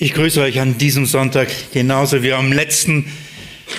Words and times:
Ich 0.00 0.14
grüße 0.14 0.40
euch 0.40 0.60
an 0.60 0.78
diesem 0.78 1.06
Sonntag 1.06 1.48
genauso 1.72 2.22
wie 2.22 2.32
am 2.32 2.52
letzten. 2.52 3.06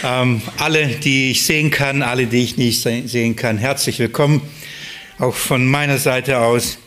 Ähm, 0.03 0.41
alle, 0.57 0.85
die 0.87 1.31
ich 1.31 1.45
sehen 1.45 1.71
kann, 1.71 2.01
alle, 2.01 2.25
die 2.25 2.43
ich 2.43 2.57
nicht 2.57 2.81
sehen 2.81 3.37
kann, 3.37 3.57
herzlich 3.57 3.99
willkommen. 3.99 4.41
Auch 5.17 5.33
von 5.33 5.65
meiner 5.65 5.97
Seite 5.97 6.39
aus. 6.39 6.77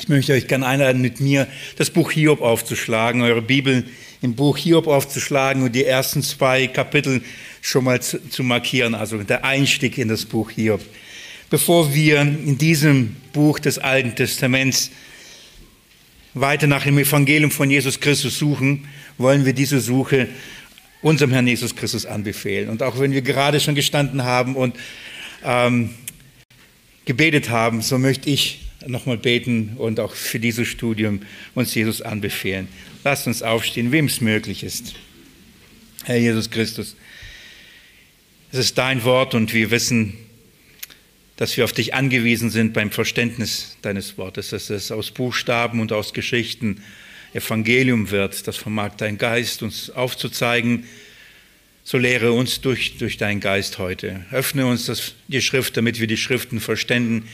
Ich 0.00 0.08
möchte 0.08 0.32
euch 0.32 0.48
gerne 0.48 0.66
einladen, 0.66 1.00
mit 1.00 1.20
mir 1.20 1.46
das 1.76 1.90
Buch 1.90 2.10
Hiob 2.10 2.40
aufzuschlagen, 2.40 3.22
eure 3.22 3.42
Bibel 3.42 3.84
im 4.22 4.34
Buch 4.34 4.56
Hiob 4.56 4.88
aufzuschlagen 4.88 5.62
und 5.62 5.76
die 5.76 5.84
ersten 5.84 6.24
zwei 6.24 6.66
Kapitel 6.66 7.22
schon 7.60 7.84
mal 7.84 8.02
zu, 8.02 8.28
zu 8.28 8.42
markieren, 8.42 8.96
also 8.96 9.18
der 9.18 9.44
Einstieg 9.44 9.98
in 9.98 10.08
das 10.08 10.24
Buch 10.24 10.50
Hiob. 10.50 10.80
Bevor 11.48 11.94
wir 11.94 12.22
in 12.22 12.58
diesem 12.58 13.14
Buch 13.32 13.60
des 13.60 13.78
Alten 13.78 14.16
Testaments 14.16 14.90
weiter 16.34 16.66
nach 16.66 16.84
dem 16.84 16.98
Evangelium 16.98 17.50
von 17.50 17.70
Jesus 17.70 18.00
Christus 18.00 18.38
suchen, 18.38 18.88
wollen 19.16 19.44
wir 19.44 19.52
diese 19.52 19.80
Suche 19.80 20.28
unserem 21.02 21.32
Herrn 21.32 21.46
Jesus 21.46 21.76
Christus 21.76 22.06
anbefehlen. 22.06 22.68
Und 22.68 22.82
auch 22.82 22.98
wenn 22.98 23.12
wir 23.12 23.22
gerade 23.22 23.60
schon 23.60 23.74
gestanden 23.74 24.24
haben 24.24 24.56
und 24.56 24.76
ähm, 25.44 25.90
gebetet 27.04 27.50
haben, 27.50 27.82
so 27.82 27.98
möchte 27.98 28.30
ich 28.30 28.66
nochmal 28.86 29.18
beten 29.18 29.74
und 29.76 30.00
auch 30.00 30.14
für 30.14 30.38
dieses 30.38 30.68
Studium 30.68 31.20
uns 31.54 31.74
Jesus 31.74 32.02
anbefehlen. 32.02 32.68
Lasst 33.04 33.26
uns 33.26 33.42
aufstehen, 33.42 33.92
wem 33.92 34.06
es 34.06 34.20
möglich 34.20 34.62
ist. 34.62 34.94
Herr 36.04 36.16
Jesus 36.16 36.50
Christus, 36.50 36.96
es 38.52 38.58
ist 38.58 38.78
dein 38.78 39.04
Wort 39.04 39.34
und 39.34 39.52
wir 39.52 39.70
wissen, 39.70 40.14
dass 41.38 41.56
wir 41.56 41.62
auf 41.62 41.72
dich 41.72 41.94
angewiesen 41.94 42.50
sind 42.50 42.72
beim 42.72 42.90
Verständnis 42.90 43.76
deines 43.80 44.18
Wortes, 44.18 44.50
dass 44.50 44.70
es 44.70 44.90
aus 44.90 45.12
Buchstaben 45.12 45.80
und 45.80 45.92
aus 45.92 46.12
Geschichten 46.12 46.82
Evangelium 47.32 48.10
wird. 48.10 48.48
Das 48.48 48.56
vermag 48.56 48.96
dein 48.96 49.18
Geist 49.18 49.62
uns 49.62 49.88
aufzuzeigen. 49.88 50.84
So 51.84 51.96
lehre 51.96 52.32
uns 52.32 52.60
durch, 52.60 52.98
durch 52.98 53.18
deinen 53.18 53.38
Geist 53.38 53.78
heute. 53.78 54.26
Öffne 54.32 54.66
uns 54.66 54.86
das, 54.86 55.14
die 55.28 55.40
Schrift, 55.40 55.76
damit 55.76 56.00
wir 56.00 56.08
die 56.08 56.16
Schriften 56.16 56.58
verstehen, 56.58 57.28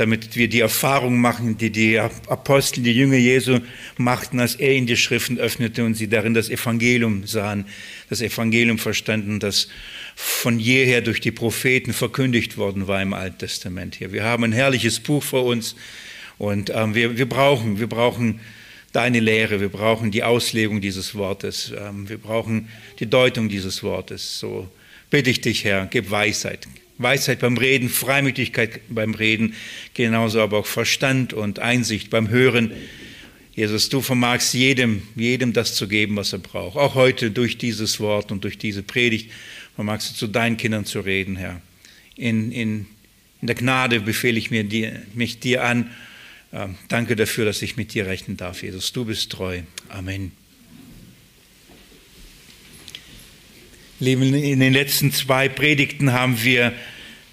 damit 0.00 0.34
wir 0.34 0.48
die 0.48 0.60
Erfahrung 0.60 1.20
machen, 1.20 1.58
die 1.58 1.68
die 1.68 1.98
Apostel, 1.98 2.82
die 2.82 2.92
Jünger 2.92 3.18
Jesu 3.18 3.58
machten, 3.98 4.40
als 4.40 4.54
er 4.54 4.74
in 4.74 4.86
die 4.86 4.96
Schriften 4.96 5.36
öffnete 5.36 5.84
und 5.84 5.92
sie 5.92 6.08
darin 6.08 6.32
das 6.32 6.48
Evangelium 6.48 7.26
sahen, 7.26 7.66
das 8.08 8.22
Evangelium 8.22 8.78
verstanden, 8.78 9.40
das 9.40 9.68
von 10.16 10.58
jeher 10.58 11.02
durch 11.02 11.20
die 11.20 11.32
Propheten 11.32 11.92
verkündigt 11.92 12.56
worden 12.56 12.88
war 12.88 13.02
im 13.02 13.12
Alten 13.12 13.36
Testament 13.36 13.94
hier. 13.94 14.10
Wir 14.10 14.24
haben 14.24 14.42
ein 14.44 14.52
herrliches 14.52 15.00
Buch 15.00 15.22
vor 15.22 15.44
uns 15.44 15.76
und 16.38 16.72
ähm, 16.74 16.94
wir, 16.94 17.18
wir, 17.18 17.28
brauchen, 17.28 17.78
wir 17.78 17.86
brauchen 17.86 18.40
deine 18.92 19.20
Lehre, 19.20 19.60
wir 19.60 19.68
brauchen 19.68 20.10
die 20.10 20.22
Auslegung 20.22 20.80
dieses 20.80 21.14
Wortes, 21.14 21.74
ähm, 21.78 22.08
wir 22.08 22.16
brauchen 22.16 22.70
die 23.00 23.06
Deutung 23.06 23.50
dieses 23.50 23.82
Wortes. 23.82 24.38
So 24.38 24.66
bitte 25.10 25.28
ich 25.28 25.42
dich, 25.42 25.64
Herr, 25.64 25.88
gib 25.90 26.10
Weisheit. 26.10 26.66
Weisheit 27.00 27.40
beim 27.40 27.56
Reden, 27.56 27.88
Freimütigkeit 27.88 28.80
beim 28.88 29.14
Reden, 29.14 29.54
genauso 29.94 30.40
aber 30.40 30.58
auch 30.58 30.66
Verstand 30.66 31.32
und 31.32 31.58
Einsicht 31.58 32.10
beim 32.10 32.28
Hören. 32.28 32.72
Jesus, 33.54 33.88
du 33.88 34.00
vermagst 34.00 34.54
jedem, 34.54 35.02
jedem 35.16 35.52
das 35.52 35.74
zu 35.74 35.88
geben, 35.88 36.16
was 36.16 36.32
er 36.32 36.38
braucht. 36.38 36.76
Auch 36.76 36.94
heute 36.94 37.30
durch 37.30 37.58
dieses 37.58 38.00
Wort 38.00 38.30
und 38.30 38.44
durch 38.44 38.58
diese 38.58 38.82
Predigt 38.82 39.30
vermagst 39.74 40.10
du 40.10 40.14
zu 40.14 40.26
deinen 40.26 40.56
Kindern 40.56 40.84
zu 40.84 41.00
reden, 41.00 41.36
Herr. 41.36 41.60
In, 42.16 42.52
in, 42.52 42.86
in 43.40 43.46
der 43.46 43.56
Gnade 43.56 44.00
befehle 44.00 44.38
ich 44.38 44.50
mir 44.50 44.64
dir, 44.64 45.02
mich 45.14 45.40
dir 45.40 45.64
an. 45.64 45.90
Ähm, 46.52 46.76
danke 46.88 47.16
dafür, 47.16 47.44
dass 47.44 47.62
ich 47.62 47.76
mit 47.76 47.94
dir 47.94 48.06
rechnen 48.06 48.36
darf, 48.36 48.62
Jesus. 48.62 48.92
Du 48.92 49.04
bist 49.04 49.30
treu. 49.32 49.60
Amen. 49.88 50.39
In 54.00 54.60
den 54.60 54.72
letzten 54.72 55.12
zwei 55.12 55.48
Predigten 55.48 56.12
haben 56.12 56.42
wir 56.42 56.72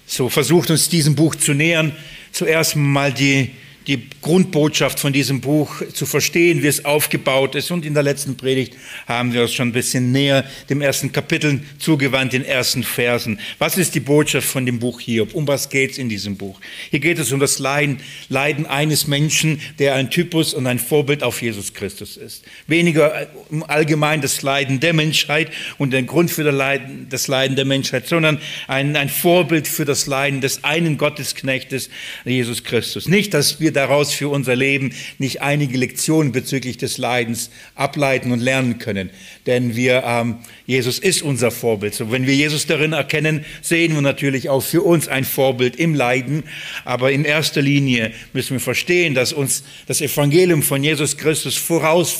so 0.06 0.28
versucht, 0.28 0.70
uns 0.70 0.88
diesem 0.88 1.14
Buch 1.14 1.34
zu 1.34 1.54
nähern. 1.54 1.96
Zuerst 2.32 2.76
mal 2.76 3.12
die 3.12 3.50
die 3.88 4.06
Grundbotschaft 4.20 5.00
von 5.00 5.14
diesem 5.14 5.40
Buch 5.40 5.82
zu 5.94 6.04
verstehen, 6.04 6.62
wie 6.62 6.66
es 6.66 6.84
aufgebaut 6.84 7.54
ist. 7.54 7.70
Und 7.70 7.86
in 7.86 7.94
der 7.94 8.02
letzten 8.02 8.36
Predigt 8.36 8.74
haben 9.06 9.32
wir 9.32 9.42
uns 9.42 9.54
schon 9.54 9.68
ein 9.68 9.72
bisschen 9.72 10.12
näher 10.12 10.44
dem 10.68 10.82
ersten 10.82 11.10
Kapitel 11.10 11.62
zugewandt, 11.78 12.34
den 12.34 12.44
ersten 12.44 12.84
Versen. 12.84 13.40
Was 13.58 13.78
ist 13.78 13.94
die 13.94 14.00
Botschaft 14.00 14.46
von 14.46 14.66
dem 14.66 14.78
Buch 14.78 15.00
Hiob? 15.00 15.34
Um 15.34 15.48
was 15.48 15.70
geht 15.70 15.92
es 15.92 15.98
in 15.98 16.10
diesem 16.10 16.36
Buch? 16.36 16.60
Hier 16.90 17.00
geht 17.00 17.18
es 17.18 17.32
um 17.32 17.40
das 17.40 17.58
Leiden, 17.58 18.00
Leiden 18.28 18.66
eines 18.66 19.06
Menschen, 19.06 19.58
der 19.78 19.94
ein 19.94 20.10
Typus 20.10 20.52
und 20.52 20.66
ein 20.66 20.78
Vorbild 20.78 21.22
auf 21.22 21.40
Jesus 21.40 21.72
Christus 21.72 22.18
ist. 22.18 22.44
Weniger 22.66 23.26
allgemein 23.68 24.20
das 24.20 24.42
Leiden 24.42 24.80
der 24.80 24.92
Menschheit 24.92 25.50
und 25.78 25.94
den 25.94 26.06
Grund 26.06 26.30
für 26.30 26.44
das 26.44 26.54
Leiden, 26.54 27.06
das 27.08 27.26
Leiden 27.26 27.56
der 27.56 27.64
Menschheit, 27.64 28.06
sondern 28.06 28.38
ein, 28.66 28.96
ein 28.96 29.08
Vorbild 29.08 29.66
für 29.66 29.86
das 29.86 30.06
Leiden 30.06 30.42
des 30.42 30.62
einen 30.62 30.98
Gottesknechtes, 30.98 31.88
Jesus 32.26 32.64
Christus. 32.64 33.08
Nicht, 33.08 33.32
dass 33.32 33.60
wir 33.60 33.77
daraus 33.78 34.12
für 34.12 34.28
unser 34.28 34.56
Leben 34.56 34.92
nicht 35.18 35.40
einige 35.40 35.78
Lektionen 35.78 36.32
bezüglich 36.32 36.76
des 36.76 36.98
Leidens 36.98 37.50
ableiten 37.76 38.32
und 38.32 38.40
lernen 38.40 38.78
können. 38.78 39.10
Denn 39.46 39.76
wir, 39.76 40.02
ähm, 40.04 40.38
Jesus 40.66 40.98
ist 40.98 41.22
unser 41.22 41.50
Vorbild. 41.50 41.94
So, 41.94 42.10
wenn 42.10 42.26
wir 42.26 42.34
Jesus 42.34 42.66
darin 42.66 42.92
erkennen, 42.92 43.44
sehen 43.62 43.94
wir 43.94 44.02
natürlich 44.02 44.48
auch 44.48 44.62
für 44.62 44.82
uns 44.82 45.06
ein 45.06 45.24
Vorbild 45.24 45.76
im 45.76 45.94
Leiden. 45.94 46.42
Aber 46.84 47.12
in 47.12 47.24
erster 47.24 47.62
Linie 47.62 48.12
müssen 48.32 48.54
wir 48.54 48.60
verstehen, 48.60 49.14
dass 49.14 49.32
uns 49.32 49.62
das 49.86 50.00
Evangelium 50.00 50.62
von 50.62 50.82
Jesus 50.82 51.16
Christus 51.16 51.56
voraus 51.56 52.12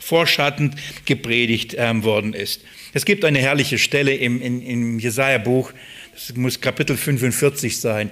vorschattend 0.00 0.76
gepredigt 1.04 1.74
ähm, 1.76 2.04
worden 2.04 2.34
ist. 2.34 2.62
Es 2.94 3.04
gibt 3.04 3.24
eine 3.24 3.40
herrliche 3.40 3.78
Stelle 3.78 4.14
im, 4.14 4.40
im, 4.40 4.62
im 4.62 4.98
Jesaja-Buch, 4.98 5.72
das 6.14 6.34
muss 6.36 6.60
Kapitel 6.60 6.96
45 6.96 7.78
sein, 7.78 8.10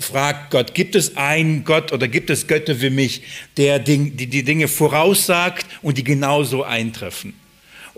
fragt 0.00 0.50
Gott, 0.50 0.74
gibt 0.74 0.94
es 0.94 1.16
einen 1.16 1.64
Gott 1.64 1.92
oder 1.92 2.08
gibt 2.08 2.30
es 2.30 2.46
Götter 2.46 2.80
wie 2.80 2.90
mich, 2.90 3.22
der 3.56 3.78
die, 3.78 4.10
Dinge 4.44 4.68
voraussagt 4.68 5.66
und 5.82 5.98
die 5.98 6.04
genauso 6.04 6.64
eintreffen? 6.64 7.34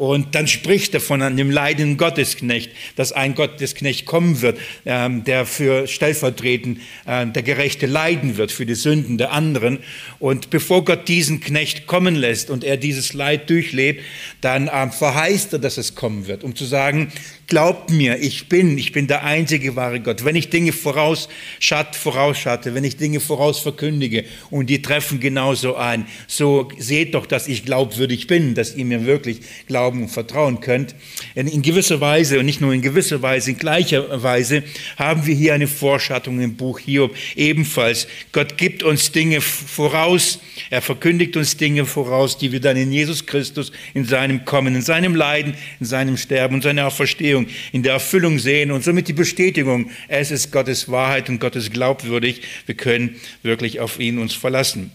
Und 0.00 0.34
dann 0.34 0.48
spricht 0.48 0.94
er 0.94 1.00
von 1.00 1.20
einem 1.20 1.50
leidenden 1.50 1.98
Gottesknecht, 1.98 2.70
dass 2.96 3.12
ein 3.12 3.34
Gottesknecht 3.34 4.06
kommen 4.06 4.40
wird, 4.40 4.58
ähm, 4.86 5.24
der 5.24 5.44
für 5.44 5.86
stellvertretend 5.86 6.80
äh, 7.04 7.26
der 7.26 7.42
Gerechte 7.42 7.84
leiden 7.84 8.38
wird 8.38 8.50
für 8.50 8.64
die 8.64 8.76
Sünden 8.76 9.18
der 9.18 9.32
anderen. 9.32 9.80
Und 10.18 10.48
bevor 10.48 10.86
Gott 10.86 11.06
diesen 11.06 11.40
Knecht 11.40 11.86
kommen 11.86 12.14
lässt 12.14 12.48
und 12.48 12.64
er 12.64 12.78
dieses 12.78 13.12
Leid 13.12 13.50
durchlebt, 13.50 14.02
dann 14.40 14.70
ähm, 14.72 14.90
verheißt 14.90 15.52
er, 15.52 15.58
dass 15.58 15.76
es 15.76 15.94
kommen 15.96 16.26
wird, 16.26 16.44
um 16.44 16.56
zu 16.56 16.64
sagen, 16.64 17.12
Glaubt 17.50 17.90
mir, 17.90 18.16
ich 18.20 18.48
bin, 18.48 18.78
ich 18.78 18.92
bin 18.92 19.08
der 19.08 19.24
einzige 19.24 19.74
wahre 19.74 19.98
Gott. 19.98 20.24
Wenn 20.24 20.36
ich 20.36 20.50
Dinge 20.50 20.70
vorausschatte, 20.70 21.98
vorausschatte, 21.98 22.76
wenn 22.76 22.84
ich 22.84 22.96
Dinge 22.96 23.18
vorausverkündige 23.18 24.24
und 24.50 24.70
die 24.70 24.82
treffen 24.82 25.18
genauso 25.18 25.74
ein, 25.74 26.06
so 26.28 26.68
seht 26.78 27.14
doch, 27.14 27.26
dass 27.26 27.48
ich 27.48 27.64
glaubwürdig 27.64 28.28
bin, 28.28 28.54
dass 28.54 28.76
ihr 28.76 28.84
mir 28.84 29.04
wirklich 29.04 29.40
glauben 29.66 30.02
und 30.02 30.10
vertrauen 30.10 30.60
könnt. 30.60 30.94
In 31.34 31.60
gewisser 31.62 32.00
Weise 32.00 32.38
und 32.38 32.46
nicht 32.46 32.60
nur 32.60 32.72
in 32.72 32.82
gewisser 32.82 33.20
Weise, 33.20 33.50
in 33.50 33.58
gleicher 33.58 34.22
Weise 34.22 34.62
haben 34.96 35.26
wir 35.26 35.34
hier 35.34 35.52
eine 35.52 35.66
Vorschattung 35.66 36.40
im 36.40 36.54
Buch 36.54 36.78
Hiob 36.78 37.16
ebenfalls. 37.34 38.06
Gott 38.30 38.58
gibt 38.58 38.84
uns 38.84 39.10
Dinge 39.10 39.40
voraus, 39.40 40.38
er 40.70 40.82
verkündigt 40.82 41.36
uns 41.36 41.56
Dinge 41.56 41.84
voraus, 41.84 42.38
die 42.38 42.52
wir 42.52 42.60
dann 42.60 42.76
in 42.76 42.92
Jesus 42.92 43.26
Christus, 43.26 43.72
in 43.92 44.04
seinem 44.04 44.44
Kommen, 44.44 44.76
in 44.76 44.82
seinem 44.82 45.16
Leiden, 45.16 45.54
in 45.80 45.86
seinem 45.86 46.16
Sterben 46.16 46.54
und 46.54 46.62
seiner 46.62 46.86
Auferstehung 46.86 47.39
Auferstehung 47.40 47.46
in 47.72 47.82
der 47.82 47.94
Erfüllung 47.94 48.38
sehen 48.38 48.70
und 48.70 48.84
somit 48.84 49.08
die 49.08 49.12
Bestätigung, 49.12 49.90
es 50.08 50.30
ist 50.30 50.52
Gottes 50.52 50.90
Wahrheit 50.90 51.28
und 51.28 51.40
Gottes 51.40 51.70
glaubwürdig. 51.70 52.42
Wir 52.66 52.74
können 52.74 53.16
wirklich 53.42 53.80
auf 53.80 53.98
ihn 53.98 54.18
uns 54.18 54.34
verlassen. 54.34 54.90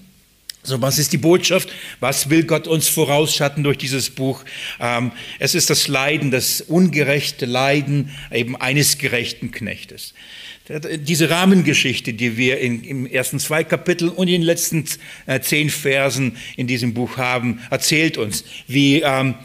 So, 0.63 0.81
was 0.81 0.97
ist 0.97 1.13
die 1.13 1.17
Botschaft? 1.17 1.69
Was 1.99 2.31
will 2.31 2.43
Gott 2.43 2.67
uns 2.67 2.87
vorausschatten 2.87 3.63
durch 3.63 3.77
dieses 3.77 4.09
Buch? 4.09 4.43
Ähm, 4.79 5.11
es 5.37 5.53
ist 5.53 5.69
das 5.69 5.87
Leiden, 5.87 6.31
das 6.31 6.59
ungerechte 6.59 7.45
Leiden 7.45 8.09
eben 8.31 8.55
eines 8.55 8.97
gerechten 8.97 9.51
Knechtes. 9.51 10.15
Diese 11.01 11.29
Rahmengeschichte, 11.29 12.13
die 12.13 12.37
wir 12.37 12.57
in, 12.57 12.83
im 12.83 13.05
ersten 13.05 13.37
zwei 13.37 13.63
Kapiteln 13.63 14.09
und 14.09 14.27
in 14.27 14.33
den 14.33 14.41
letzten 14.41 14.85
äh, 15.27 15.39
zehn 15.39 15.69
Versen 15.69 16.37
in 16.57 16.65
diesem 16.65 16.95
Buch 16.95 17.17
haben, 17.17 17.59
erzählt 17.69 18.17
uns, 18.17 18.43
wie 18.67 19.03
ähm, 19.03 19.35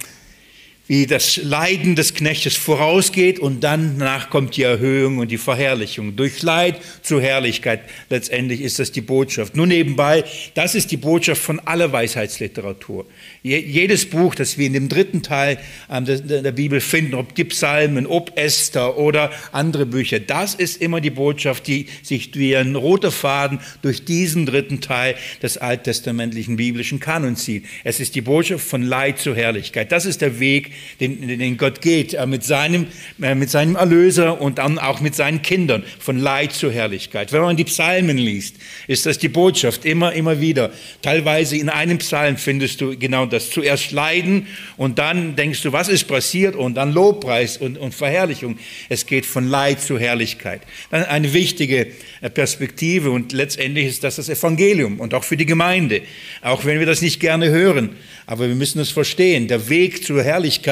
wie 0.91 1.07
das 1.07 1.37
Leiden 1.37 1.95
des 1.95 2.15
Knechtes 2.15 2.57
vorausgeht 2.57 3.39
und 3.39 3.63
dann 3.63 4.01
danach 4.01 4.29
kommt 4.29 4.57
die 4.57 4.65
Erhöhung 4.65 5.19
und 5.19 5.31
die 5.31 5.39
Verherrlichung. 5.39 6.17
Durch 6.17 6.43
Leid 6.43 6.81
zur 7.03 7.23
Herrlichkeit. 7.23 7.83
Letztendlich 8.09 8.61
ist 8.61 8.81
das 8.81 8.91
die 8.91 9.01
Botschaft. 9.01 9.55
Nur 9.55 9.69
nebenbei, 9.69 10.25
das 10.55 10.75
ist 10.75 10.91
die 10.91 10.97
Botschaft 10.97 11.43
von 11.43 11.61
aller 11.61 11.93
Weisheitsliteratur. 11.93 13.07
Jedes 13.45 14.11
Buch, 14.11 14.35
das 14.35 14.59
wir 14.59 14.67
in 14.67 14.73
dem 14.73 14.89
dritten 14.89 15.23
Teil 15.23 15.59
ähm, 15.89 16.07
der 16.07 16.51
Bibel 16.51 16.81
finden, 16.81 17.15
ob 17.15 17.37
die 17.37 17.45
Psalmen, 17.45 18.09
ob 18.09 18.37
Esther 18.37 18.99
oder 18.99 19.31
andere 19.53 19.87
Bücher, 19.87 20.19
das 20.19 20.57
ist 20.57 20.83
immer 20.83 21.01
die 21.01 21.11
Botschaft, 21.11 21.69
die 21.69 21.87
sich 22.03 22.35
wie 22.35 22.57
ein 22.57 22.75
roter 22.75 23.13
Faden 23.13 23.61
durch 23.83 24.05
diesen 24.05 24.45
dritten 24.45 24.81
Teil 24.81 25.15
des 25.41 25.57
alttestamentlichen 25.57 26.57
biblischen 26.57 26.99
Kanons 26.99 27.45
zieht. 27.45 27.67
Es 27.85 28.01
ist 28.01 28.17
die 28.17 28.23
Botschaft 28.23 28.67
von 28.67 28.83
Leid 28.83 29.21
zur 29.21 29.37
Herrlichkeit. 29.37 29.93
Das 29.93 30.05
ist 30.05 30.21
der 30.21 30.41
Weg, 30.41 30.73
den, 31.01 31.27
den 31.27 31.57
Gott 31.57 31.81
geht, 31.81 32.15
äh, 32.15 32.27
mit 32.27 32.45
seinem, 32.45 32.87
äh, 33.21 33.35
mit 33.35 33.51
seinem 33.51 33.77
Erlöser 33.77 34.41
und 34.41 34.59
dann 34.59 34.79
auch 34.79 35.01
mit 35.01 35.15
seinen 35.15 35.43
Kindern, 35.43 35.85
von 35.99 36.19
Leid 36.19 36.53
zur 36.53 36.73
Herrlichkeit. 36.73 37.33
Wenn 37.33 37.43
man 37.43 37.57
die 37.57 37.65
Psalmen 37.65 38.19
liest, 38.19 38.57
ist 38.87 39.07
das 39.07 39.19
die 39.19 39.29
Botschaft 39.29 39.85
immer, 39.85 40.13
immer 40.13 40.41
wieder. 40.41 40.73
Teilweise 41.03 41.57
in 41.57 41.69
einem 41.69 41.99
Psalm 41.99 42.37
findest 42.37 42.81
du 42.81 42.97
genau 42.99 43.27
das. 43.27 43.51
Zuerst 43.51 43.93
Leiden 43.93 44.47
und 44.77 44.99
dann 44.99 45.37
denkst 45.37 45.63
du, 45.63 45.73
was 45.73 45.89
ist 45.89 46.05
passiert 46.05 46.57
und 46.57 46.75
dann 46.75 46.93
Lobpreis 46.93 47.57
und, 47.57 47.79
und 47.79 47.95
Verherrlichung. 47.95 48.59
Es 48.89 49.07
geht 49.07 49.27
von 49.27 49.49
Leid 49.49 49.81
zur 49.81 49.99
Herrlichkeit. 49.99 50.63
Dann 50.91 51.05
eine 51.05 51.33
wichtige 51.33 51.89
äh, 52.21 52.31
Perspektive 52.31 53.11
und 53.11 53.33
letztendlich 53.33 53.87
ist 53.87 54.05
das 54.05 54.17
das 54.17 54.29
Evangelium 54.29 55.01
und 55.01 55.15
auch 55.15 55.25
für 55.25 55.37
die 55.37 55.47
Gemeinde. 55.47 56.03
Auch 56.43 56.65
wenn 56.65 56.79
wir 56.79 56.87
das 56.87 57.03
nicht 57.03 57.21
gerne 57.21 57.51
hören, 57.51 57.91
aber 58.27 58.49
wir 58.49 58.55
müssen 58.55 58.81
es 58.81 58.91
verstehen. 58.91 59.49
Der 59.49 59.69
Weg 59.69 60.05
zur 60.05 60.23
Herrlichkeit 60.23 60.70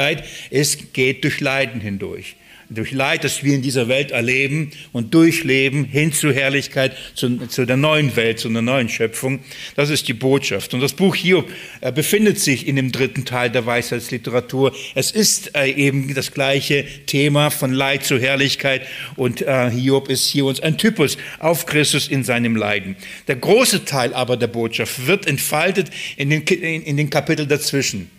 ist, 0.50 0.92
geht 0.94 1.24
durch 1.24 1.40
Leiden 1.40 1.80
hindurch 1.80 2.36
durch 2.70 2.92
Leid, 2.92 3.24
das 3.24 3.42
wir 3.42 3.54
in 3.54 3.62
dieser 3.62 3.88
Welt 3.88 4.10
erleben 4.10 4.70
und 4.92 5.14
durchleben, 5.14 5.84
hin 5.84 6.12
zur 6.12 6.34
Herrlichkeit, 6.34 6.94
zu, 7.14 7.46
zu, 7.46 7.64
der 7.64 7.76
neuen 7.76 8.14
Welt, 8.16 8.38
zu 8.38 8.48
einer 8.48 8.62
neuen 8.62 8.88
Schöpfung. 8.88 9.40
Das 9.74 9.90
ist 9.90 10.06
die 10.08 10.14
Botschaft. 10.14 10.74
Und 10.74 10.80
das 10.80 10.92
Buch 10.92 11.14
Hiob 11.14 11.50
äh, 11.80 11.92
befindet 11.92 12.38
sich 12.38 12.66
in 12.66 12.76
dem 12.76 12.92
dritten 12.92 13.24
Teil 13.24 13.50
der 13.50 13.64
Weisheitsliteratur. 13.64 14.74
Es 14.94 15.10
ist 15.10 15.56
äh, 15.56 15.70
eben 15.70 16.12
das 16.14 16.32
gleiche 16.32 16.84
Thema 17.06 17.50
von 17.50 17.72
Leid 17.72 18.04
zur 18.04 18.20
Herrlichkeit 18.20 18.82
und 19.16 19.42
äh, 19.42 19.70
Hiob 19.70 20.10
ist 20.10 20.28
hier 20.28 20.44
uns 20.44 20.60
ein 20.60 20.76
Typus 20.76 21.16
auf 21.38 21.64
Christus 21.64 22.08
in 22.08 22.22
seinem 22.22 22.54
Leiden. 22.54 22.96
Der 23.28 23.36
große 23.36 23.86
Teil 23.86 24.12
aber 24.12 24.36
der 24.36 24.48
Botschaft 24.48 25.06
wird 25.06 25.26
entfaltet 25.26 25.90
in 26.16 26.28
den, 26.28 26.42
in, 26.42 26.82
in 26.82 26.96
den 26.98 27.08
Kapiteln 27.08 27.48
dazwischen. 27.48 28.10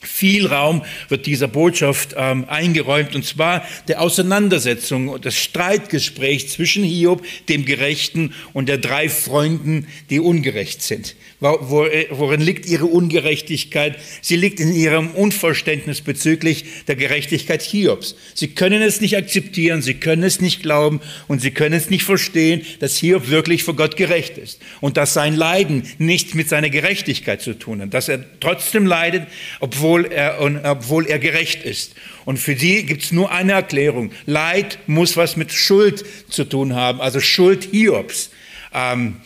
Viel 0.00 0.46
Raum 0.46 0.82
wird 1.08 1.26
dieser 1.26 1.46
Botschaft 1.46 2.14
ähm, 2.16 2.46
eingeräumt, 2.48 3.14
und 3.14 3.24
zwar 3.24 3.64
der 3.86 4.00
Auseinandersetzung 4.00 5.08
und 5.08 5.26
das 5.26 5.36
Streitgespräch 5.36 6.48
zwischen 6.48 6.82
Hiob, 6.84 7.22
dem 7.50 7.66
Gerechten, 7.66 8.32
und 8.54 8.68
der 8.70 8.78
drei 8.78 9.10
Freunden, 9.10 9.86
die 10.08 10.20
ungerecht 10.20 10.80
sind. 10.80 11.16
Äh, 11.40 12.06
worin 12.10 12.40
liegt 12.40 12.66
ihre 12.66 12.84
Ungerechtigkeit? 12.84 13.98
Sie 14.20 14.36
liegt 14.36 14.60
in 14.60 14.74
ihrem 14.74 15.10
Unverständnis 15.12 16.02
bezüglich 16.02 16.64
der 16.86 16.96
Gerechtigkeit 16.96 17.62
Hiobs. 17.62 18.14
Sie 18.34 18.48
können 18.48 18.82
es 18.82 19.00
nicht 19.00 19.16
akzeptieren, 19.16 19.80
sie 19.80 19.94
können 19.94 20.22
es 20.22 20.40
nicht 20.40 20.62
glauben 20.62 21.00
und 21.28 21.40
sie 21.40 21.50
können 21.50 21.74
es 21.74 21.88
nicht 21.88 22.04
verstehen, 22.04 22.62
dass 22.80 22.98
Hiob 22.98 23.30
wirklich 23.30 23.64
vor 23.64 23.74
Gott 23.74 23.96
gerecht 23.96 24.36
ist 24.36 24.60
und 24.80 24.98
dass 24.98 25.14
sein 25.14 25.34
Leiden 25.34 25.84
nichts 25.98 26.34
mit 26.34 26.48
seiner 26.48 26.68
Gerechtigkeit 26.68 27.40
zu 27.40 27.58
tun 27.58 27.80
hat, 27.80 27.94
dass 27.94 28.08
er 28.08 28.22
trotzdem 28.40 28.84
leidet, 28.84 29.26
obwohl 29.60 30.06
er, 30.06 30.38
obwohl 30.64 31.06
er 31.06 31.18
gerecht 31.18 31.64
ist. 31.64 31.94
Und 32.26 32.38
für 32.38 32.54
die 32.54 32.84
gibt 32.84 33.02
es 33.02 33.12
nur 33.12 33.32
eine 33.32 33.52
Erklärung. 33.52 34.12
Leid 34.26 34.78
muss 34.86 35.16
was 35.16 35.36
mit 35.36 35.52
Schuld 35.52 36.04
zu 36.28 36.44
tun 36.44 36.74
haben, 36.74 37.00
also 37.00 37.18
Schuld 37.18 37.68
Hiobs. 37.72 38.30
Ähm, 38.72 39.16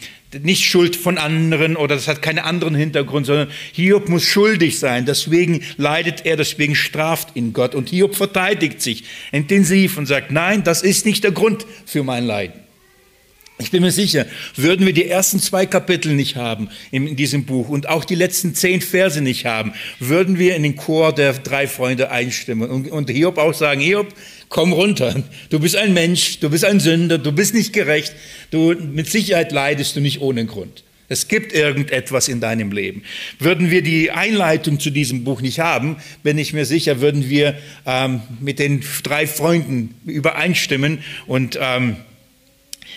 nicht 0.42 0.64
Schuld 0.64 0.96
von 0.96 1.18
anderen 1.18 1.76
oder 1.76 1.94
das 1.94 2.08
hat 2.08 2.22
keinen 2.22 2.40
anderen 2.40 2.74
Hintergrund, 2.74 3.26
sondern 3.26 3.48
Hiob 3.72 4.08
muss 4.08 4.24
schuldig 4.24 4.78
sein. 4.78 5.06
Deswegen 5.06 5.62
leidet 5.76 6.26
er, 6.26 6.36
deswegen 6.36 6.74
straft 6.74 7.36
ihn 7.36 7.52
Gott. 7.52 7.74
Und 7.74 7.90
Hiob 7.90 8.16
verteidigt 8.16 8.82
sich 8.82 9.04
intensiv 9.32 9.96
und 9.98 10.06
sagt, 10.06 10.30
nein, 10.30 10.64
das 10.64 10.82
ist 10.82 11.06
nicht 11.06 11.24
der 11.24 11.32
Grund 11.32 11.66
für 11.86 12.02
mein 12.02 12.24
Leiden. 12.24 12.63
Ich 13.58 13.70
bin 13.70 13.82
mir 13.82 13.92
sicher, 13.92 14.26
würden 14.56 14.84
wir 14.84 14.92
die 14.92 15.06
ersten 15.06 15.38
zwei 15.38 15.64
Kapitel 15.64 16.12
nicht 16.12 16.34
haben 16.34 16.70
in 16.90 17.14
diesem 17.14 17.44
Buch 17.44 17.68
und 17.68 17.88
auch 17.88 18.04
die 18.04 18.16
letzten 18.16 18.52
zehn 18.56 18.80
Verse 18.80 19.20
nicht 19.20 19.46
haben, 19.46 19.74
würden 20.00 20.40
wir 20.40 20.56
in 20.56 20.64
den 20.64 20.74
Chor 20.74 21.14
der 21.14 21.34
drei 21.34 21.68
Freunde 21.68 22.10
einstimmen 22.10 22.68
und, 22.68 23.10
Hiob 23.10 23.38
auch 23.38 23.54
sagen, 23.54 23.80
Hiob, 23.80 24.08
komm 24.48 24.72
runter, 24.72 25.22
du 25.50 25.60
bist 25.60 25.76
ein 25.76 25.94
Mensch, 25.94 26.40
du 26.40 26.50
bist 26.50 26.64
ein 26.64 26.80
Sünder, 26.80 27.18
du 27.18 27.30
bist 27.30 27.54
nicht 27.54 27.72
gerecht, 27.72 28.12
du, 28.50 28.74
mit 28.74 29.08
Sicherheit 29.08 29.52
leidest 29.52 29.94
du 29.94 30.00
nicht 30.00 30.20
ohne 30.20 30.46
Grund. 30.46 30.82
Es 31.08 31.28
gibt 31.28 31.52
irgendetwas 31.52 32.28
in 32.28 32.40
deinem 32.40 32.72
Leben. 32.72 33.04
Würden 33.38 33.70
wir 33.70 33.82
die 33.82 34.10
Einleitung 34.10 34.80
zu 34.80 34.90
diesem 34.90 35.22
Buch 35.22 35.42
nicht 35.42 35.60
haben, 35.60 35.98
bin 36.24 36.38
ich 36.38 36.54
mir 36.54 36.64
sicher, 36.64 37.00
würden 37.00 37.28
wir 37.28 37.56
ähm, 37.86 38.22
mit 38.40 38.58
den 38.58 38.82
drei 39.04 39.28
Freunden 39.28 39.94
übereinstimmen 40.06 41.04
und 41.26 41.56
ähm, 41.60 41.98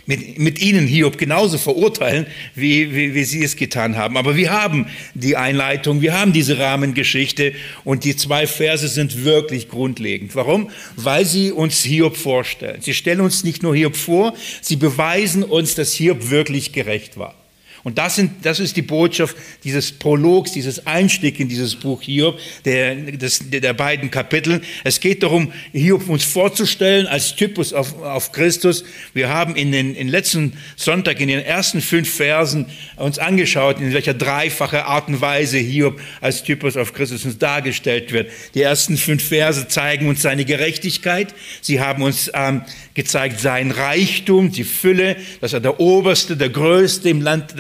mit, 0.08 0.40
mit 0.40 0.60
ihnen 0.60 0.88
Hiob 0.88 1.18
genauso 1.18 1.58
verurteilen, 1.58 2.26
wie, 2.56 2.96
wie, 2.96 3.14
wie 3.14 3.24
sie 3.24 3.44
es 3.44 3.56
getan 3.56 3.96
haben. 3.98 4.18
Aber 4.18 4.36
wir 4.36 4.52
haben 4.52 4.88
die 5.14 5.36
Einleitung, 5.36 6.02
wir 6.02 6.18
haben 6.18 6.34
diese 6.34 6.58
Rahmengeschichte 6.58 7.54
und 7.84 8.04
die 8.04 8.16
zwei 8.16 8.48
Verse 8.48 8.88
sind 8.88 9.24
wirklich 9.24 9.70
grundlegend. 9.70 10.34
Warum? 10.34 10.70
Weil 10.96 11.26
sie 11.26 11.52
uns 11.52 11.84
Hiob 11.84 12.18
vorstellen. 12.18 12.82
Sie 12.82 12.94
stellen 12.94 13.22
uns 13.22 13.44
nicht 13.44 13.62
nur 13.62 13.76
Hiob 13.76 13.96
vor, 13.96 14.34
sie 14.62 14.78
beweisen 14.78 15.44
uns, 15.44 15.76
dass 15.76 15.94
Hiob 15.94 16.30
wirklich 16.30 16.72
gerecht 16.72 17.18
war. 17.18 17.36
Und 17.84 17.98
das, 17.98 18.16
sind, 18.16 18.46
das 18.46 18.60
ist 18.60 18.76
die 18.76 18.82
Botschaft 18.82 19.36
dieses 19.64 19.92
Prologs, 19.92 20.52
dieses 20.52 20.86
Einstieg 20.88 21.40
in 21.40 21.48
dieses 21.48 21.76
Buch 21.76 22.02
Hiob, 22.02 22.40
der, 22.66 22.96
des, 22.96 23.50
der 23.50 23.74
beiden 23.74 24.12
Kapitel. 24.12 24.62
Es 24.84 25.00
geht 25.00 25.24
darum, 25.24 25.52
Hiob 25.72 26.10
uns 26.10 26.24
vorzustellen 26.24 27.08
als 27.08 27.36
Typus 27.36 27.74
auf, 27.74 28.02
auf 28.02 28.32
Christus. 28.32 28.84
Wir 29.14 29.30
haben 29.30 29.56
in 29.56 29.72
den 29.72 29.96
in 29.96 30.08
letzten 30.08 30.54
Sonntag 30.76 31.20
in 31.20 31.28
den 31.28 31.40
ersten 31.40 31.82
fünf 31.82 32.14
Versen 32.14 32.66
uns 32.98 33.20
angeschaut, 33.20 33.80
in 33.80 33.94
welcher 33.94 34.14
dreifache 34.14 34.86
Art 34.86 35.08
und 35.08 35.22
Weise 35.22 35.58
Hiob 35.58 36.00
als 36.22 36.44
Typus 36.44 36.78
auf 36.78 36.94
Christus 36.94 37.26
uns 37.26 37.38
dargestellt 37.38 38.12
wird. 38.12 38.32
Die 38.54 38.62
ersten 38.62 38.98
fünf 38.98 39.24
Verse 39.24 39.68
zeigen 39.68 40.08
uns 40.08 40.22
seine 40.22 40.46
Gerechtigkeit. 40.46 41.34
Sie 41.62 41.80
haben 41.80 42.04
uns 42.04 42.32
ähm, 42.34 42.64
gezeigt 42.98 43.40
sein 43.40 43.70
Reichtum, 43.70 44.52
die 44.52 44.64
Fülle, 44.64 45.18
dass 45.40 45.54
er 45.54 45.60
der 45.60 45.80
Oberste, 45.80 46.36
der 46.36 46.50
Größte 46.50 47.10
im 47.10 47.22
Land 47.22 47.54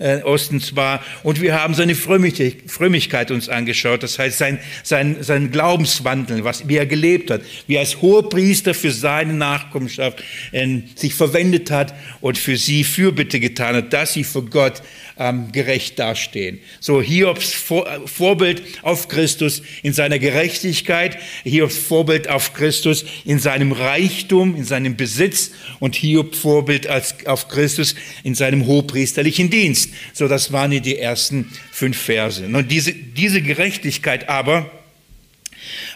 äh, 0.00 0.20
Ostens 0.22 0.74
war. 0.74 1.00
Und 1.22 1.40
wir 1.40 1.54
haben 1.54 1.74
seine 1.74 1.94
Frömmigkeit 1.94 3.30
uns 3.30 3.48
angeschaut, 3.48 4.02
das 4.02 4.18
heißt 4.18 4.36
sein, 4.36 4.58
sein, 4.82 5.18
sein 5.20 5.52
Glaubenswandel, 5.52 6.42
was, 6.42 6.66
wie 6.66 6.76
er 6.76 6.86
gelebt 6.86 7.30
hat, 7.30 7.42
wie 7.68 7.76
er 7.76 7.80
als 7.80 8.02
Hohepriester 8.02 8.74
für 8.74 8.90
seine 8.90 9.32
Nachkommenschaft 9.32 10.24
äh, 10.50 10.80
sich 10.96 11.14
verwendet 11.14 11.70
hat 11.70 11.94
und 12.20 12.36
für 12.36 12.56
sie 12.56 12.82
Fürbitte 12.82 13.38
getan 13.38 13.76
hat, 13.76 13.92
dass 13.92 14.14
sie 14.14 14.24
vor 14.24 14.44
Gott 14.44 14.82
ähm, 15.20 15.52
gerecht 15.52 15.98
dastehen. 15.98 16.58
So 16.80 17.02
Hiobs 17.02 17.52
Vor 17.52 17.86
Vorbild 18.06 18.62
auf 18.80 19.08
Christus 19.08 19.62
in 19.82 19.92
seiner 19.92 20.18
Gerechtigkeit, 20.18 21.18
Hiobs 21.44 21.76
Vorbild 21.76 22.28
auf 22.28 22.54
Christus 22.54 23.04
in 23.26 23.38
seinem 23.38 23.72
Reichtum, 23.72 24.56
in 24.56 24.64
seinem 24.64 24.96
Besitz 24.96 25.52
und 25.78 25.94
Hiob 25.94 26.34
Vorbild 26.34 26.86
als, 26.86 27.26
auf 27.26 27.48
Christus 27.48 27.94
in 28.24 28.34
seinem 28.34 28.66
hohepriesterlichen 28.66 29.50
Dienst. 29.50 29.90
So, 30.14 30.26
das 30.26 30.52
waren 30.52 30.70
die 30.70 30.98
ersten 30.98 31.52
fünf 31.70 31.98
Verse. 31.98 32.42
Und 32.44 32.70
diese, 32.70 32.94
diese 32.94 33.42
Gerechtigkeit 33.42 34.28
aber, 34.30 34.70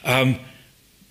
ähm, 0.05 0.37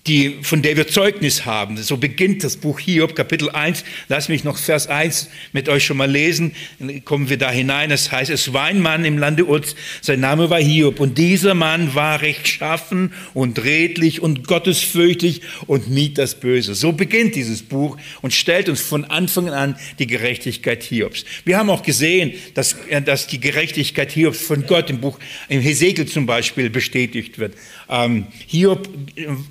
die, 0.06 0.38
von 0.42 0.60
der 0.60 0.76
wir 0.76 0.86
Zeugnis 0.86 1.46
haben. 1.46 1.78
So 1.78 1.96
beginnt 1.96 2.44
das 2.44 2.58
Buch 2.58 2.78
Hiob, 2.78 3.14
Kapitel 3.14 3.48
1. 3.48 3.84
Lass 4.08 4.28
mich 4.28 4.44
noch 4.44 4.58
Vers 4.58 4.86
1 4.86 5.30
mit 5.52 5.68
euch 5.70 5.86
schon 5.86 5.96
mal 5.96 6.10
lesen. 6.10 6.52
Dann 6.78 7.02
kommen 7.06 7.30
wir 7.30 7.38
da 7.38 7.50
hinein. 7.50 7.90
Es 7.90 8.12
heißt, 8.12 8.30
es 8.30 8.52
war 8.52 8.64
ein 8.64 8.80
Mann 8.80 9.06
im 9.06 9.16
Lande 9.16 9.48
Uz, 9.48 9.74
sein 10.02 10.20
Name 10.20 10.50
war 10.50 10.60
Hiob. 10.60 11.00
Und 11.00 11.16
dieser 11.16 11.54
Mann 11.54 11.94
war 11.94 12.20
rechtschaffen 12.20 13.14
und 13.32 13.64
redlich 13.64 14.20
und 14.20 14.46
gottesfürchtig 14.46 15.40
und 15.66 15.88
mied 15.88 16.18
das 16.18 16.34
Böse. 16.34 16.74
So 16.74 16.92
beginnt 16.92 17.34
dieses 17.34 17.62
Buch 17.62 17.96
und 18.20 18.34
stellt 18.34 18.68
uns 18.68 18.82
von 18.82 19.06
Anfang 19.06 19.48
an 19.48 19.76
die 19.98 20.06
Gerechtigkeit 20.06 20.82
Hiobs. 20.82 21.24
Wir 21.46 21.56
haben 21.56 21.70
auch 21.70 21.82
gesehen, 21.82 22.34
dass, 22.52 22.76
dass 23.06 23.26
die 23.26 23.40
Gerechtigkeit 23.40 24.12
Hiobs 24.12 24.42
von 24.42 24.66
Gott 24.66 24.90
im 24.90 25.00
Buch, 25.00 25.18
im 25.48 25.62
Hesekiel 25.62 26.06
zum 26.06 26.26
Beispiel 26.26 26.68
bestätigt 26.68 27.38
wird. 27.38 27.54
Ähm, 27.88 28.26
Hiob 28.46 28.88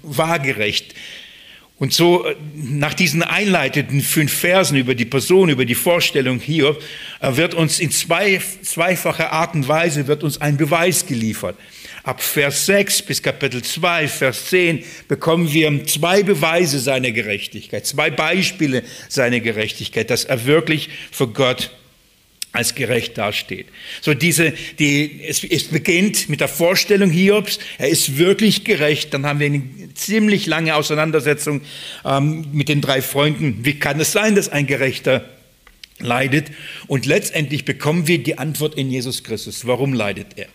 war 0.03 0.39
gerecht. 0.39 0.95
Und 1.83 1.91
so 1.93 2.25
äh, 2.25 2.35
nach 2.53 2.93
diesen 2.93 3.23
einleitenden 3.23 4.01
fünf 4.01 4.31
Versen 4.31 4.77
über 4.77 4.95
die 4.95 5.05
Person, 5.05 5.49
über 5.49 5.65
die 5.65 5.75
Vorstellung 5.75 6.39
hier, 6.39 6.77
äh, 7.19 7.35
wird 7.35 7.53
uns 7.55 7.79
in 7.79 7.91
zwei, 7.91 8.39
zweifacher 8.61 9.31
Art 9.31 9.55
und 9.55 9.67
Weise 9.67 10.07
wird 10.07 10.23
uns 10.23 10.39
ein 10.39 10.55
Beweis 10.57 11.05
geliefert. 11.05 11.57
Ab 12.03 12.21
Vers 12.21 12.65
6 12.67 13.01
bis 13.03 13.21
Kapitel 13.23 13.61
2, 13.61 14.07
Vers 14.07 14.49
10 14.49 14.83
bekommen 15.07 15.51
wir 15.51 15.85
zwei 15.85 16.21
Beweise 16.21 16.79
seiner 16.79 17.11
Gerechtigkeit, 17.11 17.85
zwei 17.85 18.09
Beispiele 18.09 18.83
seiner 19.09 19.39
Gerechtigkeit, 19.39 20.09
dass 20.09 20.25
er 20.25 20.45
wirklich 20.45 20.89
für 21.11 21.27
Gott 21.27 21.71
als 22.53 22.75
gerecht 22.75 23.17
dasteht. 23.17 23.65
So 23.99 24.13
diese, 24.13 24.53
die, 24.77 25.23
es, 25.27 25.43
es 25.43 25.65
beginnt 25.65 26.29
mit 26.29 26.39
der 26.39 26.47
Vorstellung 26.47 27.09
Hiobs, 27.09 27.57
er 27.79 27.89
ist 27.89 28.17
wirklich 28.17 28.63
gerecht. 28.63 29.13
Dann 29.13 29.25
haben 29.25 29.39
wir 29.39 29.47
eine 29.47 29.63
ziemlich 29.95 30.45
lange 30.45 30.75
Auseinandersetzung 30.75 31.61
ähm, 32.05 32.45
mit 32.53 32.69
den 32.69 32.79
drei 32.79 33.01
Freunden. 33.01 33.65
Wie 33.65 33.79
kann 33.79 33.99
es 33.99 34.11
sein, 34.11 34.35
dass 34.35 34.49
ein 34.49 34.67
Gerechter 34.67 35.27
leidet? 35.97 36.51
Und 36.85 37.07
letztendlich 37.07 37.65
bekommen 37.65 38.07
wir 38.07 38.21
die 38.21 38.37
Antwort 38.37 38.75
in 38.75 38.91
Jesus 38.91 39.23
Christus. 39.23 39.65
Warum 39.65 39.93
leidet 39.93 40.37
er? 40.37 40.47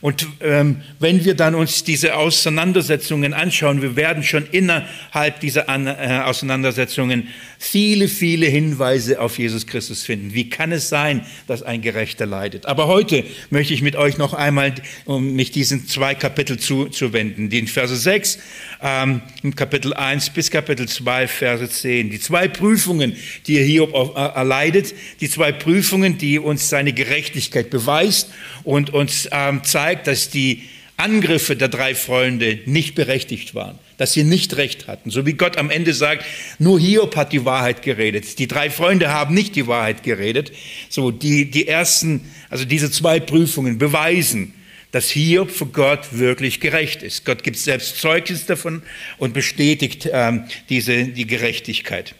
Und 0.00 0.26
ähm, 0.40 0.82
wenn 0.98 1.24
wir 1.24 1.34
dann 1.34 1.54
uns 1.54 1.84
diese 1.84 2.16
Auseinandersetzungen 2.16 3.32
anschauen, 3.34 3.82
wir 3.82 3.96
werden 3.96 4.22
schon 4.22 4.46
innerhalb 4.50 5.40
dieser 5.40 5.68
An 5.68 5.86
äh, 5.86 6.22
Auseinandersetzungen 6.24 7.28
viele, 7.58 8.08
viele 8.08 8.46
Hinweise 8.46 9.20
auf 9.20 9.38
Jesus 9.38 9.66
Christus 9.66 10.02
finden. 10.02 10.34
Wie 10.34 10.50
kann 10.50 10.72
es 10.72 10.88
sein, 10.88 11.24
dass 11.46 11.62
ein 11.62 11.80
Gerechter 11.80 12.26
leidet? 12.26 12.66
Aber 12.66 12.86
heute 12.86 13.24
möchte 13.50 13.72
ich 13.72 13.82
mit 13.82 13.96
euch 13.96 14.18
noch 14.18 14.34
einmal, 14.34 14.74
um 15.06 15.32
mich 15.32 15.50
diesen 15.50 15.86
zwei 15.86 16.14
Kapitel 16.14 16.58
zuzuwenden, 16.58 17.48
den 17.48 17.66
Verse 17.66 17.96
6, 17.96 18.38
ähm, 18.82 19.22
Kapitel 19.54 19.94
1 19.94 20.30
bis 20.30 20.50
Kapitel 20.50 20.86
2, 20.88 21.28
Verse 21.28 21.68
10. 21.68 22.10
Die 22.10 22.20
zwei 22.20 22.48
Prüfungen, 22.48 23.16
die 23.46 23.56
er 23.58 23.64
hier 23.64 23.88
erleidet, 24.14 24.94
die 25.20 25.30
zwei 25.30 25.52
Prüfungen, 25.52 26.18
die 26.18 26.38
uns 26.38 26.68
seine 26.68 26.92
Gerechtigkeit 26.92 27.70
beweist 27.70 28.30
und 28.64 28.90
uns 28.90 29.28
ähm, 29.32 29.64
zeigt, 29.64 29.85
dass 29.94 30.30
die 30.30 30.62
Angriffe 30.96 31.56
der 31.56 31.68
drei 31.68 31.94
Freunde 31.94 32.60
nicht 32.64 32.94
berechtigt 32.94 33.54
waren, 33.54 33.78
dass 33.98 34.14
sie 34.14 34.24
nicht 34.24 34.56
recht 34.56 34.86
hatten. 34.86 35.10
So 35.10 35.26
wie 35.26 35.34
Gott 35.34 35.58
am 35.58 35.70
Ende 35.70 35.92
sagt, 35.92 36.24
nur 36.58 36.80
Hiob 36.80 37.16
hat 37.16 37.32
die 37.32 37.44
Wahrheit 37.44 37.82
geredet. 37.82 38.38
Die 38.38 38.48
drei 38.48 38.70
Freunde 38.70 39.10
haben 39.10 39.34
nicht 39.34 39.56
die 39.56 39.66
Wahrheit 39.66 40.02
geredet. 40.02 40.52
So, 40.88 41.10
die, 41.10 41.50
die 41.50 41.68
ersten, 41.68 42.22
also 42.48 42.64
diese 42.64 42.90
zwei 42.90 43.20
Prüfungen 43.20 43.76
beweisen, 43.76 44.54
dass 44.90 45.10
Hiob 45.10 45.50
für 45.50 45.66
Gott 45.66 46.12
wirklich 46.12 46.60
gerecht 46.60 47.02
ist. 47.02 47.26
Gott 47.26 47.42
gibt 47.42 47.58
selbst 47.58 48.00
Zeugnis 48.00 48.46
davon 48.46 48.82
und 49.18 49.34
bestätigt 49.34 50.08
ähm, 50.10 50.44
diese, 50.70 51.04
die 51.04 51.26
Gerechtigkeit. 51.26 52.14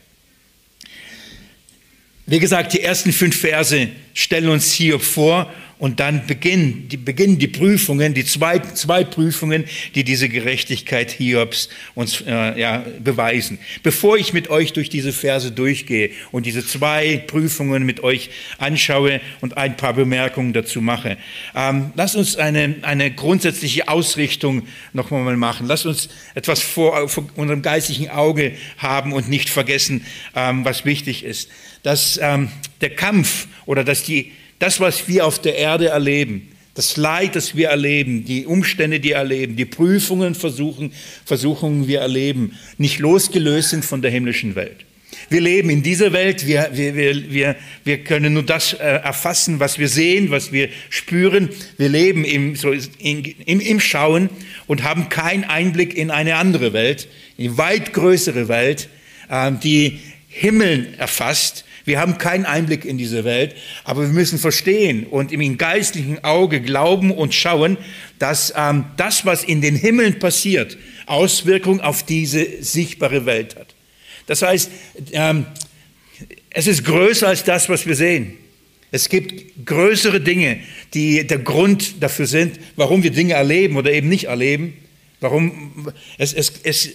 Wie 2.27 2.41
gesagt, 2.41 2.75
die 2.75 2.83
ersten 2.83 3.13
fünf 3.13 3.41
Verse 3.41 3.89
stellen 4.13 4.49
uns 4.49 4.73
Hiob 4.73 5.01
vor 5.01 5.51
und 5.79 6.01
dann 6.01 6.27
beginnen 6.27 6.89
die, 6.89 6.97
beginnen 6.97 7.39
die 7.39 7.49
Prüfungen, 7.49 8.15
die 8.15 8.25
zwei, 8.25 8.59
zwei 8.61 9.05
Prüfungen, 9.05 9.65
die 9.95 10.05
diese 10.05 10.29
Gerechtigkeit 10.29 11.11
Hiobs 11.11 11.69
uns 11.95 12.23
äh, 12.27 12.59
ja, 12.59 12.85
beweisen. 12.99 13.59
Bevor 13.83 14.17
ich 14.17 14.33
mit 14.33 14.49
euch 14.49 14.73
durch 14.73 14.89
diese 14.89 15.13
Verse 15.13 15.53
durchgehe 15.53 16.11
und 16.33 16.47
diese 16.47 16.67
zwei 16.67 17.19
Prüfungen 17.27 17.85
mit 17.85 18.03
euch 18.03 18.31
anschaue 18.59 19.21
und 19.43 19.59
ein 19.59 19.77
paar 19.77 19.93
Bemerkungen 19.93 20.55
dazu 20.55 20.81
mache, 20.81 21.19
ähm, 21.55 21.91
lasst 21.95 22.17
uns 22.17 22.37
eine, 22.37 22.77
eine 22.83 23.11
grundsätzliche 23.11 23.89
Ausrichtung 23.89 24.67
noch 24.95 25.13
einmal 25.13 25.37
machen. 25.37 25.67
Lasst 25.67 25.85
uns 25.85 26.09
etwas 26.35 26.63
vor, 26.63 27.09
vor 27.09 27.27
unserem 27.37 27.61
geistigen 27.61 28.09
Auge 28.09 28.53
haben 28.79 29.13
und 29.13 29.29
nicht 29.29 29.51
vergessen, 29.51 30.07
ähm, 30.35 30.65
was 30.65 30.87
wichtig 30.87 31.23
ist. 31.23 31.51
Dass 31.83 32.19
ähm, 32.23 32.49
der 32.81 32.91
Kampf 32.91 33.47
oder 33.67 33.85
dass 33.85 34.03
die 34.03 34.33
das, 34.59 34.81
was 34.81 35.09
wir 35.09 35.27
auf 35.27 35.41
der 35.41 35.57
Erde 35.57 35.89
erleben, 35.89 36.49
das 36.75 36.97
Leid, 36.99 37.37
das 37.37 37.57
wir 37.57 37.69
erleben, 37.69 38.25
die 38.25 38.45
Umstände, 38.45 39.01
die 39.01 39.09
wir 39.09 39.17
erleben, 39.17 39.57
die 39.57 39.65
Prüfungen, 39.65 40.35
Versuchen, 40.35 40.93
Versuchungen, 41.25 41.89
wir 41.89 42.01
erleben, 42.01 42.59
nicht 42.77 42.99
losgelöst 42.99 43.71
sind 43.71 43.85
von 43.85 44.03
der 44.03 44.11
himmlischen 44.11 44.55
Welt. 44.55 44.85
Wir 45.31 45.41
leben 45.41 45.71
in 45.71 45.83
dieser 45.83 46.13
Welt, 46.13 46.47
wir, 46.47 46.69
wir, 46.73 46.95
wir, 46.95 47.33
wir, 47.33 47.57
wir 47.85 48.05
können 48.05 48.35
nur 48.35 48.43
das 48.43 48.75
äh, 48.75 48.77
erfassen, 48.77 49.59
was 49.59 49.79
wir 49.79 49.89
sehen, 49.89 50.31
was 50.31 50.53
wir 50.53 50.69
spüren. 50.91 51.49
Wir 51.79 51.89
leben 51.89 52.25
im, 52.25 52.55
so 52.55 52.73
im, 52.73 53.35
im 53.45 53.81
Schauen 53.81 54.29
und 54.67 54.83
haben 54.83 55.09
keinen 55.09 55.45
Einblick 55.45 55.97
in 55.97 56.11
eine 56.11 56.37
andere 56.37 56.73
Welt, 56.73 57.09
eine 57.39 57.57
weit 57.57 57.93
größere 57.95 58.49
Welt, 58.49 58.89
äh, 59.31 59.51
die 59.63 60.01
Himmel 60.29 60.95
erfasst 60.99 61.65
wir 61.87 62.01
haben 62.01 62.19
keinen 62.19 62.45
Einblick 62.45 62.85
in 62.85 62.99
diese 62.99 63.25
Welt, 63.25 63.55
aber 63.85 64.03
wir 64.03 64.09
müssen 64.09 64.39
verstehen 64.39 65.07
und 65.07 65.33
im 65.33 65.57
geistlichen 65.57 66.23
Auge 66.25 66.61
glauben 66.61 67.13
und 67.13 67.33
schauen, 67.33 67.79
dass 68.19 68.53
ähm, 68.57 68.85
das, 68.97 69.25
was 69.25 69.45
in 69.45 69.61
den 69.61 69.77
Himmeln 69.77 70.19
passiert, 70.19 70.77
Auswirkungen 71.07 71.81
auf 71.81 72.03
diese 72.03 72.63
sichtbare 72.63 73.25
Welt 73.25 73.57
hat. 73.57 73.75
Das 74.27 74.43
heißt, 74.43 74.71
ähm, 75.13 75.47
es 76.51 76.67
ist 76.67 76.85
größer 76.85 77.29
als 77.29 77.45
das, 77.45 77.69
was 77.69 77.87
wir 77.87 77.95
sehen. 77.95 78.37
Es 78.91 79.09
gibt 79.09 79.67
größere 79.67 80.21
Dinge, 80.21 80.59
die 80.93 81.27
der 81.27 81.39
Grund 81.39 82.03
dafür 82.03 82.27
sind, 82.27 82.59
warum 82.77 83.03
wir 83.03 83.11
Dinge 83.11 83.35
erleben 83.35 83.77
oder 83.77 83.93
eben 83.93 84.09
nicht 84.09 84.25
erleben. 84.25 84.75
Warum 85.21 85.93
es, 86.19 86.33
es, 86.33 86.53
es, 86.63 86.91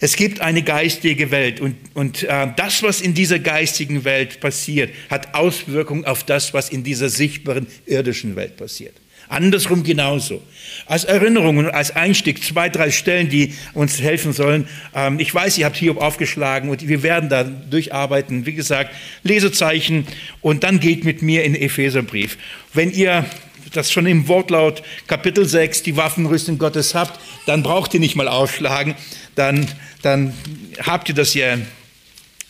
es 0.00 0.16
gibt 0.16 0.40
eine 0.40 0.62
geistige 0.62 1.30
Welt 1.30 1.60
und, 1.60 1.76
und 1.92 2.22
äh, 2.22 2.48
das, 2.56 2.82
was 2.82 3.02
in 3.02 3.12
dieser 3.12 3.38
geistigen 3.38 4.04
Welt 4.04 4.40
passiert, 4.40 4.90
hat 5.10 5.34
Auswirkungen 5.34 6.06
auf 6.06 6.24
das, 6.24 6.54
was 6.54 6.70
in 6.70 6.82
dieser 6.82 7.10
sichtbaren 7.10 7.66
irdischen 7.86 8.34
Welt 8.34 8.56
passiert. 8.56 8.94
Andersrum 9.28 9.84
genauso. 9.84 10.42
Als 10.86 11.04
Erinnerung 11.04 11.58
und 11.58 11.68
als 11.68 11.94
Einstieg 11.94 12.42
zwei, 12.42 12.68
drei 12.68 12.90
Stellen, 12.90 13.28
die 13.28 13.54
uns 13.74 14.00
helfen 14.00 14.32
sollen. 14.32 14.66
Ähm, 14.92 15.20
ich 15.20 15.32
weiß, 15.32 15.56
ihr 15.58 15.66
habt 15.66 15.76
Hiob 15.76 15.98
aufgeschlagen 15.98 16.68
und 16.68 16.88
wir 16.88 17.02
werden 17.04 17.28
da 17.28 17.44
durcharbeiten. 17.44 18.44
Wie 18.44 18.54
gesagt, 18.54 18.92
Lesezeichen 19.22 20.06
und 20.40 20.64
dann 20.64 20.80
geht 20.80 21.04
mit 21.04 21.22
mir 21.22 21.44
in 21.44 21.52
den 21.52 21.62
Epheserbrief. 21.62 22.38
Wenn 22.72 22.90
ihr 22.90 23.24
das 23.72 23.92
schon 23.92 24.06
im 24.06 24.26
Wortlaut 24.26 24.82
Kapitel 25.06 25.46
6 25.46 25.84
die 25.84 25.96
Waffenrüstung 25.96 26.58
Gottes 26.58 26.94
habt, 26.94 27.20
dann 27.46 27.62
braucht 27.62 27.94
ihr 27.94 28.00
nicht 28.00 28.16
mal 28.16 28.26
aufschlagen, 28.26 28.94
dann, 29.34 29.66
dann 30.02 30.34
habt 30.82 31.08
ihr 31.08 31.14
das 31.14 31.34
ja 31.34 31.58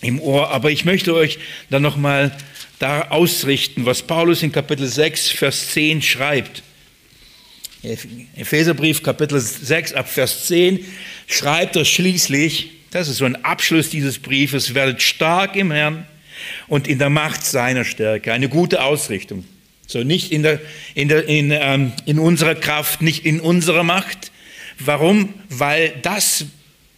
im 0.00 0.20
Ohr. 0.20 0.50
Aber 0.50 0.70
ich 0.70 0.84
möchte 0.84 1.14
euch 1.14 1.38
dann 1.68 1.82
nochmal 1.82 2.36
da 2.78 3.08
ausrichten, 3.08 3.84
was 3.84 4.02
Paulus 4.02 4.42
in 4.42 4.52
Kapitel 4.52 4.86
6, 4.86 5.30
Vers 5.30 5.68
10 5.68 6.02
schreibt. 6.02 6.62
Epheserbrief 8.36 9.02
Kapitel 9.02 9.40
6 9.40 9.94
ab 9.94 10.08
Vers 10.08 10.46
10 10.46 10.84
schreibt 11.26 11.76
er 11.76 11.84
schließlich, 11.84 12.70
das 12.90 13.08
ist 13.08 13.18
so 13.18 13.24
ein 13.24 13.44
Abschluss 13.44 13.88
dieses 13.90 14.18
Briefes, 14.18 14.74
werdet 14.74 15.00
stark 15.00 15.56
im 15.56 15.70
Herrn 15.70 16.06
und 16.68 16.88
in 16.88 16.98
der 16.98 17.10
Macht 17.10 17.44
seiner 17.44 17.84
Stärke. 17.84 18.32
Eine 18.32 18.48
gute 18.48 18.82
Ausrichtung. 18.82 19.44
So 19.86 20.04
nicht 20.04 20.30
in, 20.30 20.42
der, 20.42 20.60
in, 20.94 21.08
der, 21.08 21.26
in, 21.26 21.50
ähm, 21.50 21.92
in 22.06 22.18
unserer 22.18 22.54
Kraft, 22.54 23.02
nicht 23.02 23.24
in 23.24 23.40
unserer 23.40 23.82
Macht. 23.82 24.30
Warum? 24.78 25.34
Weil 25.48 25.92
das, 26.02 26.46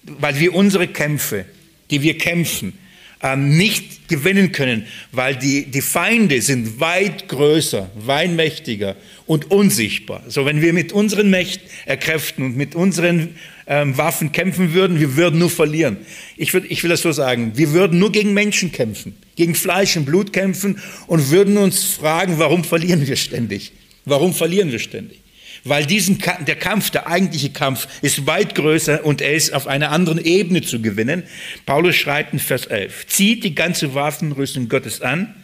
weil 0.04 0.38
wir 0.38 0.54
unsere 0.54 0.88
Kämpfe, 0.88 1.44
die 1.90 2.02
wir 2.02 2.18
kämpfen, 2.18 2.75
ähm, 3.23 3.56
nicht 3.56 4.09
gewinnen 4.09 4.52
können, 4.52 4.85
weil 5.12 5.37
die, 5.37 5.66
die 5.66 5.80
Feinde 5.80 6.42
sind 6.42 6.80
weit 6.80 7.28
größer, 7.28 7.90
weit 7.94 8.32
mächtiger 8.32 8.97
und 9.26 9.50
unsichtbar. 9.50 10.25
So, 10.28 10.44
wenn 10.44 10.61
wir 10.61 10.73
mit 10.73 10.92
unseren 10.92 11.30
Mächten 11.30 11.66
erkräften 11.87 12.44
und 12.44 12.56
mit 12.56 12.75
unseren 12.75 13.37
ähm, 13.66 13.97
Waffen 13.97 14.32
kämpfen 14.32 14.75
würden, 14.75 14.99
wir 14.99 15.16
würden 15.16 15.38
nur 15.38 15.50
verlieren. 15.50 15.99
Ich, 16.37 16.52
würd, 16.52 16.64
ich 16.68 16.82
will 16.82 16.90
das 16.90 17.02
so 17.02 17.12
sagen, 17.12 17.52
wir 17.54 17.73
würden 17.73 17.99
nur 17.99 18.11
gegen 18.11 18.35
Menschen 18.35 18.73
kämpfen, 18.73 19.14
gegen 19.37 19.54
Fleisch 19.54 19.97
und 19.97 20.04
Blut 20.04 20.32
kämpfen 20.32 20.80
und 21.06 21.30
würden 21.30 21.56
uns 21.56 21.85
fragen, 21.85 22.38
warum 22.38 22.64
verlieren 22.64 23.06
wir 23.06 23.16
ständig? 23.16 23.73
Warum 24.04 24.35
verlieren 24.35 24.73
wir 24.73 24.80
ständig? 24.80 25.22
Weil 25.64 25.87
diesen, 25.87 26.19
der 26.47 26.57
Kampf, 26.57 26.90
der 26.90 27.07
eigentliche 27.07 27.50
Kampf, 27.50 27.87
ist 28.02 28.26
weit 28.26 28.54
größer 28.54 29.04
und 29.04 29.21
er 29.21 29.35
ist 29.35 29.52
auf 29.52 29.66
einer 29.66 29.90
anderen 29.90 30.23
Ebene 30.23 30.62
zu 30.62 30.83
gewinnen. 30.83 31.23
Paulus 31.66 31.95
schreibt 31.95 32.33
in 32.33 32.40
Vers 32.40 32.66
11, 32.66 33.07
zieht 33.07 33.45
die 33.45 33.54
ganze 33.54 33.95
Waffenrüstung 33.95 34.69
Gottes 34.69 35.00
an, 35.02 35.35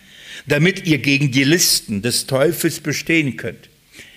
damit 0.47 0.87
ihr 0.87 0.99
gegen 0.99 1.31
die 1.31 1.45
Listen 1.45 2.03
des 2.03 2.27
Teufels 2.27 2.81
bestehen 2.81 3.37
könnt. 3.37 3.69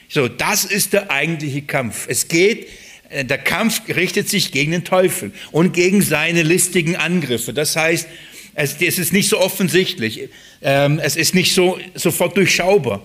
So, 0.10 0.28
das 0.28 0.66
ist 0.66 0.94
der 0.94 1.12
eigentliche 1.12 1.62
Kampf. 1.62 2.06
Es 2.08 2.28
geht 2.28 2.68
äh, 3.12 3.26
der 3.26 3.38
Kampf 3.38 3.82
richtet 3.90 4.30
sich 4.30 4.52
gegen 4.52 4.72
den 4.72 4.84
Teufel 4.84 5.32
und 5.52 5.74
gegen 5.74 6.02
seine 6.02 6.44
listigen 6.44 6.96
Angriffe. 6.96 7.54
Das 7.54 7.76
heißt, 7.76 8.08
es, 8.54 8.82
ist 8.82 9.14
nicht 9.14 9.30
so 9.30 9.40
offensichtlich, 9.40 10.30
ähm, 10.62 11.00
es 11.02 11.16
ist 11.16 11.36
nicht 11.36 11.54
so 11.54 11.80
sofort 11.96 12.36
durchschaubar. 12.36 13.02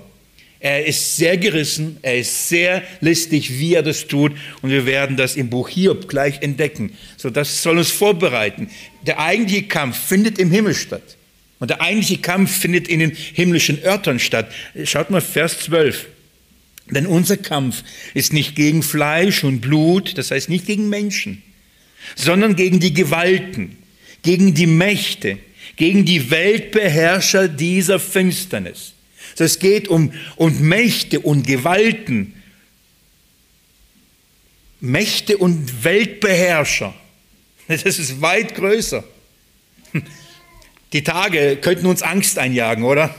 Er 0.58 0.86
ist 0.86 1.16
sehr 1.16 1.36
gerissen, 1.36 1.98
er 2.02 2.18
ist 2.18 2.48
sehr 2.48 2.82
listig, 3.00 3.58
wie 3.58 3.74
er 3.74 3.82
das 3.82 4.06
tut, 4.06 4.32
und 4.62 4.70
wir 4.70 4.86
werden 4.86 5.16
das 5.16 5.36
im 5.36 5.50
Buch 5.50 5.68
Hiob 5.68 6.08
gleich 6.08 6.40
entdecken. 6.42 6.96
So, 7.16 7.30
das 7.30 7.62
soll 7.62 7.78
uns 7.78 7.90
vorbereiten. 7.90 8.70
Der 9.02 9.20
eigentliche 9.20 9.64
Kampf 9.64 9.98
findet 9.98 10.38
im 10.38 10.50
Himmel 10.50 10.74
statt. 10.74 11.16
Und 11.58 11.70
der 11.70 11.80
eigentliche 11.80 12.18
Kampf 12.18 12.58
findet 12.58 12.88
in 12.88 13.00
den 13.00 13.12
himmlischen 13.12 13.82
Örtern 13.82 14.18
statt. 14.18 14.50
Schaut 14.84 15.10
mal 15.10 15.20
Vers 15.20 15.60
12. 15.60 16.06
Denn 16.90 17.06
unser 17.06 17.36
Kampf 17.36 17.82
ist 18.14 18.32
nicht 18.32 18.54
gegen 18.54 18.82
Fleisch 18.82 19.42
und 19.42 19.60
Blut, 19.60 20.16
das 20.18 20.30
heißt 20.30 20.48
nicht 20.48 20.66
gegen 20.66 20.88
Menschen, 20.88 21.42
sondern 22.14 22.54
gegen 22.54 22.78
die 22.78 22.94
Gewalten, 22.94 23.76
gegen 24.22 24.54
die 24.54 24.66
Mächte, 24.66 25.38
gegen 25.76 26.04
die 26.04 26.30
Weltbeherrscher 26.30 27.48
dieser 27.48 27.98
Finsternis. 27.98 28.95
Es 29.38 29.58
geht 29.58 29.88
um, 29.88 30.12
um 30.36 30.60
Mächte 30.60 31.20
und 31.20 31.46
Gewalten, 31.46 32.34
Mächte 34.80 35.38
und 35.38 35.84
Weltbeherrscher. 35.84 36.94
Das 37.68 37.82
ist 37.82 38.20
weit 38.20 38.54
größer. 38.54 39.02
Die 40.92 41.02
Tage 41.02 41.56
könnten 41.56 41.86
uns 41.86 42.00
Angst 42.00 42.38
einjagen, 42.38 42.84
oder? 42.84 43.12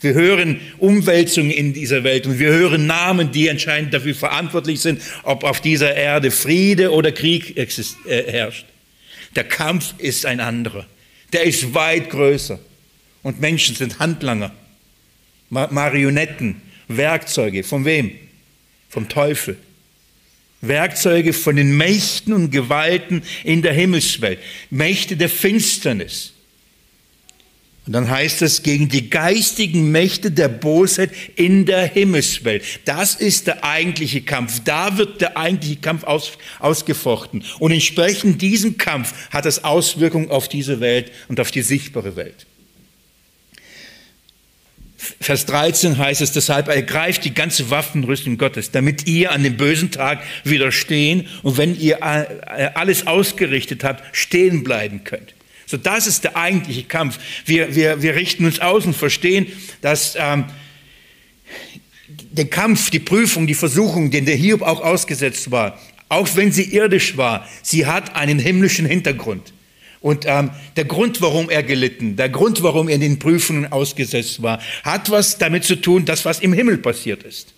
Wir 0.00 0.14
hören 0.14 0.60
Umwälzungen 0.78 1.50
in 1.50 1.72
dieser 1.72 2.04
Welt 2.04 2.26
und 2.26 2.38
wir 2.38 2.48
hören 2.48 2.86
Namen, 2.86 3.32
die 3.32 3.48
anscheinend 3.48 3.94
dafür 3.94 4.14
verantwortlich 4.14 4.80
sind, 4.80 5.00
ob 5.22 5.44
auf 5.44 5.60
dieser 5.60 5.94
Erde 5.94 6.30
Friede 6.30 6.92
oder 6.92 7.12
Krieg 7.12 7.56
äh, 7.56 7.66
herrscht. 8.06 8.66
Der 9.34 9.44
Kampf 9.44 9.94
ist 9.98 10.26
ein 10.26 10.40
anderer. 10.40 10.86
Der 11.32 11.44
ist 11.44 11.74
weit 11.74 12.10
größer. 12.10 12.58
Und 13.22 13.40
Menschen 13.40 13.74
sind 13.74 13.98
Handlanger, 13.98 14.52
Marionetten, 15.50 16.60
Werkzeuge. 16.88 17.62
Von 17.62 17.84
wem? 17.84 18.12
Vom 18.88 19.08
Teufel. 19.08 19.56
Werkzeuge 20.60 21.32
von 21.32 21.56
den 21.56 21.76
Mächten 21.76 22.32
und 22.32 22.50
Gewalten 22.50 23.22
in 23.44 23.62
der 23.62 23.72
Himmelswelt. 23.72 24.40
Mächte 24.70 25.16
der 25.16 25.28
Finsternis. 25.28 26.32
Und 27.86 27.92
dann 27.92 28.10
heißt 28.10 28.42
es 28.42 28.64
gegen 28.64 28.88
die 28.88 29.10
geistigen 29.10 29.92
Mächte 29.92 30.32
der 30.32 30.48
Bosheit 30.48 31.10
in 31.36 31.66
der 31.66 31.86
Himmelswelt. 31.86 32.64
Das 32.84 33.14
ist 33.14 33.46
der 33.46 33.62
eigentliche 33.62 34.22
Kampf. 34.22 34.60
Da 34.64 34.98
wird 34.98 35.20
der 35.20 35.36
eigentliche 35.36 35.76
Kampf 35.76 36.02
aus, 36.02 36.32
ausgefochten. 36.58 37.44
Und 37.60 37.70
entsprechend 37.70 38.42
diesem 38.42 38.76
Kampf 38.76 39.14
hat 39.30 39.46
es 39.46 39.62
Auswirkungen 39.62 40.30
auf 40.30 40.48
diese 40.48 40.80
Welt 40.80 41.12
und 41.28 41.38
auf 41.38 41.52
die 41.52 41.62
sichtbare 41.62 42.16
Welt. 42.16 42.46
Vers 45.20 45.46
13 45.46 45.98
heißt 45.98 46.20
es 46.20 46.32
deshalb, 46.32 46.68
ergreift 46.68 47.24
die 47.24 47.34
ganze 47.34 47.70
Waffenrüstung 47.70 48.38
Gottes, 48.38 48.70
damit 48.70 49.06
ihr 49.06 49.32
an 49.32 49.42
dem 49.42 49.56
bösen 49.56 49.90
Tag 49.90 50.22
widerstehen 50.44 51.28
und 51.42 51.58
wenn 51.58 51.78
ihr 51.78 52.02
alles 52.02 53.06
ausgerichtet 53.06 53.84
habt, 53.84 54.16
stehen 54.16 54.64
bleiben 54.64 55.04
könnt. 55.04 55.34
So, 55.66 55.76
das 55.76 56.06
ist 56.06 56.24
der 56.24 56.36
eigentliche 56.36 56.84
Kampf. 56.84 57.18
Wir, 57.44 57.74
wir, 57.74 58.00
wir 58.00 58.14
richten 58.14 58.44
uns 58.44 58.60
aus 58.60 58.86
und 58.86 58.96
verstehen, 58.96 59.46
dass 59.80 60.16
ähm, 60.16 60.44
der 62.08 62.46
Kampf, 62.46 62.90
die 62.90 63.00
Prüfung, 63.00 63.46
die 63.46 63.54
Versuchung, 63.54 64.10
den 64.10 64.26
der 64.26 64.36
Hiob 64.36 64.62
auch 64.62 64.80
ausgesetzt 64.80 65.50
war, 65.50 65.78
auch 66.08 66.28
wenn 66.36 66.52
sie 66.52 66.72
irdisch 66.72 67.16
war, 67.16 67.48
sie 67.62 67.86
hat 67.86 68.14
einen 68.14 68.38
himmlischen 68.38 68.86
Hintergrund. 68.86 69.52
Und 70.06 70.24
ähm, 70.24 70.52
der 70.76 70.84
Grund, 70.84 71.20
warum 71.20 71.50
er 71.50 71.64
gelitten, 71.64 72.14
der 72.14 72.28
Grund, 72.28 72.62
warum 72.62 72.88
er 72.88 72.94
in 72.94 73.00
den 73.00 73.18
Prüfungen 73.18 73.72
ausgesetzt 73.72 74.40
war, 74.40 74.60
hat 74.84 75.10
was 75.10 75.36
damit 75.36 75.64
zu 75.64 75.74
tun, 75.74 76.04
das, 76.04 76.24
was 76.24 76.38
im 76.38 76.52
Himmel 76.52 76.78
passiert 76.78 77.24
ist. 77.24 77.54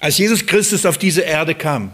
Als 0.00 0.18
Jesus 0.18 0.44
Christus 0.44 0.84
auf 0.84 0.98
diese 0.98 1.20
Erde 1.20 1.54
kam, 1.54 1.92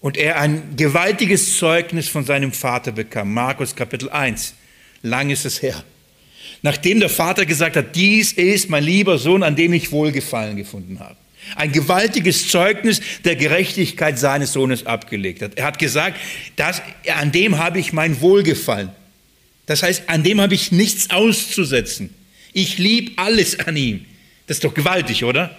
und 0.00 0.16
er 0.16 0.40
ein 0.40 0.76
gewaltiges 0.76 1.58
Zeugnis 1.58 2.08
von 2.08 2.24
seinem 2.24 2.52
Vater 2.52 2.92
bekam. 2.92 3.34
Markus 3.34 3.74
Kapitel 3.74 4.08
1. 4.08 4.54
Lang 5.02 5.30
ist 5.30 5.44
es 5.44 5.60
her. 5.60 5.82
Nachdem 6.62 7.00
der 7.00 7.10
Vater 7.10 7.44
gesagt 7.44 7.74
hat, 7.74 7.96
dies 7.96 8.34
ist 8.34 8.70
mein 8.70 8.84
lieber 8.84 9.18
Sohn, 9.18 9.42
an 9.42 9.56
dem 9.56 9.72
ich 9.72 9.90
Wohlgefallen 9.90 10.56
gefunden 10.56 11.00
habe. 11.00 11.16
Ein 11.56 11.72
gewaltiges 11.72 12.48
Zeugnis 12.48 13.00
der 13.24 13.36
Gerechtigkeit 13.36 14.18
seines 14.18 14.52
Sohnes 14.52 14.86
abgelegt 14.86 15.42
hat. 15.42 15.56
Er 15.56 15.64
hat 15.64 15.78
gesagt, 15.78 16.18
dass, 16.56 16.82
an 17.14 17.32
dem 17.32 17.58
habe 17.58 17.78
ich 17.78 17.92
mein 17.92 18.20
Wohlgefallen. 18.20 18.90
Das 19.66 19.82
heißt, 19.82 20.04
an 20.08 20.22
dem 20.22 20.40
habe 20.40 20.54
ich 20.54 20.72
nichts 20.72 21.10
auszusetzen. 21.10 22.14
Ich 22.52 22.78
liebe 22.78 23.12
alles 23.16 23.58
an 23.60 23.76
ihm. 23.76 24.04
Das 24.46 24.56
ist 24.56 24.64
doch 24.64 24.74
gewaltig, 24.74 25.24
oder? 25.24 25.56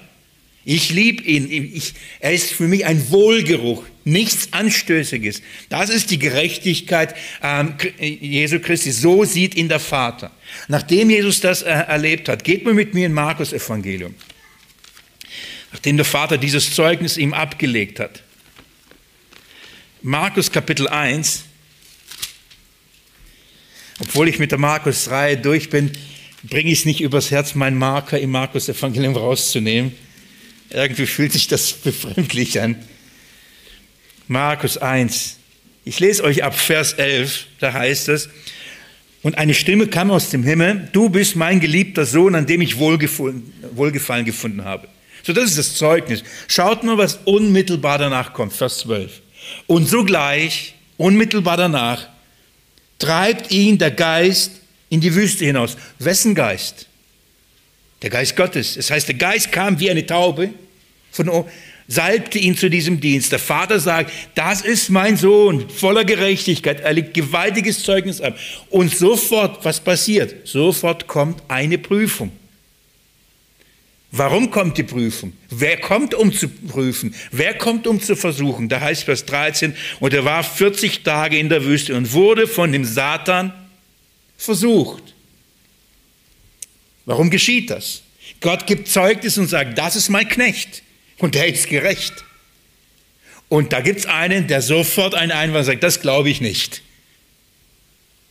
Ich 0.66 0.90
liebe 0.90 1.24
ihn. 1.24 1.72
Ich, 1.74 1.94
er 2.20 2.34
ist 2.34 2.52
für 2.52 2.68
mich 2.68 2.86
ein 2.86 3.10
Wohlgeruch, 3.12 3.84
nichts 4.04 4.50
Anstößiges. 4.52 5.42
Das 5.70 5.90
ist 5.90 6.12
die 6.12 6.20
Gerechtigkeit 6.20 7.16
ähm, 7.42 7.76
Jesu 8.00 8.60
Christi. 8.60 8.92
So 8.92 9.24
sieht 9.24 9.56
ihn 9.56 9.70
der 9.70 9.80
Vater. 9.80 10.32
Nachdem 10.68 11.10
Jesus 11.10 11.40
das 11.40 11.62
äh, 11.62 11.70
erlebt 11.70 12.28
hat, 12.30 12.44
geht 12.44 12.66
man 12.66 12.76
mit 12.76 12.94
mir 12.94 13.06
in 13.06 13.14
Markus 13.14 13.54
Evangelium. 13.54 14.14
Nachdem 15.72 15.98
der 15.98 16.06
Vater 16.06 16.38
dieses 16.38 16.74
Zeugnis 16.74 17.18
ihm 17.18 17.34
abgelegt 17.34 18.00
hat. 18.00 18.24
Markus 20.02 20.52
Kapitel 20.52 20.88
1. 20.88 21.44
Obwohl 24.00 24.30
ich 24.30 24.40
mit 24.40 24.52
der 24.52 24.58
Markus-Reihe 24.58 25.38
durch 25.38 25.70
bin, 25.70 25.92
bringe 26.44 26.72
ich 26.72 26.80
es 26.80 26.86
nicht 26.86 27.02
übers 27.02 27.32
Herz, 27.32 27.54
meinen 27.54 27.78
Marker 27.78 28.20
im 28.20 28.32
Markus 28.32 28.70
Evangelium 28.70 29.16
rauszunehmen. 29.16 29.94
Irgendwie 30.70 31.06
fühlt 31.06 31.34
sich 31.34 31.48
das 31.48 31.74
befremdlich 31.84 32.60
an. 32.62 32.76
Markus 34.28 34.78
1. 34.78 35.38
Ich 35.86 36.00
lese 36.00 36.24
euch 36.24 36.44
ab 36.44 36.58
Vers 36.58 36.94
11, 36.94 37.48
da 37.60 37.74
heißt 37.74 38.10
es, 38.10 38.30
und 39.22 39.38
eine 39.38 39.54
Stimme 39.54 39.88
kam 39.88 40.12
aus 40.12 40.30
dem 40.30 40.44
Himmel, 40.44 40.88
du 40.94 41.10
bist 41.10 41.36
mein 41.36 41.60
geliebter 41.60 42.06
Sohn, 42.06 42.36
an 42.36 42.46
dem 42.46 42.62
ich 42.62 42.78
Wohlgefallen 42.78 44.26
gefunden 44.26 44.64
habe. 44.64 44.88
So, 45.24 45.34
das 45.34 45.46
ist 45.52 45.58
das 45.58 45.76
Zeugnis. 45.76 46.24
Schaut 46.48 46.84
mal, 46.84 46.98
was 46.98 47.20
unmittelbar 47.26 47.98
danach 47.98 48.34
kommt, 48.34 48.54
Vers 48.54 48.80
12. 48.80 49.22
Und 49.68 49.88
sogleich, 49.88 50.76
unmittelbar 50.98 51.58
danach, 51.58 52.08
treibt 52.98 53.52
ihn 53.52 53.78
der 53.78 53.92
Geist 53.92 54.52
in 54.90 55.02
die 55.02 55.14
Wüste 55.14 55.46
hinaus. 55.46 55.78
Wessen 56.00 56.36
Geist? 56.36 56.88
Der 58.02 58.10
Geist 58.10 58.36
Gottes. 58.36 58.76
Das 58.76 58.92
heißt, 58.92 59.08
der 59.08 59.16
Geist 59.16 59.52
kam 59.52 59.80
wie 59.80 59.90
eine 59.90 60.06
Taube 60.06 60.54
von 61.12 61.46
salbte 61.90 62.38
ihn 62.38 62.56
zu 62.56 62.70
diesem 62.70 63.02
Dienst. 63.02 63.32
Der 63.32 63.40
Vater 63.40 63.80
sagt, 63.80 64.12
das 64.36 64.62
ist 64.62 64.90
mein 64.90 65.18
Sohn, 65.18 65.70
voller 65.70 66.06
Gerechtigkeit. 66.06 66.82
Er 66.82 66.94
legt 66.94 67.14
gewaltiges 67.16 67.84
Zeugnis 67.84 68.22
ab. 68.22 68.38
Und 68.70 68.96
sofort, 68.96 69.66
was 69.66 69.80
passiert? 69.80 70.48
Sofort 70.48 71.08
kommt 71.08 71.42
eine 71.48 71.78
Prüfung. 71.78 72.32
Warum 74.12 74.50
kommt 74.50 74.78
die 74.78 74.84
Prüfung? 74.84 75.34
Wer 75.50 75.80
kommt, 75.80 76.16
um 76.16 76.34
zu 76.34 76.48
prüfen? 76.48 77.14
Wer 77.32 77.56
kommt, 77.56 77.86
um 77.86 78.02
zu 78.02 78.16
versuchen? 78.16 78.68
Da 78.68 78.82
heißt 78.82 79.04
Vers 79.04 79.26
13, 79.26 79.76
und 80.00 80.14
er 80.14 80.26
war 80.26 80.44
40 80.44 81.04
Tage 81.04 81.38
in 81.38 81.50
der 81.50 81.64
Wüste 81.64 81.96
und 81.96 82.12
wurde 82.14 82.48
von 82.48 82.72
dem 82.72 82.86
Satan 82.86 83.54
versucht. 84.36 85.14
Warum 87.06 87.30
geschieht 87.30 87.70
das? 87.70 88.02
Gott 88.42 88.66
gibt 88.66 88.88
Zeugnis 88.88 89.38
und 89.38 89.48
sagt, 89.48 89.78
das 89.78 89.96
ist 89.96 90.10
mein 90.10 90.28
Knecht 90.28 90.82
und 91.20 91.36
der 91.36 91.48
ist 91.48 91.68
gerecht. 91.68 92.26
Und 93.48 93.74
da 93.74 93.82
gibt 93.82 94.00
es 94.00 94.06
einen, 94.06 94.48
der 94.48 94.62
sofort 94.62 95.16
einen 95.16 95.32
Einwand 95.32 95.66
sagt, 95.66 95.84
das 95.84 96.02
glaube 96.02 96.30
ich 96.30 96.40
nicht. 96.42 96.82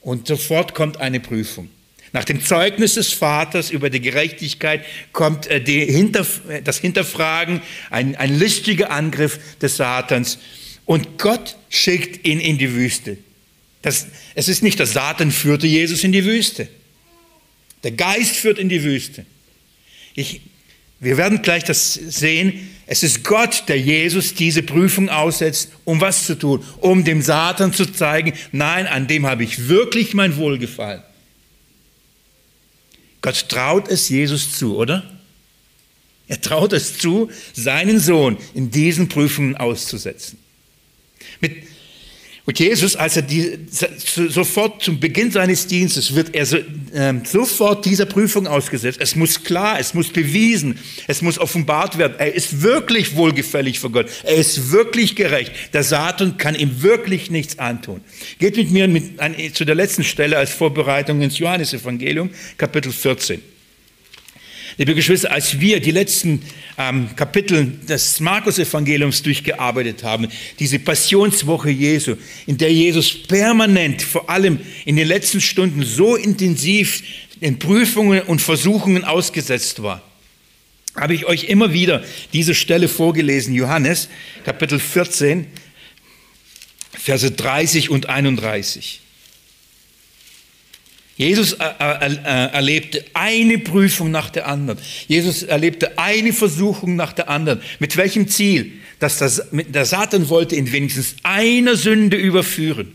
Und 0.01 0.29
sofort 0.29 0.75
kommt 0.75 0.99
eine 0.99 1.21
Prüfung. 1.21 1.71
Nach 2.13 2.25
dem 2.25 2.43
Zeugnis 2.43 2.95
des 2.95 3.13
Vaters 3.13 3.71
über 3.71 3.91
die 3.91 4.01
Gerechtigkeit 4.01 4.85
kommt 5.13 5.47
äh, 5.47 5.61
die 5.61 5.85
Hinter, 5.85 6.27
das 6.65 6.79
Hinterfragen, 6.79 7.61
ein, 7.91 8.17
ein 8.17 8.39
listiger 8.39 8.91
Angriff 8.91 9.39
des 9.61 9.77
Satans. 9.77 10.39
Und 10.87 11.19
Gott 11.19 11.57
schickt 11.69 12.27
ihn 12.27 12.41
in 12.41 12.57
die 12.57 12.75
Wüste. 12.75 13.19
Das, 13.83 14.07
es 14.35 14.49
ist 14.49 14.63
nicht, 14.63 14.79
der 14.79 14.87
Satan 14.87 15.31
führte 15.31 15.67
Jesus 15.67 16.03
in 16.03 16.13
die 16.13 16.25
Wüste. 16.25 16.69
Der 17.85 17.93
Geist 17.93 18.37
führt 18.37 18.59
in 18.59 18.69
die 18.69 18.83
Wüste. 18.83 19.25
Ich, 20.15 20.41
wir 20.99 21.17
werden 21.17 21.43
gleich 21.43 21.63
das 21.65 21.95
sehen. 21.95 22.71
Es 22.87 23.03
ist 23.03 23.23
Gott, 23.23 23.65
der 23.69 23.79
Jesus 23.79 24.35
diese 24.35 24.63
Prüfung 24.63 25.11
aussetzt, 25.11 25.71
um 25.85 26.01
was 26.01 26.27
zu 26.27 26.37
tun? 26.37 26.65
Um 26.81 27.05
dem 27.05 27.23
Satan 27.23 27.73
zu 27.73 27.87
zeigen, 27.93 28.33
nein, 28.51 28.87
an 28.87 29.07
dem 29.07 29.27
habe 29.27 29.45
ich 29.45 29.69
wirklich 29.69 30.15
mein 30.15 30.37
Wohlgefallen. 30.39 31.03
Gott 33.23 33.49
traut 33.49 33.89
es 33.89 34.09
Jesus 34.09 34.53
zu, 34.57 34.77
oder? 34.77 35.19
Er 36.29 36.41
traut 36.41 36.73
es 36.73 36.99
zu, 36.99 37.31
seinen 37.55 38.01
Sohn 38.01 38.37
in 38.55 38.71
diesen 38.71 39.09
Prüfungen 39.09 39.57
auszusetzen. 39.57 40.39
Mit, 41.41 41.67
und 42.49 42.59
Jesus, 42.59 42.97
als 42.97 43.15
er 43.15 43.21
die, 43.21 43.59
sofort 43.69 44.83
zum 44.83 44.99
Beginn 44.99 45.31
seines 45.31 45.67
Dienstes 45.67 46.15
wird 46.15 46.35
er 46.35 46.47
so, 46.47 46.57
äh, 46.57 47.13
sofort 47.25 47.85
dieser 47.85 48.07
Prüfung 48.07 48.47
ausgesetzt. 48.47 49.01
Es 49.03 49.15
muss 49.15 49.45
klar, 49.45 49.79
es 49.79 49.93
muss 49.93 50.09
bewiesen, 50.09 50.79
es 51.09 51.21
muss 51.21 51.39
offenbart 51.39 51.99
werden. 51.99 52.15
Er 52.17 52.33
ist 52.35 52.63
wirklich 52.63 53.17
wohlgefällig 53.17 53.79
vor 53.81 53.93
Gott. 53.93 54.07
Er 54.25 54.37
ist 54.37 54.73
wirklich 54.73 55.15
gerecht. 55.15 55.53
Der 55.75 55.83
Satan 55.83 56.39
kann 56.39 56.55
ihm 56.55 56.83
wirklich 56.83 57.31
nichts 57.31 57.59
antun. 57.59 58.01
Geht 58.39 58.57
mit 58.57 58.71
mir 58.71 58.89
mit, 58.89 59.21
an, 59.21 59.35
zu 59.53 59.67
der 59.67 59.75
letzten 59.75 60.03
Stelle 60.03 60.39
als 60.39 60.51
Vorbereitung 60.51 61.21
ins 61.21 61.39
Johannesevangelium, 61.39 62.31
Kapitel 62.57 62.93
14. 62.93 63.43
Liebe 64.81 64.95
Geschwister, 64.95 65.33
als 65.33 65.59
wir 65.59 65.81
die 65.81 65.91
letzten 65.91 66.41
ähm, 66.79 67.09
Kapitel 67.17 67.73
des 67.89 68.21
Markus-Evangeliums 68.21 69.25
durchgearbeitet 69.25 70.05
haben, 70.05 70.29
diese 70.61 70.79
Passionswoche 70.79 71.69
Jesu, 71.69 72.15
in 72.47 72.59
der 72.59 72.73
Jesus 72.73 73.25
permanent, 73.25 74.01
vor 74.03 74.31
allem 74.31 74.61
in 74.85 74.95
den 74.95 75.09
letzten 75.09 75.41
Stunden, 75.41 75.83
so 75.83 76.15
intensiv 76.15 77.03
in 77.41 77.59
Prüfungen 77.59 78.23
und 78.23 78.41
Versuchungen 78.41 79.03
ausgesetzt 79.03 79.83
war, 79.83 80.01
habe 80.95 81.13
ich 81.13 81.27
euch 81.27 81.45
immer 81.45 81.73
wieder 81.73 82.05
diese 82.33 82.55
Stelle 82.55 82.87
vorgelesen, 82.87 83.55
Johannes, 83.55 84.09
Kapitel 84.45 84.79
14, 84.79 85.49
Verse 86.93 87.29
30 87.29 87.91
und 87.91 88.09
31. 88.09 89.01
Jesus 91.19 91.55
äh, 91.55 91.65
äh, 91.81 92.13
äh, 92.13 92.53
erlebte 92.53 93.05
eine 93.13 93.59
Prüfung 93.59 94.13
nach 94.13 94.31
der 94.31 94.47
anderen. 94.47 94.79
Jesus 95.09 95.43
erlebte 95.43 95.99
eine 95.99 96.33
Versuchung 96.33 96.95
nach 96.95 97.13
der 97.13 97.29
anderen. 97.29 97.61
Mit 97.81 97.97
welchem 97.97 98.29
Ziel? 98.29 98.73
Dass 99.01 99.19
das, 99.19 99.43
der 99.51 99.85
Satan 99.85 100.29
wollte 100.29 100.55
ihn 100.55 100.71
wenigstens 100.71 101.17
einer 101.25 101.75
Sünde 101.75 102.17
überführen. 102.17 102.95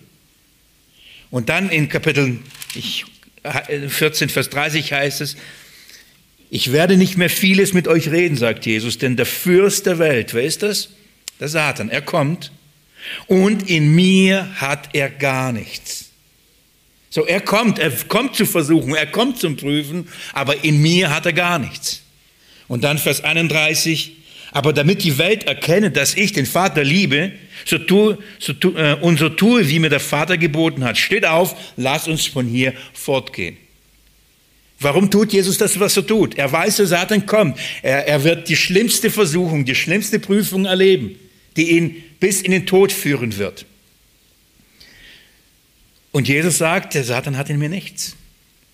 Und 1.32 1.50
dann 1.50 1.70
in 1.70 1.90
Kapitel 1.90 2.40
14, 3.90 4.30
Vers 4.30 4.50
30 4.50 4.94
heißt 4.94 5.20
es, 5.20 5.36
ich 6.50 6.72
werde 6.72 6.96
nicht 6.96 7.18
mehr 7.18 7.30
vieles 7.30 7.74
mit 7.74 7.90
euch 7.90 8.10
reden, 8.10 8.38
sagt 8.38 8.66
Jesus, 8.66 9.00
denn 9.00 9.18
der 9.18 9.26
Fürst 9.26 9.86
der 9.86 10.00
Welt, 10.00 10.34
wer 10.34 10.44
ist 10.44 10.64
das? 10.64 10.90
Der 11.42 11.50
Satan, 11.50 11.90
er 11.90 12.02
kommt 12.02 12.54
und 13.28 13.70
in 13.70 13.94
mir 13.94 14.48
hat 14.62 14.90
er 14.94 15.10
gar 15.10 15.52
nichts. 15.52 16.03
So, 17.14 17.28
er 17.28 17.42
kommt, 17.42 17.78
er 17.78 17.92
kommt 17.92 18.36
zu 18.36 18.44
versuchen, 18.44 18.96
er 18.96 19.06
kommt 19.06 19.38
zum 19.38 19.56
Prüfen, 19.56 20.08
aber 20.34 20.64
in 20.64 20.82
mir 20.82 21.12
hat 21.12 21.28
er 21.28 21.34
gar 21.34 21.60
nichts. 21.60 22.02
Und 22.68 22.84
dann 22.84 22.98
Vers 22.98 23.24
31, 23.24 24.14
aber 24.52 24.74
damit 24.74 25.04
die 25.04 25.20
Welt 25.20 25.44
erkenne, 25.44 25.92
dass 25.92 26.16
ich 26.16 26.32
den 26.32 26.48
Vater 26.48 26.84
liebe, 26.84 27.34
so 27.66 27.78
tue, 27.78 28.18
so 28.40 28.54
tue, 28.54 28.74
äh, 28.80 28.96
und 28.96 29.20
so 29.20 29.30
tue, 29.30 29.70
wie 29.70 29.78
mir 29.78 29.92
der 29.92 30.00
Vater 30.00 30.40
geboten 30.40 30.84
hat. 30.84 30.98
Steht 30.98 31.24
auf, 31.24 31.56
lass 31.78 32.08
uns 32.08 32.26
von 32.26 32.48
hier 32.48 32.74
fortgehen. 32.94 33.58
Warum 34.80 35.12
tut 35.12 35.34
Jesus 35.34 35.60
das, 35.60 35.80
was 35.80 35.96
er 35.96 36.08
tut? 36.08 36.34
Er 36.36 36.52
weiß, 36.52 36.78
der 36.78 36.88
Satan 36.88 37.28
kommt. 37.28 37.60
Er, 37.84 38.08
er 38.08 38.24
wird 38.24 38.50
die 38.50 38.56
schlimmste 38.56 39.12
Versuchung, 39.12 39.66
die 39.66 39.76
schlimmste 39.76 40.18
Prüfung 40.18 40.66
erleben, 40.66 41.20
die 41.58 41.78
ihn 41.78 42.04
bis 42.20 42.42
in 42.42 42.50
den 42.50 42.66
Tod 42.66 42.92
führen 42.92 43.38
wird. 43.38 43.68
Und 46.14 46.30
Jesus 46.30 46.60
sagt, 46.60 46.94
der 46.94 47.04
Satan 47.04 47.38
hat 47.38 47.50
in 47.50 47.58
mir 47.60 47.70
nichts. 47.70 48.16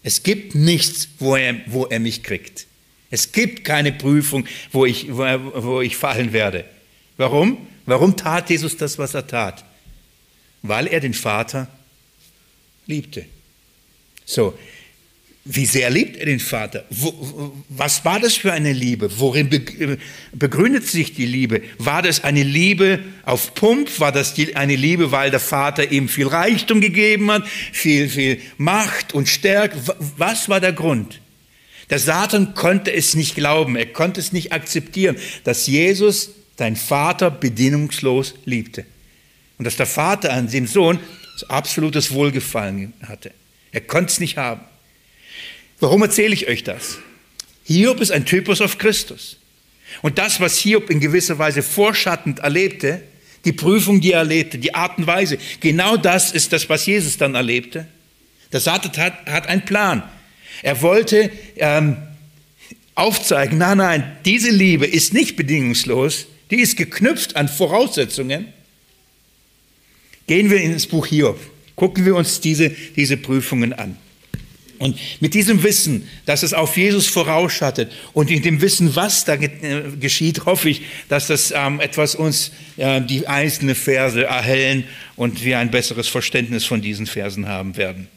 Es 0.03 0.23
gibt 0.23 0.55
nichts, 0.55 1.07
wo 1.19 1.35
er, 1.35 1.55
wo 1.67 1.85
er 1.85 1.99
mich 1.99 2.21
kriegt. 2.21 2.67
Es 3.09 3.31
gibt 3.31 3.63
keine 3.63 3.91
Prüfung, 3.91 4.45
wo 4.71 4.85
ich, 4.85 5.07
wo, 5.09 5.23
wo 5.55 5.81
ich 5.81 5.95
fallen 5.95 6.33
werde. 6.33 6.65
Warum? 7.17 7.65
Warum 7.85 8.15
tat 8.15 8.49
Jesus 8.49 8.77
das, 8.77 8.99
was 8.99 9.13
er 9.13 9.25
tat? 9.25 9.65
Weil 10.61 10.87
er 10.87 10.99
den 10.99 11.13
Vater 11.13 11.67
liebte. 12.85 13.25
So, 14.25 14.57
wie 15.45 15.65
sehr 15.65 15.89
liebt 15.89 16.17
er 16.17 16.25
den 16.25 16.39
Vater? 16.39 16.85
Wo, 16.89 17.53
was 17.69 18.03
war 18.05 18.19
das 18.19 18.35
für 18.35 18.51
eine 18.51 18.73
Liebe? 18.73 19.09
Worin 19.19 19.49
begründet 20.33 20.85
sich 20.85 21.13
die 21.13 21.25
Liebe? 21.25 21.61
War 21.77 22.01
das 22.01 22.23
eine 22.23 22.43
Liebe 22.43 22.99
auf 23.23 23.53
Pump? 23.55 23.99
War 23.99 24.11
das 24.11 24.33
die, 24.33 24.55
eine 24.55 24.75
Liebe, 24.75 25.11
weil 25.11 25.31
der 25.31 25.39
Vater 25.39 25.91
ihm 25.91 26.09
viel 26.09 26.27
Reichtum 26.27 26.81
gegeben 26.81 27.31
hat, 27.31 27.47
viel, 27.47 28.09
viel 28.09 28.39
Macht 28.57 29.13
und 29.13 29.29
Stärke? 29.29 29.77
Was 30.17 30.49
war 30.49 30.59
der 30.59 30.73
Grund? 30.73 31.21
Der 31.89 31.99
Satan 31.99 32.53
konnte 32.53 32.93
es 32.93 33.15
nicht 33.15 33.33
glauben, 33.33 33.75
er 33.75 33.87
konnte 33.87 34.19
es 34.19 34.31
nicht 34.31 34.53
akzeptieren, 34.53 35.15
dass 35.45 35.65
Jesus, 35.65 36.31
dein 36.57 36.75
Vater, 36.75 37.31
bedingungslos 37.31 38.35
liebte. 38.45 38.85
Und 39.57 39.65
dass 39.65 39.77
der 39.77 39.87
Vater 39.87 40.33
an 40.33 40.49
dem 40.49 40.67
Sohn 40.67 40.99
absolutes 41.47 42.11
Wohlgefallen 42.11 42.93
hatte. 43.01 43.31
Er 43.71 43.81
konnte 43.81 44.11
es 44.11 44.19
nicht 44.19 44.37
haben. 44.37 44.61
Warum 45.79 46.01
erzähle 46.01 46.33
ich 46.33 46.47
euch 46.47 46.63
das? 46.63 46.97
Hiob 47.63 48.01
ist 48.01 48.11
ein 48.11 48.25
Typus 48.25 48.61
auf 48.61 48.77
Christus. 48.77 49.37
Und 50.01 50.17
das, 50.17 50.39
was 50.39 50.57
Hiob 50.57 50.89
in 50.89 50.99
gewisser 50.99 51.39
Weise 51.39 51.63
vorschattend 51.63 52.39
erlebte, 52.39 53.01
die 53.45 53.53
Prüfung, 53.53 54.01
die 54.01 54.11
er 54.11 54.19
erlebte, 54.19 54.57
die 54.57 54.75
Art 54.75 54.97
und 54.97 55.07
Weise, 55.07 55.37
genau 55.59 55.97
das 55.97 56.31
ist 56.31 56.51
das, 56.51 56.67
was 56.69 56.85
Jesus 56.85 57.17
dann 57.17 57.35
erlebte. 57.35 57.87
Der 58.51 58.59
Satan 58.59 58.91
hat, 58.97 59.25
hat 59.27 59.47
einen 59.47 59.63
Plan. 59.65 60.03
Er 60.61 60.81
wollte 60.81 61.31
ähm, 61.55 61.97
aufzeigen, 62.95 63.57
nein, 63.57 63.77
nein, 63.77 64.17
diese 64.25 64.49
Liebe 64.49 64.85
ist 64.85 65.13
nicht 65.13 65.35
bedingungslos, 65.35 66.27
die 66.51 66.57
ist 66.57 66.75
geknüpft 66.75 67.35
an 67.35 67.47
Voraussetzungen. 67.47 68.51
Gehen 70.27 70.49
wir 70.49 70.59
ins 70.59 70.87
Buch 70.87 71.07
Hiob, 71.07 71.39
gucken 71.75 72.05
wir 72.05 72.15
uns 72.15 72.41
diese, 72.41 72.69
diese 72.69 73.17
Prüfungen 73.17 73.73
an. 73.73 73.97
Und 74.79 74.97
mit 75.19 75.33
diesem 75.33 75.61
Wissen, 75.61 76.07
dass 76.25 76.41
es 76.41 76.53
auf 76.53 76.77
Jesus 76.77 77.07
vorausschattet 77.07 77.91
und 78.13 78.31
in 78.31 78.41
dem 78.41 78.61
Wissen, 78.61 78.95
was 78.95 79.25
da 79.25 79.33
äh, 79.33 79.49
geschieht, 79.99 80.45
hoffe 80.45 80.69
ich, 80.69 80.81
dass 81.09 81.27
das 81.27 81.51
ähm, 81.55 81.81
etwas 81.81 82.15
uns 82.15 82.51
äh, 82.77 83.01
die 83.01 83.27
einzelnen 83.27 83.75
Verse 83.75 84.23
erhellen 84.23 84.85
und 85.17 85.43
wir 85.43 85.59
ein 85.59 85.69
besseres 85.69 86.07
Verständnis 86.07 86.63
von 86.63 86.81
diesen 86.81 87.07
Versen 87.07 87.47
haben 87.47 87.75
werden. 87.75 88.07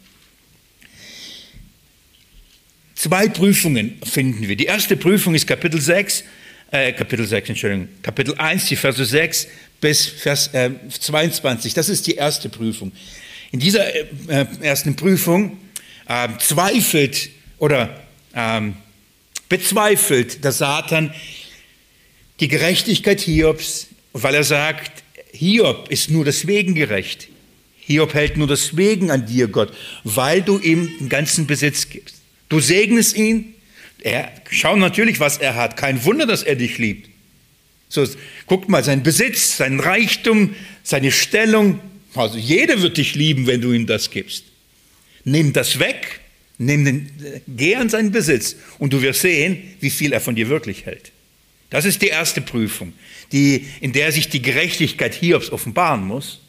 Zwei 2.94 3.26
Prüfungen 3.26 3.98
finden 4.04 4.46
wir. 4.46 4.54
Die 4.54 4.66
erste 4.66 4.96
Prüfung 4.96 5.34
ist 5.34 5.48
Kapitel 5.48 5.80
6, 5.80 6.22
äh, 6.70 6.92
Kapitel 6.92 7.26
6, 7.26 7.48
Entschuldigung, 7.48 7.88
Kapitel 8.02 8.36
1, 8.36 8.66
die 8.66 8.76
Verse 8.76 9.04
6 9.04 9.48
bis 9.80 10.06
Vers 10.06 10.54
äh, 10.54 10.70
22. 10.88 11.74
Das 11.74 11.88
ist 11.88 12.06
die 12.06 12.14
erste 12.14 12.48
Prüfung. 12.48 12.92
In 13.50 13.58
dieser 13.58 13.92
äh, 13.92 14.06
äh 14.28 14.46
ersten 14.60 14.94
Prüfung 14.94 15.58
äh, 16.08 16.28
zweifelt 16.38 17.30
oder 17.58 18.00
ähm, 18.34 18.74
bezweifelt 19.48 20.44
der 20.44 20.52
Satan 20.52 21.12
die 22.40 22.48
Gerechtigkeit 22.48 23.20
Hiobs, 23.20 23.88
weil 24.12 24.34
er 24.34 24.44
sagt, 24.44 25.02
Hiob 25.32 25.90
ist 25.90 26.10
nur 26.10 26.24
deswegen 26.24 26.74
gerecht. 26.74 27.28
Hiob 27.78 28.14
hält 28.14 28.36
nur 28.36 28.46
deswegen 28.46 29.10
an 29.10 29.26
dir, 29.26 29.48
Gott, 29.48 29.72
weil 30.04 30.42
du 30.42 30.58
ihm 30.58 30.90
den 30.98 31.08
ganzen 31.08 31.46
Besitz 31.46 31.88
gibst. 31.88 32.16
Du 32.48 32.60
segnest 32.60 33.16
ihn. 33.16 33.54
Er, 34.00 34.32
schau 34.50 34.76
natürlich, 34.76 35.20
was 35.20 35.38
er 35.38 35.54
hat. 35.54 35.76
Kein 35.76 36.04
Wunder, 36.04 36.26
dass 36.26 36.42
er 36.42 36.56
dich 36.56 36.78
liebt. 36.78 37.08
So, 37.88 38.06
guck 38.46 38.68
mal, 38.68 38.82
sein 38.82 39.02
Besitz, 39.02 39.56
sein 39.56 39.80
Reichtum, 39.80 40.54
seine 40.82 41.12
Stellung. 41.12 41.80
Also 42.14 42.38
jeder 42.38 42.82
wird 42.82 42.96
dich 42.96 43.14
lieben, 43.14 43.46
wenn 43.46 43.60
du 43.60 43.72
ihm 43.72 43.86
das 43.86 44.10
gibst. 44.10 44.44
Nimm 45.24 45.52
das 45.52 45.78
weg, 45.78 46.20
nimm 46.58 46.84
den, 46.84 47.10
geh 47.48 47.76
an 47.76 47.88
seinen 47.88 48.10
Besitz 48.10 48.56
und 48.78 48.92
du 48.92 49.02
wirst 49.02 49.20
sehen, 49.20 49.58
wie 49.80 49.90
viel 49.90 50.12
er 50.12 50.20
von 50.20 50.34
dir 50.34 50.48
wirklich 50.48 50.86
hält. 50.86 51.12
Das 51.70 51.84
ist 51.84 52.02
die 52.02 52.08
erste 52.08 52.40
Prüfung, 52.40 52.92
die, 53.30 53.66
in 53.80 53.92
der 53.92 54.12
sich 54.12 54.28
die 54.28 54.42
Gerechtigkeit 54.42 55.14
Hiobs 55.14 55.50
offenbaren 55.50 56.04
muss. 56.06 56.40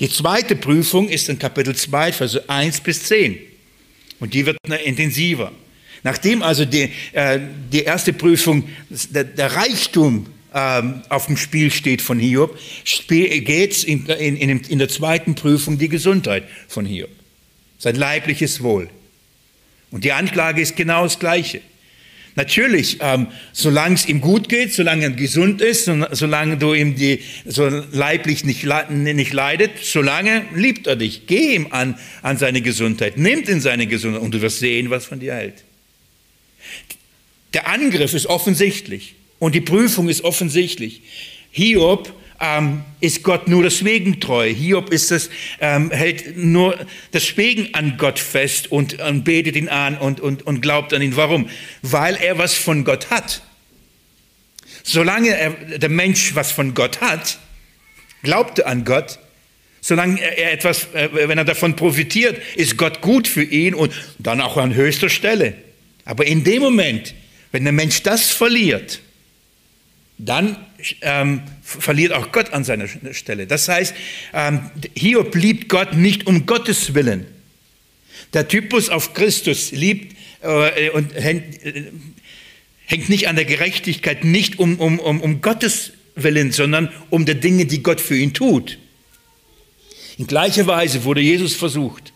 Die 0.00 0.08
zweite 0.08 0.56
Prüfung 0.56 1.08
ist 1.08 1.28
in 1.28 1.38
Kapitel 1.38 1.76
2, 1.76 2.12
Verse 2.12 2.48
1 2.48 2.80
bis 2.80 3.04
10. 3.04 3.38
Und 4.20 4.32
die 4.32 4.46
wird 4.46 4.56
intensiver. 4.84 5.52
Nachdem 6.02 6.42
also 6.42 6.64
die, 6.64 6.90
äh, 7.12 7.40
die 7.72 7.82
erste 7.82 8.12
Prüfung, 8.12 8.68
der, 8.88 9.24
der 9.24 9.52
Reichtum 9.52 10.26
ähm, 10.54 11.02
auf 11.08 11.26
dem 11.26 11.36
Spiel 11.36 11.70
steht 11.70 12.00
von 12.00 12.18
Hiob, 12.18 12.58
geht 12.98 13.72
es 13.72 13.84
in, 13.84 14.06
in, 14.06 14.60
in 14.60 14.78
der 14.78 14.88
zweiten 14.88 15.34
Prüfung 15.34 15.78
die 15.78 15.88
Gesundheit 15.88 16.44
von 16.68 16.86
Hiob 16.86 17.10
sein 17.84 17.96
leibliches 17.96 18.62
Wohl. 18.62 18.88
Und 19.90 20.04
die 20.04 20.12
Anklage 20.12 20.62
ist 20.62 20.74
genau 20.74 21.02
das 21.02 21.18
Gleiche. 21.18 21.60
Natürlich, 22.34 22.96
ähm, 23.00 23.26
solange 23.52 23.94
es 23.94 24.06
ihm 24.06 24.22
gut 24.22 24.48
geht, 24.48 24.72
solange 24.72 25.04
er 25.04 25.10
gesund 25.10 25.60
ist, 25.60 25.88
solange 26.12 26.56
du 26.56 26.72
ihm 26.72 26.96
die, 26.96 27.20
so 27.44 27.68
leiblich 27.92 28.44
nicht, 28.44 28.66
nicht 28.88 29.32
leidet, 29.34 29.72
solange 29.82 30.46
liebt 30.54 30.86
er 30.86 30.96
dich. 30.96 31.26
Geh 31.26 31.56
ihm 31.56 31.68
an, 31.70 31.96
an 32.22 32.38
seine 32.38 32.62
Gesundheit, 32.62 33.18
nimmt 33.18 33.50
in 33.50 33.60
seine 33.60 33.86
Gesundheit 33.86 34.22
und 34.22 34.32
du 34.32 34.40
wirst 34.40 34.60
sehen, 34.60 34.88
was 34.88 35.04
von 35.04 35.20
dir 35.20 35.34
hält. 35.34 35.62
Der 37.52 37.68
Angriff 37.68 38.14
ist 38.14 38.26
offensichtlich 38.26 39.14
und 39.38 39.54
die 39.54 39.60
Prüfung 39.60 40.08
ist 40.08 40.24
offensichtlich. 40.24 41.02
Hiob 41.50 42.12
ähm, 42.40 42.82
ist 43.00 43.22
Gott 43.22 43.48
nur 43.48 43.62
deswegen 43.62 44.20
treu. 44.20 44.48
Hiob 44.48 44.90
ist 44.90 45.10
das, 45.10 45.30
ähm, 45.60 45.90
hält 45.90 46.36
nur 46.36 46.76
deswegen 47.12 47.74
an 47.74 47.96
Gott 47.96 48.18
fest 48.18 48.70
und, 48.70 49.00
und 49.00 49.24
betet 49.24 49.56
ihn 49.56 49.68
an 49.68 49.96
und, 49.98 50.20
und, 50.20 50.46
und 50.46 50.60
glaubt 50.60 50.92
an 50.92 51.02
ihn. 51.02 51.16
Warum? 51.16 51.48
Weil 51.82 52.16
er 52.16 52.38
was 52.38 52.54
von 52.54 52.84
Gott 52.84 53.10
hat. 53.10 53.42
Solange 54.82 55.30
er, 55.30 55.50
der 55.78 55.88
Mensch 55.88 56.34
was 56.34 56.52
von 56.52 56.74
Gott 56.74 57.00
hat, 57.00 57.38
glaubt 58.22 58.58
er 58.58 58.66
an 58.66 58.84
Gott, 58.84 59.18
solange 59.80 60.20
er 60.20 60.52
etwas, 60.52 60.88
äh, 60.94 61.08
wenn 61.12 61.38
er 61.38 61.44
davon 61.44 61.76
profitiert, 61.76 62.40
ist 62.56 62.76
Gott 62.76 63.00
gut 63.00 63.28
für 63.28 63.44
ihn 63.44 63.74
und 63.74 63.92
dann 64.18 64.40
auch 64.40 64.56
an 64.56 64.74
höchster 64.74 65.08
Stelle. 65.08 65.54
Aber 66.04 66.26
in 66.26 66.44
dem 66.44 66.62
Moment, 66.62 67.14
Wenn 67.54 67.62
der 67.62 67.72
Mensch 67.72 68.02
das 68.02 68.32
verliert, 68.32 69.00
dann 70.18 70.56
ähm, 71.00 71.42
verliert 71.62 72.12
auch 72.12 72.30
Gott 72.30 72.52
an 72.52 72.64
seiner 72.64 72.86
Stelle. 73.12 73.46
Das 73.46 73.68
heißt, 73.68 73.94
ähm, 74.32 74.70
Hiob 74.96 75.34
liebt 75.34 75.68
Gott 75.68 75.94
nicht 75.94 76.26
um 76.26 76.46
Gottes 76.46 76.94
Willen. 76.94 77.26
Der 78.32 78.46
Typus 78.48 78.88
auf 78.88 79.14
Christus 79.14 79.72
liebt 79.72 80.16
äh, 80.42 80.90
und 80.90 81.14
hängt, 81.14 81.64
äh, 81.64 81.90
hängt, 82.86 83.08
nicht 83.08 83.28
an 83.28 83.36
der 83.36 83.44
Gerechtigkeit, 83.44 84.24
nicht 84.24 84.58
um, 84.58 84.76
um, 84.78 84.98
um, 85.00 85.20
um 85.20 85.40
Gottes 85.40 85.92
Willen, 86.14 86.52
sondern 86.52 86.90
um 87.10 87.24
die 87.24 87.34
Dinge, 87.34 87.66
die 87.66 87.82
Gott 87.82 88.00
für 88.00 88.16
ihn 88.16 88.34
tut. 88.34 88.78
In 90.16 90.26
gleicher 90.28 90.66
Weise 90.66 91.02
wurde 91.04 91.20
Jesus 91.20 91.54
versucht. 91.54 92.12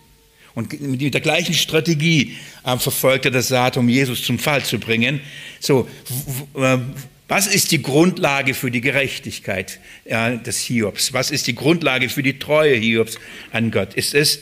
Und 0.54 0.80
mit 0.80 1.14
der 1.14 1.20
gleichen 1.20 1.54
Strategie 1.54 2.36
äh, 2.64 2.76
verfolgt 2.78 3.24
er 3.24 3.30
das 3.30 3.48
Saat, 3.48 3.76
um 3.76 3.88
Jesus 3.88 4.22
zum 4.22 4.38
Fall 4.38 4.64
zu 4.64 4.78
bringen. 4.78 5.20
So, 5.60 5.88
äh, 6.56 6.78
was 7.28 7.46
ist 7.46 7.72
die 7.72 7.82
Grundlage 7.82 8.54
für 8.54 8.70
die 8.70 8.80
Gerechtigkeit 8.80 9.80
ja, 10.06 10.34
des 10.36 10.60
Hiobs? 10.60 11.12
Was 11.12 11.30
ist 11.30 11.46
die 11.46 11.54
Grundlage 11.54 12.08
für 12.08 12.22
die 12.22 12.38
Treue 12.38 12.74
Hiobs 12.74 13.18
an 13.52 13.70
Gott? 13.70 13.92
Ist 13.92 14.14
es, 14.14 14.40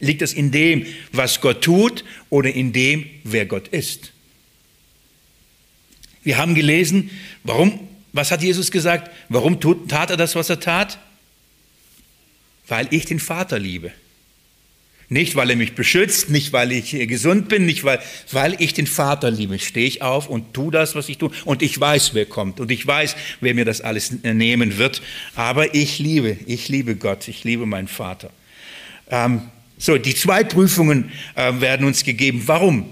liegt 0.00 0.20
es 0.20 0.34
in 0.34 0.50
dem, 0.50 0.86
was 1.12 1.40
Gott 1.40 1.62
tut 1.62 2.04
oder 2.28 2.52
in 2.52 2.74
dem, 2.74 3.06
wer 3.24 3.46
Gott 3.46 3.68
ist? 3.68 4.12
Wir 6.24 6.36
haben 6.36 6.54
gelesen, 6.54 7.10
warum, 7.42 7.88
was 8.12 8.30
hat 8.30 8.42
Jesus 8.42 8.70
gesagt? 8.70 9.10
Warum 9.30 9.58
tut, 9.58 9.88
tat 9.88 10.10
er 10.10 10.18
das, 10.18 10.34
was 10.34 10.50
er 10.50 10.60
tat? 10.60 10.98
Weil 12.68 12.88
ich 12.90 13.06
den 13.06 13.20
Vater 13.20 13.58
liebe. 13.58 13.92
Nicht, 15.08 15.36
weil 15.36 15.50
er 15.50 15.56
mich 15.56 15.74
beschützt, 15.74 16.30
nicht, 16.30 16.52
weil 16.52 16.72
ich 16.72 16.90
gesund 16.90 17.48
bin, 17.48 17.64
nicht, 17.64 17.84
weil, 17.84 18.00
weil 18.32 18.56
ich 18.60 18.74
den 18.74 18.88
Vater 18.88 19.30
liebe. 19.30 19.58
Stehe 19.60 19.86
ich 19.86 20.02
auf 20.02 20.28
und 20.28 20.52
tue 20.52 20.72
das, 20.72 20.96
was 20.96 21.08
ich 21.08 21.18
tue. 21.18 21.30
Und 21.44 21.62
ich 21.62 21.78
weiß, 21.78 22.14
wer 22.14 22.26
kommt. 22.26 22.58
Und 22.58 22.72
ich 22.72 22.84
weiß, 22.84 23.14
wer 23.40 23.54
mir 23.54 23.64
das 23.64 23.80
alles 23.80 24.12
nehmen 24.24 24.78
wird. 24.78 25.02
Aber 25.36 25.74
ich 25.74 26.00
liebe, 26.00 26.36
ich 26.46 26.68
liebe 26.68 26.96
Gott. 26.96 27.28
Ich 27.28 27.44
liebe 27.44 27.66
meinen 27.66 27.86
Vater. 27.86 28.30
Ähm, 29.08 29.42
so, 29.78 29.96
die 29.96 30.14
zwei 30.14 30.42
Prüfungen 30.42 31.12
äh, 31.36 31.52
werden 31.60 31.86
uns 31.86 32.02
gegeben. 32.02 32.42
Warum? 32.46 32.86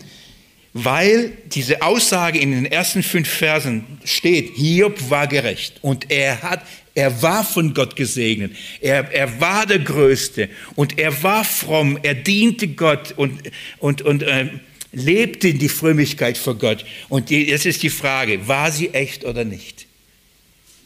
Weil 0.72 1.32
diese 1.46 1.82
Aussage 1.82 2.38
in 2.38 2.52
den 2.52 2.66
ersten 2.66 3.02
fünf 3.02 3.28
Versen 3.28 3.84
steht, 4.04 4.52
Hiob 4.54 5.10
war 5.10 5.26
gerecht 5.26 5.78
und 5.82 6.10
er 6.10 6.42
hat 6.42 6.62
er 6.94 7.22
war 7.22 7.44
von 7.44 7.74
Gott 7.74 7.96
gesegnet. 7.96 8.56
Er, 8.80 9.12
er 9.12 9.40
war 9.40 9.66
der 9.66 9.80
Größte 9.80 10.48
und 10.76 10.98
er 10.98 11.22
war 11.22 11.44
fromm. 11.44 11.98
Er 12.02 12.14
diente 12.14 12.68
Gott 12.68 13.14
und, 13.16 13.40
und, 13.78 14.02
und 14.02 14.22
äh, 14.22 14.48
lebte 14.92 15.48
in 15.48 15.58
die 15.58 15.68
Frömmigkeit 15.68 16.38
vor 16.38 16.56
Gott. 16.56 16.84
Und 17.08 17.30
jetzt 17.30 17.66
ist 17.66 17.82
die 17.82 17.90
Frage, 17.90 18.46
war 18.46 18.70
sie 18.70 18.90
echt 18.90 19.24
oder 19.24 19.44
nicht? 19.44 19.86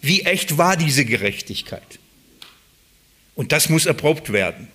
Wie 0.00 0.22
echt 0.22 0.56
war 0.56 0.76
diese 0.76 1.04
Gerechtigkeit? 1.04 1.98
Und 3.34 3.52
das 3.52 3.68
muss 3.68 3.84
erprobt 3.84 4.32
werden. 4.32 4.68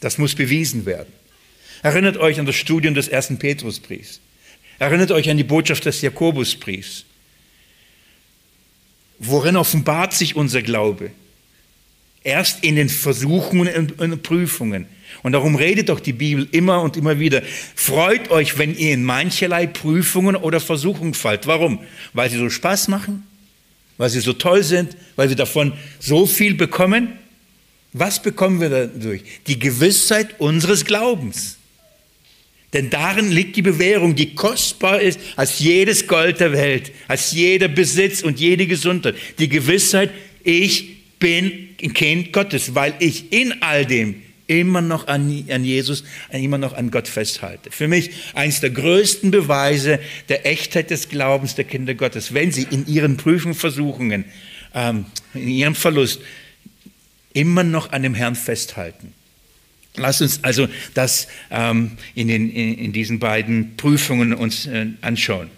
Das 0.00 0.16
muss 0.16 0.34
bewiesen 0.34 0.86
werden. 0.86 1.12
Erinnert 1.82 2.16
euch 2.16 2.40
an 2.40 2.46
das 2.46 2.56
Studium 2.56 2.94
des 2.94 3.08
ersten 3.08 3.38
Petrusbriefs. 3.38 4.20
Erinnert 4.78 5.10
euch 5.10 5.28
an 5.28 5.36
die 5.36 5.44
Botschaft 5.44 5.84
des 5.84 6.00
Jakobusbriefs. 6.00 7.04
Worin 9.18 9.56
offenbart 9.56 10.14
sich 10.14 10.36
unser 10.36 10.62
Glaube? 10.62 11.10
Erst 12.22 12.64
in 12.64 12.76
den 12.76 12.88
Versuchungen 12.88 13.92
und 13.98 14.22
Prüfungen. 14.22 14.86
Und 15.22 15.32
darum 15.32 15.56
redet 15.56 15.88
doch 15.88 16.00
die 16.00 16.12
Bibel 16.12 16.46
immer 16.52 16.82
und 16.82 16.96
immer 16.96 17.18
wieder. 17.18 17.42
Freut 17.74 18.30
euch, 18.30 18.58
wenn 18.58 18.76
ihr 18.76 18.92
in 18.92 19.04
mancherlei 19.04 19.66
Prüfungen 19.66 20.36
oder 20.36 20.60
Versuchungen 20.60 21.14
fallt. 21.14 21.46
Warum? 21.46 21.80
Weil 22.12 22.30
sie 22.30 22.38
so 22.38 22.50
Spaß 22.50 22.88
machen? 22.88 23.26
Weil 23.96 24.10
sie 24.10 24.20
so 24.20 24.32
toll 24.32 24.62
sind? 24.62 24.96
Weil 25.16 25.28
wir 25.28 25.36
davon 25.36 25.72
so 25.98 26.26
viel 26.26 26.54
bekommen? 26.54 27.12
Was 27.92 28.22
bekommen 28.22 28.60
wir 28.60 28.68
dadurch? 28.68 29.22
Die 29.46 29.58
Gewissheit 29.58 30.38
unseres 30.38 30.84
Glaubens. 30.84 31.57
Denn 32.72 32.90
darin 32.90 33.30
liegt 33.30 33.56
die 33.56 33.62
Bewährung, 33.62 34.14
die 34.14 34.34
kostbar 34.34 35.00
ist 35.00 35.18
als 35.36 35.58
jedes 35.58 36.06
Gold 36.06 36.40
der 36.40 36.52
Welt, 36.52 36.92
als 37.08 37.32
jeder 37.32 37.68
Besitz 37.68 38.22
und 38.22 38.38
jede 38.38 38.66
Gesundheit. 38.66 39.14
Die 39.38 39.48
Gewissheit, 39.48 40.10
ich 40.44 41.18
bin 41.18 41.70
ein 41.82 41.94
Kind 41.94 42.32
Gottes, 42.32 42.74
weil 42.74 42.94
ich 42.98 43.32
in 43.32 43.62
all 43.62 43.86
dem 43.86 44.22
immer 44.48 44.80
noch 44.80 45.06
an, 45.06 45.44
an 45.50 45.64
Jesus, 45.64 46.04
immer 46.30 46.58
noch 46.58 46.72
an 46.74 46.90
Gott 46.90 47.08
festhalte. 47.08 47.70
Für 47.70 47.88
mich 47.88 48.10
eines 48.34 48.60
der 48.60 48.70
größten 48.70 49.30
Beweise 49.30 49.98
der 50.28 50.46
Echtheit 50.46 50.90
des 50.90 51.08
Glaubens 51.08 51.54
der 51.54 51.64
Kinder 51.64 51.94
Gottes, 51.94 52.34
wenn 52.34 52.50
sie 52.52 52.66
in 52.70 52.86
ihren 52.86 53.16
Prüfungsversuchungen, 53.16 54.24
ähm, 54.74 55.06
in 55.34 55.48
ihrem 55.48 55.74
Verlust 55.74 56.20
immer 57.34 57.62
noch 57.62 57.92
an 57.92 58.02
dem 58.02 58.14
Herrn 58.14 58.34
festhalten. 58.34 59.12
Lass 59.96 60.20
uns 60.20 60.44
also 60.44 60.68
das 60.94 61.28
ähm, 61.50 61.92
in, 62.14 62.28
den, 62.28 62.50
in, 62.50 62.78
in, 62.78 62.92
diesen 62.92 63.18
beiden 63.18 63.76
Prüfungen 63.76 64.32
uns 64.32 64.66
äh, 64.66 64.86
anschauen. 65.00 65.50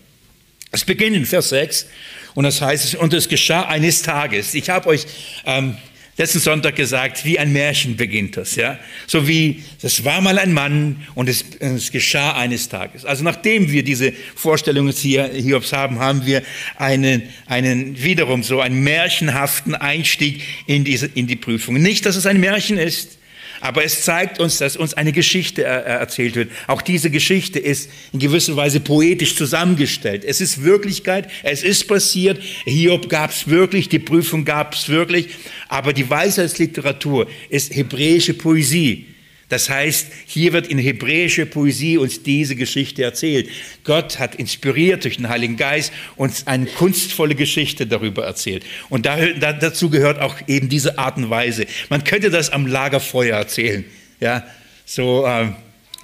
Es 0.72 0.84
beginnt 0.84 1.16
in 1.16 1.26
Vers 1.26 1.50
6 1.50 1.86
und 2.34 2.44
das 2.44 2.62
heißt, 2.62 2.94
und 2.94 3.12
es 3.12 3.28
geschah 3.28 3.66
eines 3.66 4.02
Tages. 4.02 4.54
Ich 4.54 4.70
habe 4.70 4.88
euch 4.88 5.06
ähm, 5.44 5.76
letzten 6.20 6.38
Sonntag 6.40 6.76
gesagt, 6.76 7.24
wie 7.24 7.38
ein 7.38 7.52
Märchen 7.52 7.96
beginnt 7.96 8.36
das. 8.36 8.54
Ja? 8.54 8.78
So 9.06 9.26
wie, 9.26 9.64
das 9.80 10.04
war 10.04 10.20
mal 10.20 10.38
ein 10.38 10.52
Mann 10.52 11.06
und 11.14 11.28
es, 11.30 11.44
es 11.60 11.90
geschah 11.90 12.36
eines 12.36 12.68
Tages. 12.68 13.06
Also 13.06 13.24
nachdem 13.24 13.72
wir 13.72 13.82
diese 13.82 14.12
Vorstellung 14.34 14.90
hier, 14.90 15.24
Hiobs 15.32 15.72
haben, 15.72 15.98
haben 15.98 16.26
wir 16.26 16.42
einen, 16.76 17.22
einen 17.46 18.02
wiederum 18.02 18.42
so 18.42 18.60
einen 18.60 18.82
märchenhaften 18.82 19.74
Einstieg 19.74 20.42
in, 20.66 20.84
diese, 20.84 21.06
in 21.06 21.26
die 21.26 21.36
Prüfung. 21.36 21.80
Nicht, 21.80 22.04
dass 22.04 22.16
es 22.16 22.26
ein 22.26 22.38
Märchen 22.38 22.76
ist, 22.76 23.18
aber 23.60 23.84
es 23.84 24.02
zeigt 24.04 24.40
uns, 24.40 24.58
dass 24.58 24.76
uns 24.76 24.94
eine 24.94 25.12
Geschichte 25.12 25.64
erzählt 25.64 26.34
wird. 26.34 26.50
Auch 26.66 26.82
diese 26.82 27.10
Geschichte 27.10 27.58
ist 27.58 27.90
in 28.12 28.18
gewisser 28.18 28.56
Weise 28.56 28.80
poetisch 28.80 29.36
zusammengestellt. 29.36 30.24
Es 30.24 30.40
ist 30.40 30.64
Wirklichkeit, 30.64 31.30
es 31.42 31.62
ist 31.62 31.86
passiert. 31.88 32.40
Hiob 32.64 33.08
gab 33.08 33.30
es 33.30 33.48
wirklich, 33.48 33.88
die 33.88 33.98
Prüfung 33.98 34.44
gab 34.44 34.74
es 34.74 34.88
wirklich. 34.88 35.28
Aber 35.68 35.92
die 35.92 36.08
Weisheitsliteratur 36.08 37.28
ist 37.48 37.74
hebräische 37.74 38.34
Poesie. 38.34 39.06
Das 39.50 39.68
heißt, 39.68 40.06
hier 40.26 40.52
wird 40.52 40.68
in 40.68 40.78
hebräischer 40.78 41.44
Poesie 41.44 41.98
uns 41.98 42.22
diese 42.22 42.54
Geschichte 42.54 43.02
erzählt. 43.02 43.50
Gott 43.82 44.20
hat 44.20 44.36
inspiriert 44.36 45.04
durch 45.04 45.16
den 45.16 45.28
Heiligen 45.28 45.56
Geist 45.56 45.92
uns 46.16 46.46
eine 46.46 46.66
kunstvolle 46.66 47.34
Geschichte 47.34 47.86
darüber 47.86 48.24
erzählt. 48.24 48.64
Und 48.88 49.06
dazu 49.06 49.90
gehört 49.90 50.20
auch 50.20 50.36
eben 50.46 50.68
diese 50.68 50.98
Art 50.98 51.16
und 51.16 51.30
Weise. 51.30 51.66
Man 51.88 52.04
könnte 52.04 52.30
das 52.30 52.50
am 52.50 52.66
Lagerfeuer 52.66 53.36
erzählen, 53.36 53.84
ja, 54.20 54.46
so 54.86 55.26
äh, 55.26 55.48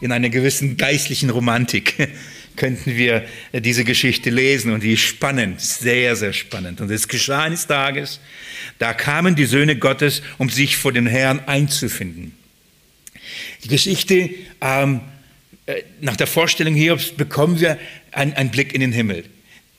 in 0.00 0.10
einer 0.10 0.28
gewissen 0.28 0.76
geistlichen 0.76 1.30
Romantik 1.30 1.94
könnten 2.56 2.96
wir 2.96 3.24
diese 3.52 3.84
Geschichte 3.84 4.30
lesen 4.30 4.72
und 4.72 4.82
die 4.82 4.94
ist 4.94 5.00
spannend, 5.02 5.60
sehr, 5.60 6.16
sehr 6.16 6.32
spannend. 6.32 6.80
Und 6.80 6.90
es 6.90 7.06
geschah 7.06 7.44
eines 7.44 7.68
Tages, 7.68 8.18
da 8.80 8.92
kamen 8.92 9.36
die 9.36 9.44
Söhne 9.44 9.76
Gottes, 9.76 10.22
um 10.38 10.50
sich 10.50 10.76
vor 10.76 10.92
den 10.92 11.06
Herrn 11.06 11.40
einzufinden. 11.46 12.32
Die 13.64 13.68
Geschichte, 13.68 14.30
ähm, 14.60 15.00
äh, 15.66 15.82
nach 16.00 16.16
der 16.16 16.26
Vorstellung 16.26 16.74
Hiobs 16.74 17.10
bekommen 17.10 17.60
wir 17.60 17.78
einen, 18.12 18.32
einen 18.34 18.50
Blick 18.50 18.74
in 18.74 18.80
den 18.80 18.92
Himmel. 18.92 19.24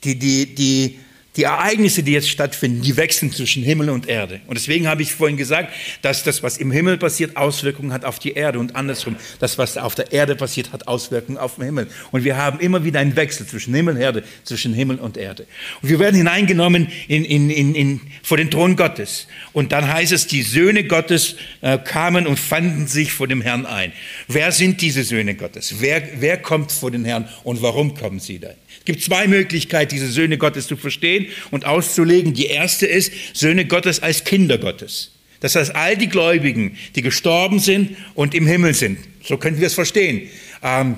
Die, 0.04 0.18
die, 0.18 0.54
die, 0.54 0.98
die 1.38 1.44
Ereignisse, 1.44 2.02
die 2.02 2.10
jetzt 2.10 2.28
stattfinden, 2.28 2.82
die 2.82 2.96
wechseln 2.96 3.32
zwischen 3.32 3.62
Himmel 3.62 3.90
und 3.90 4.08
Erde. 4.08 4.40
Und 4.48 4.58
deswegen 4.58 4.88
habe 4.88 5.02
ich 5.02 5.14
vorhin 5.14 5.36
gesagt, 5.36 5.72
dass 6.02 6.24
das, 6.24 6.42
was 6.42 6.58
im 6.58 6.72
Himmel 6.72 6.98
passiert, 6.98 7.36
Auswirkungen 7.36 7.92
hat 7.92 8.04
auf 8.04 8.18
die 8.18 8.32
Erde 8.32 8.58
und 8.58 8.74
andersrum, 8.74 9.14
das, 9.38 9.56
was 9.56 9.78
auf 9.78 9.94
der 9.94 10.10
Erde 10.10 10.34
passiert, 10.34 10.72
hat 10.72 10.88
Auswirkungen 10.88 11.38
auf 11.38 11.54
den 11.54 11.66
Himmel. 11.66 11.86
Und 12.10 12.24
wir 12.24 12.36
haben 12.36 12.58
immer 12.58 12.82
wieder 12.82 12.98
einen 12.98 13.14
Wechsel 13.14 13.46
zwischen 13.46 13.72
Himmel 13.72 13.94
und 13.94 14.00
Erde, 14.00 14.24
zwischen 14.42 14.74
Himmel 14.74 14.98
und 14.98 15.16
Erde. 15.16 15.46
Und 15.80 15.88
wir 15.90 16.00
werden 16.00 16.16
hineingenommen 16.16 16.88
in, 17.06 17.24
in, 17.24 17.50
in, 17.50 17.74
in, 17.76 18.00
vor 18.24 18.36
den 18.36 18.50
Thron 18.50 18.74
Gottes. 18.74 19.28
Und 19.52 19.70
dann 19.70 19.86
heißt 19.86 20.10
es, 20.10 20.26
die 20.26 20.42
Söhne 20.42 20.82
Gottes 20.82 21.36
äh, 21.60 21.78
kamen 21.78 22.26
und 22.26 22.40
fanden 22.40 22.88
sich 22.88 23.12
vor 23.12 23.28
dem 23.28 23.42
Herrn 23.42 23.64
ein. 23.64 23.92
Wer 24.26 24.50
sind 24.50 24.80
diese 24.80 25.04
Söhne 25.04 25.36
Gottes? 25.36 25.76
Wer, 25.78 26.02
wer 26.18 26.38
kommt 26.38 26.72
vor 26.72 26.90
den 26.90 27.04
Herrn 27.04 27.28
und 27.44 27.62
warum 27.62 27.94
kommen 27.94 28.18
sie 28.18 28.40
da? 28.40 28.50
Gibt 28.88 29.02
zwei 29.02 29.28
Möglichkeiten, 29.28 29.94
diese 29.94 30.10
Söhne 30.10 30.38
Gottes 30.38 30.66
zu 30.66 30.78
verstehen 30.78 31.26
und 31.50 31.66
auszulegen. 31.66 32.32
Die 32.32 32.46
erste 32.46 32.86
ist 32.86 33.12
Söhne 33.34 33.66
Gottes 33.66 34.02
als 34.02 34.24
Kinder 34.24 34.56
Gottes. 34.56 35.12
Das 35.40 35.54
heißt, 35.56 35.76
all 35.76 35.94
die 35.98 36.08
Gläubigen, 36.08 36.78
die 36.96 37.02
gestorben 37.02 37.58
sind 37.58 37.96
und 38.14 38.34
im 38.34 38.46
Himmel 38.46 38.72
sind. 38.72 38.98
So 39.22 39.36
könnten 39.36 39.60
wir 39.60 39.66
es 39.66 39.74
verstehen. 39.74 40.28
Ähm, 40.62 40.96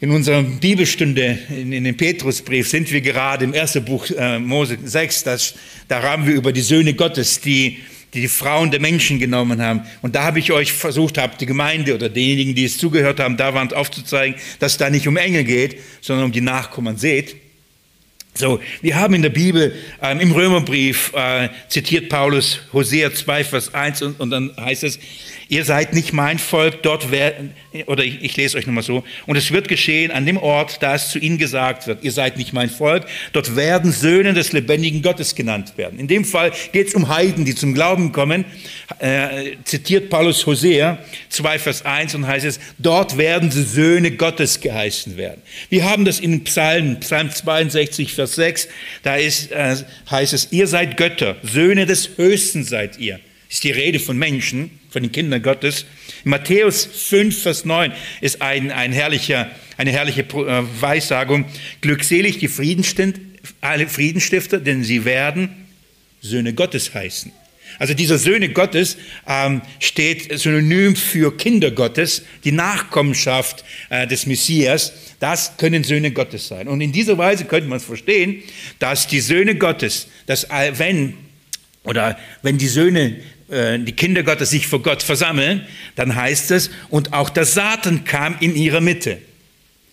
in 0.00 0.10
unserer 0.10 0.42
Bibelstunde, 0.42 1.38
in, 1.48 1.72
in 1.72 1.84
dem 1.84 1.96
Petrusbrief, 1.96 2.68
sind 2.68 2.90
wir 2.90 3.00
gerade 3.00 3.44
im 3.44 3.54
ersten 3.54 3.84
Buch 3.84 4.10
äh, 4.10 4.40
Mose 4.40 4.76
6. 4.82 5.22
Das, 5.22 5.54
da 5.86 6.02
haben 6.02 6.26
wir 6.26 6.34
über 6.34 6.52
die 6.52 6.60
Söhne 6.60 6.94
Gottes, 6.94 7.40
die 7.40 7.78
die 8.14 8.20
die 8.20 8.28
Frauen 8.28 8.70
der 8.70 8.80
Menschen 8.80 9.18
genommen 9.18 9.60
haben. 9.60 9.82
Und 10.02 10.14
da 10.14 10.24
habe 10.24 10.38
ich 10.38 10.52
euch 10.52 10.72
versucht, 10.72 11.18
habe 11.18 11.36
die 11.38 11.46
Gemeinde 11.46 11.94
oder 11.94 12.08
diejenigen, 12.08 12.54
die 12.54 12.64
es 12.64 12.78
zugehört 12.78 13.20
haben, 13.20 13.36
da 13.36 13.54
waren 13.54 13.72
aufzuzeigen, 13.72 14.36
dass 14.58 14.72
es 14.72 14.78
da 14.78 14.90
nicht 14.90 15.06
um 15.06 15.16
Engel 15.16 15.44
geht, 15.44 15.78
sondern 16.00 16.26
um 16.26 16.32
die 16.32 16.40
Nachkommen. 16.40 16.96
Seht, 16.96 17.36
So, 18.36 18.60
wir 18.82 18.96
haben 18.96 19.14
in 19.14 19.22
der 19.22 19.30
Bibel, 19.30 19.74
ähm, 20.02 20.20
im 20.20 20.32
Römerbrief, 20.32 21.10
äh, 21.14 21.48
zitiert 21.68 22.10
Paulus 22.10 22.60
Hosea 22.70 23.10
2, 23.14 23.44
Vers 23.44 23.72
1 23.72 24.02
und, 24.02 24.20
und 24.20 24.28
dann 24.28 24.52
heißt 24.60 24.84
es, 24.84 24.98
ihr 25.48 25.64
seid 25.64 25.94
nicht 25.94 26.12
mein 26.12 26.38
Volk, 26.38 26.82
dort 26.82 27.10
werden, 27.10 27.54
oder 27.86 28.04
ich, 28.04 28.22
ich 28.22 28.36
lese 28.36 28.58
euch 28.58 28.66
nochmal 28.66 28.82
so, 28.82 29.04
und 29.26 29.36
es 29.36 29.52
wird 29.52 29.68
geschehen 29.68 30.10
an 30.10 30.26
dem 30.26 30.36
Ort, 30.36 30.82
da 30.82 30.94
es 30.94 31.08
zu 31.08 31.18
ihnen 31.18 31.38
gesagt 31.38 31.86
wird, 31.86 32.04
ihr 32.04 32.12
seid 32.12 32.36
nicht 32.36 32.52
mein 32.52 32.68
Volk, 32.68 33.06
dort 33.32 33.56
werden 33.56 33.90
Söhne 33.90 34.34
des 34.34 34.52
lebendigen 34.52 35.00
Gottes 35.00 35.34
genannt 35.34 35.72
werden. 35.76 35.98
In 35.98 36.08
dem 36.08 36.26
Fall 36.26 36.52
geht 36.72 36.88
es 36.88 36.94
um 36.94 37.08
Heiden, 37.08 37.46
die 37.46 37.54
zum 37.54 37.72
Glauben 37.72 38.12
kommen, 38.12 38.44
äh, 38.98 39.52
zitiert 39.64 40.10
Paulus 40.10 40.44
Hosea 40.44 40.98
2, 41.30 41.58
Vers 41.58 41.86
1 41.86 42.14
und 42.16 42.26
heißt 42.26 42.44
es, 42.44 42.60
dort 42.78 43.16
werden 43.16 43.50
sie 43.50 43.62
Söhne 43.62 44.10
Gottes 44.10 44.60
geheißen 44.60 45.16
werden. 45.16 45.40
Wir 45.70 45.88
haben 45.88 46.04
das 46.04 46.20
in 46.20 46.44
Psalmen, 46.44 47.00
Psalm 47.00 47.30
62, 47.30 48.12
Vers 48.12 48.25
6, 48.34 48.68
da 49.02 49.16
ist, 49.16 49.52
äh, 49.52 49.76
heißt 50.10 50.32
es, 50.32 50.48
ihr 50.50 50.66
seid 50.66 50.96
Götter, 50.96 51.36
Söhne 51.42 51.86
des 51.86 52.16
Höchsten 52.16 52.64
seid 52.64 52.98
ihr. 52.98 53.20
Ist 53.48 53.62
die 53.62 53.70
Rede 53.70 54.00
von 54.00 54.18
Menschen, 54.18 54.70
von 54.90 55.02
den 55.02 55.12
Kindern 55.12 55.42
Gottes. 55.42 55.86
In 56.24 56.30
Matthäus 56.30 56.84
5, 56.84 57.42
Vers 57.42 57.64
9 57.64 57.92
ist 58.20 58.42
ein, 58.42 58.72
ein 58.72 58.92
herrlicher, 58.92 59.50
eine 59.76 59.92
herrliche 59.92 60.22
äh, 60.22 60.64
Weissagung. 60.80 61.44
Glückselig 61.80 62.38
die 62.38 62.48
Friedensstifter, 62.48 64.58
denn 64.58 64.82
sie 64.82 65.04
werden 65.04 65.68
Söhne 66.20 66.54
Gottes 66.54 66.92
heißen. 66.92 67.30
Also 67.78 67.94
dieser 67.94 68.18
Söhne 68.18 68.48
Gottes 68.48 68.96
ähm, 69.26 69.62
steht 69.80 70.38
synonym 70.38 70.96
für 70.96 71.36
Kinder 71.36 71.70
Gottes, 71.70 72.22
die 72.44 72.52
Nachkommenschaft 72.52 73.64
äh, 73.90 74.06
des 74.06 74.26
Messias. 74.26 74.92
Das 75.20 75.56
können 75.56 75.84
Söhne 75.84 76.10
Gottes 76.10 76.48
sein. 76.48 76.68
Und 76.68 76.80
in 76.80 76.92
dieser 76.92 77.16
Weise 77.16 77.44
könnte 77.44 77.68
man 77.68 77.78
es 77.78 77.84
verstehen, 77.84 78.42
dass 78.78 79.06
die 79.06 79.20
Söhne 79.20 79.54
Gottes, 79.54 80.08
dass 80.26 80.46
wenn 80.50 81.14
oder 81.84 82.18
wenn 82.42 82.58
die 82.58 82.68
Söhne 82.68 83.16
äh, 83.48 83.78
die 83.78 83.92
Kinder 83.92 84.24
Gottes 84.24 84.50
sich 84.50 84.66
vor 84.66 84.82
Gott 84.82 85.02
versammeln, 85.02 85.64
dann 85.94 86.14
heißt 86.14 86.50
es, 86.50 86.70
und 86.90 87.12
auch 87.12 87.30
der 87.30 87.44
Satan 87.44 88.04
kam 88.04 88.36
in 88.40 88.56
ihre 88.56 88.80
Mitte. 88.80 89.18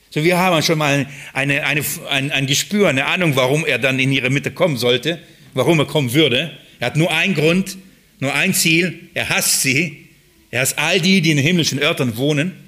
So, 0.10 0.24
wir 0.24 0.38
haben 0.38 0.62
schon 0.64 0.78
mal 0.78 1.08
eine, 1.34 1.64
eine, 1.64 1.84
ein, 2.10 2.32
ein 2.32 2.48
Gespür, 2.48 2.90
eine 2.90 3.06
Ahnung, 3.06 3.36
warum 3.36 3.66
er 3.66 3.80
dann 3.80 4.00
in 4.00 4.12
ihre 4.12 4.30
Mitte 4.30 4.52
kommen 4.52 4.78
sollte, 4.78 5.20
warum 5.54 5.80
er 5.80 5.86
kommen 5.86 6.14
würde. 6.14 6.52
Er 6.80 6.88
hat 6.88 6.98
nur 6.98 7.12
einen 7.12 7.36
Grund, 7.36 7.78
nur 8.20 8.34
ein 8.34 8.54
Ziel, 8.54 9.10
er 9.14 9.30
hasst 9.30 9.62
sie, 9.62 10.10
er 10.52 10.62
hasst 10.62 10.78
all 10.78 11.00
die, 11.00 11.22
die 11.22 11.32
in 11.32 11.38
den 11.38 11.46
himmlischen 11.46 11.80
Örtern 11.80 12.18
wohnen. 12.18 12.62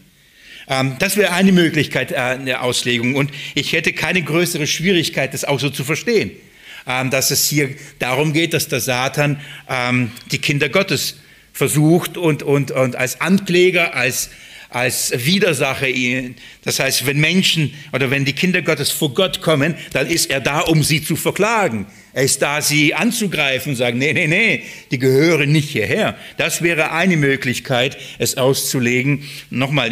Ähm, 0.67 0.95
das 0.99 1.17
wäre 1.17 1.33
eine 1.33 1.51
Möglichkeit 1.51 2.11
äh, 2.11 2.37
der 2.39 2.63
Auslegung 2.63 3.15
und 3.15 3.31
ich 3.53 3.73
hätte 3.73 3.93
keine 3.93 4.21
größere 4.21 4.67
Schwierigkeit, 4.67 5.33
das 5.33 5.45
auch 5.45 5.59
so 5.59 5.69
zu 5.69 5.83
verstehen. 5.83 6.31
Ähm, 6.87 7.09
dass 7.09 7.31
es 7.31 7.49
hier 7.49 7.69
darum 7.97 8.31
geht, 8.31 8.53
dass 8.53 8.67
der 8.67 8.79
Satan 8.79 9.39
ähm, 9.67 10.11
die 10.31 10.37
Kinder 10.37 10.69
Gottes 10.69 11.15
versucht 11.51 12.15
und, 12.17 12.43
und, 12.43 12.69
und 12.69 12.95
als 12.95 13.21
Ankläger, 13.21 13.95
als, 13.95 14.29
als 14.69 15.11
Widersacher 15.25 15.87
ihnen. 15.87 16.35
Das 16.63 16.79
heißt, 16.79 17.07
wenn 17.07 17.19
Menschen 17.19 17.73
oder 17.91 18.11
wenn 18.11 18.23
die 18.23 18.33
Kinder 18.33 18.61
Gottes 18.61 18.91
vor 18.91 19.13
Gott 19.15 19.41
kommen, 19.41 19.73
dann 19.93 20.05
ist 20.05 20.29
er 20.29 20.41
da, 20.41 20.59
um 20.59 20.83
sie 20.83 21.03
zu 21.03 21.15
verklagen. 21.15 21.87
Er 22.13 22.23
ist 22.23 22.41
da, 22.41 22.61
sie 22.61 22.93
anzugreifen 22.93 23.71
und 23.71 23.77
sagen, 23.77 23.97
nee, 23.97 24.13
nee, 24.13 24.27
nee, 24.27 24.63
die 24.91 24.99
gehören 24.99 25.51
nicht 25.51 25.69
hierher. 25.69 26.15
Das 26.37 26.61
wäre 26.61 26.91
eine 26.91 27.17
Möglichkeit, 27.17 27.97
es 28.19 28.37
auszulegen. 28.37 29.23
Nochmal, 29.49 29.91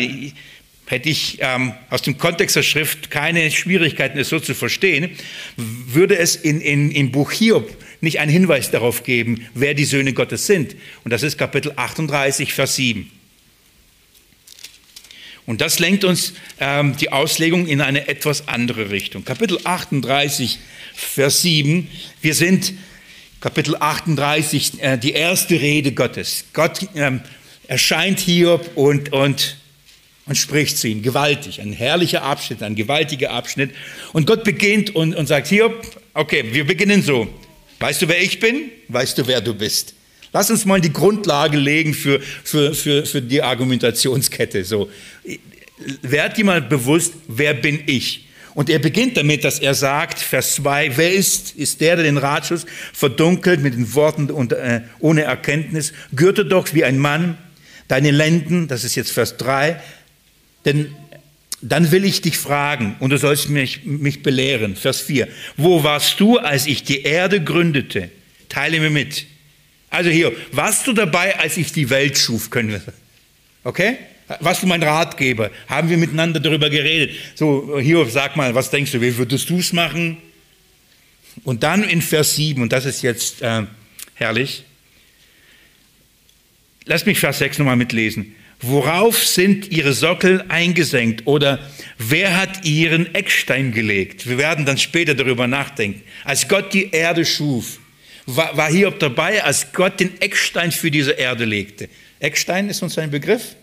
hätte 0.93 1.09
ich 1.09 1.39
ähm, 1.41 1.73
aus 1.89 2.03
dem 2.03 2.19
Kontext 2.19 2.55
der 2.55 2.61
Schrift 2.61 3.09
keine 3.09 3.49
Schwierigkeiten, 3.49 4.19
es 4.19 4.29
so 4.29 4.39
zu 4.39 4.53
verstehen, 4.53 5.09
würde 5.57 6.17
es 6.17 6.35
in, 6.35 6.61
in, 6.61 6.91
im 6.91 7.11
Buch 7.11 7.31
Hiob 7.31 7.75
nicht 7.99 8.19
einen 8.19 8.31
Hinweis 8.31 8.69
darauf 8.69 9.03
geben, 9.03 9.47
wer 9.55 9.73
die 9.73 9.85
Söhne 9.85 10.13
Gottes 10.13 10.45
sind. 10.45 10.75
Und 11.03 11.11
das 11.11 11.23
ist 11.23 11.39
Kapitel 11.39 11.73
38, 11.75 12.53
Vers 12.53 12.75
7. 12.75 13.11
Und 15.47 15.61
das 15.61 15.79
lenkt 15.79 16.03
uns 16.03 16.33
ähm, 16.59 16.95
die 16.95 17.11
Auslegung 17.11 17.67
in 17.67 17.81
eine 17.81 18.07
etwas 18.07 18.47
andere 18.47 18.91
Richtung. 18.91 19.25
Kapitel 19.25 19.57
38, 19.63 20.59
Vers 20.93 21.41
7. 21.41 21.89
Wir 22.21 22.35
sind 22.35 22.73
Kapitel 23.41 23.75
38, 23.77 24.79
äh, 24.79 24.97
die 24.97 25.13
erste 25.13 25.59
Rede 25.59 25.91
Gottes. 25.91 26.45
Gott 26.53 26.87
ähm, 26.95 27.21
erscheint 27.67 28.19
Hiob 28.19 28.71
und, 28.75 29.11
und 29.11 29.57
und 30.25 30.37
spricht 30.37 30.77
zu 30.77 30.87
ihm. 30.87 31.01
Gewaltig, 31.01 31.61
ein 31.61 31.73
herrlicher 31.73 32.23
Abschnitt, 32.23 32.63
ein 32.63 32.75
gewaltiger 32.75 33.31
Abschnitt. 33.31 33.71
Und 34.13 34.27
Gott 34.27 34.43
beginnt 34.43 34.95
und, 34.95 35.15
und 35.15 35.27
sagt, 35.27 35.47
hier, 35.47 35.73
okay, 36.13 36.45
wir 36.51 36.65
beginnen 36.65 37.01
so. 37.01 37.27
Weißt 37.79 38.01
du, 38.01 38.07
wer 38.07 38.21
ich 38.21 38.39
bin? 38.39 38.71
Weißt 38.87 39.17
du, 39.17 39.27
wer 39.27 39.41
du 39.41 39.53
bist? 39.53 39.93
Lass 40.31 40.49
uns 40.49 40.65
mal 40.65 40.81
die 40.81 40.91
Grundlage 40.91 41.57
legen 41.57 41.93
für, 41.93 42.19
für, 42.43 42.73
für, 42.73 43.05
für 43.05 43.21
die 43.21 43.41
Argumentationskette. 43.41 44.63
So, 44.63 44.89
werd 46.01 46.37
dir 46.37 46.45
mal 46.45 46.61
bewusst, 46.61 47.13
wer 47.27 47.53
bin 47.53 47.83
ich? 47.85 48.27
Und 48.55 48.69
er 48.69 48.79
beginnt 48.79 49.17
damit, 49.17 49.43
dass 49.43 49.59
er 49.59 49.73
sagt, 49.73 50.19
Vers 50.19 50.55
2, 50.55 50.97
wer 50.97 51.11
ist, 51.11 51.55
ist 51.55 51.81
der, 51.81 51.95
der 51.95 52.05
den 52.05 52.17
Ratschuss 52.17 52.65
verdunkelt 52.93 53.61
mit 53.61 53.73
den 53.73 53.93
Worten 53.95 54.29
und, 54.29 54.53
äh, 54.53 54.81
ohne 54.99 55.23
Erkenntnis, 55.23 55.93
gürte 56.15 56.45
doch 56.45 56.73
wie 56.73 56.83
ein 56.83 56.99
Mann 56.99 57.37
deine 57.87 58.11
Lenden, 58.11 58.67
das 58.67 58.83
ist 58.83 58.95
jetzt 58.95 59.11
Vers 59.11 59.37
3, 59.37 59.81
denn 60.65 60.93
dann 61.61 61.91
will 61.91 62.03
ich 62.03 62.21
dich 62.21 62.37
fragen 62.37 62.95
und 62.99 63.11
du 63.11 63.17
sollst 63.17 63.49
mich, 63.49 63.85
mich 63.85 64.21
belehren. 64.21 64.75
Vers 64.75 65.01
4. 65.01 65.27
Wo 65.55 65.83
warst 65.83 66.19
du, 66.19 66.37
als 66.37 66.67
ich 66.67 66.83
die 66.83 67.03
Erde 67.03 67.41
gründete? 67.41 68.09
Teile 68.49 68.79
mir 68.79 68.89
mit. 68.89 69.25
Also 69.89 70.09
hier, 70.09 70.33
warst 70.51 70.85
du 70.87 70.93
dabei, 70.93 71.39
als 71.39 71.55
ich 71.55 71.71
die 71.71 71.89
Welt 71.89 72.17
schuf? 72.17 72.49
Können 72.49 72.69
wir. 72.69 72.81
Okay? 73.63 73.97
Warst 74.39 74.63
du 74.63 74.67
mein 74.67 74.83
Ratgeber? 74.83 75.51
Haben 75.67 75.89
wir 75.89 75.97
miteinander 75.97 76.39
darüber 76.39 76.69
geredet? 76.69 77.15
So, 77.35 77.79
hier, 77.79 78.05
sag 78.05 78.35
mal, 78.35 78.53
was 78.55 78.69
denkst 78.69 78.91
du, 78.91 79.01
wie 79.01 79.15
würdest 79.17 79.49
du 79.49 79.59
es 79.59 79.71
machen? 79.71 80.17
Und 81.43 81.63
dann 81.63 81.83
in 81.83 82.01
Vers 82.01 82.35
7, 82.35 82.61
und 82.61 82.73
das 82.73 82.85
ist 82.85 83.01
jetzt 83.01 83.41
äh, 83.41 83.63
herrlich. 84.15 84.63
Lass 86.85 87.05
mich 87.05 87.19
Vers 87.19 87.39
6 87.39 87.59
nochmal 87.59 87.75
mitlesen. 87.75 88.35
Worauf 88.63 89.25
sind 89.25 89.71
ihre 89.71 89.91
Sockel 89.91 90.45
eingesenkt 90.47 91.27
oder 91.27 91.59
wer 91.97 92.37
hat 92.39 92.65
ihren 92.65 93.13
Eckstein 93.13 93.73
gelegt? 93.73 94.27
Wir 94.27 94.37
werden 94.37 94.65
dann 94.65 94.77
später 94.77 95.15
darüber 95.15 95.47
nachdenken. 95.47 96.01
Als 96.23 96.47
Gott 96.47 96.73
die 96.73 96.91
Erde 96.91 97.25
schuf, 97.25 97.79
war, 98.25 98.55
war 98.55 98.71
Hiob 98.71 98.99
dabei, 98.99 99.43
als 99.43 99.73
Gott 99.73 99.99
den 99.99 100.21
Eckstein 100.21 100.71
für 100.71 100.89
diese 100.89 101.11
Erde 101.11 101.43
legte. 101.43 101.89
Eckstein 102.19 102.69
ist 102.69 102.81
uns 102.81 102.97
ein 102.97 103.11
Begriff. 103.11 103.55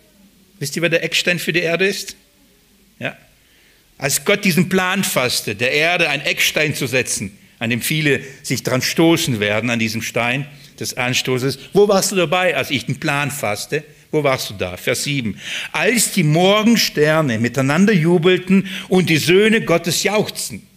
Wisst 0.59 0.75
ihr, 0.75 0.83
wer 0.83 0.89
der 0.89 1.03
Eckstein 1.03 1.39
für 1.39 1.51
die 1.51 1.61
Erde 1.61 1.87
ist? 1.87 2.15
Ja. 2.99 3.17
Als 3.97 4.23
Gott 4.23 4.45
diesen 4.45 4.69
Plan 4.69 5.03
fasste, 5.03 5.55
der 5.55 5.71
Erde 5.71 6.09
einen 6.09 6.23
Eckstein 6.23 6.75
zu 6.75 6.85
setzen, 6.85 7.35
an 7.57 7.71
dem 7.71 7.81
viele 7.81 8.21
sich 8.43 8.61
dran 8.61 8.83
stoßen 8.83 9.39
werden, 9.39 9.71
an 9.71 9.79
diesem 9.79 10.03
Stein 10.03 10.45
des 10.79 10.95
Anstoßes. 10.95 11.57
Wo 11.73 11.87
warst 11.87 12.11
du 12.11 12.15
dabei, 12.15 12.55
als 12.55 12.69
ich 12.69 12.85
den 12.85 12.99
Plan 12.99 13.31
fasste? 13.31 13.83
Wo 14.11 14.23
warst 14.23 14.49
du 14.49 14.53
da? 14.55 14.75
Vers 14.75 15.05
7. 15.05 15.39
Als 15.71 16.11
die 16.11 16.23
Morgensterne 16.23 17.39
miteinander 17.39 17.93
jubelten 17.93 18.67
und 18.89 19.09
die 19.09 19.17
Söhne 19.17 19.61
Gottes 19.61 20.03
jauchzten. 20.03 20.67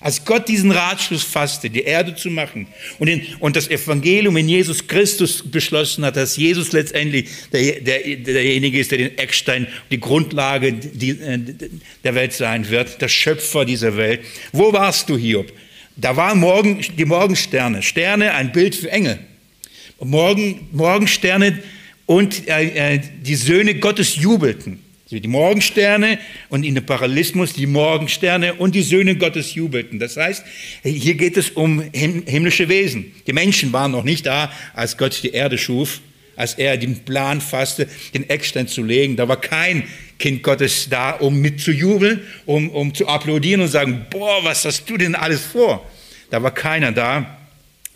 Als 0.00 0.24
Gott 0.24 0.46
diesen 0.46 0.70
Ratschluss 0.70 1.24
fasste, 1.24 1.70
die 1.70 1.82
Erde 1.82 2.14
zu 2.14 2.30
machen 2.30 2.68
und, 3.00 3.08
in, 3.08 3.26
und 3.40 3.56
das 3.56 3.68
Evangelium 3.68 4.36
in 4.36 4.48
Jesus 4.48 4.86
Christus 4.86 5.42
beschlossen 5.42 6.04
hat, 6.04 6.16
dass 6.16 6.36
Jesus 6.36 6.70
letztendlich 6.70 7.28
der, 7.52 7.80
der, 7.80 7.98
derjenige 8.16 8.78
ist, 8.78 8.92
der 8.92 8.98
den 8.98 9.18
Eckstein, 9.18 9.66
die 9.90 9.98
Grundlage 9.98 10.72
die, 10.72 11.10
äh, 11.10 11.38
der 12.04 12.14
Welt 12.14 12.32
sein 12.32 12.68
wird, 12.70 13.00
der 13.00 13.08
Schöpfer 13.08 13.64
dieser 13.64 13.96
Welt. 13.96 14.20
Wo 14.52 14.72
warst 14.72 15.08
du, 15.08 15.16
Hiob? 15.16 15.52
Da 15.96 16.16
waren 16.16 16.38
morgen, 16.38 16.80
die 16.96 17.04
Morgensterne. 17.04 17.82
Sterne, 17.82 18.34
ein 18.34 18.52
Bild 18.52 18.76
für 18.76 18.92
Engel. 18.92 19.18
Morgen, 19.98 20.68
Morgensterne, 20.70 21.60
und 22.08 22.48
äh, 22.48 22.94
äh, 22.94 23.00
die 23.20 23.34
Söhne 23.34 23.74
Gottes 23.74 24.16
jubelten. 24.16 24.82
Die 25.10 25.28
Morgensterne 25.28 26.18
und 26.48 26.64
in 26.64 26.74
dem 26.74 26.84
Parallelismus 26.84 27.52
die 27.52 27.66
Morgensterne 27.66 28.54
und 28.54 28.74
die 28.74 28.82
Söhne 28.82 29.16
Gottes 29.16 29.54
jubelten. 29.54 29.98
Das 29.98 30.16
heißt, 30.16 30.44
hier 30.82 31.14
geht 31.14 31.36
es 31.38 31.50
um 31.50 31.82
himmlische 31.92 32.68
Wesen. 32.68 33.12
Die 33.26 33.32
Menschen 33.32 33.72
waren 33.72 33.92
noch 33.92 34.04
nicht 34.04 34.26
da, 34.26 34.52
als 34.74 34.98
Gott 34.98 35.22
die 35.22 35.30
Erde 35.30 35.56
schuf, 35.56 36.00
als 36.36 36.54
er 36.54 36.76
den 36.76 36.98
Plan 37.04 37.40
fasste, 37.40 37.88
den 38.12 38.28
Eckstein 38.28 38.68
zu 38.68 38.82
legen. 38.82 39.16
Da 39.16 39.28
war 39.28 39.40
kein 39.40 39.84
Kind 40.18 40.42
Gottes 40.42 40.88
da, 40.90 41.12
um 41.12 41.40
mitzujubeln, 41.40 42.20
um, 42.44 42.68
um 42.70 42.94
zu 42.94 43.06
applaudieren 43.06 43.62
und 43.62 43.68
sagen, 43.68 44.06
boah, 44.10 44.44
was 44.44 44.64
hast 44.64 44.88
du 44.90 44.98
denn 44.98 45.14
alles 45.14 45.42
vor? 45.42 45.86
Da 46.30 46.42
war 46.42 46.52
keiner 46.52 46.92
da. 46.92 47.37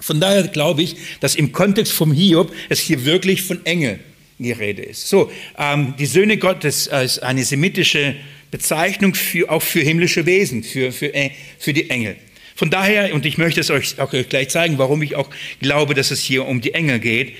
Von 0.03 0.21
daher 0.21 0.43
glaube 0.49 0.83
ich, 0.83 0.97
dass 1.21 1.37
im 1.37 1.53
Kontext 1.53 1.93
vom 1.93 2.13
Hiob 2.13 2.53
es 2.69 2.81
hier 2.81 3.05
wirklich 3.05 3.43
von 3.43 3.65
Engel 3.65 4.01
die 4.39 4.53
Rede 4.53 4.83
ist. 4.83 5.09
So, 5.09 5.31
ähm, 5.57 5.95
die 5.99 6.07
Söhne 6.07 6.37
Gottes 6.37 6.89
ist 6.89 7.23
eine 7.23 7.45
semitische 7.45 8.17
Bezeichnung 8.51 9.15
für, 9.15 9.49
auch 9.51 9.63
für 9.63 9.81
himmlische 9.81 10.27
Wesen, 10.27 10.65
für, 10.65 10.93
für, 10.93 11.15
äh, 11.15 11.31
für 11.59 11.73
die 11.73 11.89
Engel. 11.89 12.17
Von 12.57 12.71
daher, 12.71 13.15
und 13.15 13.25
ich 13.25 13.39
möchte 13.39 13.61
es 13.61 13.71
euch 13.71 13.99
auch 13.99 14.13
gleich 14.29 14.49
zeigen, 14.49 14.77
warum 14.79 15.03
ich 15.03 15.15
auch 15.15 15.31
glaube, 15.61 15.95
dass 15.95 16.11
es 16.11 16.21
hier 16.21 16.47
um 16.47 16.61
die 16.61 16.75
Engel 16.75 16.99
geht, 16.99 17.35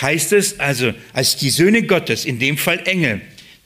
heißt 0.00 0.32
es 0.32 0.58
also, 0.58 0.92
als 1.12 1.36
die 1.36 1.50
Söhne 1.50 1.82
Gottes, 1.82 2.24
in 2.24 2.38
dem 2.38 2.56
Fall 2.56 2.80
Engel, 2.86 3.20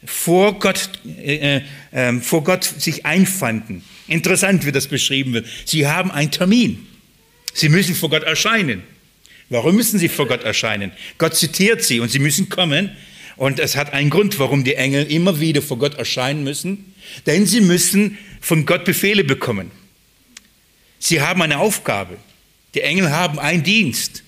vor 0.05 0.59
Gott, 0.59 0.90
äh, 1.22 1.61
äh, 1.93 2.20
vor 2.20 2.43
Gott 2.45 2.64
sich 2.64 3.07
einfanden. 3.07 3.84
Interessant, 4.09 4.66
wie 4.66 4.72
das 4.72 4.88
beschrieben 4.88 5.32
wird. 5.32 5.47
Sie 5.64 5.86
haben 5.86 6.11
einen 6.11 6.30
Termin. 6.30 6.86
Sie 7.53 7.69
müssen 7.69 7.95
vor 7.95 8.11
Gott 8.11 8.23
erscheinen. 8.23 8.83
Warum 9.49 9.77
müssen 9.77 9.99
sie 9.99 10.09
vor 10.09 10.27
Gott 10.27 10.45
erscheinen? 10.45 10.93
Gott 11.19 11.35
zitiert 11.35 11.83
sie 11.83 12.01
und 12.01 12.11
sie 12.11 12.19
müssen 12.19 12.49
kommen. 12.49 12.97
Und 13.37 13.59
es 13.59 13.77
hat 13.77 13.93
einen 13.93 14.11
Grund, 14.11 14.39
warum 14.39 14.65
die 14.65 14.75
Engel 14.75 15.11
immer 15.11 15.41
wieder 15.41 15.63
vor 15.63 15.79
Gott 15.79 15.95
erscheinen 15.95 16.45
müssen. 16.45 16.95
Denn 17.27 17.47
sie 17.47 17.61
müssen 17.61 18.19
von 18.41 18.67
Gott 18.67 18.85
Befehle 18.85 19.25
bekommen. 19.25 19.71
Sie 20.99 21.21
haben 21.21 21.43
eine 21.43 21.59
Aufgabe. 21.59 22.17
Die 22.75 22.81
Engel 22.81 23.11
haben 23.11 23.39
einen 23.39 23.63
Dienst. 23.63 24.23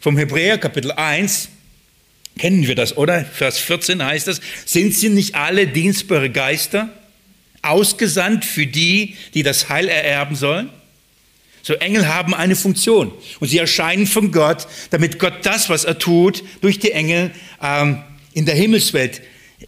Vom 0.00 0.18
Hebräer 0.18 0.58
Kapitel 0.58 0.92
1 0.92 1.48
kennen 2.38 2.66
wir 2.66 2.74
das, 2.74 2.96
oder? 2.96 3.24
Vers 3.24 3.58
14 3.58 4.04
heißt 4.04 4.28
es, 4.28 4.40
sind 4.64 4.94
sie 4.94 5.08
nicht 5.08 5.34
alle 5.34 5.66
dienstbare 5.66 6.30
Geister, 6.30 6.88
ausgesandt 7.62 8.44
für 8.44 8.66
die, 8.66 9.16
die 9.34 9.42
das 9.42 9.68
Heil 9.68 9.88
ererben 9.88 10.36
sollen? 10.36 10.70
So 11.68 11.74
Engel 11.74 12.08
haben 12.08 12.32
eine 12.32 12.56
Funktion 12.56 13.12
und 13.40 13.48
sie 13.48 13.58
erscheinen 13.58 14.06
von 14.06 14.32
Gott, 14.32 14.66
damit 14.88 15.18
Gott 15.18 15.44
das, 15.44 15.68
was 15.68 15.84
er 15.84 15.98
tut, 15.98 16.42
durch 16.62 16.78
die 16.78 16.92
Engel 16.92 17.30
ähm, 17.62 18.02
in 18.32 18.46
der 18.46 18.54
Himmelswelt 18.54 19.20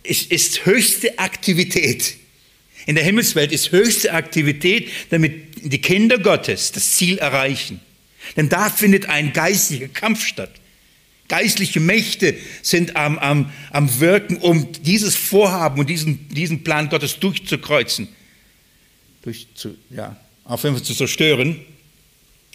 ist, 0.02 0.32
ist 0.32 0.64
höchste 0.64 1.18
Aktivität. 1.18 2.14
In 2.86 2.94
der 2.94 3.04
Himmelswelt 3.04 3.52
ist 3.52 3.72
höchste 3.72 4.14
Aktivität, 4.14 4.88
damit 5.10 5.62
die 5.62 5.82
Kinder 5.82 6.18
Gottes 6.18 6.72
das 6.72 6.92
Ziel 6.92 7.18
erreichen. 7.18 7.80
Denn 8.34 8.48
da 8.48 8.70
findet 8.70 9.10
ein 9.10 9.34
geistlicher 9.34 9.88
Kampf 9.88 10.24
statt. 10.24 10.52
Geistliche 11.28 11.80
Mächte 11.80 12.34
sind 12.62 12.96
am, 12.96 13.18
am, 13.18 13.52
am 13.72 14.00
Wirken, 14.00 14.38
um 14.38 14.72
dieses 14.84 15.16
Vorhaben 15.16 15.78
und 15.78 15.90
diesen, 15.90 16.30
diesen 16.30 16.64
Plan 16.64 16.88
Gottes 16.88 17.20
durchzukreuzen, 17.20 18.08
durch 19.20 19.48
zu, 19.54 19.76
ja, 19.90 20.16
auf 20.44 20.62
jeden 20.62 20.76
Fall 20.76 20.84
zu 20.84 20.94
zerstören. 20.94 21.60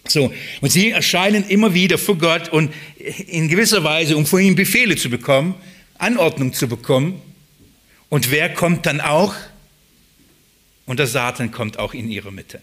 So, 0.08 0.34
und 0.62 0.72
sie 0.72 0.92
erscheinen 0.92 1.48
immer 1.48 1.74
wieder 1.74 1.98
vor 1.98 2.18
Gott 2.18 2.50
und 2.50 2.74
in 3.28 3.48
gewisser 3.48 3.84
Weise, 3.84 4.16
um 4.16 4.26
von 4.26 4.40
ihm 4.42 4.56
Befehle 4.56 4.96
zu 4.96 5.10
bekommen, 5.10 5.56
Anordnung 5.98 6.54
zu 6.54 6.68
bekommen. 6.68 7.22
Und 8.10 8.30
wer 8.30 8.54
kommt 8.54 8.86
dann 8.86 9.02
auch? 9.02 9.34
Und 10.86 11.00
der 11.00 11.08
Satan 11.08 11.52
kommt 11.52 11.80
auch 11.80 11.96
in 11.96 12.10
ihre 12.10 12.32
Mitte. 12.32 12.62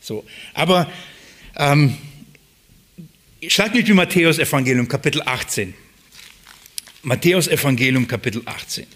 So, 0.00 0.24
aber 0.54 0.90
ähm, 1.56 1.96
schlag 3.46 3.74
mit 3.74 3.86
mir 3.86 3.94
Matthäus 3.94 4.38
Evangelium 4.38 4.88
Kapitel 4.88 5.22
18. 5.22 5.74
Matthäus 7.02 7.46
Evangelium 7.46 8.08
Kapitel 8.08 8.42
18. 8.44 8.86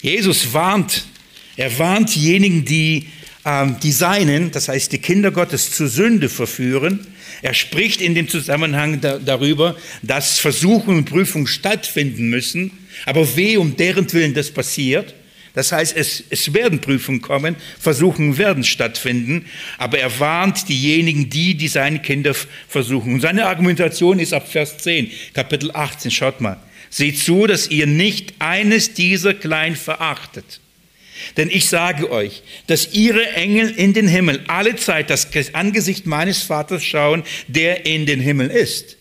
Jesus 0.00 0.52
warnt, 0.52 1.04
er 1.56 1.76
warnt 1.78 2.14
diejenigen, 2.14 2.64
die 2.64 3.08
ähm, 3.44 3.76
die 3.82 3.92
Seinen, 3.92 4.50
das 4.50 4.68
heißt 4.68 4.92
die 4.92 4.98
Kinder 4.98 5.30
Gottes, 5.30 5.72
zur 5.72 5.88
Sünde 5.88 6.28
verführen. 6.28 7.06
Er 7.42 7.54
spricht 7.54 8.00
in 8.00 8.14
dem 8.14 8.28
Zusammenhang 8.28 9.00
da, 9.00 9.18
darüber, 9.18 9.76
dass 10.02 10.38
Versuchungen 10.38 10.98
und 10.98 11.04
Prüfungen 11.10 11.46
stattfinden 11.46 12.28
müssen, 12.28 12.70
aber 13.06 13.36
weh 13.36 13.56
um 13.56 13.76
deren 13.76 14.10
Willen 14.12 14.34
das 14.34 14.50
passiert. 14.50 15.14
Das 15.54 15.70
heißt, 15.70 15.94
es, 15.96 16.24
es 16.30 16.54
werden 16.54 16.80
Prüfungen 16.80 17.20
kommen, 17.20 17.56
Versuchungen 17.78 18.38
werden 18.38 18.64
stattfinden, 18.64 19.44
aber 19.76 19.98
er 19.98 20.18
warnt 20.18 20.68
diejenigen, 20.68 21.28
die, 21.28 21.54
die 21.54 21.68
seine 21.68 21.98
Kinder 21.98 22.34
versuchen. 22.68 23.14
Und 23.14 23.20
seine 23.20 23.46
Argumentation 23.46 24.18
ist 24.18 24.32
ab 24.32 24.50
Vers 24.50 24.78
10, 24.78 25.10
Kapitel 25.34 25.70
18, 25.72 26.10
schaut 26.10 26.40
mal. 26.40 26.58
Seht 26.88 27.18
zu, 27.18 27.46
dass 27.46 27.68
ihr 27.68 27.86
nicht 27.86 28.34
eines 28.38 28.94
dieser 28.94 29.34
klein 29.34 29.76
verachtet. 29.76 30.60
Denn 31.36 31.48
ich 31.50 31.68
sage 31.68 32.10
euch, 32.10 32.42
dass 32.66 32.92
ihre 32.92 33.32
Engel 33.32 33.70
in 33.70 33.92
den 33.92 34.08
Himmel 34.08 34.42
alle 34.48 34.76
Zeit 34.76 35.10
das 35.10 35.28
Angesicht 35.54 36.06
meines 36.06 36.42
Vaters 36.42 36.84
schauen, 36.84 37.22
der 37.48 37.86
in 37.86 38.06
den 38.06 38.20
Himmel 38.20 38.50
ist. 38.50 38.96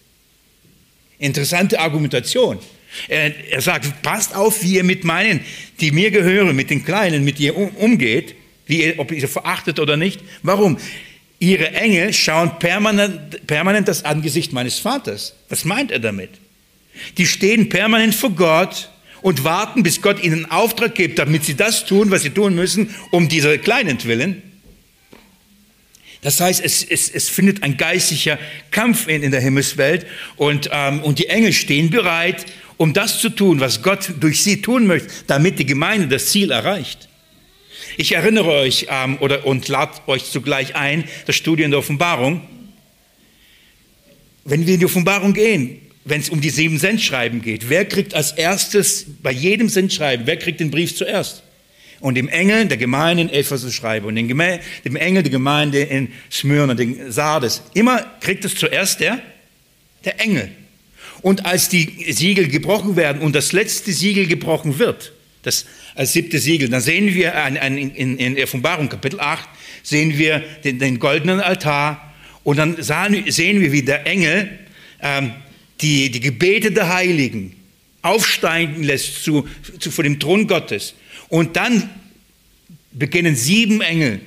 Interessante 1.19 1.79
Argumentation. 1.79 2.59
Er, 3.07 3.33
er 3.51 3.61
sagt, 3.61 4.01
passt 4.01 4.35
auf, 4.35 4.63
wie 4.63 4.75
ihr 4.75 4.83
mit 4.83 5.03
meinen, 5.03 5.41
die 5.79 5.91
mir 5.91 6.11
gehören, 6.11 6.55
mit 6.55 6.69
den 6.69 6.83
Kleinen, 6.83 7.23
mit 7.23 7.39
ihr 7.39 7.55
umgeht, 7.55 8.35
wie 8.65 8.83
ihr, 8.83 8.99
ob 8.99 9.11
ihr 9.11 9.21
sie 9.21 9.27
verachtet 9.27 9.79
oder 9.79 9.97
nicht. 9.97 10.21
Warum? 10.43 10.77
Ihre 11.39 11.71
Engel 11.71 12.13
schauen 12.13 12.59
permanent, 12.59 13.47
permanent 13.47 13.87
das 13.87 14.05
Angesicht 14.05 14.53
meines 14.53 14.79
Vaters. 14.79 15.33
Was 15.49 15.65
meint 15.65 15.91
er 15.91 15.99
damit? 15.99 16.29
Die 17.17 17.25
stehen 17.25 17.69
permanent 17.69 18.13
vor 18.13 18.31
Gott 18.31 18.90
und 19.21 19.43
warten, 19.43 19.83
bis 19.83 20.01
Gott 20.01 20.23
ihnen 20.23 20.49
Auftrag 20.49 20.95
gibt, 20.95 21.19
damit 21.19 21.45
sie 21.45 21.55
das 21.55 21.85
tun, 21.85 22.11
was 22.11 22.23
sie 22.23 22.31
tun 22.31 22.55
müssen, 22.55 22.93
um 23.11 23.29
dieser 23.29 23.57
Kleinen 23.57 24.03
willen. 24.03 24.41
Das 26.21 26.39
heißt, 26.39 26.63
es, 26.63 26.83
es, 26.83 27.09
es 27.09 27.29
findet 27.29 27.63
ein 27.63 27.77
geistlicher 27.77 28.37
Kampf 28.69 29.07
in, 29.07 29.23
in 29.23 29.31
der 29.31 29.41
Himmelswelt 29.41 30.05
und, 30.35 30.69
ähm, 30.71 31.01
und 31.01 31.17
die 31.17 31.27
Engel 31.27 31.51
stehen 31.51 31.89
bereit, 31.89 32.45
um 32.77 32.93
das 32.93 33.19
zu 33.19 33.29
tun, 33.29 33.59
was 33.59 33.81
Gott 33.81 34.13
durch 34.19 34.43
sie 34.43 34.61
tun 34.61 34.85
möchte, 34.85 35.09
damit 35.27 35.57
die 35.59 35.65
Gemeinde 35.65 36.07
das 36.07 36.27
Ziel 36.27 36.51
erreicht. 36.51 37.09
Ich 37.97 38.13
erinnere 38.13 38.51
euch 38.51 38.87
ähm, 38.89 39.17
oder, 39.19 39.45
und 39.45 39.67
lade 39.67 39.93
euch 40.07 40.25
zugleich 40.25 40.75
ein, 40.75 41.03
das 41.25 41.35
Studium 41.35 41.71
der 41.71 41.79
Offenbarung. 41.79 42.41
Wenn 44.45 44.65
wir 44.65 44.75
in 44.75 44.79
die 44.79 44.85
Offenbarung 44.85 45.33
gehen, 45.33 45.80
wenn 46.03 46.21
es 46.21 46.29
um 46.29 46.41
die 46.41 46.49
sieben 46.49 46.79
Sendschreiben 46.79 47.41
geht, 47.41 47.69
wer 47.69 47.85
kriegt 47.85 48.13
als 48.13 48.31
erstes 48.31 49.05
bei 49.21 49.31
jedem 49.31 49.69
Sendschreiben, 49.69 50.25
wer 50.25 50.37
kriegt 50.37 50.59
den 50.59 50.71
Brief 50.71 50.95
zuerst? 50.95 51.43
Und 51.99 52.15
dem 52.15 52.27
Engel 52.27 52.67
der 52.67 52.77
Gemeinde 52.77 53.21
in 53.21 53.29
Ephesus 53.29 53.75
schreibe 53.75 54.07
und 54.07 54.15
dem, 54.15 54.39
Engel 54.39 55.23
der 55.23 55.31
Gemeinde 55.31 55.83
in 55.83 56.11
Smyrna, 56.31 56.73
den 56.73 57.11
Sardes. 57.11 57.61
Immer 57.75 58.03
kriegt 58.19 58.43
es 58.43 58.55
zuerst 58.55 58.99
der, 59.01 59.21
der 60.03 60.19
Engel. 60.19 60.49
Und 61.21 61.45
als 61.45 61.69
die 61.69 62.11
Siegel 62.11 62.47
gebrochen 62.47 62.95
werden 62.95 63.21
und 63.21 63.35
das 63.35 63.51
letzte 63.51 63.93
Siegel 63.93 64.25
gebrochen 64.25 64.79
wird, 64.79 65.13
das 65.43 65.67
als 65.93 66.13
siebte 66.13 66.39
Siegel, 66.39 66.69
dann 66.69 66.81
sehen 66.81 67.13
wir 67.13 67.35
ein, 67.35 67.57
ein, 67.57 67.77
in, 67.77 68.17
in 68.17 68.41
Offenbarung 68.41 68.89
Kapitel 68.89 69.19
8, 69.19 69.47
sehen 69.83 70.17
wir 70.17 70.43
den, 70.63 70.79
den 70.79 70.97
goldenen 70.97 71.39
Altar 71.39 72.13
und 72.43 72.57
dann 72.57 72.81
sahen, 72.81 73.23
sehen 73.29 73.61
wir, 73.61 73.71
wie 73.71 73.83
der 73.83 74.07
Engel 74.07 74.49
ähm, 75.01 75.33
die, 75.81 76.09
die 76.09 76.19
Gebete 76.19 76.71
der 76.71 76.93
Heiligen 76.93 77.55
aufsteigen 78.01 78.83
lässt 78.83 79.23
zu, 79.23 79.47
zu, 79.79 79.91
vor 79.91 80.03
dem 80.03 80.19
Thron 80.19 80.47
Gottes. 80.47 80.95
Und 81.29 81.55
dann 81.55 81.89
beginnen 82.91 83.35
sieben 83.35 83.81
Engel 83.81 84.21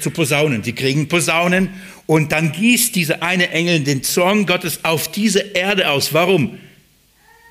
zu 0.00 0.10
posaunen. 0.10 0.62
Sie 0.62 0.72
kriegen 0.72 1.08
Posaunen 1.08 1.70
und 2.06 2.32
dann 2.32 2.52
gießt 2.52 2.94
dieser 2.94 3.22
eine 3.22 3.50
Engel 3.50 3.80
den 3.80 4.02
Zorn 4.02 4.44
Gottes 4.44 4.84
auf 4.84 5.10
diese 5.10 5.40
Erde 5.40 5.88
aus. 5.88 6.12
Warum? 6.12 6.58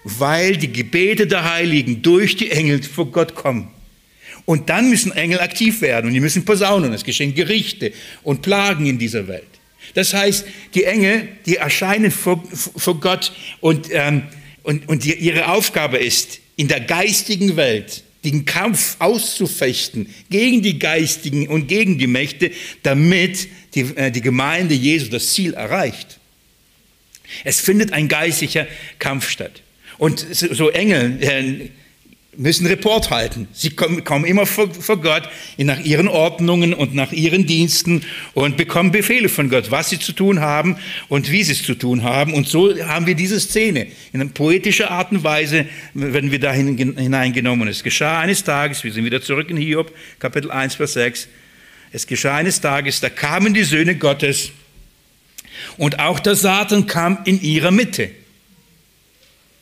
Weil 0.03 0.57
die 0.57 0.71
Gebete 0.71 1.25
der 1.25 1.51
Heiligen 1.51 2.01
durch 2.01 2.35
die 2.35 2.51
Engel 2.51 2.83
vor 2.83 3.11
Gott 3.11 3.33
kommen. 3.33 3.69
Und 4.45 4.69
dann 4.69 4.89
müssen 4.89 5.11
Engel 5.11 5.39
aktiv 5.39 5.81
werden 5.81 6.07
und 6.07 6.13
die 6.13 6.19
müssen 6.19 6.45
posaunen. 6.45 6.93
Es 6.93 7.03
geschehen 7.03 7.33
Gerichte 7.33 7.93
und 8.23 8.41
Plagen 8.41 8.85
in 8.85 8.97
dieser 8.97 9.27
Welt. 9.27 9.50
Das 9.93 10.13
heißt, 10.13 10.45
die 10.73 10.83
Engel, 10.83 11.27
die 11.45 11.57
erscheinen 11.57 12.11
vor, 12.11 12.43
vor 12.53 12.99
Gott 12.99 13.33
und, 13.59 13.87
ähm, 13.91 14.23
und, 14.63 14.87
und 14.87 15.03
die, 15.03 15.13
ihre 15.15 15.49
Aufgabe 15.49 15.97
ist, 15.97 16.39
in 16.55 16.67
der 16.67 16.81
geistigen 16.81 17.55
Welt 17.55 18.03
den 18.23 18.45
Kampf 18.45 18.97
auszufechten 18.99 20.13
gegen 20.29 20.61
die 20.61 20.77
Geistigen 20.77 21.47
und 21.47 21.67
gegen 21.67 21.97
die 21.97 22.07
Mächte, 22.07 22.51
damit 22.83 23.47
die, 23.73 23.81
äh, 23.95 24.11
die 24.11 24.21
Gemeinde 24.21 24.75
Jesu 24.75 25.07
das 25.09 25.33
Ziel 25.33 25.53
erreicht. 25.53 26.19
Es 27.43 27.59
findet 27.59 27.93
ein 27.93 28.07
geistlicher 28.07 28.67
Kampf 28.99 29.29
statt. 29.29 29.61
Und 29.97 30.25
so 30.31 30.69
Engel, 30.69 31.17
äh, 31.21 31.69
müssen 32.41 32.65
Report 32.65 33.11
halten. 33.11 33.47
Sie 33.53 33.69
kommen, 33.69 34.25
immer 34.25 34.47
vor, 34.47 34.67
Gott 34.97 35.29
nach 35.57 35.79
ihren 35.79 36.07
Ordnungen 36.07 36.73
und 36.73 36.95
nach 36.95 37.11
ihren 37.11 37.45
Diensten 37.45 38.03
und 38.33 38.57
bekommen 38.57 38.91
Befehle 38.91 39.29
von 39.29 39.49
Gott, 39.49 39.69
was 39.69 39.91
sie 39.91 39.99
zu 39.99 40.11
tun 40.11 40.39
haben 40.39 40.77
und 41.07 41.31
wie 41.31 41.43
sie 41.43 41.51
es 41.51 41.63
zu 41.63 41.75
tun 41.75 42.01
haben. 42.01 42.33
Und 42.33 42.47
so 42.47 42.75
haben 42.87 43.05
wir 43.05 43.13
diese 43.13 43.39
Szene. 43.39 43.87
In 44.11 44.21
einer 44.21 44.31
poetischen 44.31 44.87
Art 44.87 45.11
und 45.11 45.23
Weise 45.23 45.67
werden 45.93 46.31
wir 46.31 46.39
da 46.39 46.51
hineingenommen. 46.51 47.67
Es 47.67 47.83
geschah 47.83 48.19
eines 48.19 48.43
Tages, 48.43 48.83
wir 48.83 48.91
sind 48.91 49.05
wieder 49.05 49.21
zurück 49.21 49.49
in 49.51 49.57
Hiob, 49.57 49.93
Kapitel 50.17 50.49
1, 50.49 50.75
Vers 50.75 50.93
6. 50.93 51.27
Es 51.91 52.07
geschah 52.07 52.37
eines 52.37 52.59
Tages, 52.59 53.01
da 53.01 53.09
kamen 53.09 53.53
die 53.53 53.63
Söhne 53.63 53.95
Gottes 53.95 54.51
und 55.77 55.99
auch 55.99 56.19
der 56.19 56.35
Satan 56.35 56.87
kam 56.87 57.19
in 57.25 57.39
ihrer 57.41 57.69
Mitte. 57.69 58.09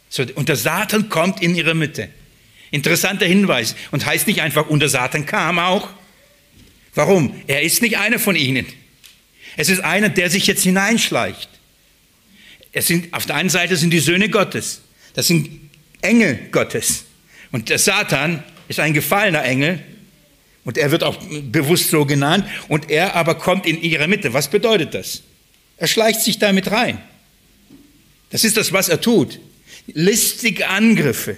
So, 0.08 0.24
und 0.36 0.48
der 0.48 0.56
Satan 0.56 1.10
kommt 1.10 1.42
in 1.42 1.56
ihre 1.56 1.76
Mitte. 1.76 2.10
Interessanter 2.72 3.26
Hinweis 3.26 3.76
und 3.92 4.06
heißt 4.06 4.28
nicht 4.28 4.42
einfach, 4.42 4.68
und 4.68 4.80
der 4.80 4.90
Satan 4.90 5.26
kam 5.26 5.60
auch, 5.60 5.90
Warum? 6.96 7.42
Er 7.48 7.62
ist 7.62 7.82
nicht 7.82 7.98
einer 7.98 8.20
von 8.20 8.36
ihnen. 8.36 8.66
Es 9.58 9.70
ist 9.70 9.82
einer, 9.82 10.10
der 10.10 10.30
sich 10.30 10.48
jetzt 10.48 10.64
hineinschleicht. 10.64 11.50
Es 12.72 12.88
sind, 12.88 13.14
auf 13.14 13.26
der 13.26 13.36
einen 13.36 13.50
Seite 13.50 13.78
sind 13.78 13.92
die 13.92 14.00
Söhne 14.00 14.30
Gottes. 14.30 14.82
Das 15.14 15.28
sind 15.28 15.50
Engel 16.02 16.40
Gottes. 16.52 17.06
Und 17.52 17.70
der 17.70 17.80
Satan 17.80 18.44
ist 18.68 18.80
ein 18.80 18.94
gefallener 18.94 19.44
Engel. 19.44 19.80
Und 20.66 20.78
er 20.78 20.92
wird 20.92 21.04
auch 21.04 21.18
bewusst 21.44 21.90
so 21.90 22.06
genannt. 22.06 22.46
Und 22.68 22.90
er 22.90 23.16
aber 23.16 23.36
kommt 23.36 23.66
in 23.66 23.82
ihre 23.82 24.08
Mitte. 24.08 24.34
Was 24.34 24.50
bedeutet 24.50 24.94
das? 24.94 25.24
Er 25.78 25.88
schleicht 25.88 26.22
sich 26.22 26.38
damit 26.38 26.70
rein. 26.70 27.02
Das 28.30 28.44
ist 28.44 28.58
das, 28.58 28.74
was 28.74 28.90
er 28.90 29.02
tut. 29.02 29.40
Listige 29.88 30.68
Angriffe. 30.68 31.38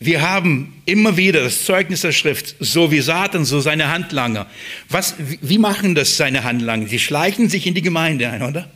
Wir 0.00 0.22
haben 0.22 0.80
immer 0.84 1.16
wieder 1.16 1.42
das 1.42 1.64
Zeugnis 1.64 2.02
der 2.02 2.12
Schrift, 2.12 2.54
so 2.60 2.92
wie 2.92 3.00
Satan, 3.00 3.44
so 3.44 3.60
seine 3.60 3.88
Handlanger. 3.88 4.46
Was, 4.88 5.16
wie 5.18 5.58
machen 5.58 5.96
das 5.96 6.16
seine 6.16 6.44
Handlanger? 6.44 6.86
Sie 6.86 7.00
schleichen 7.00 7.48
sich 7.48 7.66
in 7.66 7.74
die 7.74 7.82
Zeremonie 7.82 8.24
ein, 8.24 8.42
oder? 8.42 8.70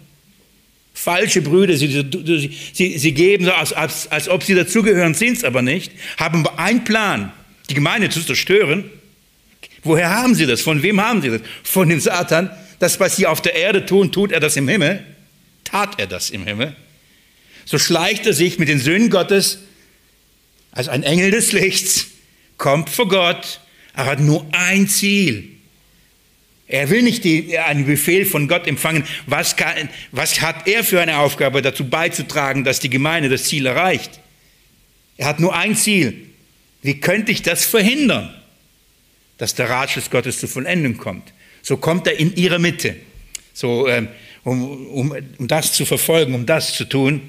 Falsche 0.95 1.41
Brüder, 1.41 1.77
sie, 1.77 2.55
sie, 2.73 2.99
sie 2.99 3.12
geben 3.12 3.45
so, 3.45 3.53
als, 3.53 3.73
als, 3.73 4.09
als 4.11 4.29
ob 4.29 4.43
sie 4.43 4.55
dazugehören, 4.55 5.14
sind 5.14 5.39
es 5.39 5.45
aber 5.45 5.62
nicht, 5.62 5.93
haben 6.18 6.47
einen 6.57 6.85
Plan, 6.85 7.33
die 7.70 7.75
Gemeinde 7.75 8.11
zu 8.11 8.20
zerstören. 8.20 8.85
Woher 9.85 10.11
haben 10.11 10.35
sie 10.35 10.47
das? 10.47 10.61
Von 10.61 10.83
wem 10.83 11.01
haben 11.01 11.23
sie 11.23 11.31
das? 11.31 11.41
Von 11.62 11.89
dem 11.89 12.01
Satan. 12.01 12.51
Das, 12.79 13.01
was 13.01 13.16
sie 13.16 13.27
auf 13.27 13.41
der 13.41 13.55
Erde 13.55 13.87
tun, 13.87 14.12
tut 14.12 14.33
er 14.33 14.41
das 14.41 14.57
im 14.57 14.68
Himmel. 14.68 15.05
Tat 15.64 15.99
er 15.99 16.09
das 16.09 16.31
im 16.31 16.45
Himmel. 16.45 16.77
So 17.64 17.79
schleicht 17.79 18.27
er 18.27 18.33
sich 18.33 18.59
mit 18.59 18.68
den 18.68 18.81
Söhnen 18.81 19.09
Gottes 19.09 19.59
als 20.73 20.89
ein 20.89 21.03
Engel 21.03 21.31
des 21.31 21.53
Lichts, 21.53 22.09
kommt 22.59 22.91
vor 22.91 23.09
Gott, 23.09 23.61
er 23.95 24.07
hat 24.07 24.20
nur 24.20 24.47
ein 24.53 24.89
Ziel. 24.89 25.49
Er 26.66 26.89
will 26.89 27.03
nicht 27.03 27.25
die, 27.25 27.59
einen 27.59 27.85
Befehl 27.85 28.25
von 28.25 28.49
Gott 28.49 28.66
empfangen. 28.66 29.05
Was, 29.27 29.57
kann, 29.57 29.91
was 30.11 30.41
hat 30.41 30.66
er 30.66 30.83
für 30.83 31.01
eine 31.01 31.18
Aufgabe, 31.18 31.61
dazu 31.61 31.85
beizutragen, 31.89 32.64
dass 32.64 32.81
die 32.81 32.89
Gemeinde 32.89 33.29
das 33.29 33.45
Ziel 33.45 33.66
erreicht? 33.66 34.20
Er 35.18 35.27
hat 35.27 35.39
nur 35.39 35.55
ein 35.55 35.77
Ziel. 35.77 36.16
Wie 36.81 36.99
könnte 36.99 37.31
ich 37.31 37.43
das 37.43 37.66
verhindern, 37.66 38.35
dass 39.37 39.55
der 39.55 39.68
Ratschluss 39.68 40.09
Gottes 40.09 40.41
zur 40.41 40.49
Vollendung 40.49 40.97
kommt? 40.97 41.33
So 41.61 41.77
kommt 41.77 42.07
er 42.07 42.18
in 42.18 42.35
ihre 42.37 42.59
Mitte, 42.59 42.97
so, 43.53 43.87
ähm, 43.87 44.09
um, 44.43 44.87
um, 44.89 45.16
um 45.39 45.49
das 45.49 45.75
zu 45.75 45.85
verfolgen, 45.85 46.35
um 46.35 46.47
das 46.47 46.75
zu 46.75 46.87
tun. 46.87 47.20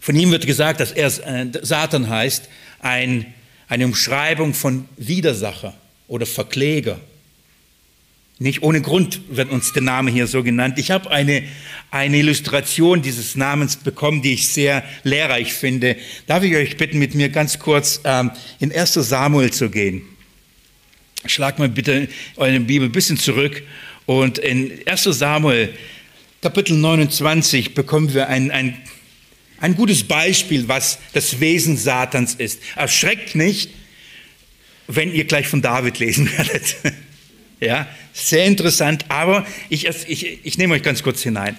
Von 0.00 0.16
ihm 0.16 0.30
wird 0.30 0.46
gesagt, 0.46 0.80
dass 0.80 0.92
er 0.92 1.06
äh, 1.06 1.46
Satan 1.62 2.08
heißt, 2.08 2.48
ein, 2.80 3.34
eine 3.68 3.84
Umschreibung 3.84 4.54
von 4.54 4.88
Widersacher 4.96 5.74
oder 6.06 6.26
Verkläger. 6.26 7.00
Nicht 8.40 8.62
ohne 8.62 8.80
Grund 8.80 9.20
wird 9.30 9.50
uns 9.50 9.72
der 9.72 9.82
Name 9.82 10.12
hier 10.12 10.28
so 10.28 10.44
genannt. 10.44 10.78
Ich 10.78 10.92
habe 10.92 11.10
eine, 11.10 11.42
eine 11.90 12.18
Illustration 12.18 13.02
dieses 13.02 13.34
Namens 13.34 13.76
bekommen, 13.76 14.22
die 14.22 14.34
ich 14.34 14.48
sehr 14.48 14.84
lehrreich 15.02 15.52
finde. 15.52 15.96
Darf 16.28 16.44
ich 16.44 16.54
euch 16.54 16.76
bitten, 16.76 17.00
mit 17.00 17.16
mir 17.16 17.30
ganz 17.30 17.58
kurz 17.58 18.00
ähm, 18.04 18.30
in 18.60 18.72
1 18.72 18.94
Samuel 18.94 19.52
zu 19.52 19.70
gehen? 19.70 20.02
Schlag 21.26 21.58
mal 21.58 21.68
bitte 21.68 22.08
eure 22.36 22.60
Bibel 22.60 22.88
ein 22.88 22.92
bisschen 22.92 23.18
zurück. 23.18 23.60
Und 24.06 24.38
in 24.38 24.72
1 24.86 25.02
Samuel, 25.02 25.74
Kapitel 26.40 26.76
29, 26.76 27.74
bekommen 27.74 28.14
wir 28.14 28.28
ein, 28.28 28.52
ein, 28.52 28.80
ein 29.60 29.74
gutes 29.74 30.04
Beispiel, 30.04 30.68
was 30.68 30.98
das 31.12 31.40
Wesen 31.40 31.76
Satans 31.76 32.34
ist. 32.34 32.60
Erschreckt 32.76 33.34
nicht, 33.34 33.70
wenn 34.86 35.12
ihr 35.12 35.24
gleich 35.24 35.48
von 35.48 35.62
David 35.62 35.98
lesen 35.98 36.30
werdet. 36.36 36.76
Ja, 37.60 37.88
sehr 38.12 38.44
interessant, 38.44 39.04
aber 39.08 39.46
ich, 39.68 39.86
ich, 39.86 40.44
ich 40.44 40.58
nehme 40.58 40.74
euch 40.74 40.82
ganz 40.82 41.02
kurz 41.02 41.22
hinein. 41.22 41.56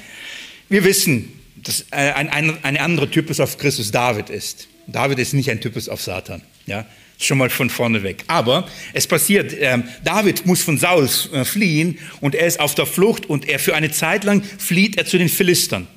Wir 0.69 0.83
wissen, 0.83 1.33
dass 1.55 1.85
ein, 1.91 2.29
ein, 2.29 2.63
ein 2.63 2.77
anderer 2.77 3.09
Typus 3.09 3.39
auf 3.39 3.57
Christus 3.57 3.91
David 3.91 4.29
ist. 4.29 4.67
David 4.87 5.19
ist 5.19 5.33
nicht 5.33 5.51
ein 5.51 5.59
Typus 5.59 5.89
auf 5.89 6.01
Satan. 6.01 6.41
Ja, 6.65 6.85
schon 7.19 7.37
mal 7.37 7.49
von 7.49 7.69
vorne 7.69 8.01
weg. 8.03 8.23
Aber 8.27 8.67
es 8.93 9.07
passiert, 9.07 9.53
äh, 9.53 9.79
David 10.03 10.45
muss 10.45 10.61
von 10.61 10.77
Saul 10.77 11.09
äh, 11.33 11.43
fliehen 11.43 11.99
und 12.21 12.33
er 12.33 12.47
ist 12.47 12.59
auf 12.59 12.75
der 12.75 12.85
Flucht 12.85 13.25
und 13.25 13.47
er 13.47 13.59
für 13.59 13.75
eine 13.75 13.91
Zeit 13.91 14.23
lang 14.23 14.41
flieht 14.41 14.97
er 14.97 15.05
zu 15.05 15.17
den 15.17 15.29
Philistern. 15.29 15.87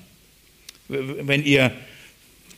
Wenn 0.89 1.45
ihr 1.45 1.73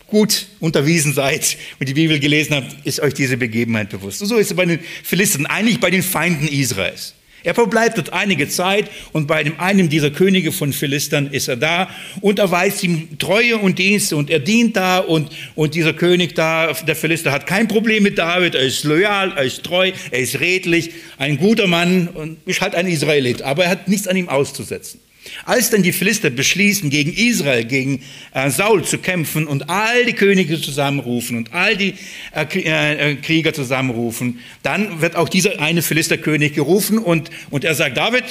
gut 0.07 0.47
unterwiesen 0.61 1.13
seid 1.13 1.57
und 1.81 1.89
die 1.89 1.95
Bibel 1.95 2.19
gelesen 2.19 2.55
habt, 2.55 2.87
ist 2.87 3.01
euch 3.01 3.15
diese 3.15 3.37
Begebenheit 3.37 3.91
bewusst. 3.91 4.23
Und 4.23 4.29
so 4.29 4.37
ist 4.37 4.51
es 4.51 4.57
bei 4.57 4.65
den 4.65 4.81
Philistern, 5.03 5.47
eigentlich 5.47 5.81
bei 5.81 5.91
den 5.91 6.03
Feinden 6.03 6.49
Israels. 6.49 7.15
Er 7.45 7.55
verbleibt 7.55 7.99
dort 7.99 8.13
einige 8.15 8.49
Zeit 8.49 8.91
und 9.13 9.27
bei 9.27 9.45
einem 9.59 9.91
dieser 9.91 10.11
Könige 10.11 10.51
von 10.51 10.73
Philistern 10.73 11.27
ist 11.27 11.49
er 11.49 11.57
da 11.57 11.91
und 12.23 12.39
erweist 12.39 12.83
ihm 12.83 13.19
Treue 13.19 13.59
und 13.59 13.79
Dienste 13.79 14.17
und 14.17 14.31
er 14.31 14.39
dient 14.39 14.77
da 14.77 14.99
und, 14.99 15.31
und 15.55 15.75
dieser 15.75 15.93
König 15.93 16.35
da, 16.35 16.73
der 16.73 16.97
Philister, 16.97 17.33
hat 17.33 17.47
kein 17.47 17.69
Problem 17.69 18.03
mit 18.03 18.17
David, 18.17 18.55
er 18.55 18.63
ist 18.63 18.85
loyal, 18.85 19.35
er 19.37 19.45
ist 19.45 19.63
treu, 19.63 19.93
er 20.11 20.19
ist 20.19 20.41
redlich, 20.41 20.93
ein 21.19 21.37
guter 21.37 21.67
Mann 21.67 22.09
und 22.09 22.39
ist 22.47 22.63
halt 22.63 22.75
ein 22.75 22.87
Israelit, 22.87 23.43
aber 23.43 23.65
er 23.65 23.71
hat 23.71 23.89
nichts 23.89 24.09
an 24.09 24.17
ihm 24.17 24.31
auszusetzen. 24.31 25.01
Als 25.45 25.71
dann 25.71 25.83
die 25.83 25.93
Philister 25.93 26.31
beschließen, 26.31 26.91
gegen 26.91 27.13
Israel, 27.13 27.65
gegen 27.65 28.03
äh, 28.33 28.51
Saul 28.51 28.85
zu 28.85 28.99
kämpfen 28.99 29.47
und 29.47 29.69
all 29.69 30.05
die 30.05 30.13
Könige 30.13 30.61
zusammenrufen 30.61 31.37
und 31.37 31.53
all 31.53 31.77
die 31.77 31.95
äh, 32.35 32.45
äh, 32.55 33.13
äh, 33.13 33.15
Krieger 33.17 33.53
zusammenrufen, 33.53 34.41
dann 34.63 35.01
wird 35.01 35.17
auch 35.17 35.29
dieser 35.29 35.61
eine 35.61 35.83
Philisterkönig 35.83 36.55
gerufen 36.55 36.99
und, 36.99 37.31
und 37.51 37.65
er 37.65 37.75
sagt, 37.75 37.97
David, 37.97 38.25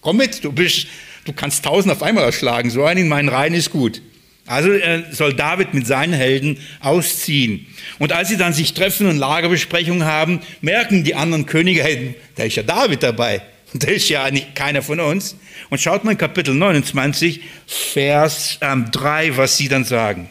komm 0.00 0.18
mit, 0.18 0.44
du, 0.44 0.52
bist, 0.52 0.86
du 1.24 1.32
kannst 1.32 1.64
tausend 1.64 1.92
auf 1.92 2.02
einmal 2.02 2.24
erschlagen, 2.24 2.70
so 2.70 2.84
einen 2.84 3.02
in 3.02 3.08
meinen 3.08 3.28
Reihen 3.28 3.54
ist 3.54 3.70
gut. 3.70 4.02
Also 4.46 4.72
äh, 4.72 5.02
soll 5.10 5.34
David 5.34 5.74
mit 5.74 5.86
seinen 5.86 6.14
Helden 6.14 6.58
ausziehen. 6.80 7.66
Und 7.98 8.12
als 8.12 8.30
sie 8.30 8.38
dann 8.38 8.54
sich 8.54 8.72
treffen 8.72 9.06
und 9.06 9.18
Lagerbesprechungen 9.18 10.06
haben, 10.06 10.40
merken 10.62 11.04
die 11.04 11.14
anderen 11.14 11.44
Könige, 11.44 11.82
hey, 11.82 12.14
da 12.34 12.44
ist 12.44 12.56
ja 12.56 12.62
David 12.62 13.02
dabei. 13.02 13.42
Das 13.74 13.90
ist 13.90 14.08
ja 14.08 14.30
nicht 14.30 14.54
keiner 14.54 14.82
von 14.82 15.00
uns. 15.00 15.36
Und 15.70 15.80
schaut 15.80 16.04
mal 16.04 16.12
in 16.12 16.18
Kapitel 16.18 16.54
29, 16.54 17.40
Vers 17.66 18.58
ähm, 18.60 18.90
3, 18.90 19.36
was 19.36 19.56
sie 19.56 19.68
dann 19.68 19.84
sagen. 19.84 20.30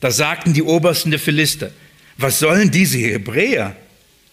Da 0.00 0.10
sagten 0.10 0.52
die 0.52 0.62
Obersten 0.62 1.10
der 1.10 1.20
Philister, 1.20 1.70
was 2.18 2.38
sollen 2.38 2.70
diese 2.70 2.98
Hebräer? 2.98 3.76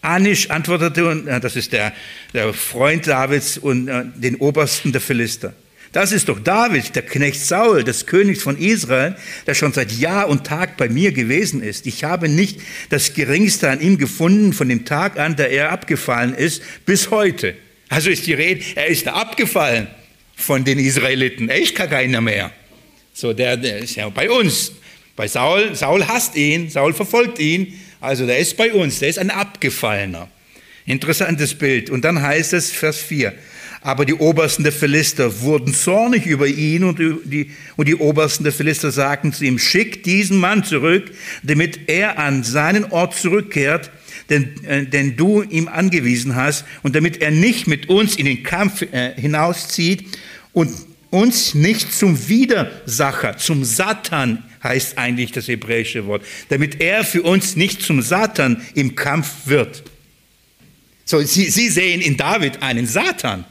Anisch 0.02 0.50
antwortete, 0.50 1.08
und 1.08 1.26
äh, 1.26 1.40
das 1.40 1.56
ist 1.56 1.72
der, 1.72 1.92
der 2.32 2.52
Freund 2.52 3.06
Davids 3.06 3.58
und 3.58 3.88
äh, 3.88 4.04
den 4.14 4.36
Obersten 4.36 4.92
der 4.92 5.00
Philister. 5.00 5.54
Das 5.94 6.10
ist 6.10 6.28
doch 6.28 6.40
David, 6.40 6.96
der 6.96 7.02
Knecht 7.02 7.38
Saul, 7.40 7.84
des 7.84 8.06
Königs 8.06 8.42
von 8.42 8.58
Israel, 8.58 9.14
der 9.46 9.54
schon 9.54 9.72
seit 9.72 9.92
Jahr 9.92 10.28
und 10.28 10.44
Tag 10.44 10.76
bei 10.76 10.88
mir 10.88 11.12
gewesen 11.12 11.62
ist. 11.62 11.86
Ich 11.86 12.02
habe 12.02 12.28
nicht 12.28 12.58
das 12.90 13.14
Geringste 13.14 13.70
an 13.70 13.80
ihm 13.80 13.96
gefunden 13.96 14.52
von 14.52 14.68
dem 14.68 14.84
Tag 14.84 15.20
an, 15.20 15.36
da 15.36 15.44
er 15.44 15.70
abgefallen 15.70 16.34
ist, 16.34 16.62
bis 16.84 17.12
heute. 17.12 17.54
Also 17.90 18.10
ist 18.10 18.26
die 18.26 18.32
Rede, 18.32 18.64
er 18.74 18.88
ist 18.88 19.06
abgefallen 19.06 19.86
von 20.34 20.64
den 20.64 20.80
Israeliten. 20.80 21.48
Er 21.48 21.60
ist 21.60 21.76
gar 21.76 21.86
keiner 21.86 22.20
mehr. 22.20 22.50
So, 23.12 23.32
der, 23.32 23.56
der 23.56 23.78
ist 23.78 23.94
ja 23.94 24.08
bei 24.08 24.28
uns. 24.28 24.72
Bei 25.14 25.28
Saul, 25.28 25.76
Saul 25.76 26.08
hasst 26.08 26.34
ihn, 26.34 26.70
Saul 26.70 26.92
verfolgt 26.92 27.38
ihn. 27.38 27.72
Also 28.00 28.26
der 28.26 28.38
ist 28.38 28.56
bei 28.56 28.72
uns, 28.72 28.98
der 28.98 29.10
ist 29.10 29.20
ein 29.20 29.30
Abgefallener. 29.30 30.28
Interessantes 30.86 31.54
Bild. 31.54 31.88
Und 31.88 32.04
dann 32.04 32.20
heißt 32.20 32.52
es, 32.52 32.72
Vers 32.72 32.98
4, 32.98 33.32
aber 33.84 34.06
die 34.06 34.14
Obersten 34.14 34.62
der 34.62 34.72
Philister 34.72 35.42
wurden 35.42 35.74
zornig 35.74 36.24
über 36.24 36.46
ihn 36.46 36.84
und 36.84 36.98
die, 36.98 37.50
und 37.76 37.86
die 37.86 37.96
Obersten 37.96 38.42
der 38.42 38.52
Philister 38.54 38.90
sagten 38.90 39.30
zu 39.34 39.44
ihm, 39.44 39.58
schick 39.58 40.02
diesen 40.02 40.38
Mann 40.38 40.64
zurück, 40.64 41.12
damit 41.42 41.80
er 41.90 42.18
an 42.18 42.44
seinen 42.44 42.86
Ort 42.86 43.14
zurückkehrt, 43.14 43.90
den, 44.30 44.64
äh, 44.64 44.86
den 44.86 45.18
du 45.18 45.42
ihm 45.42 45.68
angewiesen 45.68 46.34
hast, 46.34 46.64
und 46.82 46.96
damit 46.96 47.20
er 47.20 47.30
nicht 47.30 47.66
mit 47.66 47.90
uns 47.90 48.16
in 48.16 48.24
den 48.24 48.42
Kampf 48.42 48.80
äh, 48.80 49.20
hinauszieht 49.20 50.16
und 50.54 50.72
uns 51.10 51.54
nicht 51.54 51.92
zum 51.92 52.26
Widersacher, 52.26 53.36
zum 53.36 53.64
Satan 53.64 54.44
heißt 54.62 54.96
eigentlich 54.96 55.30
das 55.32 55.46
hebräische 55.46 56.06
Wort, 56.06 56.24
damit 56.48 56.80
er 56.80 57.04
für 57.04 57.20
uns 57.20 57.54
nicht 57.54 57.82
zum 57.82 58.00
Satan 58.00 58.62
im 58.74 58.94
Kampf 58.94 59.28
wird. 59.44 59.82
So, 61.04 61.20
Sie, 61.20 61.50
Sie 61.50 61.68
sehen 61.68 62.00
in 62.00 62.16
David 62.16 62.62
einen 62.62 62.86
Satan. 62.86 63.44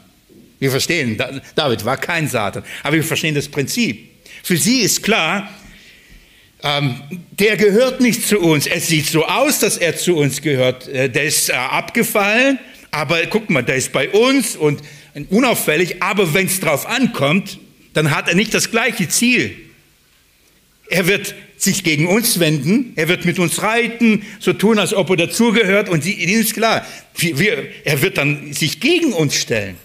Wir 0.64 0.72
verstehen, 0.72 1.22
David 1.56 1.84
war 1.84 1.98
kein 1.98 2.30
Satan, 2.30 2.64
aber 2.84 2.96
wir 2.96 3.04
verstehen 3.04 3.36
das 3.36 3.50
Prinzip. 3.50 4.12
Für 4.44 4.56
sie 4.56 4.80
ist 4.80 5.04
klar, 5.04 5.54
ähm, 6.64 7.02
der 7.32 7.58
gehört 7.58 8.00
nicht 8.00 8.26
zu 8.26 8.40
uns. 8.40 8.66
Es 8.66 8.88
sieht 8.88 9.08
so 9.08 9.26
aus, 9.26 9.60
dass 9.60 9.78
er 9.78 9.98
zu 9.98 10.16
uns 10.16 10.42
gehört. 10.42 10.88
Äh, 10.88 11.10
der 11.10 11.26
ist 11.26 11.50
äh, 11.50 11.54
abgefallen, 11.56 12.60
aber 12.92 13.26
guck 13.26 13.50
mal, 13.50 13.62
der 13.62 13.76
ist 13.76 13.92
bei 13.92 14.08
uns 14.08 14.56
und 14.56 14.82
unauffällig, 15.30 16.02
aber 16.02 16.34
wenn 16.34 16.46
es 16.46 16.62
drauf 16.62 16.86
ankommt, 16.86 17.60
dann 17.92 18.12
hat 18.12 18.30
er 18.30 18.36
nicht 18.36 18.54
das 18.54 18.72
gleiche 18.72 19.10
Ziel. 19.10 19.54
Er 20.90 21.08
wird 21.08 21.36
sich 21.58 21.84
gegen 21.84 22.08
uns 22.08 22.40
wenden, 22.40 22.94
er 22.96 23.10
wird 23.10 23.26
mit 23.26 23.38
uns 23.38 23.62
reiten, 23.62 24.24
so 24.40 24.54
tun, 24.54 24.80
als 24.80 24.94
ob 24.94 25.10
er 25.10 25.18
dazugehört 25.18 25.90
und 25.90 26.06
ihnen 26.06 26.40
ist 26.40 26.54
klar, 26.54 26.88
wir, 27.18 27.68
er 27.84 28.02
wird 28.02 28.18
dann 28.18 28.54
sich 28.54 28.80
gegen 28.80 29.12
uns 29.12 29.36
stellen. 29.36 29.76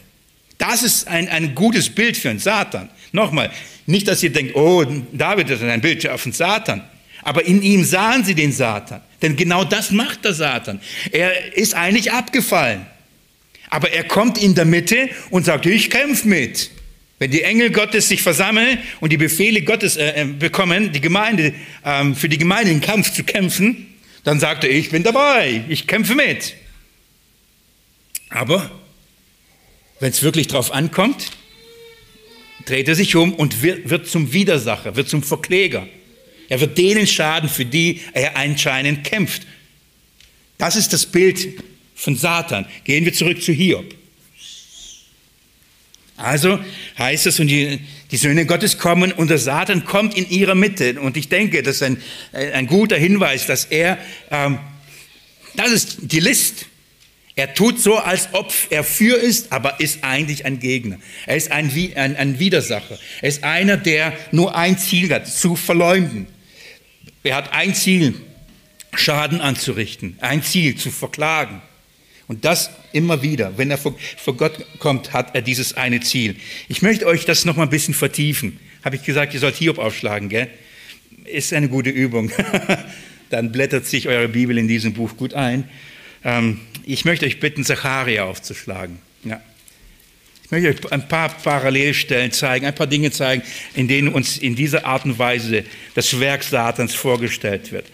Das 0.58 0.82
ist 0.82 1.06
ein, 1.06 1.28
ein 1.28 1.54
gutes 1.54 1.88
Bild 1.88 2.16
für 2.16 2.30
einen 2.30 2.40
Satan. 2.40 2.90
Nochmal, 3.12 3.50
nicht, 3.86 4.08
dass 4.08 4.22
ihr 4.22 4.30
denkt, 4.30 4.54
oh, 4.54 4.84
David 5.12 5.48
ist 5.50 5.62
ein 5.62 5.80
Bild 5.80 6.06
auf 6.08 6.24
den 6.24 6.32
Satan. 6.32 6.82
Aber 7.22 7.44
in 7.44 7.62
ihm 7.62 7.84
sahen 7.84 8.24
sie 8.24 8.34
den 8.34 8.52
Satan. 8.52 9.00
Denn 9.22 9.36
genau 9.36 9.64
das 9.64 9.90
macht 9.90 10.24
der 10.24 10.34
Satan. 10.34 10.80
Er 11.12 11.56
ist 11.56 11.74
eigentlich 11.74 12.12
abgefallen. 12.12 12.86
Aber 13.70 13.92
er 13.92 14.04
kommt 14.04 14.38
in 14.38 14.54
der 14.54 14.64
Mitte 14.64 15.10
und 15.30 15.44
sagt, 15.44 15.66
ich 15.66 15.90
kämpfe 15.90 16.26
mit. 16.26 16.70
Wenn 17.18 17.30
die 17.30 17.42
Engel 17.42 17.70
Gottes 17.70 18.08
sich 18.08 18.22
versammeln 18.22 18.78
und 19.00 19.12
die 19.12 19.16
Befehle 19.16 19.62
Gottes 19.62 19.96
äh, 19.96 20.22
äh 20.22 20.24
bekommen, 20.24 20.92
die 20.92 21.00
Gemeinde, 21.00 21.52
ähm, 21.84 22.14
für 22.14 22.28
die 22.28 22.38
Gemeinde 22.38 22.70
in 22.70 22.80
Kampf 22.80 23.12
zu 23.12 23.24
kämpfen, 23.24 23.88
dann 24.24 24.38
sagt 24.38 24.64
er, 24.64 24.70
ich 24.70 24.90
bin 24.90 25.02
dabei, 25.02 25.64
ich 25.68 25.86
kämpfe 25.86 26.14
mit. 26.14 26.54
Aber 28.30 28.70
wenn 30.00 30.10
es 30.10 30.22
wirklich 30.22 30.48
drauf 30.48 30.72
ankommt, 30.72 31.30
dreht 32.66 32.88
er 32.88 32.94
sich 32.94 33.16
um 33.16 33.32
und 33.32 33.62
wird, 33.62 33.88
wird 33.90 34.08
zum 34.08 34.32
Widersacher, 34.32 34.96
wird 34.96 35.08
zum 35.08 35.22
Verkläger. 35.22 35.86
Er 36.48 36.60
wird 36.60 36.78
denen 36.78 37.06
schaden, 37.06 37.48
für 37.48 37.64
die 37.64 38.00
er 38.12 38.36
anscheinend 38.36 39.04
kämpft. 39.04 39.42
Das 40.56 40.76
ist 40.76 40.92
das 40.92 41.06
Bild 41.06 41.62
von 41.94 42.16
Satan. 42.16 42.66
Gehen 42.84 43.04
wir 43.04 43.12
zurück 43.12 43.42
zu 43.42 43.52
Hiob. 43.52 43.94
Also 46.16 46.58
heißt 46.98 47.26
es, 47.26 47.38
und 47.38 47.46
die, 47.46 47.78
die 48.10 48.16
Söhne 48.16 48.44
Gottes 48.44 48.78
kommen 48.78 49.12
und 49.12 49.30
der 49.30 49.38
Satan 49.38 49.84
kommt 49.84 50.16
in 50.16 50.28
ihrer 50.28 50.56
Mitte. 50.56 51.00
Und 51.00 51.16
ich 51.16 51.28
denke, 51.28 51.62
das 51.62 51.76
ist 51.76 51.82
ein, 51.82 52.02
ein 52.32 52.66
guter 52.66 52.96
Hinweis, 52.96 53.46
dass 53.46 53.66
er, 53.66 53.98
ähm, 54.30 54.58
das 55.54 55.70
ist 55.70 55.98
die 56.02 56.20
List. 56.20 56.66
Er 57.38 57.54
tut 57.54 57.78
so, 57.78 57.98
als 57.98 58.30
ob 58.32 58.52
er 58.68 58.82
für 58.82 59.16
ist, 59.16 59.52
aber 59.52 59.78
ist 59.78 60.02
eigentlich 60.02 60.44
ein 60.44 60.58
Gegner. 60.58 60.98
Er 61.24 61.36
ist 61.36 61.52
ein, 61.52 61.70
ein, 61.94 62.16
ein 62.16 62.40
Widersacher. 62.40 62.98
Er 63.22 63.28
ist 63.28 63.44
einer, 63.44 63.76
der 63.76 64.12
nur 64.32 64.56
ein 64.56 64.76
Ziel 64.76 65.14
hat, 65.14 65.28
zu 65.28 65.54
verleumden. 65.54 66.26
Er 67.22 67.36
hat 67.36 67.52
ein 67.52 67.76
Ziel, 67.76 68.14
Schaden 68.92 69.40
anzurichten, 69.40 70.16
ein 70.20 70.42
Ziel, 70.42 70.74
zu 70.74 70.90
verklagen. 70.90 71.62
Und 72.26 72.44
das 72.44 72.70
immer 72.92 73.22
wieder. 73.22 73.56
Wenn 73.56 73.70
er 73.70 73.78
vor, 73.78 73.94
vor 74.16 74.36
Gott 74.36 74.66
kommt, 74.80 75.12
hat 75.12 75.36
er 75.36 75.42
dieses 75.42 75.76
eine 75.76 76.00
Ziel. 76.00 76.34
Ich 76.66 76.82
möchte 76.82 77.06
euch 77.06 77.24
das 77.24 77.44
noch 77.44 77.54
mal 77.54 77.62
ein 77.62 77.70
bisschen 77.70 77.94
vertiefen. 77.94 78.58
Habe 78.84 78.96
ich 78.96 79.04
gesagt, 79.04 79.32
ihr 79.32 79.38
sollt 79.38 79.54
Hiob 79.54 79.78
aufschlagen, 79.78 80.28
gell? 80.28 80.48
Ist 81.24 81.52
eine 81.52 81.68
gute 81.68 81.90
Übung. 81.90 82.32
Dann 83.30 83.52
blättert 83.52 83.86
sich 83.86 84.08
eure 84.08 84.26
Bibel 84.26 84.58
in 84.58 84.66
diesem 84.66 84.92
Buch 84.92 85.16
gut 85.16 85.34
ein. 85.34 85.68
Ähm, 86.24 86.60
ich 86.88 87.04
möchte 87.04 87.26
euch 87.26 87.38
bitten, 87.38 87.64
Zacharia 87.64 88.24
aufzuschlagen. 88.24 88.98
Ja. 89.22 89.42
Ich 90.44 90.50
möchte 90.50 90.68
euch 90.70 90.92
ein 90.92 91.06
paar 91.06 91.28
Parallelstellen 91.28 92.32
zeigen, 92.32 92.64
ein 92.64 92.74
paar 92.74 92.86
Dinge 92.86 93.10
zeigen, 93.10 93.42
in 93.74 93.88
denen 93.88 94.08
uns 94.08 94.38
in 94.38 94.56
dieser 94.56 94.86
Art 94.86 95.04
und 95.04 95.18
Weise 95.18 95.64
das 95.94 96.18
Werk 96.18 96.42
Satans 96.42 96.94
vorgestellt 96.94 97.72
wird. 97.72 97.84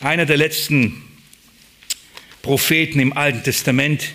Einer 0.00 0.26
der 0.26 0.36
letzten 0.36 1.02
Propheten 2.42 3.00
im 3.00 3.14
Alten 3.14 3.42
Testament, 3.42 4.12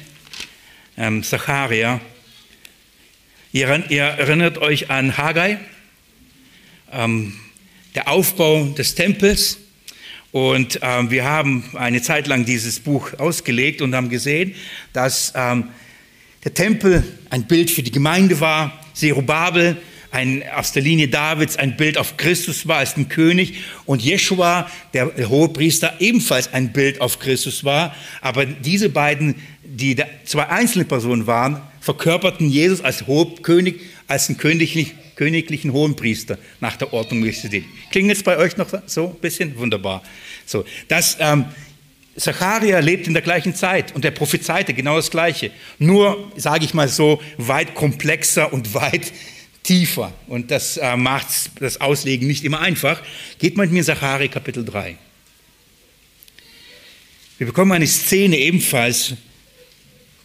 ähm, 0.96 1.24
Zacharia. 1.24 2.00
Ihr, 3.52 3.84
ihr, 3.90 4.04
erinnert 4.04 4.60
euch 4.60 4.92
an 4.92 5.18
Haggai, 5.18 5.58
ähm, 6.92 7.34
der 7.96 8.08
Aufbau 8.08 8.66
des 8.66 8.94
Tempels. 8.94 9.58
Und 10.32 10.80
ähm, 10.84 11.10
wir 11.10 11.26
haben 11.26 11.64
eine 11.74 12.02
Zeit 12.02 12.28
lang 12.28 12.46
dieses 12.46 12.80
Buch 12.80 13.14
ausgelegt 13.18 13.82
und 13.82 13.96
haben 13.96 14.10
gesehen, 14.10 14.54
dass 14.94 15.34
ähm, 15.36 15.70
der 16.44 16.54
Tempel 16.54 17.04
ein 17.30 17.48
Bild 17.48 17.72
für 17.72 17.82
die 17.82 17.92
Gemeinde 17.92 18.40
war. 18.40 18.80
Zerubabel 18.94 19.78
ein, 20.12 20.44
aus 20.56 20.72
der 20.72 20.82
Linie 20.82 21.08
Davids 21.08 21.56
ein 21.56 21.78
Bild 21.78 21.98
auf 21.98 22.18
Christus 22.18 22.68
war 22.68 22.78
als 22.78 22.96
den 22.96 23.10
König 23.10 23.60
und 23.86 24.02
Jeschua, 24.02 24.70
der 24.94 25.12
Hohepriester, 25.30 25.94
ebenfalls 26.00 26.52
ein 26.54 26.74
Bild 26.74 27.02
auf 27.02 27.20
Christus 27.20 27.64
war. 27.64 27.96
Aber 28.22 28.46
diese 28.46 28.90
beiden, 28.90 29.36
die 29.64 29.96
zwei 30.26 30.48
einzelne 30.48 30.86
Personen 30.86 31.28
waren, 31.28 31.62
verkörperten 31.80 32.50
Jesus 32.50 32.82
als 32.82 33.08
Hohekönig, 33.08 33.82
als 34.10 34.28
einen 34.28 34.38
königlich, 34.38 34.94
königlichen 35.16 35.72
Hohenpriester 35.72 36.38
nach 36.60 36.76
der 36.76 36.92
Ordnung 36.92 37.22
Melchizedek. 37.22 37.64
Klingt 37.92 38.10
jetzt 38.10 38.26
bei 38.26 38.38
euch 38.38 38.58
noch 38.58 38.68
so 38.88 39.10
ein 39.10 39.20
bisschen? 39.22 39.58
Wunderbar. 39.58 40.04
So, 40.46 40.66
das, 40.88 41.18
ähm, 41.20 41.46
Zacharia 42.18 42.80
lebt 42.80 43.08
in 43.08 43.14
der 43.14 43.22
gleichen 43.22 43.56
Zeit 43.56 43.96
und 43.96 44.04
er 44.04 44.12
prophezeite 44.12 44.74
genau 44.74 44.96
das 44.96 45.12
Gleiche. 45.12 45.52
Nur, 45.78 46.32
sage 46.36 46.66
ich 46.66 46.74
mal 46.74 46.90
so, 46.90 47.22
weit 47.38 47.76
komplexer 47.76 48.52
und 48.52 48.74
weit 48.74 49.14
tiefer 49.64 50.14
und 50.28 50.52
das 50.52 50.78
äh, 50.78 50.96
macht 50.98 51.28
das 51.60 51.80
Auslegen 51.80 52.28
nicht 52.28 52.44
immer 52.44 52.60
einfach. 52.60 53.02
Geht 53.38 53.58
mal 53.58 53.64
mit 53.64 53.74
mir 53.74 53.84
Sachari 53.84 54.28
Kapitel 54.28 54.66
3. 54.66 54.98
Wir 57.38 57.48
bekommen 57.48 57.72
eine 57.72 57.88
Szene 57.88 58.38
ebenfalls 58.38 59.14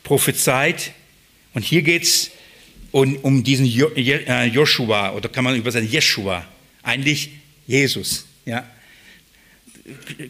prophezeit 0.03 0.93
und 1.53 1.65
hier 1.65 1.83
geht 1.83 2.05
es 2.05 2.31
um, 2.95 3.17
um, 3.23 3.43
diesen 3.43 3.67
äh, 3.67 4.45
Joshua 4.45 5.15
oder 5.15 5.29
kann 5.29 5.43
man 5.43 5.57
übersetzen 5.57 5.91
Jeshua, 5.91 6.45
eigentlich 6.85 7.31
Jesus. 7.67 8.25
Ja. 8.47 8.65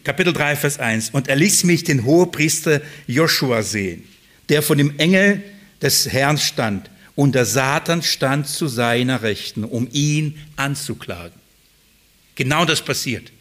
Kapitel 0.03 0.33
3, 0.33 0.55
Vers 0.55 0.79
1. 0.79 1.11
Und 1.11 1.27
er 1.27 1.35
ließ 1.35 1.63
mich 1.65 1.83
den 1.83 2.05
Hohepriester 2.05 2.81
Joshua 3.05 3.61
sehen, 3.61 4.03
der 4.49 4.63
von 4.63 4.79
dem 4.79 4.97
Engel 4.97 5.43
des 5.79 6.11
Herrn 6.11 6.39
stand 6.39 6.89
und 7.13 7.35
der 7.35 7.45
Satan 7.45 8.01
stand 8.01 8.47
zu 8.47 8.67
seiner 8.67 9.21
Rechten, 9.21 9.63
um 9.63 9.87
ihn 9.91 10.35
anzuklagen. 10.55 11.39
Genau 12.33 12.65
das 12.65 12.81
passiert. 12.81 13.31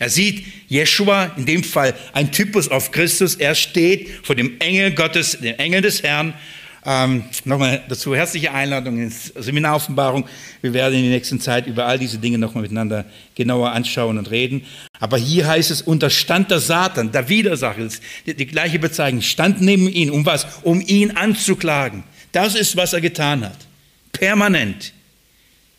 Er 0.00 0.10
sieht 0.10 0.44
Jeschua, 0.66 1.26
in 1.36 1.46
dem 1.46 1.62
Fall 1.62 1.94
ein 2.12 2.32
Typus 2.32 2.66
auf 2.66 2.90
Christus, 2.90 3.36
er 3.36 3.54
steht 3.54 4.10
vor 4.24 4.34
dem 4.34 4.58
Engel 4.58 4.90
Gottes, 4.90 5.38
dem 5.38 5.54
Engel 5.58 5.82
des 5.82 6.02
Herrn. 6.02 6.34
Ähm, 6.86 7.24
nochmal 7.44 7.82
dazu 7.88 8.14
herzliche 8.14 8.52
Einladung 8.52 8.98
ins 8.98 9.28
Seminar 9.36 9.76
Offenbarung. 9.76 10.26
Wir 10.60 10.74
werden 10.74 10.94
in 10.96 11.02
der 11.04 11.12
nächsten 11.12 11.40
Zeit 11.40 11.66
über 11.66 11.86
all 11.86 11.98
diese 11.98 12.18
Dinge 12.18 12.36
nochmal 12.36 12.62
miteinander 12.62 13.06
genauer 13.34 13.72
anschauen 13.72 14.18
und 14.18 14.30
reden. 14.30 14.66
Aber 15.00 15.16
hier 15.16 15.46
heißt 15.46 15.70
es, 15.70 15.80
unterstand 15.80 16.50
der 16.50 16.60
Satan, 16.60 17.10
der 17.10 17.28
Widersacher, 17.30 17.88
die, 18.26 18.34
die 18.34 18.46
gleiche 18.46 18.78
Bezeichnung, 18.78 19.22
stand 19.22 19.62
neben 19.62 19.88
ihm, 19.88 20.12
um 20.12 20.26
was? 20.26 20.46
Um 20.62 20.82
ihn 20.82 21.12
anzuklagen. 21.12 22.04
Das 22.32 22.54
ist, 22.54 22.76
was 22.76 22.92
er 22.92 23.00
getan 23.00 23.44
hat. 23.44 23.56
Permanent. 24.12 24.92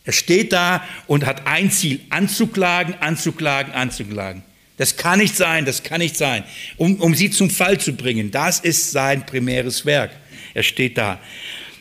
Er 0.06 0.14
steht 0.14 0.54
da 0.54 0.84
und 1.06 1.26
hat 1.26 1.46
ein 1.46 1.70
Ziel, 1.70 2.00
anzuklagen, 2.10 2.96
anzuklagen, 3.00 3.74
anzuklagen. 3.74 4.44
Das 4.78 4.98
kann 4.98 5.20
nicht 5.20 5.36
sein, 5.36 5.66
das 5.66 5.84
kann 5.84 6.00
nicht 6.00 6.18
sein, 6.18 6.44
um, 6.78 6.96
um 6.98 7.16
sie 7.16 7.30
zum 7.30 7.50
Fall 7.50 7.80
zu 7.80 7.94
bringen. 7.94 8.32
Das 8.32 8.60
ist 8.60 8.92
sein 8.92 9.26
primäres 9.26 9.86
Werk. 9.86 10.12
Er 10.56 10.64
steht 10.64 10.98
da. 10.98 11.22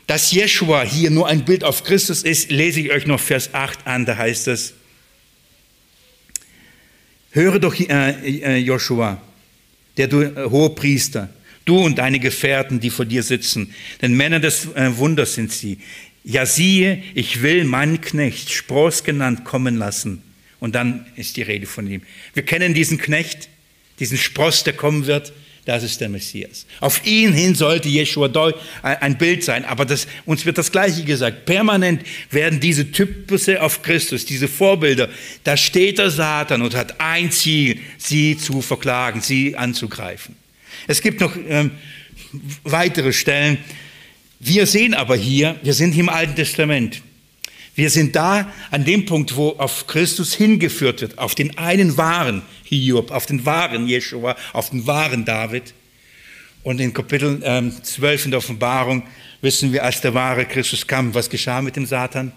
Dass 0.07 0.33
Jeschua 0.33 0.83
hier 0.83 1.11
nur 1.11 1.27
ein 1.27 1.47
Bild 1.47 1.65
auf 1.65 1.83
Christus 1.83 2.23
ist, 2.23 2.51
lese 2.51 2.81
ich 2.81 2.91
euch 2.91 3.07
noch 3.07 3.21
Vers 3.21 3.55
8 3.55 3.87
an, 3.87 4.05
da 4.05 4.19
heißt 4.19 4.49
es, 4.49 4.75
höre 7.31 7.59
doch 7.59 7.75
äh, 7.79 8.11
äh, 8.11 8.57
Joshua, 8.59 9.23
der 9.97 10.09
du 10.09 10.21
äh, 10.21 10.51
hohe 10.51 10.71
Priester, 10.71 11.31
Du 11.65 11.79
und 11.79 11.97
deine 11.97 12.21
Gefährten, 12.21 12.79
die 12.79 12.91
vor 12.91 13.07
dir 13.07 13.23
sitzen, 13.23 13.75
denn 14.03 14.15
Männer 14.15 14.39
des 14.39 14.67
äh, 14.75 14.99
Wunders 14.99 15.35
sind 15.35 15.51
sie. 15.51 15.79
Ja, 16.23 16.45
siehe, 16.45 17.03
ich 17.15 17.43
will 17.43 17.65
meinen 17.65 18.01
Knecht, 18.03 18.53
Spross 18.53 19.03
genannt, 19.03 19.45
kommen 19.45 19.77
lassen. 19.77 20.23
Und 20.61 20.75
dann 20.75 21.07
ist 21.17 21.37
die 21.37 21.43
Rede 21.43 21.67
von 21.67 21.87
ihm. 21.91 22.03
Wir 22.35 22.45
kennen 22.45 22.75
diesen 22.75 22.99
Knecht, 22.99 23.49
diesen 23.99 24.19
Spross, 24.19 24.65
der 24.65 24.75
kommen 24.75 25.07
wird. 25.07 25.33
Das 25.65 25.83
ist 25.83 26.01
der 26.01 26.11
Messias. 26.11 26.67
Auf 26.81 27.07
ihn 27.07 27.33
hin 27.33 27.55
sollte 27.55 27.89
Jeshua 27.89 28.53
ein 28.83 29.17
Bild 29.17 29.43
sein, 29.45 29.65
aber 29.65 29.87
das, 29.87 30.07
uns 30.27 30.45
wird 30.45 30.59
das 30.59 30.71
Gleiche 30.71 31.05
gesagt. 31.05 31.47
Permanent 31.47 32.03
werden 32.31 32.61
diese 32.61 32.91
Typusse 32.93 33.63
auf 33.63 33.81
Christus, 33.83 34.27
diese 34.27 34.47
Vorbilder, 34.47 35.09
da 35.43 35.57
steht 35.57 35.99
der 35.99 36.11
Satan 36.11 36.61
und 36.61 36.75
hat 36.75 37.01
ein 37.01 37.31
Ziel, 37.31 37.81
sie 37.97 38.37
zu 38.37 38.61
verklagen, 38.61 39.23
sie 39.23 39.57
anzugreifen. 39.57 40.37
Es 40.87 41.01
gibt 41.01 41.21
noch 41.21 41.35
ähm, 41.49 41.71
weitere 42.63 43.15
Stellen. 43.15 43.57
Wir 44.41 44.67
sehen 44.67 44.93
aber 44.93 45.17
hier, 45.17 45.57
wir 45.63 45.73
sind 45.73 45.97
im 45.97 46.11
Alten 46.11 46.35
Testament. 46.35 47.01
Wir 47.75 47.91
sind 47.91 48.15
da 48.15 48.53
an 48.71 48.85
dem 48.85 49.05
Punkt, 49.05 49.37
wo 49.37 49.51
auf 49.51 49.87
Christus 49.87 50.33
hingeführt 50.35 51.01
wird, 51.01 51.19
auf 51.19 51.35
den 51.35 51.59
einen 51.59 51.97
wahren 51.97 52.43
Hiob, 52.65 53.11
auf 53.11 53.27
den 53.27 53.45
wahren 53.45 53.89
Jeshua, 53.89 54.37
auf 54.53 54.71
den 54.71 54.87
wahren 54.87 55.25
David. 55.25 55.75
Und 56.63 56.81
in 56.81 56.95
Kapitel 56.95 57.41
ähm, 57.45 57.73
12 57.83 58.27
in 58.27 58.31
der 58.31 58.39
Offenbarung 58.39 59.03
wissen 59.43 59.73
wir, 59.73 59.85
als 59.85 60.01
der 60.01 60.15
wahre 60.15 60.47
Christus 60.47 60.87
kam, 60.87 61.15
was 61.15 61.29
geschah 61.29 61.61
mit 61.61 61.77
dem 61.77 61.85
Satan? 61.85 62.33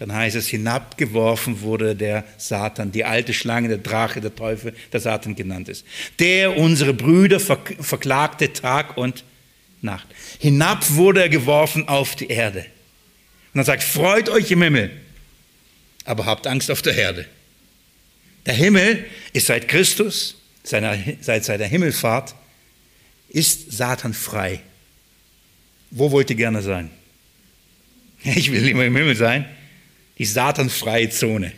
dann 0.00 0.14
heißt 0.14 0.34
es, 0.36 0.48
hinabgeworfen 0.48 1.60
wurde 1.60 1.94
der 1.94 2.24
Satan, 2.38 2.90
die 2.90 3.04
alte 3.04 3.34
Schlange, 3.34 3.68
der 3.68 3.78
Drache, 3.78 4.22
der 4.22 4.34
Teufel, 4.34 4.72
der 4.92 5.00
Satan 5.00 5.36
genannt 5.36 5.68
ist. 5.68 5.84
Der 6.18 6.56
unsere 6.56 6.94
Brüder 6.94 7.38
verklagte 7.38 8.50
Tag 8.52 8.96
und 8.96 9.24
Nacht. 9.82 10.06
Hinab 10.38 10.90
wurde 10.92 11.20
er 11.20 11.28
geworfen 11.28 11.86
auf 11.86 12.16
die 12.16 12.28
Erde. 12.28 12.64
Und 13.52 13.58
dann 13.58 13.64
sagt, 13.64 13.82
freut 13.82 14.28
euch 14.28 14.50
im 14.50 14.62
Himmel, 14.62 14.90
aber 16.04 16.26
habt 16.26 16.46
Angst 16.46 16.70
auf 16.70 16.82
der 16.82 16.96
Erde. 16.96 17.26
Der 18.46 18.54
Himmel 18.54 19.04
ist 19.32 19.46
seit 19.46 19.68
Christus, 19.68 20.36
seit 20.62 21.44
seiner 21.44 21.66
Himmelfahrt, 21.66 22.34
ist 23.28 23.72
Satan 23.72 24.14
frei. 24.14 24.60
Wo 25.90 26.10
wollt 26.10 26.30
ihr 26.30 26.36
gerne 26.36 26.62
sein? 26.62 26.90
Ich 28.22 28.52
will 28.52 28.68
immer 28.68 28.84
im 28.84 28.96
Himmel 28.96 29.16
sein 29.16 29.46
die 30.20 30.26
satanfreie 30.26 31.08
Zone. 31.08 31.50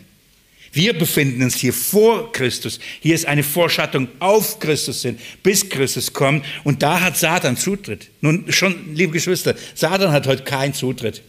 Wir 0.71 0.97
befinden 0.97 1.43
uns 1.43 1.57
hier 1.57 1.73
vor 1.73 2.31
Christus. 2.31 2.79
Hier 3.01 3.13
ist 3.13 3.25
eine 3.25 3.43
Vorschattung 3.43 4.07
auf 4.19 4.57
Christus 4.59 5.01
hin, 5.01 5.19
bis 5.43 5.67
Christus 5.67 6.13
kommt. 6.13 6.45
Und 6.63 6.81
da 6.81 7.01
hat 7.01 7.17
Satan 7.17 7.57
Zutritt. 7.57 8.09
Nun 8.21 8.49
schon, 8.53 8.95
liebe 8.95 9.11
Geschwister, 9.11 9.53
Satan 9.75 10.13
hat 10.13 10.27
heute 10.27 10.45
keinen 10.45 10.73
Zutritt. 10.73 11.21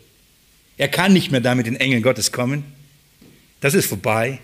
Er 0.76 0.88
kann 0.88 1.12
nicht 1.12 1.30
mehr 1.30 1.40
da 1.40 1.54
mit 1.54 1.66
den 1.66 1.76
Engeln 1.76 2.02
Gottes 2.02 2.32
kommen. 2.32 2.64
Das 3.60 3.74
ist 3.74 3.86
vorbei. 3.86 4.38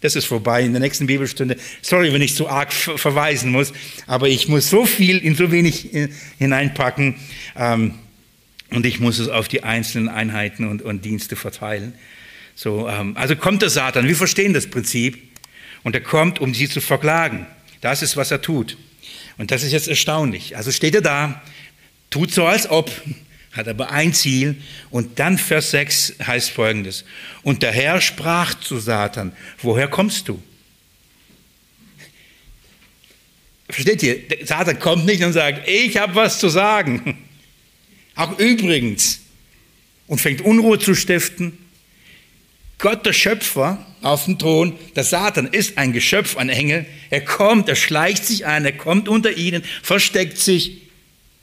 Das 0.00 0.14
ist 0.14 0.26
vorbei 0.26 0.62
in 0.62 0.72
der 0.72 0.80
nächsten 0.80 1.06
Bibelstunde. 1.06 1.56
Sorry, 1.82 2.12
wenn 2.12 2.22
ich 2.22 2.34
so 2.34 2.48
arg 2.48 2.72
verweisen 2.72 3.50
muss, 3.50 3.72
aber 4.06 4.28
ich 4.28 4.48
muss 4.48 4.68
so 4.68 4.86
viel 4.86 5.18
in 5.18 5.34
so 5.34 5.50
wenig 5.50 5.94
äh, 5.94 6.08
hineinpacken 6.38 7.16
ähm, 7.56 7.94
und 8.70 8.84
ich 8.84 9.00
muss 9.00 9.18
es 9.18 9.28
auf 9.28 9.48
die 9.48 9.62
einzelnen 9.62 10.08
Einheiten 10.08 10.68
und, 10.68 10.82
und 10.82 11.04
Dienste 11.04 11.34
verteilen. 11.34 11.94
So, 12.54 12.88
ähm, 12.88 13.16
also 13.16 13.36
kommt 13.36 13.62
der 13.62 13.70
Satan, 13.70 14.06
wir 14.06 14.16
verstehen 14.16 14.52
das 14.52 14.66
Prinzip, 14.66 15.18
und 15.86 15.94
er 15.94 16.00
kommt, 16.00 16.40
um 16.40 16.52
sie 16.52 16.68
zu 16.68 16.80
verklagen. 16.80 17.46
Das 17.80 18.02
ist, 18.02 18.16
was 18.16 18.32
er 18.32 18.42
tut. 18.42 18.76
Und 19.38 19.52
das 19.52 19.62
ist 19.62 19.70
jetzt 19.70 19.86
erstaunlich. 19.86 20.56
Also 20.56 20.72
steht 20.72 20.96
er 20.96 21.00
da, 21.00 21.40
tut 22.10 22.32
so, 22.32 22.44
als 22.44 22.68
ob, 22.68 22.90
hat 23.56 23.68
aber 23.68 23.90
ein 23.90 24.12
Ziel. 24.12 24.56
Und 24.90 25.18
dann 25.18 25.38
Vers 25.38 25.70
6 25.70 26.14
heißt 26.26 26.50
folgendes. 26.50 27.04
Und 27.42 27.62
der 27.62 27.72
Herr 27.72 28.00
sprach 28.00 28.54
zu 28.54 28.78
Satan, 28.78 29.32
woher 29.62 29.88
kommst 29.88 30.28
du? 30.28 30.42
Versteht 33.68 34.02
ihr? 34.02 34.22
Satan 34.44 34.78
kommt 34.78 35.06
nicht 35.06 35.22
und 35.24 35.32
sagt, 35.32 35.68
ich 35.68 35.96
habe 35.96 36.14
was 36.14 36.38
zu 36.38 36.48
sagen. 36.48 37.18
Auch 38.14 38.38
übrigens. 38.38 39.20
Und 40.06 40.20
fängt 40.20 40.40
Unruhe 40.40 40.78
zu 40.78 40.94
stiften 40.94 41.58
Gott, 42.78 43.06
der 43.06 43.14
Schöpfer, 43.14 43.84
auf 44.02 44.26
dem 44.26 44.38
Thron, 44.38 44.78
der 44.94 45.04
Satan 45.04 45.46
ist 45.46 45.78
ein 45.78 45.92
Geschöpf, 45.92 46.36
ein 46.36 46.50
Engel. 46.50 46.84
Er 47.08 47.22
kommt, 47.22 47.68
er 47.68 47.76
schleicht 47.76 48.24
sich 48.24 48.44
ein, 48.44 48.64
er 48.64 48.72
kommt 48.72 49.08
unter 49.08 49.32
ihnen, 49.32 49.64
versteckt 49.82 50.38
sich 50.38 50.82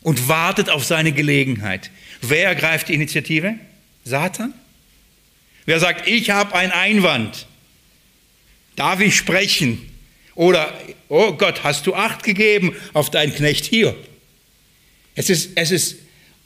und 0.02 0.28
wartet 0.28 0.70
auf 0.70 0.86
seine 0.86 1.12
Gelegenheit. 1.12 1.90
Wer 2.26 2.48
ergreift 2.48 2.88
die 2.88 2.94
Initiative? 2.94 3.56
Satan? 4.06 4.54
Wer 5.66 5.80
sagt, 5.80 6.08
ich 6.08 6.30
habe 6.30 6.56
einen 6.56 6.72
Einwand? 6.72 7.48
Darf 8.78 9.02
ich 9.02 9.16
sprechen? 9.16 9.90
Oder, 10.34 10.74
oh 11.10 11.34
Gott, 11.34 11.64
hast 11.64 11.86
du 11.86 11.94
Acht 11.94 12.24
gegeben 12.24 12.76
auf 12.94 13.12
deinen 13.12 13.36
Knecht 13.36 13.66
hier? 13.66 13.96
Es 15.16 15.30
ist, 15.30 15.52
es 15.56 15.72
ist 15.72 15.98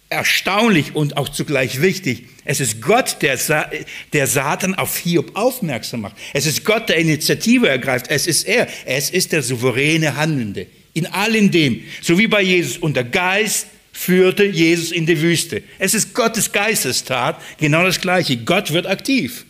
erstaunlich 0.10 0.96
und 0.96 1.16
auch 1.16 1.30
zugleich 1.30 1.80
wichtig. 1.80 2.24
Es 2.44 2.60
ist 2.60 2.82
Gott, 2.82 3.18
der, 3.22 3.38
Sa 3.38 3.70
der 4.14 4.26
Satan 4.26 4.74
auf 4.74 4.98
Hiob 4.98 5.36
aufmerksam 5.36 6.02
macht. 6.02 6.16
Es 6.34 6.48
ist 6.48 6.66
Gott, 6.66 6.90
der 6.90 6.98
Initiative 6.98 7.70
ergreift. 7.70 8.08
Es 8.10 8.26
ist 8.26 8.48
er. 8.48 8.68
Es 8.86 9.12
ist 9.12 9.32
der 9.32 9.44
souveräne 9.44 10.16
Handelnde. 10.16 10.66
In 10.94 11.06
allem 11.06 11.52
dem. 11.52 11.84
So 12.02 12.18
wie 12.18 12.28
bei 12.28 12.42
Jesus. 12.42 12.78
Und 12.78 12.96
der 12.96 13.04
Geist 13.04 13.68
führte 13.98 14.46
Jesus 14.46 14.92
in 14.92 15.08
die 15.08 15.20
Wüste. 15.20 15.64
Es 15.80 15.96
ist 15.96 16.14
Gottes 16.14 16.52
Geistestat. 16.52 17.42
Genau 17.58 17.84
das 17.84 18.00
Gleiche. 18.00 18.38
Gott 18.38 18.72
wird 18.72 18.86
aktiv. 18.86 19.44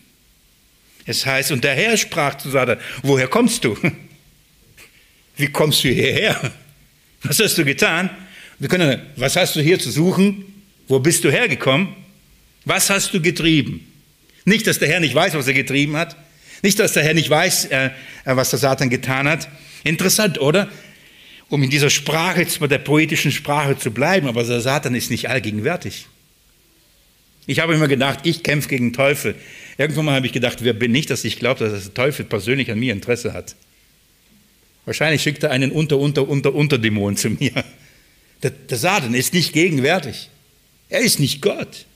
Es 1.04 1.26
heißt, 1.26 1.52
und 1.52 1.64
der 1.64 1.74
Herr 1.74 1.98
sprach 1.98 2.38
zu 2.38 2.48
Satan, 2.50 2.78
woher 3.02 3.28
kommst 3.28 3.62
du? 3.64 3.76
Wie 5.36 5.48
kommst 5.48 5.84
du 5.84 5.88
hierher? 5.88 6.50
Was 7.22 7.38
hast 7.40 7.58
du 7.58 7.64
getan? 7.66 8.08
Wir 8.58 8.70
können, 8.70 9.02
was 9.16 9.36
hast 9.36 9.54
du 9.54 9.60
hier 9.60 9.78
zu 9.78 9.90
suchen? 9.90 10.46
Wo 10.88 10.98
bist 10.98 11.24
du 11.24 11.30
hergekommen? 11.30 11.94
Was 12.64 12.88
hast 12.88 13.12
du 13.12 13.20
getrieben? 13.20 13.86
Nicht, 14.46 14.66
dass 14.66 14.78
der 14.78 14.88
Herr 14.88 15.00
nicht 15.00 15.14
weiß, 15.14 15.34
was 15.34 15.46
er 15.46 15.54
getrieben 15.54 15.94
hat. 15.94 16.16
Nicht, 16.62 16.78
dass 16.78 16.94
der 16.94 17.04
Herr 17.04 17.14
nicht 17.14 17.28
weiß, 17.28 17.66
äh, 17.66 17.90
was 18.24 18.48
der 18.48 18.58
Satan 18.58 18.88
getan 18.88 19.28
hat. 19.28 19.46
Interessant, 19.84 20.40
oder? 20.40 20.70
Um 21.48 21.62
in 21.62 21.70
dieser 21.70 21.90
Sprache, 21.90 22.44
der 22.68 22.78
poetischen 22.78 23.32
Sprache 23.32 23.78
zu 23.78 23.90
bleiben, 23.90 24.28
aber 24.28 24.44
der 24.44 24.60
Satan 24.60 24.94
ist 24.94 25.10
nicht 25.10 25.30
allgegenwärtig. 25.30 26.06
Ich 27.46 27.60
habe 27.60 27.74
immer 27.74 27.88
gedacht, 27.88 28.20
ich 28.24 28.42
kämpfe 28.42 28.68
gegen 28.68 28.92
Teufel. 28.92 29.34
Irgendwann 29.78 30.04
mal 30.04 30.16
habe 30.16 30.26
ich 30.26 30.32
gedacht, 30.32 30.58
wer 30.62 30.74
bin 30.74 30.94
ich, 30.94 31.06
dass 31.06 31.24
ich 31.24 31.38
glaube, 31.38 31.60
dass 31.60 31.84
der 31.84 31.94
Teufel 31.94 32.26
persönlich 32.26 32.70
an 32.70 32.78
mir 32.78 32.92
Interesse 32.92 33.32
hat. 33.32 33.56
Wahrscheinlich 34.84 35.22
schickt 35.22 35.42
er 35.42 35.50
einen 35.50 35.70
Unter, 35.70 35.98
Unter, 35.98 36.28
Unter, 36.28 36.54
Unterdämon 36.54 37.16
zu 37.16 37.30
mir. 37.30 37.64
Der, 38.42 38.50
der 38.50 38.78
Satan 38.78 39.14
ist 39.14 39.34
nicht 39.34 39.52
gegenwärtig. 39.52 40.30
Er 40.88 41.00
ist 41.00 41.20
nicht 41.20 41.42
Gott. 41.42 41.86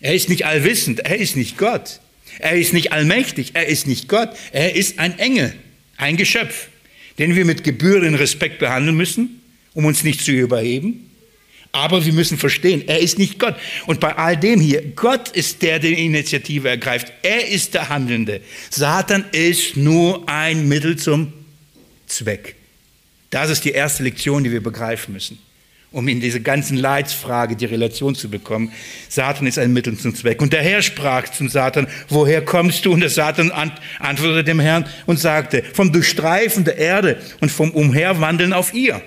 Er 0.00 0.14
ist 0.14 0.28
nicht 0.28 0.46
allwissend. 0.46 1.00
Er 1.00 1.16
ist 1.16 1.36
nicht 1.36 1.58
Gott. 1.58 2.00
Er 2.38 2.56
ist 2.56 2.72
nicht 2.72 2.92
allmächtig. 2.92 3.50
Er 3.54 3.66
ist 3.66 3.86
nicht 3.86 4.08
Gott. 4.08 4.30
Er 4.52 4.74
ist 4.74 4.98
ein 4.98 5.18
Engel, 5.18 5.54
ein 5.96 6.16
Geschöpf, 6.16 6.69
den 7.20 7.36
wir 7.36 7.44
mit 7.44 7.62
gebührenden 7.64 8.14
Respekt 8.14 8.58
behandeln 8.58 8.96
müssen, 8.96 9.42
um 9.74 9.84
uns 9.84 10.04
nicht 10.04 10.24
zu 10.24 10.32
überheben. 10.32 11.10
Aber 11.70 12.04
wir 12.04 12.14
müssen 12.14 12.38
verstehen, 12.38 12.82
er 12.88 12.98
ist 12.98 13.18
nicht 13.18 13.38
Gott. 13.38 13.56
Und 13.86 14.00
bei 14.00 14.16
all 14.16 14.38
dem 14.38 14.58
hier, 14.58 14.82
Gott 14.96 15.28
ist 15.28 15.60
der, 15.60 15.78
der 15.78 15.90
die 15.90 16.06
Initiative 16.06 16.68
ergreift. 16.68 17.12
Er 17.22 17.46
ist 17.46 17.74
der 17.74 17.90
Handelnde. 17.90 18.40
Satan 18.70 19.26
ist 19.32 19.76
nur 19.76 20.28
ein 20.28 20.66
Mittel 20.66 20.96
zum 20.96 21.32
Zweck. 22.06 22.56
Das 23.28 23.50
ist 23.50 23.66
die 23.66 23.72
erste 23.72 24.02
Lektion, 24.02 24.42
die 24.42 24.50
wir 24.50 24.62
begreifen 24.62 25.12
müssen, 25.12 25.38
um 25.92 26.06
in 26.06 26.20
diese 26.20 26.40
ganzen 26.40 26.76
Leidsfrage 26.76 27.56
die 27.56 27.64
Relation 27.64 28.14
zu 28.14 28.28
bekommen. 28.30 28.72
Satan 29.08 29.46
ist 29.46 29.58
ein 29.58 29.72
Mittel 29.72 29.98
zum 29.98 30.14
Zweck. 30.14 30.40
Und 30.40 30.52
der 30.52 30.62
Herr 30.62 30.82
sprach 30.82 31.28
zum 31.30 31.48
Satan, 31.48 31.88
woher 32.08 32.44
kommst 32.44 32.84
du? 32.84 32.92
Und 32.92 33.00
der 33.00 33.10
Satan 33.10 33.50
antwortete 33.98 34.44
dem 34.44 34.60
Herrn 34.60 34.86
und 35.06 35.18
sagte, 35.18 35.64
vom 35.74 35.92
Durchstreifen 35.92 36.64
der 36.64 36.78
Erde 36.78 37.20
und 37.40 37.50
vom 37.50 37.72
Umherwandeln 37.72 38.52
auf 38.52 38.72
ihr. 38.72 39.02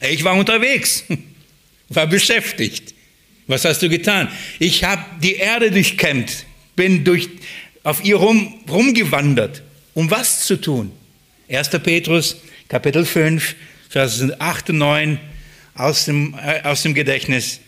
Ich 0.00 0.24
war 0.24 0.34
unterwegs, 0.34 1.04
war 1.88 2.08
beschäftigt. 2.08 2.94
Was 3.46 3.64
hast 3.64 3.82
du 3.82 3.88
getan? 3.88 4.28
Ich 4.58 4.82
habe 4.82 5.04
die 5.22 5.34
Erde 5.36 5.70
durchkämmt, 5.70 6.44
bin 6.74 7.04
durch, 7.04 7.28
auf 7.84 8.04
ihr 8.04 8.16
rum, 8.16 8.54
rumgewandert. 8.68 9.62
Um 9.94 10.10
was 10.10 10.44
zu 10.44 10.60
tun? 10.60 10.90
1. 11.48 11.70
Petrus 11.82 12.36
Kapitel 12.68 13.04
5, 13.04 13.54
Verse 13.90 14.40
8 14.40 14.70
und 14.70 14.78
9 14.78 15.20
aus 15.74 16.04
dem, 16.04 16.34
äh, 16.34 16.62
aus 16.62 16.82
dem 16.82 16.94
Gedächtnis 16.94 17.60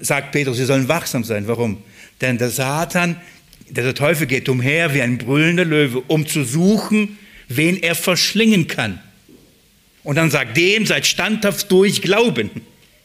sagt 0.00 0.32
Petrus, 0.32 0.56
sie 0.56 0.64
sollen 0.64 0.88
wachsam 0.88 1.24
sein. 1.24 1.48
Warum? 1.48 1.82
Denn 2.20 2.38
der 2.38 2.50
Satan, 2.50 3.16
der 3.68 3.94
Teufel 3.94 4.26
geht 4.26 4.48
umher 4.48 4.94
wie 4.94 5.02
ein 5.02 5.18
brüllender 5.18 5.64
Löwe, 5.64 6.02
um 6.06 6.26
zu 6.26 6.44
suchen, 6.44 7.18
wen 7.48 7.76
er 7.76 7.94
verschlingen 7.94 8.66
kann. 8.66 9.00
Und 10.02 10.16
dann 10.16 10.30
sagt, 10.30 10.56
dem 10.56 10.86
seid 10.86 11.06
standhaft 11.06 11.70
durch 11.70 12.00
Glauben 12.00 12.50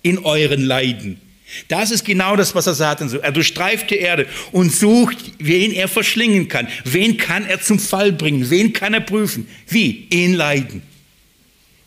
in 0.04 0.20
euren 0.20 0.62
Leiden. 0.62 1.20
Das 1.68 1.92
ist 1.92 2.06
genau 2.06 2.36
das, 2.36 2.56
was 2.56 2.68
er 2.68 2.76
sagt. 2.76 3.02
Er 3.02 3.32
durchstreift 3.32 3.90
die 3.90 3.98
Erde 3.98 4.28
und 4.52 4.72
sucht, 4.72 5.18
wen 5.40 5.72
er 5.72 5.88
verschlingen 5.88 6.48
kann. 6.48 6.68
Wen 6.86 7.18
kann 7.18 7.46
er 7.46 7.60
zum 7.60 7.80
Fall 7.80 8.14
bringen? 8.14 8.50
Wen 8.50 8.72
kann 8.72 8.94
er 8.94 9.02
prüfen? 9.02 9.48
Wie? 9.68 10.08
In 10.10 10.36
Leiden. 10.36 10.84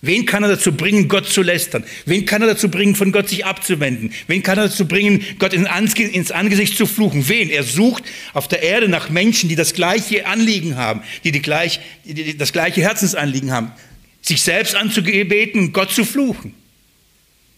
Wen 0.07 0.27
kann 0.27 0.43
er 0.43 0.51
dazu 0.51 0.73
bringen, 0.73 1.09
Gott 1.09 1.29
zu 1.29 1.43
lästern? 1.43 1.85
Wen 2.07 2.27
kann 2.27 2.43
er 2.43 2.49
dazu 2.49 2.69
bringen, 2.69 2.95
von 2.95 3.13
Gott 3.13 3.29
sich 3.29 3.45
abzuwenden? 3.45 4.13
Wen 4.27 4.43
kann 4.43 4.59
er 4.59 4.69
dazu 4.69 4.87
bringen, 4.87 5.25
Gott 5.39 5.53
ins 5.53 6.31
Angesicht 6.31 6.77
zu 6.77 6.87
fluchen? 6.87 7.29
Wen? 7.29 7.51
Er 7.51 7.63
sucht 7.63 8.05
auf 8.33 8.49
der 8.49 8.63
Erde 8.63 8.89
nach 8.89 9.11
Menschen, 9.11 9.49
die 9.49 9.57
das 9.57 9.75
gleiche 9.75 10.27
Anliegen 10.27 10.77
haben, 10.77 11.03
die, 11.25 11.33
die, 11.33 11.43
gleich, 11.43 11.81
die 12.05 12.37
das 12.37 12.53
gleiche 12.53 12.83
Herzensanliegen 12.83 13.51
haben, 13.51 13.73
sich 14.21 14.43
selbst 14.43 14.75
anzubeten, 14.75 15.73
Gott 15.73 15.91
zu 15.93 16.05
fluchen. 16.05 16.55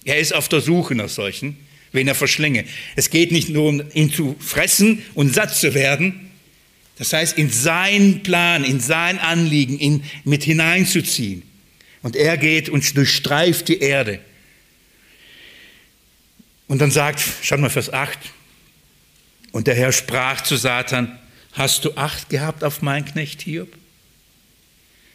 Er 0.05 0.19
ist 0.19 0.35
auf 0.35 0.49
der 0.49 0.61
Suche 0.61 0.95
nach 0.95 1.09
solchen 1.09 1.57
wen 1.97 2.07
er 2.07 2.15
verschlinge. 2.15 2.65
Es 2.95 3.11
geht 3.11 3.33
nicht 3.33 3.49
nur 3.49 3.69
um 3.69 3.83
ihn 3.95 4.13
zu 4.13 4.37
fressen 4.39 5.03
und 5.15 5.35
satt 5.35 5.57
zu 5.57 5.75
werden, 5.75 6.31
das 6.99 7.13
heißt, 7.13 7.37
in 7.37 7.51
seinen 7.51 8.23
Plan, 8.23 8.65
in 8.65 8.81
sein 8.81 9.19
Anliegen 9.19 9.79
ihn 9.79 10.05
mit 10.25 10.45
hineinzuziehen. 10.45 11.43
Und 12.07 12.15
er 12.15 12.37
geht 12.37 12.69
und 12.69 12.97
durchstreift 12.97 13.67
die 13.67 13.81
Erde. 13.81 14.21
Und 16.69 16.79
dann 16.79 16.93
sagt, 16.93 17.21
schaut 17.43 17.59
mal 17.59 17.69
Vers 17.69 17.93
8, 17.93 18.17
Und 19.51 19.67
der 19.67 19.75
Herr 19.75 19.91
sprach 19.91 20.41
zu 20.43 20.55
Satan, 20.55 21.19
hast 21.55 21.85
du 21.85 21.97
Acht 21.97 22.29
gehabt 22.29 22.63
auf 22.63 22.81
meinen 22.81 23.07
Knecht 23.07 23.43
Hiob? 23.43 23.77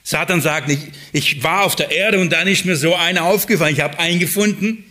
Satan 0.03 0.41
sagt 0.41 0.67
nicht, 0.67 0.81
ich 1.13 1.41
war 1.41 1.63
auf 1.63 1.77
der 1.77 1.91
Erde 1.91 2.19
und 2.19 2.29
dann 2.29 2.49
ist 2.49 2.65
mir 2.65 2.75
so 2.75 2.93
einer 2.93 3.23
aufgefallen, 3.23 3.73
ich 3.73 3.79
habe 3.79 3.97
einen 3.97 4.19
gefunden. 4.19 4.83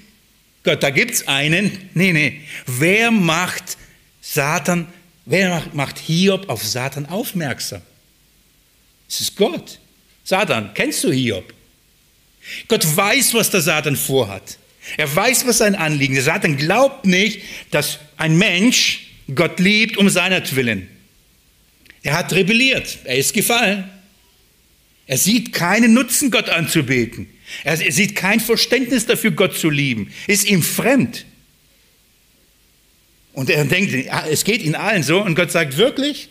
Gott, 0.62 0.82
da 0.82 0.88
gibt 0.88 1.11
es 1.11 1.28
einen. 1.28 1.90
Nee, 1.92 2.14
nee. 2.14 2.40
Wer 2.64 3.11
macht 3.11 3.76
Satan, 4.22 4.86
wer 5.26 5.51
macht, 5.51 5.74
macht 5.74 5.98
Hiob 5.98 6.48
auf 6.48 6.64
Satan 6.64 7.05
aufmerksam? 7.05 7.82
Es 9.07 9.20
ist 9.20 9.36
Gott. 9.36 9.78
Satan, 10.24 10.70
kennst 10.72 11.05
du 11.05 11.12
Hiob? 11.12 11.59
Gott 12.68 12.84
weiß, 12.97 13.34
was 13.34 13.51
der 13.51 13.61
Satan 13.61 13.97
vorhat. 13.97 14.59
Er 14.97 15.14
weiß, 15.14 15.47
was 15.47 15.59
sein 15.59 15.74
Anliegen 15.74 16.16
ist. 16.16 16.26
Der 16.26 16.34
Satan 16.34 16.57
glaubt 16.57 17.07
nicht, 17.07 17.43
dass 17.70 17.99
ein 18.16 18.36
Mensch 18.38 19.07
Gott 19.34 19.61
liebt 19.61 19.97
um 19.97 20.09
seinetwillen. 20.09 20.88
Er 22.03 22.14
hat 22.14 22.32
rebelliert. 22.32 22.99
Er 23.05 23.16
ist 23.16 23.34
gefallen. 23.34 23.88
Er 25.07 25.18
sieht 25.18 25.53
keinen 25.53 25.93
Nutzen, 25.93 26.30
Gott 26.30 26.49
anzubeten. 26.49 27.28
Er 27.64 27.76
sieht 27.76 28.14
kein 28.14 28.41
Verständnis 28.41 29.07
dafür, 29.07 29.32
Gott 29.32 29.59
zu 29.59 29.68
lieben. 29.68 30.12
Ist 30.26 30.49
ihm 30.49 30.62
fremd. 30.62 31.26
Und 33.32 33.51
er 33.51 33.64
denkt, 33.64 33.93
es 34.30 34.45
geht 34.45 34.62
ihnen 34.62 34.74
allen 34.74 35.03
so. 35.03 35.22
Und 35.22 35.34
Gott 35.34 35.51
sagt, 35.51 35.76
wirklich? 35.76 36.28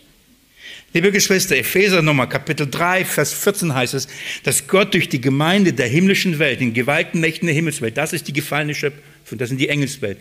Liebe 0.92 1.12
Geschwister, 1.12 1.56
Epheser 1.56 2.02
Nummer 2.02 2.26
Kapitel 2.26 2.68
3, 2.68 3.06
Vers 3.06 3.32
14 3.32 3.76
heißt 3.76 3.94
es, 3.94 4.08
dass 4.44 4.68
Gott 4.68 4.96
durch 4.96 5.08
die 5.08 5.22
Gemeinde 5.22 5.72
der 5.72 5.88
himmlischen 5.88 6.40
Welt, 6.40 6.62
den 6.62 6.74
geweihten 6.74 7.20
Mächten 7.20 7.46
der 7.46 7.54
Himmelswelt, 7.54 7.96
das 7.96 8.12
ist 8.12 8.28
die 8.28 8.34
gefallene 8.34 8.74
Schöpfung, 8.74 9.38
das 9.38 9.50
sind 9.50 9.60
die 9.60 9.70
Engelswelt, 9.70 10.18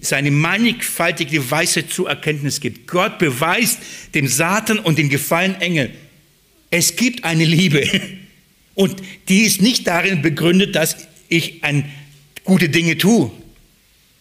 seine 0.00 0.30
mannigfaltige 0.30 1.50
Weisheit 1.50 1.90
zur 1.90 2.08
Erkenntnis 2.08 2.60
gibt. 2.60 2.86
Gott 2.86 3.18
beweist 3.18 3.80
dem 4.14 4.28
Satan 4.28 4.78
und 4.78 4.96
den 4.96 5.08
gefallenen 5.08 5.60
Engel, 5.60 5.90
es 6.70 6.94
gibt 6.94 7.24
eine 7.24 7.44
Liebe. 7.44 7.84
Und 8.76 9.02
die 9.28 9.42
ist 9.42 9.60
nicht 9.60 9.88
darin 9.88 10.22
begründet, 10.22 10.76
dass 10.76 11.08
ich 11.28 11.64
ein, 11.64 11.90
gute 12.44 12.68
Dinge 12.68 12.96
tue 12.96 13.32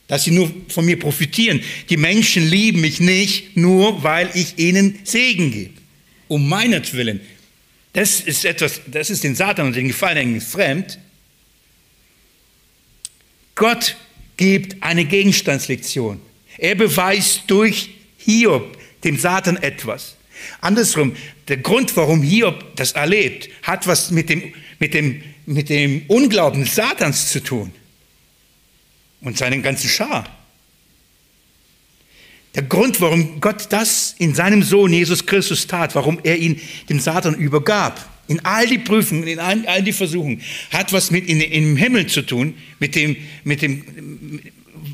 dass 0.10 0.24
sie 0.24 0.32
nur 0.32 0.52
von 0.68 0.86
mir 0.86 1.00
profitieren. 1.00 1.62
Die 1.90 1.96
Menschen 1.96 2.50
lieben 2.50 2.82
mich 2.82 3.00
nicht 3.00 3.56
nur, 3.56 4.04
weil 4.04 4.30
ich 4.34 4.58
ihnen 4.58 5.00
Segen 5.04 5.52
gebe. 5.52 5.74
Um 6.28 6.50
meinetwillen. 6.50 7.22
Das 7.94 8.20
ist 8.20 8.44
etwas, 8.44 8.82
das 8.88 9.12
ist 9.12 9.24
den 9.24 9.36
Satan 9.36 9.68
und 9.68 9.76
den 9.76 9.88
Gefallenen 9.88 10.42
fremd. 10.42 11.00
Gott 13.54 13.96
gibt 14.36 14.82
eine 14.82 15.06
Gegenstandslektion. 15.06 16.20
Er 16.58 16.76
beweist 16.76 17.44
durch 17.48 17.92
Hiob 18.18 18.78
dem 19.04 19.18
Satan 19.18 19.58
etwas. 19.58 20.16
Andersrum, 20.60 21.16
der 21.48 21.58
Grund, 21.58 21.96
warum 21.96 22.24
Hiob 22.24 22.76
das 22.76 22.94
erlebt, 22.94 23.50
hat 23.62 23.86
was 23.86 24.10
mit 24.10 24.30
dem, 24.30 24.54
mit 24.80 24.96
dem, 24.96 25.22
mit 25.46 25.70
dem 25.70 26.04
Unglauben 26.08 26.66
Satans 26.66 27.32
zu 27.32 27.42
tun 27.42 27.72
und 29.22 29.38
seinen 29.38 29.62
ganzen 29.62 29.90
Schar. 29.90 30.26
Der 32.56 32.64
Grund, 32.64 33.00
warum 33.00 33.42
Gott 33.42 33.68
das 33.70 34.16
in 34.18 34.34
seinem 34.34 34.64
Sohn 34.64 34.92
Jesus 34.92 35.26
Christus 35.26 35.68
tat, 35.68 35.94
warum 35.96 36.20
er 36.24 36.38
ihn 36.38 36.60
dem 36.90 37.00
Satan 37.00 37.36
übergab, 37.36 38.10
in 38.28 38.44
all 38.46 38.68
die 38.68 38.78
Prüfungen, 38.78 39.28
in 39.28 39.40
all, 39.40 39.66
all 39.68 39.84
die 39.84 39.94
Versuchungen, 39.94 40.42
hat 40.72 40.94
was 40.94 41.12
mit 41.12 41.28
in, 41.28 41.42
im 41.42 41.78
Himmel 41.78 42.08
zu 42.08 42.22
tun, 42.22 42.56
mit 42.80 42.96
dem, 42.96 43.18
mit 43.44 43.62
dem, 43.62 44.42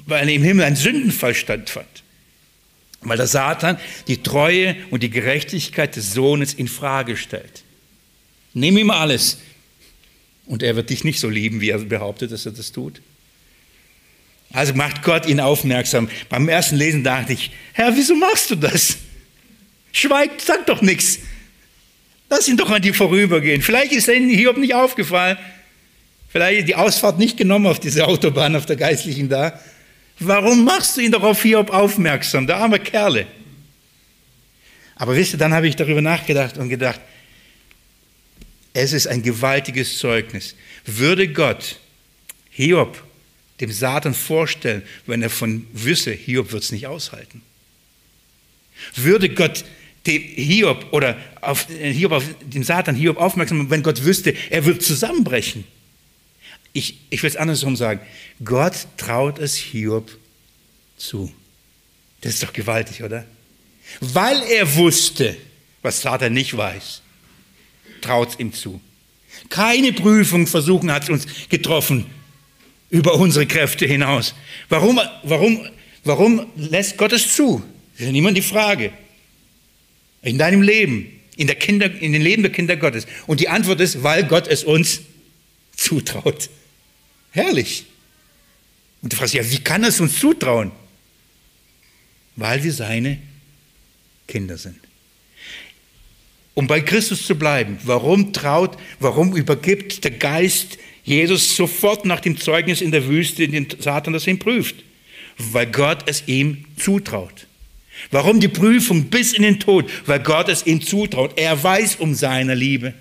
weil 0.05 0.29
im 0.29 0.43
Himmel 0.43 0.65
ein 0.65 0.75
Sündenfall 0.75 1.33
stattfand. 1.33 2.03
Weil 3.01 3.17
der 3.17 3.27
Satan 3.27 3.77
die 4.07 4.23
Treue 4.23 4.75
und 4.89 5.03
die 5.03 5.09
Gerechtigkeit 5.09 5.95
des 5.95 6.13
Sohnes 6.13 6.53
in 6.53 6.67
Frage 6.67 7.17
stellt. 7.17 7.63
Nimm 8.53 8.77
ihm 8.77 8.89
alles. 8.89 9.39
Und 10.45 10.63
er 10.63 10.75
wird 10.75 10.89
dich 10.89 11.03
nicht 11.03 11.19
so 11.19 11.29
lieben, 11.29 11.61
wie 11.61 11.69
er 11.69 11.79
behauptet, 11.79 12.31
dass 12.31 12.45
er 12.45 12.51
das 12.51 12.71
tut. 12.71 13.01
Also 14.55 14.73
macht 14.73 15.03
Gott 15.03 15.27
ihn 15.27 15.41
aufmerksam. 15.41 16.09
Beim 16.29 16.47
ersten 16.47 16.77
Lesen 16.77 17.03
dachte 17.03 17.33
ich, 17.33 17.51
Herr, 17.73 17.95
wieso 17.95 18.15
machst 18.15 18.49
du 18.49 18.55
das? 18.55 18.97
Schweig, 19.91 20.31
sag 20.37 20.65
doch 20.65 20.81
nichts. 20.81 21.19
Lass 22.29 22.47
ihn 22.47 22.55
doch 22.55 22.69
an 22.69 22.81
dir 22.81 22.93
vorübergehen. 22.93 23.61
Vielleicht 23.61 23.91
ist 23.91 24.09
Hiob 24.09 24.57
nicht 24.57 24.73
aufgefallen. 24.73 25.37
Vielleicht 26.29 26.69
die 26.69 26.75
Ausfahrt 26.75 27.19
nicht 27.19 27.35
genommen 27.35 27.67
auf 27.67 27.81
diese 27.81 28.07
Autobahn, 28.07 28.55
auf 28.55 28.65
der 28.65 28.77
Geistlichen 28.77 29.27
da. 29.27 29.59
Warum 30.19 30.63
machst 30.63 30.95
du 30.95 31.01
ihn 31.01 31.11
doch 31.11 31.23
auf 31.23 31.41
Hiob 31.43 31.69
aufmerksam, 31.69 32.47
der 32.47 32.55
arme 32.57 32.79
Kerle? 32.79 33.27
Aber 34.95 35.17
wisst 35.17 35.33
ihr, 35.33 35.39
dann 35.39 35.53
habe 35.53 35.67
ich 35.67 35.75
darüber 35.75 36.01
nachgedacht 36.01 36.57
und 36.57 36.69
gedacht, 36.69 37.01
es 38.71 38.93
ist 38.93 39.07
ein 39.07 39.21
gewaltiges 39.21 39.97
Zeugnis. 39.97 40.55
Würde 40.85 41.27
Gott 41.27 41.77
Hiob 42.49 43.04
dem 43.59 43.71
Satan 43.71 44.13
vorstellen, 44.13 44.83
wenn 45.05 45.21
er 45.21 45.29
von 45.29 45.67
wüsste, 45.73 46.11
Hiob 46.11 46.51
wird 46.51 46.63
es 46.63 46.71
nicht 46.71 46.87
aushalten. 46.87 47.41
Würde 48.95 49.29
Gott 49.29 49.63
dem 50.05 50.21
Hiob 50.21 50.91
oder 50.91 51.17
auf, 51.41 51.67
Hiob 51.67 52.11
auf 52.11 52.23
den 52.41 52.63
Satan 52.63 52.95
Hiob 52.95 53.17
aufmerksam 53.17 53.57
machen, 53.57 53.69
wenn 53.69 53.83
Gott 53.83 54.03
wüsste, 54.03 54.35
er 54.49 54.65
wird 54.65 54.83
zusammenbrechen. 54.83 55.63
Ich, 56.73 56.99
ich 57.09 57.23
will 57.23 57.29
es 57.29 57.37
andersrum 57.37 57.75
sagen. 57.75 58.01
Gott 58.43 58.87
traut 58.97 59.39
es 59.39 59.55
Hiob 59.55 60.11
zu. 60.97 61.31
Das 62.21 62.33
ist 62.33 62.43
doch 62.43 62.53
gewaltig, 62.53 63.03
oder? 63.03 63.25
Weil 64.01 64.41
er 64.43 64.75
wusste, 64.75 65.37
was 65.81 66.01
Satan 66.01 66.33
nicht 66.33 66.55
weiß, 66.55 67.01
traut 68.01 68.29
es 68.29 68.39
ihm 68.39 68.51
zu. 68.51 68.81
Keine 69.49 69.93
Prüfung, 69.93 70.47
Versuchen 70.47 70.91
hat 70.91 71.09
uns 71.09 71.27
getroffen, 71.49 72.05
über 72.95 73.15
unsere 73.15 73.45
Kräfte 73.45 73.85
hinaus. 73.85 74.33
Warum, 74.69 75.01
warum, 75.23 75.67
warum 76.05 76.47
lässt 76.55 76.97
Gott 76.97 77.11
es 77.11 77.35
zu? 77.35 77.61
Das 77.97 78.07
ist 78.07 78.13
niemand 78.13 78.37
die 78.37 78.41
Frage. 78.41 78.93
In 80.21 80.37
deinem 80.37 80.61
Leben, 80.61 81.11
in, 81.35 81.47
der 81.47 81.57
Kinder, 81.57 81.91
in 81.91 82.13
den 82.13 82.21
Leben 82.21 82.41
der 82.41 82.53
Kinder 82.53 82.77
Gottes. 82.77 83.05
Und 83.27 83.41
die 83.41 83.49
Antwort 83.49 83.81
ist, 83.81 84.01
weil 84.01 84.23
Gott 84.23 84.47
es 84.47 84.63
uns 84.63 85.01
zutraut. 85.75 86.49
Herrlich. 87.31 87.85
Und 89.01 89.11
du 89.11 89.17
fragst, 89.17 89.33
ja, 89.33 89.51
wie 89.51 89.59
kann 89.59 89.83
er 89.83 89.89
es 89.89 89.99
uns 89.99 90.17
zutrauen? 90.17 90.71
Weil 92.37 92.63
wir 92.63 92.71
seine 92.71 93.19
Kinder 94.25 94.57
sind. 94.57 94.79
Um 96.53 96.67
bei 96.67 96.79
Christus 96.79 97.27
zu 97.27 97.35
bleiben, 97.35 97.77
warum 97.83 98.31
traut, 98.31 98.77
warum 99.01 99.35
übergibt 99.35 100.05
der 100.05 100.11
Geist 100.11 100.77
Jesus 101.05 101.55
sofort 101.55 102.03
nach 102.05 102.19
dem 102.19 102.37
Zeugnis 102.37 102.81
in 102.81 102.91
der 102.91 103.07
Wüste 103.07 103.47
den 103.47 103.67
Satan 103.79 104.13
das 104.13 104.27
ihn 104.27 104.39
prüft, 104.39 104.75
weil 105.37 105.67
Gott 105.67 106.03
es 106.07 106.27
ihm 106.27 106.65
zutraut. 106.77 107.47
Warum 108.11 108.39
die 108.39 108.47
Prüfung 108.47 109.05
bis 109.05 109.33
in 109.33 109.43
den 109.43 109.59
Tod? 109.59 109.89
Weil 110.05 110.19
Gott 110.19 110.49
es 110.49 110.65
ihm 110.65 110.81
zutraut. 110.81 111.37
Er 111.37 111.61
weiß 111.63 111.97
um 111.97 112.13
seine 112.13 112.55
Liebe. 112.55 112.93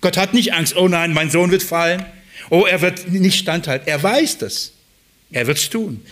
Gott 0.00 0.16
hat 0.16 0.34
nicht 0.34 0.52
Angst, 0.52 0.76
oh 0.76 0.88
nein, 0.88 1.12
mein 1.12 1.30
Sohn 1.30 1.50
wird 1.50 1.62
fallen. 1.62 2.04
Oh, 2.50 2.64
er 2.64 2.80
wird 2.80 3.08
nicht 3.08 3.38
standhalten. 3.38 3.86
Er 3.86 4.02
weiß 4.02 4.38
das. 4.38 4.72
Er 5.30 5.46
wird 5.46 5.58
es 5.58 5.70
tun. 5.70 6.02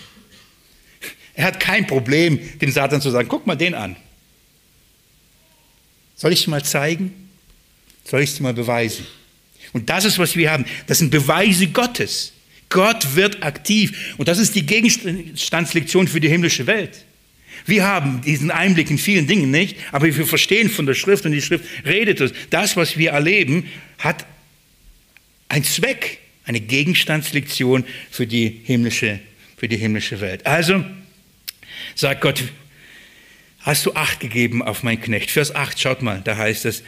Er 1.35 1.47
hat 1.47 1.59
kein 1.59 1.87
Problem, 1.87 2.39
dem 2.61 2.71
Satan 2.71 3.01
zu 3.01 3.11
sagen, 3.11 3.29
guck 3.29 3.47
mal 3.47 3.57
den 3.57 3.75
an. 3.75 3.97
Soll 6.17 6.33
ich 6.33 6.41
es 6.41 6.47
mal 6.47 6.65
zeigen? 6.65 7.31
Soll 8.05 8.23
ich 8.23 8.31
es 8.31 8.41
mal 8.41 8.55
beweisen? 8.55 9.07
Und 9.75 9.91
das 9.91 10.07
ist, 10.07 10.19
was 10.19 10.37
wir 10.37 10.51
haben. 10.51 10.65
Das 10.87 10.99
sind 10.99 11.11
Beweise 11.11 11.67
Gottes. 11.67 12.33
Gott 12.71 13.17
wird 13.17 13.43
aktiv. 13.43 14.15
Und 14.17 14.29
das 14.29 14.39
ist 14.39 14.55
die 14.55 14.65
Gegenstandslektion 14.65 16.09
für 16.09 16.21
die 16.21 16.29
himmlische 16.29 16.67
Welt. 16.67 17.05
Wir 17.67 17.85
haben 17.85 18.21
diesen 18.23 18.51
Einblick 18.51 18.91
in 18.91 18.99
vielen 18.99 19.27
Dingen 19.27 19.51
nicht, 19.51 19.77
aber 19.91 20.07
wir 20.07 20.27
verstehen 20.27 20.71
von 20.71 20.87
der 20.87 20.95
Schrift 20.95 21.27
und 21.27 21.33
die 21.33 21.43
Schrift 21.43 21.65
redet 21.85 22.21
uns. 22.21 22.33
Das, 22.51 22.77
was 22.77 22.97
wir 22.97 23.11
erleben, 23.11 23.69
hat 23.99 24.27
einen 25.49 25.65
Zweck, 25.65 26.19
eine 26.45 26.61
Gegenstandslektion 26.61 27.85
für 28.11 28.27
die 28.27 28.61
himmlische, 28.65 29.19
für 29.57 29.69
die 29.69 29.77
himmlische 29.77 30.21
Welt. 30.21 30.47
Also 30.47 30.85
sagt 31.95 32.21
Gott, 32.21 32.45
hast 33.61 33.87
du 33.87 33.95
Acht 33.95 34.21
gegeben 34.21 34.63
auf 34.63 34.83
meinen 34.83 35.01
Knecht? 35.01 35.31
Vers 35.31 35.55
8, 35.55 35.81
schaut 35.81 36.03
mal, 36.03 36.21
da 36.23 36.37
heißt 36.37 36.65
es, 36.67 36.83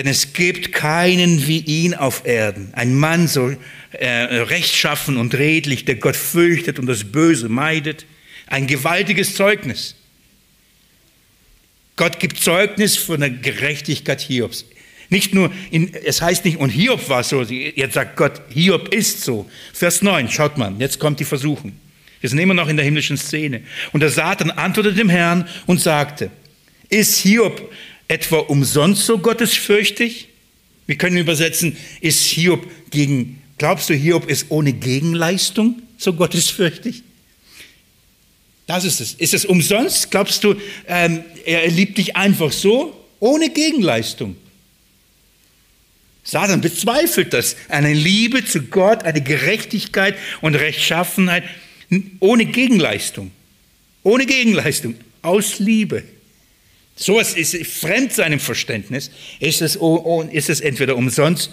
denn 0.00 0.06
es 0.06 0.32
gibt 0.32 0.72
keinen 0.72 1.46
wie 1.46 1.58
ihn 1.58 1.92
auf 1.92 2.24
Erden. 2.24 2.72
Ein 2.72 2.94
Mann 2.94 3.28
so 3.28 3.54
äh, 3.92 4.08
rechtschaffen 4.08 5.18
und 5.18 5.34
redlich, 5.34 5.84
der 5.84 5.96
Gott 5.96 6.16
fürchtet 6.16 6.78
und 6.78 6.86
das 6.86 7.04
Böse 7.04 7.50
meidet. 7.50 8.06
Ein 8.46 8.66
gewaltiges 8.66 9.34
Zeugnis. 9.34 9.96
Gott 11.96 12.18
gibt 12.18 12.40
Zeugnis 12.40 12.96
von 12.96 13.20
der 13.20 13.28
Gerechtigkeit 13.28 14.22
Hiobs. 14.22 14.64
Nicht 15.10 15.34
nur, 15.34 15.52
in, 15.70 15.92
es 15.92 16.22
heißt 16.22 16.46
nicht, 16.46 16.56
und 16.56 16.70
Hiob 16.70 17.10
war 17.10 17.22
so, 17.22 17.42
jetzt 17.42 17.92
sagt 17.92 18.16
Gott, 18.16 18.40
Hiob 18.48 18.94
ist 18.94 19.20
so. 19.20 19.50
Vers 19.74 20.00
9, 20.00 20.30
schaut 20.30 20.56
mal, 20.56 20.74
jetzt 20.78 20.98
kommt 20.98 21.20
die 21.20 21.26
Versuchung. 21.26 21.72
Wir 22.22 22.30
sind 22.30 22.38
immer 22.38 22.54
noch 22.54 22.68
in 22.68 22.76
der 22.76 22.86
himmlischen 22.86 23.18
Szene. 23.18 23.64
Und 23.92 24.00
der 24.00 24.08
Satan 24.08 24.50
antwortete 24.50 24.94
dem 24.94 25.10
Herrn 25.10 25.46
und 25.66 25.78
sagte, 25.78 26.30
ist 26.88 27.18
Hiob 27.18 27.70
etwa 28.10 28.38
umsonst 28.38 29.06
so 29.06 29.18
gottesfürchtig? 29.18 30.28
Wir 30.86 30.98
können 30.98 31.16
übersetzen, 31.16 31.76
ist 32.00 32.24
Hiob 32.24 32.66
gegen, 32.90 33.40
glaubst 33.56 33.88
du, 33.88 33.94
Hiob 33.94 34.28
ist 34.28 34.46
ohne 34.48 34.72
Gegenleistung 34.72 35.80
so 35.96 36.12
gottesfürchtig? 36.12 37.04
Das 38.66 38.84
ist 38.84 39.00
es. 39.00 39.14
Ist 39.14 39.32
es 39.32 39.44
umsonst? 39.44 40.10
Glaubst 40.10 40.42
du, 40.42 40.56
ähm, 40.88 41.22
er 41.44 41.68
liebt 41.68 41.98
dich 41.98 42.16
einfach 42.16 42.50
so, 42.50 42.96
ohne 43.20 43.50
Gegenleistung? 43.50 44.36
Satan 46.24 46.60
bezweifelt 46.60 47.32
das. 47.32 47.54
Eine 47.68 47.94
Liebe 47.94 48.44
zu 48.44 48.62
Gott, 48.62 49.04
eine 49.04 49.22
Gerechtigkeit 49.22 50.16
und 50.40 50.56
Rechtschaffenheit 50.56 51.44
ohne 52.18 52.46
Gegenleistung. 52.46 53.30
Ohne 54.02 54.26
Gegenleistung. 54.26 54.96
Aus 55.22 55.60
Liebe. 55.60 56.02
Sowas 57.00 57.32
ist 57.32 57.56
fremd 57.66 58.12
seinem 58.12 58.40
Verständnis. 58.40 59.10
Ist 59.38 59.62
es, 59.62 59.78
ist 60.32 60.50
es 60.50 60.60
entweder 60.60 60.96
umsonst 60.96 61.50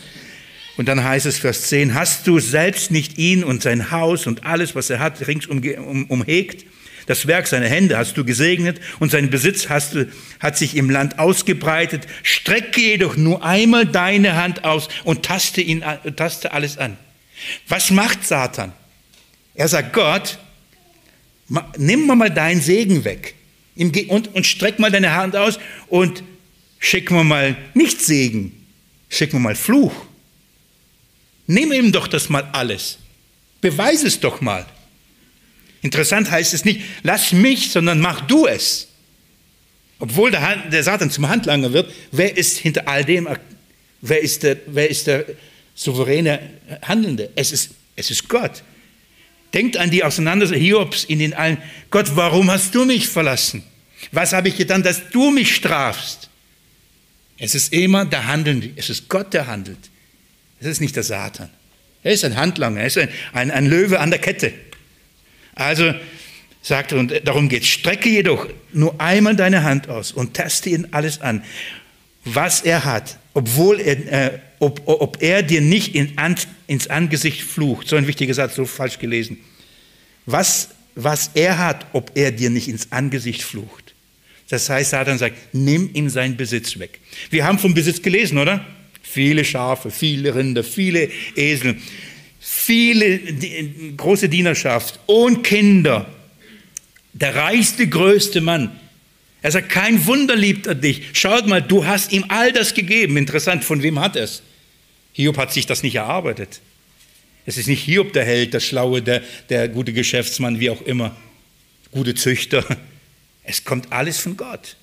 und 0.75 0.89
dann 0.89 1.05
heißt 1.05 1.25
es 1.25 1.39
Vers 1.39 1.69
10, 1.69 1.93
hast 1.93 2.27
du 2.27 2.39
selbst 2.39 2.91
nicht 2.91 3.17
ihn 3.17 3.45
und 3.45 3.63
sein 3.63 3.89
Haus 3.89 4.27
und 4.27 4.45
alles, 4.45 4.75
was 4.75 4.89
er 4.89 4.99
hat, 4.99 5.25
ringsum 5.25 5.63
um, 5.63 6.03
umhegt? 6.07 6.65
Das 7.05 7.27
Werk 7.27 7.47
seiner 7.47 7.69
Hände 7.69 7.97
hast 7.97 8.17
du 8.17 8.25
gesegnet 8.25 8.81
und 8.99 9.09
sein 9.09 9.29
Besitz 9.29 9.69
hast 9.69 9.93
du, 9.93 10.11
hat 10.41 10.57
sich 10.57 10.75
im 10.75 10.89
Land 10.89 11.17
ausgebreitet. 11.17 12.07
Strecke 12.23 12.81
jedoch 12.81 13.15
nur 13.15 13.45
einmal 13.45 13.85
deine 13.85 14.35
Hand 14.35 14.65
aus 14.65 14.89
und 15.05 15.23
taste, 15.23 15.61
ihn, 15.61 15.81
taste 16.17 16.51
alles 16.51 16.77
an. 16.77 16.97
Was 17.69 17.89
macht 17.89 18.27
Satan? 18.27 18.73
Er 19.55 19.69
sagt, 19.69 19.93
Gott, 19.93 20.39
nimm 21.77 22.05
mal 22.05 22.29
deinen 22.29 22.59
Segen 22.59 23.05
weg 23.05 23.36
und, 23.77 24.33
und 24.33 24.45
streck 24.45 24.79
mal 24.79 24.91
deine 24.91 25.13
Hand 25.13 25.35
aus 25.35 25.59
und 25.87 26.23
schick 26.79 27.11
mir 27.11 27.23
mal 27.23 27.57
nicht 27.73 28.01
Segen, 28.01 28.65
schick 29.09 29.33
mir 29.33 29.39
mal 29.39 29.55
Fluch. 29.55 29.93
Nimm 31.47 31.71
ihm 31.71 31.91
doch 31.91 32.07
das 32.07 32.29
mal 32.29 32.49
alles. 32.51 32.97
Beweis 33.61 34.03
es 34.03 34.19
doch 34.19 34.41
mal. 34.41 34.65
Interessant 35.81 36.29
heißt 36.29 36.53
es 36.53 36.65
nicht, 36.65 36.81
lass 37.03 37.31
mich, 37.31 37.71
sondern 37.71 37.99
mach 37.99 38.21
du 38.21 38.47
es. 38.47 38.87
Obwohl 39.99 40.31
der, 40.31 40.69
der 40.69 40.83
Satan 40.83 41.09
zum 41.09 41.27
Handlanger 41.27 41.73
wird, 41.73 41.91
wer 42.11 42.35
ist 42.35 42.57
hinter 42.57 42.87
all 42.87 43.03
dem, 43.03 43.27
wer 44.01 44.21
ist 44.21 44.43
der, 44.43 44.57
wer 44.67 44.89
ist 44.89 45.07
der 45.07 45.25
souveräne 45.73 46.39
Handelnde? 46.83 47.31
Es 47.35 47.51
ist, 47.51 47.71
es 47.95 48.11
ist 48.11 48.27
Gott. 48.27 48.63
Denkt 49.57 49.75
an 49.77 49.89
die 49.89 50.03
Auseinandersetzung 50.03 50.61
Hiobs 50.61 51.03
in 51.03 51.17
den 51.17 51.33
allen. 51.33 51.57
Gott, 51.89 52.11
warum 52.13 52.51
hast 52.51 52.75
du 52.75 52.85
mich 52.85 53.07
verlassen? 53.07 53.63
Was 54.11 54.31
habe 54.31 54.49
ich 54.49 54.55
getan, 54.55 54.83
dass 54.83 55.09
du 55.09 55.31
mich 55.31 55.55
strafst? 55.55 56.29
Es 57.39 57.55
ist 57.55 57.73
immer 57.73 58.05
der 58.05 58.27
Handelnde. 58.27 58.69
Es 58.75 58.91
ist 58.91 59.09
Gott, 59.09 59.33
der 59.33 59.47
handelt. 59.47 59.79
Es 60.59 60.67
ist 60.67 60.79
nicht 60.79 60.95
der 60.95 61.01
Satan. 61.01 61.49
Er 62.03 62.11
ist 62.11 62.23
ein 62.23 62.35
Handlanger. 62.35 62.81
Er 62.81 62.85
ist 62.85 62.99
ein, 62.99 63.09
ein, 63.33 63.49
ein 63.49 63.65
Löwe 63.65 63.99
an 63.99 64.11
der 64.11 64.19
Kette. 64.19 64.53
Also 65.55 65.91
sagt 66.61 66.91
er, 66.91 66.99
und 66.99 67.27
darum 67.27 67.49
geht 67.49 67.65
strecke 67.65 68.09
jedoch 68.09 68.47
nur 68.73 69.01
einmal 69.01 69.35
deine 69.35 69.63
Hand 69.63 69.89
aus 69.89 70.11
und 70.11 70.35
taste 70.35 70.69
ihn 70.69 70.89
alles 70.91 71.19
an, 71.19 71.43
was 72.25 72.61
er 72.61 72.85
hat, 72.85 73.17
obwohl 73.37 73.79
er, 73.79 74.33
äh, 74.33 74.39
ob, 74.59 74.81
ob 74.85 75.21
er 75.21 75.43
dir 75.43 75.61
nicht 75.61 75.95
in, 75.95 76.17
an, 76.17 76.35
ins 76.65 76.87
Angesicht 76.87 77.41
flucht. 77.41 77.87
So 77.87 77.95
ein 77.95 78.07
wichtiger 78.07 78.33
Satz, 78.33 78.55
so 78.55 78.65
falsch 78.65 78.99
gelesen. 78.99 79.37
Was, 80.25 80.69
was 80.95 81.31
er 81.35 81.57
hat, 81.57 81.85
ob 81.93 82.11
er 82.15 82.31
dir 82.31 82.49
nicht 82.49 82.67
ins 82.67 82.91
Angesicht 82.91 83.43
flucht. 83.43 83.93
Das 84.49 84.69
heißt, 84.69 84.91
Satan 84.91 85.17
sagt, 85.17 85.35
nimm 85.53 85.89
ihm 85.93 86.09
seinen 86.09 86.35
Besitz 86.37 86.79
weg. 86.79 86.99
Wir 87.29 87.45
haben 87.45 87.59
vom 87.59 87.73
Besitz 87.73 88.01
gelesen, 88.01 88.37
oder? 88.37 88.65
Viele 89.01 89.45
Schafe, 89.45 89.91
viele 89.91 90.33
Rinder, 90.33 90.63
viele 90.63 91.09
Esel 91.35 91.77
viele 92.47 93.19
große 93.97 94.29
Dienerschaft 94.29 94.99
und 95.05 95.43
Kinder. 95.43 96.07
Der 97.13 97.35
reichste, 97.35 97.87
größte 97.87 98.41
Mann. 98.41 98.79
Er 99.41 99.51
sagt, 99.51 99.69
kein 99.69 100.05
Wunder 100.05 100.35
liebt 100.35 100.67
er 100.67 100.75
dich. 100.75 101.03
Schaut 101.13 101.47
mal, 101.47 101.61
du 101.61 101.85
hast 101.85 102.11
ihm 102.11 102.25
all 102.27 102.51
das 102.51 102.73
gegeben. 102.73 103.17
Interessant, 103.17 103.63
von 103.63 103.83
wem 103.83 103.99
hat 103.99 104.15
es? 104.15 104.41
Hiob 105.13 105.37
hat 105.37 105.53
sich 105.53 105.65
das 105.65 105.83
nicht 105.83 105.95
erarbeitet. 105.95 106.61
Es 107.45 107.57
ist 107.57 107.67
nicht 107.67 107.83
Hiob 107.83 108.13
der 108.13 108.25
Held, 108.25 108.53
der 108.53 108.59
Schlaue, 108.59 109.01
der, 109.01 109.23
der 109.49 109.69
gute 109.69 109.93
Geschäftsmann, 109.93 110.59
wie 110.59 110.69
auch 110.69 110.81
immer, 110.81 111.15
gute 111.91 112.13
Züchter. 112.13 112.65
Es 113.43 113.63
kommt 113.63 113.93
alles 113.93 114.19
von 114.19 114.35
Gott. 114.35 114.75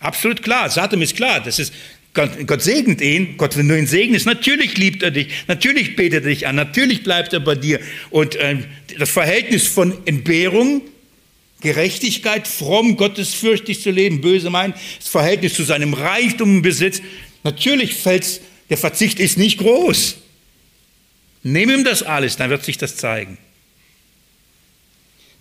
Absolut 0.00 0.42
klar, 0.42 0.68
Satan 0.68 1.00
ist 1.00 1.16
klar, 1.16 1.40
das 1.40 1.58
ist 1.58 1.72
Gott, 2.12 2.46
Gott, 2.46 2.60
segnet 2.60 3.00
ihn, 3.00 3.36
Gott, 3.36 3.56
wenn 3.56 3.68
du 3.68 3.78
ihn 3.78 3.86
segnest, 3.86 4.26
natürlich 4.26 4.76
liebt 4.76 5.02
er 5.02 5.10
dich, 5.10 5.28
natürlich 5.46 5.94
betet 5.94 6.24
er 6.24 6.30
dich 6.30 6.46
an, 6.46 6.56
natürlich 6.56 7.02
bleibt 7.04 7.32
er 7.32 7.40
bei 7.40 7.54
dir. 7.54 7.80
Und 8.10 8.34
äh, 8.36 8.58
das 8.98 9.10
Verhältnis 9.10 9.66
von 9.66 9.94
Entbehrung, 10.06 10.82
Gerechtigkeit, 11.60 12.48
fromm, 12.48 12.96
gottesfürchtig 12.96 13.82
zu 13.82 13.90
leben, 13.90 14.20
böse 14.20 14.50
meinen, 14.50 14.74
das 14.98 15.08
Verhältnis 15.08 15.54
zu 15.54 15.62
seinem 15.62 15.94
Reichtum 15.94 16.56
und 16.56 16.62
Besitz, 16.62 17.02
natürlich 17.42 17.94
fällt 17.94 18.40
der 18.70 18.78
Verzicht 18.78 19.18
ist 19.18 19.36
nicht 19.36 19.58
groß. 19.58 20.16
Nimm 21.42 21.70
ihm 21.70 21.84
das 21.84 22.02
alles, 22.02 22.36
dann 22.36 22.50
wird 22.50 22.64
sich 22.64 22.78
das 22.78 22.96
zeigen. 22.96 23.36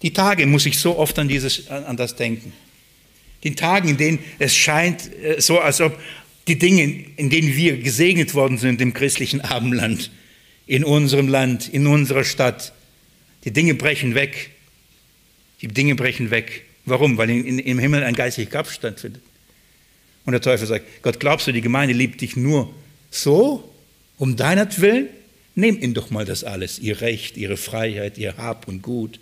Die 0.02 0.14
Tage 0.14 0.48
muss 0.48 0.66
ich 0.66 0.80
so 0.80 0.98
oft 0.98 1.18
an, 1.20 1.28
dieses, 1.28 1.68
an 1.68 1.96
das 1.96 2.16
denken. 2.16 2.54
Die 3.44 3.56
Tagen, 3.56 3.90
in 3.90 3.98
denen 3.98 4.20
es 4.40 4.56
scheint 4.56 5.14
äh, 5.24 5.40
so, 5.40 5.60
als 5.60 5.80
ob 5.80 5.98
die 6.48 6.58
Dinge, 6.58 7.06
in 7.16 7.30
denen 7.30 7.56
wir 7.56 7.78
gesegnet 7.78 8.34
worden 8.34 8.58
sind 8.58 8.82
im 8.82 8.94
christlichen 8.94 9.42
Abendland, 9.42 10.10
in 10.66 10.84
unserem 10.84 11.28
Land, 11.28 11.70
in 11.70 11.86
unserer 11.86 12.24
Stadt. 12.24 12.74
Die 13.46 13.52
Dinge 13.52 13.76
brechen 13.76 14.16
weg. 14.16 14.52
Die 15.62 15.68
Dinge 15.68 15.96
brechen 15.96 16.32
weg. 16.32 16.66
Warum? 16.86 17.18
Weil 17.18 17.30
in, 17.30 17.46
in, 17.46 17.60
im 17.60 17.80
Himmel 17.80 18.04
ein 18.04 18.16
geistiger 18.16 18.50
Kampf 18.50 18.72
stattfindet. 18.72 19.22
Und 20.26 20.34
der 20.34 20.42
Teufel 20.42 20.68
sagt, 20.68 20.86
Gott, 21.02 21.20
glaubst 21.20 21.48
du, 21.48 21.52
die 21.52 21.62
Gemeinde 21.62 21.94
liebt 21.94 22.22
dich 22.22 22.36
nur 22.36 22.74
so, 23.10 23.70
um 24.18 24.36
deinetwillen? 24.36 25.08
Nehmt 25.56 25.82
ihnen 25.82 25.94
doch 25.94 26.10
mal 26.10 26.26
das 26.26 26.44
alles, 26.44 26.80
ihr 26.80 27.02
Recht, 27.02 27.36
ihre 27.36 27.58
Freiheit, 27.58 28.18
ihr 28.18 28.38
Hab 28.38 28.68
und 28.68 28.82
Gut, 28.82 29.20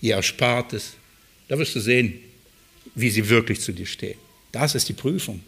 ihr 0.00 0.16
Erspartes. 0.16 0.92
Da 1.48 1.58
wirst 1.58 1.74
du 1.74 1.80
sehen, 1.80 2.14
wie 2.94 3.10
sie 3.10 3.28
wirklich 3.28 3.60
zu 3.60 3.72
dir 3.72 3.86
stehen. 3.86 4.18
Das 4.52 4.74
ist 4.74 4.88
die 4.88 4.92
Prüfung. 4.92 5.40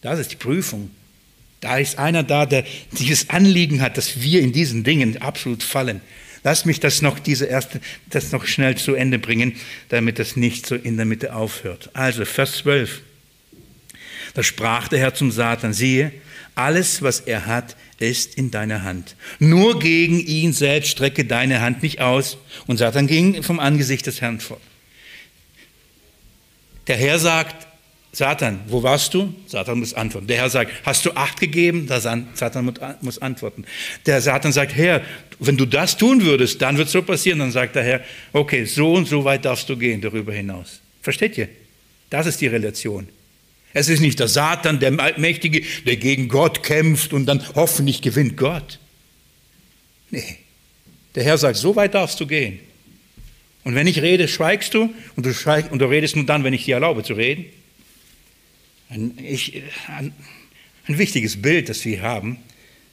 Das 0.00 0.18
ist 0.18 0.32
die 0.32 0.36
Prüfung. 0.36 0.90
Da 1.60 1.78
ist 1.78 1.98
einer 1.98 2.22
da, 2.22 2.46
der 2.46 2.64
dieses 2.92 3.30
Anliegen 3.30 3.80
hat, 3.80 3.96
dass 3.96 4.22
wir 4.22 4.40
in 4.40 4.52
diesen 4.52 4.84
Dingen 4.84 5.20
absolut 5.20 5.62
fallen. 5.62 6.00
Lass 6.44 6.64
mich 6.64 6.80
das 6.80 7.02
noch, 7.02 7.18
diese 7.18 7.46
erste, 7.46 7.80
das 8.10 8.32
noch 8.32 8.46
schnell 8.46 8.76
zu 8.76 8.94
Ende 8.94 9.18
bringen, 9.18 9.54
damit 9.88 10.18
das 10.18 10.36
nicht 10.36 10.66
so 10.66 10.74
in 10.74 10.96
der 10.96 11.06
Mitte 11.06 11.34
aufhört. 11.34 11.90
Also, 11.94 12.24
Vers 12.24 12.58
12. 12.58 13.02
Da 14.34 14.42
sprach 14.42 14.88
der 14.88 14.98
Herr 15.00 15.14
zum 15.14 15.30
Satan, 15.30 15.72
siehe, 15.72 16.12
alles, 16.54 17.02
was 17.02 17.20
er 17.20 17.46
hat, 17.46 17.76
ist 17.98 18.36
in 18.36 18.50
deiner 18.50 18.82
Hand. 18.82 19.16
Nur 19.38 19.78
gegen 19.78 20.20
ihn 20.20 20.52
selbst 20.52 20.90
strecke 20.90 21.24
deine 21.24 21.60
Hand 21.60 21.82
nicht 21.82 22.00
aus. 22.00 22.38
Und 22.66 22.78
Satan 22.78 23.06
ging 23.06 23.42
vom 23.42 23.60
Angesicht 23.60 24.06
des 24.06 24.20
Herrn 24.20 24.40
fort. 24.40 24.60
Der 26.86 26.96
Herr 26.96 27.18
sagt, 27.18 27.67
Satan, 28.12 28.60
wo 28.68 28.82
warst 28.82 29.12
du? 29.12 29.34
Satan 29.46 29.80
muss 29.80 29.92
antworten. 29.92 30.26
Der 30.26 30.38
Herr 30.38 30.50
sagt, 30.50 30.72
hast 30.84 31.04
du 31.04 31.12
Acht 31.12 31.38
gegeben? 31.40 31.86
Der 31.86 32.00
Satan 32.00 32.74
muss 33.02 33.18
antworten. 33.18 33.64
Der 34.06 34.20
Satan 34.22 34.50
sagt, 34.50 34.74
Herr, 34.74 35.02
wenn 35.38 35.56
du 35.56 35.66
das 35.66 35.96
tun 35.96 36.22
würdest, 36.22 36.62
dann 36.62 36.78
wird 36.78 36.86
es 36.86 36.92
so 36.92 37.02
passieren. 37.02 37.38
Dann 37.38 37.52
sagt 37.52 37.76
der 37.76 37.84
Herr, 37.84 38.00
okay, 38.32 38.64
so 38.64 38.94
und 38.94 39.06
so 39.06 39.24
weit 39.24 39.44
darfst 39.44 39.68
du 39.68 39.76
gehen 39.76 40.00
darüber 40.00 40.32
hinaus. 40.32 40.80
Versteht 41.02 41.36
ihr? 41.36 41.48
Das 42.10 42.26
ist 42.26 42.40
die 42.40 42.46
Relation. 42.46 43.08
Es 43.74 43.88
ist 43.90 44.00
nicht 44.00 44.18
der 44.18 44.28
Satan, 44.28 44.80
der 44.80 44.90
Mächtige, 45.18 45.62
der 45.86 45.96
gegen 45.96 46.28
Gott 46.28 46.62
kämpft 46.62 47.12
und 47.12 47.26
dann 47.26 47.44
hoffentlich 47.54 48.00
gewinnt 48.00 48.36
Gott. 48.38 48.78
Nee. 50.10 50.38
Der 51.14 51.24
Herr 51.24 51.36
sagt, 51.36 51.56
so 51.56 51.76
weit 51.76 51.94
darfst 51.94 52.18
du 52.20 52.26
gehen. 52.26 52.60
Und 53.64 53.74
wenn 53.74 53.86
ich 53.86 54.00
rede, 54.00 54.28
schweigst 54.28 54.72
du 54.72 54.94
und 55.16 55.26
du, 55.26 55.34
schweigst, 55.34 55.70
und 55.70 55.80
du 55.80 55.84
redest 55.84 56.16
nur 56.16 56.24
dann, 56.24 56.42
wenn 56.42 56.54
ich 56.54 56.64
dir 56.64 56.76
erlaube 56.76 57.02
zu 57.02 57.12
reden. 57.12 57.44
Ein, 58.88 59.18
ich, 59.22 59.62
ein, 59.86 60.12
ein 60.86 60.98
wichtiges 60.98 61.40
Bild, 61.40 61.68
das 61.68 61.84
wir 61.84 62.02
haben, 62.02 62.38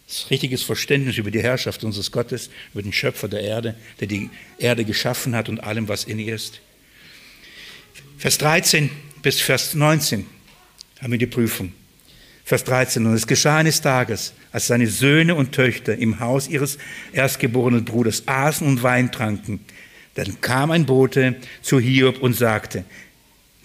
das 0.08 0.30
richtiges 0.30 0.62
Verständnis 0.62 1.18
über 1.18 1.32
die 1.32 1.42
Herrschaft 1.42 1.84
unseres 1.84 2.12
Gottes, 2.12 2.50
über 2.74 2.84
den 2.84 2.94
Schöpfer 2.94 3.28
der 3.28 3.42
Erde, 3.42 3.76
der 4.00 4.08
die 4.08 4.30
Erde 4.60 4.86
geschaffen 4.86 5.36
hat 5.36 5.50
und 5.50 5.64
allem, 5.64 5.88
was 5.88 6.04
in 6.04 6.20
ihr 6.20 6.36
ist. 6.36 6.62
Vers 8.18 8.38
13 8.38 8.90
bis 9.22 9.42
Vers 9.42 9.74
19 9.74 10.26
haben 11.02 11.12
wir 11.12 11.18
die 11.18 11.26
Prüfung. 11.26 11.74
Vers 12.44 12.64
13. 12.64 13.06
Und 13.08 13.16
es 13.16 13.26
geschah 13.26 13.58
eines 13.58 13.82
Tages, 13.82 14.34
als 14.52 14.68
seine 14.68 14.88
Söhne 14.88 15.34
und 15.34 15.52
Töchter 15.52 15.98
im 15.98 16.20
Haus 16.20 16.48
ihres 16.48 16.78
erstgeborenen 17.12 17.86
Bruders 17.86 18.28
aßen 18.28 18.68
und 18.68 18.84
Wein 18.84 19.12
tranken. 19.12 19.62
Dann 20.14 20.40
kam 20.42 20.70
ein 20.70 20.86
Bote 20.86 21.36
zu 21.64 21.80
Hiob 21.80 22.22
und 22.22 22.34
sagte, 22.34 22.86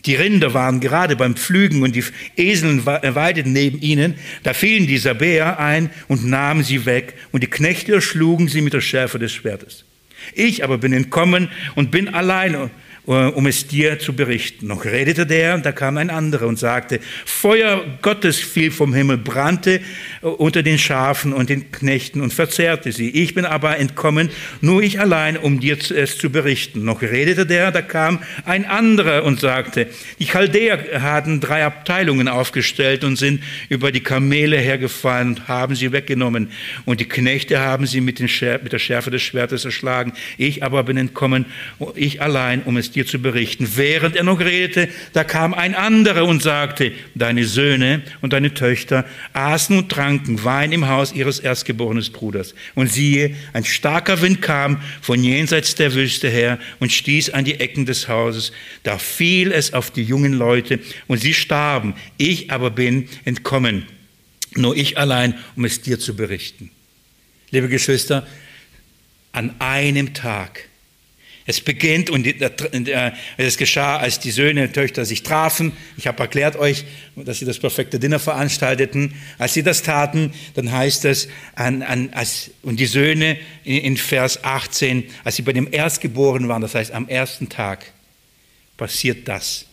die 0.07 0.15
Rinder 0.15 0.55
waren 0.55 0.81
gerade 0.81 1.17
beim 1.17 1.37
Pflügen 1.37 1.83
und 1.83 1.95
die 1.95 2.05
Eseln 2.37 2.87
weideten 2.87 3.53
neben 3.53 3.81
ihnen. 3.81 4.15
Da 4.43 4.55
fielen 4.55 4.87
die 4.87 4.99
Sabäer 4.99 5.59
ein 5.59 5.91
und 6.09 6.25
nahmen 6.25 6.63
sie 6.63 6.87
weg 6.87 7.15
und 7.33 7.43
die 7.43 7.49
Knechte 7.49 7.95
erschlugen 7.95 8.49
sie 8.49 8.63
mit 8.63 8.73
der 8.73 8.81
Schärfe 8.81 9.19
des 9.19 9.33
Schwertes. 9.33 9.85
Ich 10.35 10.65
aber 10.65 10.79
bin 10.79 10.93
entkommen 10.93 11.49
und 11.75 11.91
bin 11.91 12.09
allein 12.09 12.55
äh, 12.55 12.69
um 13.15 13.47
es 13.47 13.67
dir 13.67 13.99
zu 13.99 14.15
berichten. 14.15 14.69
Noch 14.69 14.85
redete 14.85 15.27
der, 15.27 15.55
und 15.55 15.67
da 15.67 15.73
kam 15.73 15.97
ein 15.97 16.11
anderer 16.11 16.47
und 16.47 16.59
sagte, 16.59 17.01
Feuer 17.25 17.85
Gottes 18.03 18.39
fiel 18.39 18.71
vom 18.71 18.95
Himmel, 18.95 19.19
brannte 19.19 19.81
äh, 20.23 20.27
unter 20.27 20.63
den 20.63 20.79
Schafen 20.79 21.33
und 21.33 21.51
den 21.51 21.73
Knechten 21.73 22.21
und 22.21 22.33
verzehrte 22.33 22.93
sie. 22.93 23.11
Ich 23.11 23.35
bin 23.35 23.45
aber 23.45 23.79
entkommen, 23.79 24.31
nur 24.61 24.83
ich 24.83 25.01
allein, 25.01 25.37
um 25.37 25.61
dir 25.61 25.77
es 25.79 26.19
zu 26.19 26.31
berichten. 26.31 26.85
Noch 26.85 27.03
redete 27.03 27.47
der, 27.47 27.73
da 27.73 27.83
kam 27.83 28.21
ein 28.45 28.65
anderer 28.65 29.25
und 29.25 29.41
sagte, 29.41 29.89
die 30.19 30.27
Chaldäer 30.27 31.03
hatten 31.03 31.41
drei 31.41 31.65
Abteilungen 31.65 32.29
aufgestellt 32.29 33.03
und 33.05 33.17
sind 33.17 33.43
über 33.69 33.91
die 33.93 34.01
Kamele 34.01 34.57
hergefallen 34.57 35.29
und 35.29 35.49
haben 35.49 35.75
sie 35.75 35.93
weggenommen. 35.93 36.51
Und 36.85 37.01
die 37.01 37.09
Knechte 37.09 37.61
haben 37.61 37.87
sie 37.87 38.01
mit, 38.01 38.21
mit 38.21 38.73
der 38.73 38.79
Schärfe 38.79 39.11
des 39.11 39.23
Schwertes 39.23 39.65
erschlagen. 39.65 40.13
Ich 40.39 40.63
aber 40.63 40.85
bin 40.85 40.97
entkommen, 40.97 41.47
ich 41.95 42.23
allein, 42.23 42.63
um 42.63 42.77
es 42.77 42.91
dir 42.93 43.00
zu 43.07 43.19
berichten. 43.19 43.69
Während 43.77 44.17
er 44.17 44.25
noch 44.25 44.41
redete, 44.41 44.89
da 45.13 45.25
kam 45.25 45.55
ein 45.55 45.75
anderer 45.75 46.25
und 46.25 46.43
sagte, 46.43 46.93
deine 47.15 47.45
Söhne 47.45 48.03
und 48.21 48.33
deine 48.33 48.55
Töchter 48.55 49.05
aßen 49.33 49.77
und 49.77 49.91
tranken 49.91 50.45
Wein 50.45 50.73
im 50.73 50.89
Haus 50.89 51.13
ihres 51.13 51.39
erstgeborenen 51.39 52.05
Bruders. 52.13 52.55
Und 52.75 52.91
siehe, 52.91 53.35
ein 53.53 53.65
starker 53.65 54.23
Wind 54.23 54.43
kam 54.43 54.81
von 55.01 55.23
jenseits 55.23 55.75
der 55.75 55.95
Wüste 55.95 56.29
her 56.29 56.59
und 56.79 56.93
stieß 56.93 57.31
an 57.31 57.45
die 57.45 57.61
Ecken 57.61 57.87
des 57.87 58.09
Hauses. 58.09 58.53
Da 58.83 58.99
fiel 58.99 59.53
es 59.53 59.73
auf 59.73 59.91
die 59.91 60.05
jungen 60.05 60.33
Leute 60.33 60.81
und 61.07 61.19
sie 61.19 61.35
starben. 61.35 61.95
Ich 62.17 62.51
aber 62.51 62.71
bin 62.71 63.09
entkommen, 63.25 63.87
nur 64.55 64.77
ich 64.77 64.99
allein, 64.99 65.35
um 65.57 65.65
es 65.65 65.83
dir 65.83 65.99
zu 65.99 66.17
berichten. 66.17 66.71
Liebe 67.51 67.69
Geschwister, 67.69 68.27
an 69.33 69.55
einem 69.59 70.15
Tag 70.15 70.70
es 71.51 71.61
beginnt 71.61 72.11
und 72.11 72.27
es 73.37 73.57
geschah, 73.57 73.99
als 73.99 74.21
die 74.21 74.31
Söhne 74.31 74.65
und 74.65 74.73
Töchter 74.73 75.05
sich 75.05 75.23
trafen. 75.23 75.73
Ich 75.97 76.07
habe 76.07 76.23
erklärt 76.23 76.57
euch, 76.57 76.85
dass 77.17 77.41
sie 77.41 77.45
das 77.45 77.59
perfekte 77.59 77.99
Dinner 77.99 78.19
veranstalteten. 78.19 79.15
Als 79.37 79.55
sie 79.55 79.63
das 79.63 79.83
taten, 79.83 80.33
dann 80.55 80.71
heißt 80.71 81.05
es, 81.05 81.29
an, 81.57 81.83
an, 81.83 82.11
als, 82.13 82.51
und 82.63 82.79
die 82.79 82.87
Söhne 82.87 83.37
in, 83.65 83.97
Vers 83.97 84.45
18, 84.45 85.05
als 85.25 85.37
sie 85.37 85.43
bei 85.43 85.53
dem 85.53 85.69
Erstgeborenen 85.71 86.49
waren, 86.49 86.63
das 86.63 86.75
heißt 86.75 86.93
am 86.93 87.09
ersten 87.09 87.49
Tag, 87.49 87.93
passiert 88.77 89.27
das. 89.29 89.67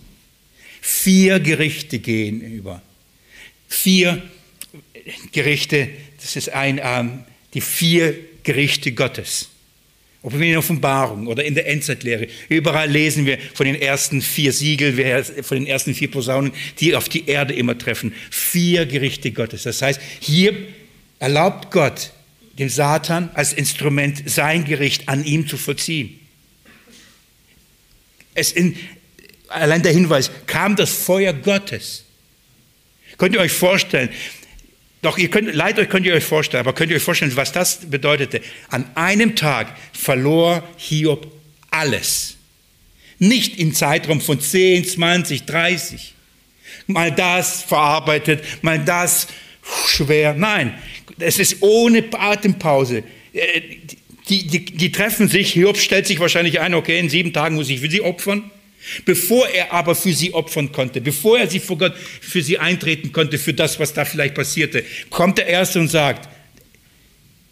Vier 0.82 1.39
Gerichte 1.39 1.99
gehen 1.99 2.41
über. 2.41 2.82
Vier 3.67 4.23
Gerichte, 5.32 5.89
das 6.19 6.36
ist 6.36 6.49
ein, 6.49 6.82
ähm, 6.84 7.23
die 7.53 7.61
vier 7.61 8.15
Gerichte 8.43 8.91
Gottes. 8.93 9.49
Ob 10.24 10.34
in 10.34 10.41
der 10.41 10.59
Offenbarung 10.59 11.28
oder 11.28 11.45
in 11.45 11.55
der 11.55 11.68
Endzeitlehre. 11.68 12.28
Überall 12.49 12.89
lesen 12.89 13.26
wir 13.26 13.38
von 13.53 13.65
den 13.65 13.76
ersten 13.76 14.22
vier 14.22 14.51
Siegeln, 14.51 15.24
von 15.43 15.57
den 15.57 15.68
ersten 15.68 15.93
vier 15.93 16.09
Posaunen, 16.09 16.51
die 16.80 16.95
auf 16.95 17.07
die 17.07 17.28
Erde 17.28 17.53
immer 17.53 17.78
treffen. 17.78 18.13
Vier 18.30 18.86
Gerichte 18.86 19.32
Gottes. 19.32 19.63
Das 19.63 19.82
heißt, 19.82 20.01
hier 20.20 20.53
erlaubt 21.20 21.72
Gott 21.72 22.11
dem 22.57 22.70
Satan 22.70 23.30
als 23.36 23.53
Instrument 23.53 24.28
sein 24.30 24.65
Gericht 24.65 25.07
an 25.07 25.24
ihm 25.24 25.47
zu 25.47 25.57
vollziehen. 25.57 26.20
Es 28.34 28.51
in, 28.51 28.76
allein 29.47 29.84
der 29.84 29.91
Hinweis, 29.91 30.32
kam 30.47 30.76
das 30.76 30.89
Feuer 30.89 31.34
Gottes. 31.34 32.03
Könnt 33.18 33.36
ihr 33.36 33.41
euch 33.41 33.51
vorstellen, 33.51 34.09
doch 35.01 35.17
ihr 35.17 35.29
könnt, 35.29 35.53
leid 35.53 35.77
euch 35.77 35.89
könnt 35.89 36.05
ihr 36.05 36.13
euch 36.13 36.23
vorstellen, 36.23 36.61
aber 36.61 36.73
könnt 36.73 36.89
ihr 36.91 36.97
euch 36.97 37.03
vorstellen, 37.03 37.35
was 37.35 37.51
das 37.51 37.89
bedeutete? 37.89 38.41
An 38.69 38.85
einem 38.95 39.35
Tag 39.35 39.75
verlor 39.93 40.63
Hiob 40.77 41.31
alles. 41.69 42.37
Nicht 43.19 43.59
im 43.59 43.73
Zeitraum 43.73 44.21
von 44.21 44.39
10, 44.39 44.85
20, 44.85 45.45
30. 45.45 46.13
Mal 46.87 47.11
das 47.11 47.63
verarbeitet, 47.63 48.43
mal 48.61 48.79
das 48.79 49.27
schwer. 49.87 50.33
Nein, 50.33 50.73
es 51.19 51.39
ist 51.39 51.57
ohne 51.61 52.03
Atempause. 52.13 53.03
Äh, 53.33 53.61
die, 54.29 54.47
die, 54.47 54.65
die 54.65 54.91
treffen 54.91 55.29
sich, 55.29 55.53
Hiob 55.53 55.77
stellt 55.77 56.07
sich 56.07 56.19
wahrscheinlich 56.19 56.59
ein, 56.59 56.73
okay, 56.73 56.99
in 56.99 57.09
sieben 57.09 57.33
Tagen 57.33 57.55
muss 57.55 57.69
ich 57.69 57.79
für 57.79 57.89
sie 57.89 58.01
opfern. 58.01 58.51
Bevor 59.05 59.47
er 59.49 59.73
aber 59.73 59.95
für 59.95 60.13
sie 60.13 60.34
opfern 60.34 60.71
konnte, 60.71 61.01
bevor 61.01 61.39
er 61.39 61.49
sie 61.49 61.59
vor 61.59 61.78
Gott 61.78 61.93
für 61.95 62.41
sie 62.41 62.57
eintreten 62.57 63.11
konnte, 63.11 63.38
für 63.38 63.53
das, 63.53 63.80
was 63.80 63.93
da 63.93 64.05
vielleicht 64.05 64.36
passierte, 64.36 64.86
kommt 65.09 65.38
der 65.38 65.47
Erste 65.47 65.80
und 65.80 65.89
sagt, 65.89 66.30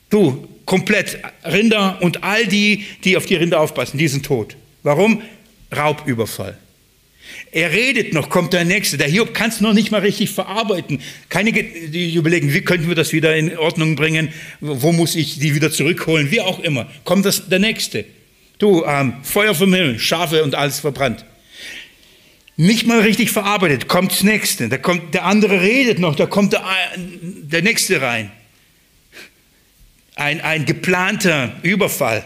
du, 0.09 0.47
komplett, 0.65 1.19
Rinder 1.43 1.97
und 2.01 2.23
all 2.23 2.47
die, 2.47 2.85
die 3.03 3.17
auf 3.17 3.25
die 3.25 3.35
Rinder 3.35 3.59
aufpassen, 3.59 3.97
die 3.97 4.07
sind 4.07 4.25
tot. 4.25 4.55
Warum? 4.83 5.21
Raubüberfall. 5.75 6.57
Er 7.51 7.71
redet 7.71 8.13
noch, 8.13 8.29
kommt 8.29 8.53
der 8.53 8.65
Nächste. 8.65 8.97
Der 8.97 9.07
Hiob 9.07 9.33
kann 9.33 9.49
es 9.49 9.61
noch 9.61 9.73
nicht 9.73 9.91
mal 9.91 10.01
richtig 10.01 10.29
verarbeiten. 10.29 11.01
Keine, 11.29 11.51
die 11.51 12.13
überlegen, 12.13 12.53
wie 12.53 12.61
könnten 12.61 12.87
wir 12.87 12.95
das 12.95 13.13
wieder 13.13 13.35
in 13.35 13.57
Ordnung 13.57 13.95
bringen? 13.95 14.29
Wo 14.59 14.91
muss 14.91 15.15
ich 15.15 15.39
die 15.39 15.55
wieder 15.55 15.71
zurückholen? 15.71 16.31
Wie 16.31 16.41
auch 16.41 16.59
immer. 16.59 16.87
Kommt 17.03 17.25
das, 17.25 17.49
der 17.49 17.59
Nächste. 17.59 18.05
Du, 18.57 18.85
ähm, 18.85 19.15
Feuer 19.23 19.53
vom 19.53 19.73
Himmel, 19.73 19.99
Schafe 19.99 20.43
und 20.43 20.55
alles 20.55 20.79
verbrannt. 20.79 21.25
Nicht 22.57 22.87
mal 22.87 23.01
richtig 23.01 23.31
verarbeitet, 23.31 23.89
kommt 23.89 24.11
das 24.11 24.23
Nächste. 24.23 24.69
Da 24.69 24.77
kommt, 24.77 25.13
der 25.13 25.25
andere 25.25 25.61
redet 25.61 25.99
noch, 25.99 26.15
da 26.15 26.25
kommt 26.25 26.53
der, 26.53 26.63
der 26.95 27.61
Nächste 27.61 28.01
rein. 28.01 28.31
Ein, 30.15 30.39
ein 30.39 30.65
geplanter 30.65 31.53
Überfall. 31.63 32.25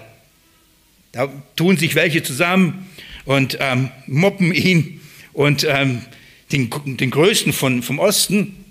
Da 1.12 1.32
tun 1.56 1.78
sich 1.78 1.96
welche 1.96 2.22
zusammen 2.22 2.88
und 3.26 3.58
ähm, 3.60 3.90
moppen 4.06 4.54
ihn 4.54 5.02
und 5.34 5.64
ähm, 5.68 6.04
den, 6.52 6.70
den 6.86 7.10
Größten 7.10 7.52
von, 7.52 7.82
vom 7.82 7.98
Osten. 7.98 8.66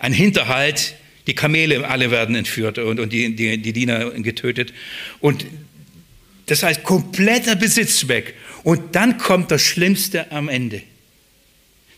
Ein 0.00 0.12
Hinterhalt, 0.12 0.94
die 1.26 1.34
Kamele 1.34 1.88
alle 1.88 2.10
werden 2.10 2.34
entführt 2.34 2.76
und, 2.76 3.00
und 3.00 3.12
die, 3.14 3.34
die, 3.34 3.56
die 3.56 3.72
Diener 3.72 4.10
getötet. 4.10 4.74
Und 5.20 5.46
das 6.48 6.62
heißt, 6.62 6.82
kompletter 6.82 7.56
Besitz 7.56 8.08
weg. 8.08 8.34
Und 8.64 8.94
dann 8.94 9.18
kommt 9.18 9.50
das 9.50 9.62
Schlimmste 9.62 10.30
am 10.32 10.48
Ende. 10.48 10.82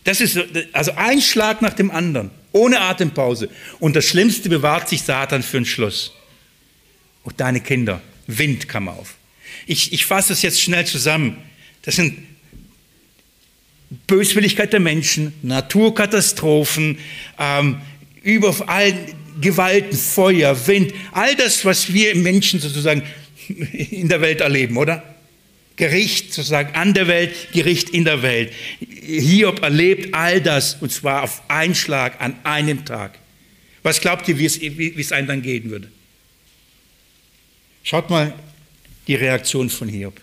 Das 0.03 0.21
ist 0.21 0.37
also 0.73 0.91
ein 0.95 1.21
Schlag 1.21 1.61
nach 1.61 1.73
dem 1.73 1.91
anderen, 1.91 2.31
ohne 2.51 2.81
Atempause. 2.81 3.49
Und 3.79 3.95
das 3.95 4.05
Schlimmste 4.05 4.49
bewahrt 4.49 4.89
sich 4.89 5.01
Satan 5.01 5.43
für 5.43 5.57
den 5.57 5.65
Schluss. 5.65 6.13
Und 7.23 7.39
deine 7.39 7.61
Kinder, 7.61 8.01
Wind 8.27 8.67
kam 8.67 8.87
auf. 8.87 9.15
Ich, 9.67 9.93
ich 9.93 10.05
fasse 10.05 10.29
das 10.29 10.41
jetzt 10.41 10.61
schnell 10.61 10.85
zusammen. 10.85 11.37
Das 11.83 11.95
sind 11.95 12.17
Böswilligkeit 14.07 14.73
der 14.73 14.79
Menschen, 14.79 15.33
Naturkatastrophen, 15.43 16.97
ähm, 17.37 17.81
überall 18.23 18.93
Gewalten, 19.39 19.97
Feuer, 19.97 20.67
Wind, 20.67 20.93
all 21.11 21.35
das, 21.35 21.63
was 21.63 21.93
wir 21.93 22.15
Menschen 22.15 22.59
sozusagen 22.59 23.03
in 23.47 24.07
der 24.07 24.21
Welt 24.21 24.41
erleben, 24.41 24.77
oder? 24.77 25.03
Gericht 25.75 26.33
sozusagen 26.33 26.75
an 26.75 26.93
der 26.93 27.07
Welt, 27.07 27.51
Gericht 27.53 27.89
in 27.89 28.05
der 28.05 28.21
Welt. 28.21 28.53
Hiob 28.79 29.63
erlebt 29.63 30.13
all 30.13 30.41
das 30.41 30.75
und 30.75 30.91
zwar 30.91 31.23
auf 31.23 31.41
einen 31.47 31.75
Schlag 31.75 32.21
an 32.21 32.35
einem 32.43 32.85
Tag. 32.85 33.17
Was 33.83 33.99
glaubt 33.99 34.27
ihr, 34.27 34.37
wie 34.37 34.45
es, 34.45 34.61
wie 34.61 34.93
es 34.99 35.11
einem 35.11 35.27
dann 35.27 35.41
gehen 35.41 35.69
würde? 35.71 35.87
Schaut 37.83 38.09
mal 38.09 38.33
die 39.07 39.15
Reaktion 39.15 39.69
von 39.69 39.87
Hiob. 39.87 40.21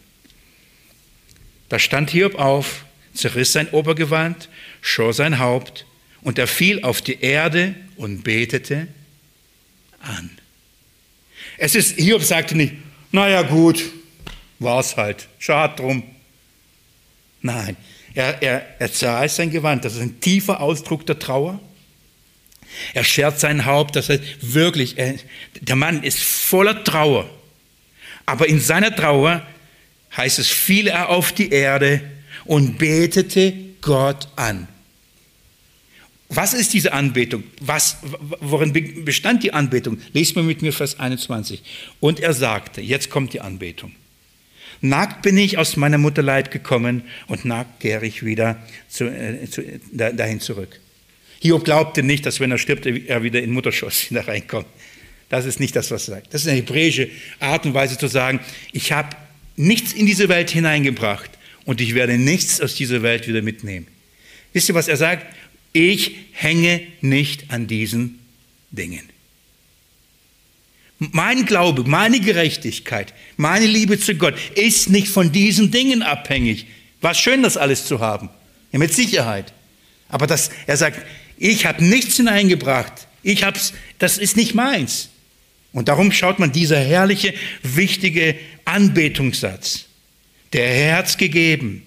Da 1.69 1.79
stand 1.79 2.11
Hiob 2.11 2.37
auf, 2.37 2.85
zerriss 3.13 3.53
sein 3.53 3.69
Obergewand, 3.71 4.49
schor 4.81 5.13
sein 5.13 5.39
Haupt 5.39 5.87
und 6.23 6.39
er 6.39 6.47
fiel 6.47 6.83
auf 6.85 7.03
die 7.03 7.21
Erde 7.21 7.75
und 7.97 8.23
betete 8.23 8.87
an. 10.01 10.31
Es 11.57 11.75
ist, 11.75 11.99
Hiob 11.99 12.23
sagte 12.23 12.57
nicht, 12.57 12.75
naja 13.11 13.43
gut, 13.43 13.83
war 14.59 14.81
es 14.81 14.97
halt, 14.97 15.29
schade 15.39 15.77
drum. 15.77 16.03
Nein, 17.41 17.77
er, 18.15 18.43
er, 18.43 18.67
er 18.79 18.93
zerreißt 18.93 19.37
sein 19.37 19.51
Gewand, 19.51 19.85
das 19.85 19.95
ist 19.95 20.03
ein 20.03 20.21
tiefer 20.21 20.61
Ausdruck 20.61 21.07
der 21.07 21.19
Trauer. 21.19 21.61
Er 22.95 23.05
schert 23.05 23.41
sein 23.41 23.65
Haupt, 23.65 23.97
das 23.97 24.09
heißt 24.09 24.23
wirklich, 24.41 24.99
er, 24.99 25.15
der 25.61 25.77
Mann 25.77 26.03
ist 26.03 26.23
voller 26.23 26.85
Trauer. 26.85 27.29
Aber 28.27 28.47
in 28.47 28.61
seiner 28.61 28.95
Trauer 28.95 29.47
heißt 30.17 30.39
es, 30.39 30.49
fiel 30.49 30.89
er 30.89 31.09
auf 31.09 31.33
die 31.33 31.51
Erde 31.51 32.03
und 32.45 32.79
betete 32.79 33.55
Gott 33.81 34.29
an. 34.37 34.69
Was 36.29 36.53
ist 36.53 36.75
diese 36.75 36.93
Anbetung? 36.93 37.43
Was, 37.61 37.99
worin 38.41 38.73
bestand 39.05 39.43
die 39.43 39.55
Anbetung? 39.55 39.99
Lest 40.13 40.37
mal 40.37 40.45
mit 40.45 40.61
mir 40.61 40.73
Vers 40.73 41.01
21. 41.01 41.63
Und 42.01 42.21
er 42.21 42.35
sagte, 42.35 42.83
jetzt 42.83 43.09
kommt 43.09 43.33
die 43.33 43.41
Anbetung. 43.41 43.93
Nackt 44.81 45.23
bin 45.23 45.39
ich 45.39 45.59
aus 45.59 45.77
meiner 45.77 45.99
Mutterleib 45.99 46.51
gekommen 46.51 47.03
und 47.27 47.45
nackt 47.45 47.81
kehre 47.81 48.07
ich 48.07 48.25
wieder 48.25 48.63
zu, 48.89 49.07
äh, 49.07 49.49
zu, 49.51 49.63
dahin 49.93 50.41
zurück. 50.41 50.79
Hiob 51.41 51.65
glaubte 51.65 52.03
nicht, 52.03 52.27
dass 52.27 52.41
wenn 52.41 52.51
er 52.51 52.59
stirbt, 52.59 52.87
er 52.87 53.23
wieder 53.23 53.43
in 53.43 53.51
Mutterschoss 53.51 54.11
wieder 54.11 54.29
reinkommt. 54.29 54.67
Das 55.31 55.47
ist 55.47 55.61
nicht 55.61 55.75
das, 55.77 55.91
was 55.91 56.09
er 56.09 56.17
sagt. 56.17 56.35
Das 56.35 56.43
ist 56.43 56.49
eine 56.49 56.59
hebräische 56.59 57.11
Art 57.41 57.67
und 57.67 57.75
Weise 57.75 57.99
zu 57.99 58.07
sagen, 58.07 58.41
ich 58.73 58.93
habe 58.93 59.17
nichts 59.57 59.93
in 59.93 60.07
diese 60.07 60.29
Welt 60.29 60.51
hineingebracht 60.51 61.31
und 61.65 61.81
ich 61.81 61.95
werde 61.95 62.17
nichts 62.17 62.61
aus 62.61 62.75
dieser 62.75 63.03
Welt 63.03 63.27
wieder 63.29 63.43
mitnehmen. 63.43 63.87
Wisst 64.53 64.69
ihr, 64.69 64.75
was 64.75 64.89
er 64.89 64.97
sagt? 64.97 65.27
Ich 65.73 66.17
hänge 66.33 66.81
nicht 67.01 67.51
an 67.51 67.67
diesen 67.67 68.19
Dingen. 68.71 69.09
Mein 70.99 71.47
Glaube, 71.47 71.85
meine 71.85 72.21
Gerechtigkeit, 72.21 73.15
meine 73.37 73.67
Liebe 73.67 74.01
zu 74.01 74.17
Gott 74.17 74.35
ist 74.57 74.91
nicht 74.91 75.09
von 75.09 75.31
diesen 75.31 75.71
Dingen 75.71 76.03
abhängig. 76.03 76.67
War 77.01 77.15
schön, 77.15 77.43
das 77.43 77.57
alles 77.57 77.87
zu 77.87 78.01
haben. 78.01 78.31
Ja, 78.73 78.79
mit 78.81 78.93
Sicherheit. 78.93 79.53
Aber 80.09 80.27
das, 80.27 80.51
er 80.67 80.77
sagt, 80.77 81.01
ich 81.37 81.67
habe 81.67 81.85
nichts 81.85 82.17
hineingebracht. 82.17 83.07
Ich 83.23 83.45
hab's, 83.45 83.73
das 83.99 84.19
ist 84.19 84.37
nicht 84.37 84.55
meins. 84.55 85.11
Und 85.73 85.89
darum 85.89 86.11
schaut 86.11 86.39
man 86.39 86.51
dieser 86.51 86.81
herrliche, 86.81 87.33
wichtige 87.63 88.35
Anbetungssatz. 88.65 89.85
Der 90.53 90.97
hat's 90.97 91.17
gegeben. 91.17 91.83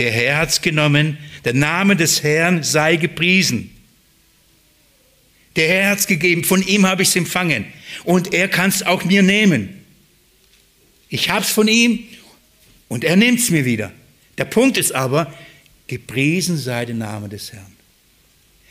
Der 0.00 0.10
Herr 0.10 0.38
hat's 0.38 0.62
genommen. 0.62 1.18
Der 1.44 1.52
Name 1.52 1.94
des 1.94 2.22
Herrn 2.22 2.62
sei 2.62 2.96
gepriesen. 2.96 3.70
Der 5.56 5.68
Herr 5.68 5.90
hat's 5.90 6.06
gegeben. 6.06 6.42
Von 6.42 6.66
ihm 6.66 6.86
habe 6.86 7.02
ich 7.02 7.10
es 7.10 7.16
empfangen 7.16 7.66
und 8.04 8.32
er 8.32 8.48
kann 8.48 8.70
es 8.70 8.82
auch 8.82 9.04
mir 9.04 9.22
nehmen. 9.22 9.84
Ich 11.10 11.28
habe 11.28 11.44
es 11.44 11.50
von 11.50 11.68
ihm 11.68 11.98
und 12.88 13.04
er 13.04 13.16
nimmt 13.16 13.40
es 13.40 13.50
mir 13.50 13.66
wieder. 13.66 13.92
Der 14.38 14.46
Punkt 14.46 14.78
ist 14.78 14.92
aber, 14.92 15.34
gepriesen 15.86 16.56
sei 16.56 16.86
der 16.86 16.94
Name 16.94 17.28
des 17.28 17.52
Herrn. 17.52 17.76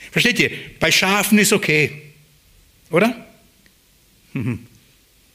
Versteht 0.10 0.40
ihr? 0.40 0.50
Bei 0.80 0.92
Schafen 0.92 1.38
ist 1.38 1.54
okay, 1.54 1.92
oder? 2.90 3.24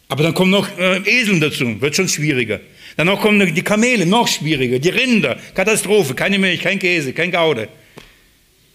Aber 0.09 0.23
dann 0.23 0.35
kommen 0.35 0.51
noch 0.51 0.77
äh, 0.77 0.99
Eseln 1.09 1.41
dazu, 1.41 1.81
wird 1.81 1.97
schon 1.97 2.09
schwieriger. 2.09 2.61
Dann 2.97 3.07
noch 3.07 3.21
kommen 3.21 3.55
die 3.55 3.63
Kamele, 3.63 4.07
noch 4.07 4.29
schwieriger. 4.29 4.79
Die 4.79 4.89
Rinder, 4.89 5.39
Katastrophe, 5.55 6.15
keine 6.15 6.39
Milch, 6.39 6.61
kein 6.61 6.79
Käse, 6.79 7.13
kein 7.13 7.31
Gaude. 7.31 7.69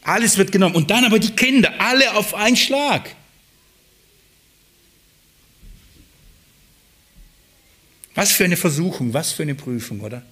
Alles 0.02 0.38
wird 0.38 0.52
genommen. 0.52 0.76
Und 0.76 0.90
dann 0.92 1.06
aber 1.06 1.20
die 1.20 1.32
Kinder, 1.32 1.74
alle 1.80 2.16
auf 2.16 2.34
einen 2.34 2.58
Schlag. 2.58 3.16
Was 8.16 8.32
für 8.32 8.44
eine 8.44 8.58
Versuchung, 8.58 9.14
was 9.14 9.32
für 9.32 9.44
eine 9.44 9.56
Prüfung, 9.56 10.02
oder? 10.02 10.24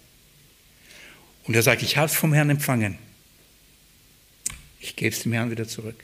Und 1.46 1.56
er 1.56 1.64
sagt, 1.64 1.82
ich 1.82 1.96
habe 1.96 2.08
es 2.08 2.14
vom 2.14 2.34
Herrn 2.34 2.50
empfangen. 2.50 2.98
Ich 4.82 4.96
gebe 4.98 5.16
es 5.16 5.24
dem 5.24 5.32
Herrn 5.32 5.52
wieder 5.52 5.68
zurück. 5.68 6.04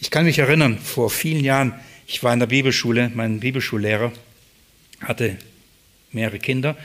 Ich 0.00 0.10
kann 0.10 0.24
mich 0.24 0.38
erinnern, 0.38 0.78
vor 0.78 1.10
vielen 1.10 1.44
Jahren, 1.44 1.74
ich 2.06 2.22
war 2.22 2.32
in 2.32 2.38
der 2.38 2.46
Bibelschule, 2.46 3.10
mein 3.14 3.40
Bibelschullehrer 3.40 4.12
hatte 5.00 5.36
mehrere 6.12 6.38
Kinder 6.38 6.76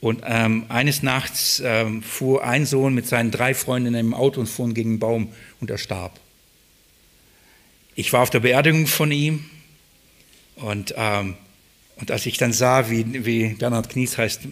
und 0.00 0.22
ähm, 0.26 0.66
eines 0.68 1.02
Nachts 1.02 1.62
ähm, 1.64 2.02
fuhr 2.02 2.44
ein 2.44 2.66
Sohn 2.66 2.94
mit 2.94 3.06
seinen 3.06 3.30
drei 3.30 3.54
Freunden 3.54 3.88
in 3.88 3.96
einem 3.96 4.14
Auto 4.14 4.40
und 4.40 4.46
fuhren 4.46 4.74
gegen 4.74 4.90
einen 4.90 4.98
Baum 4.98 5.32
und 5.60 5.70
er 5.70 5.78
starb. 5.78 6.18
Ich 7.94 8.12
war 8.12 8.22
auf 8.22 8.30
der 8.30 8.40
Beerdigung 8.40 8.86
von 8.86 9.10
ihm 9.10 9.44
und 10.56 10.94
ähm, 10.96 11.36
und 11.96 12.10
als 12.10 12.26
ich 12.26 12.36
dann 12.36 12.52
sah, 12.52 12.90
wie, 12.90 13.24
wie 13.24 13.48
Bernhard 13.54 13.88
Knies 13.88 14.18
heißt, 14.18 14.42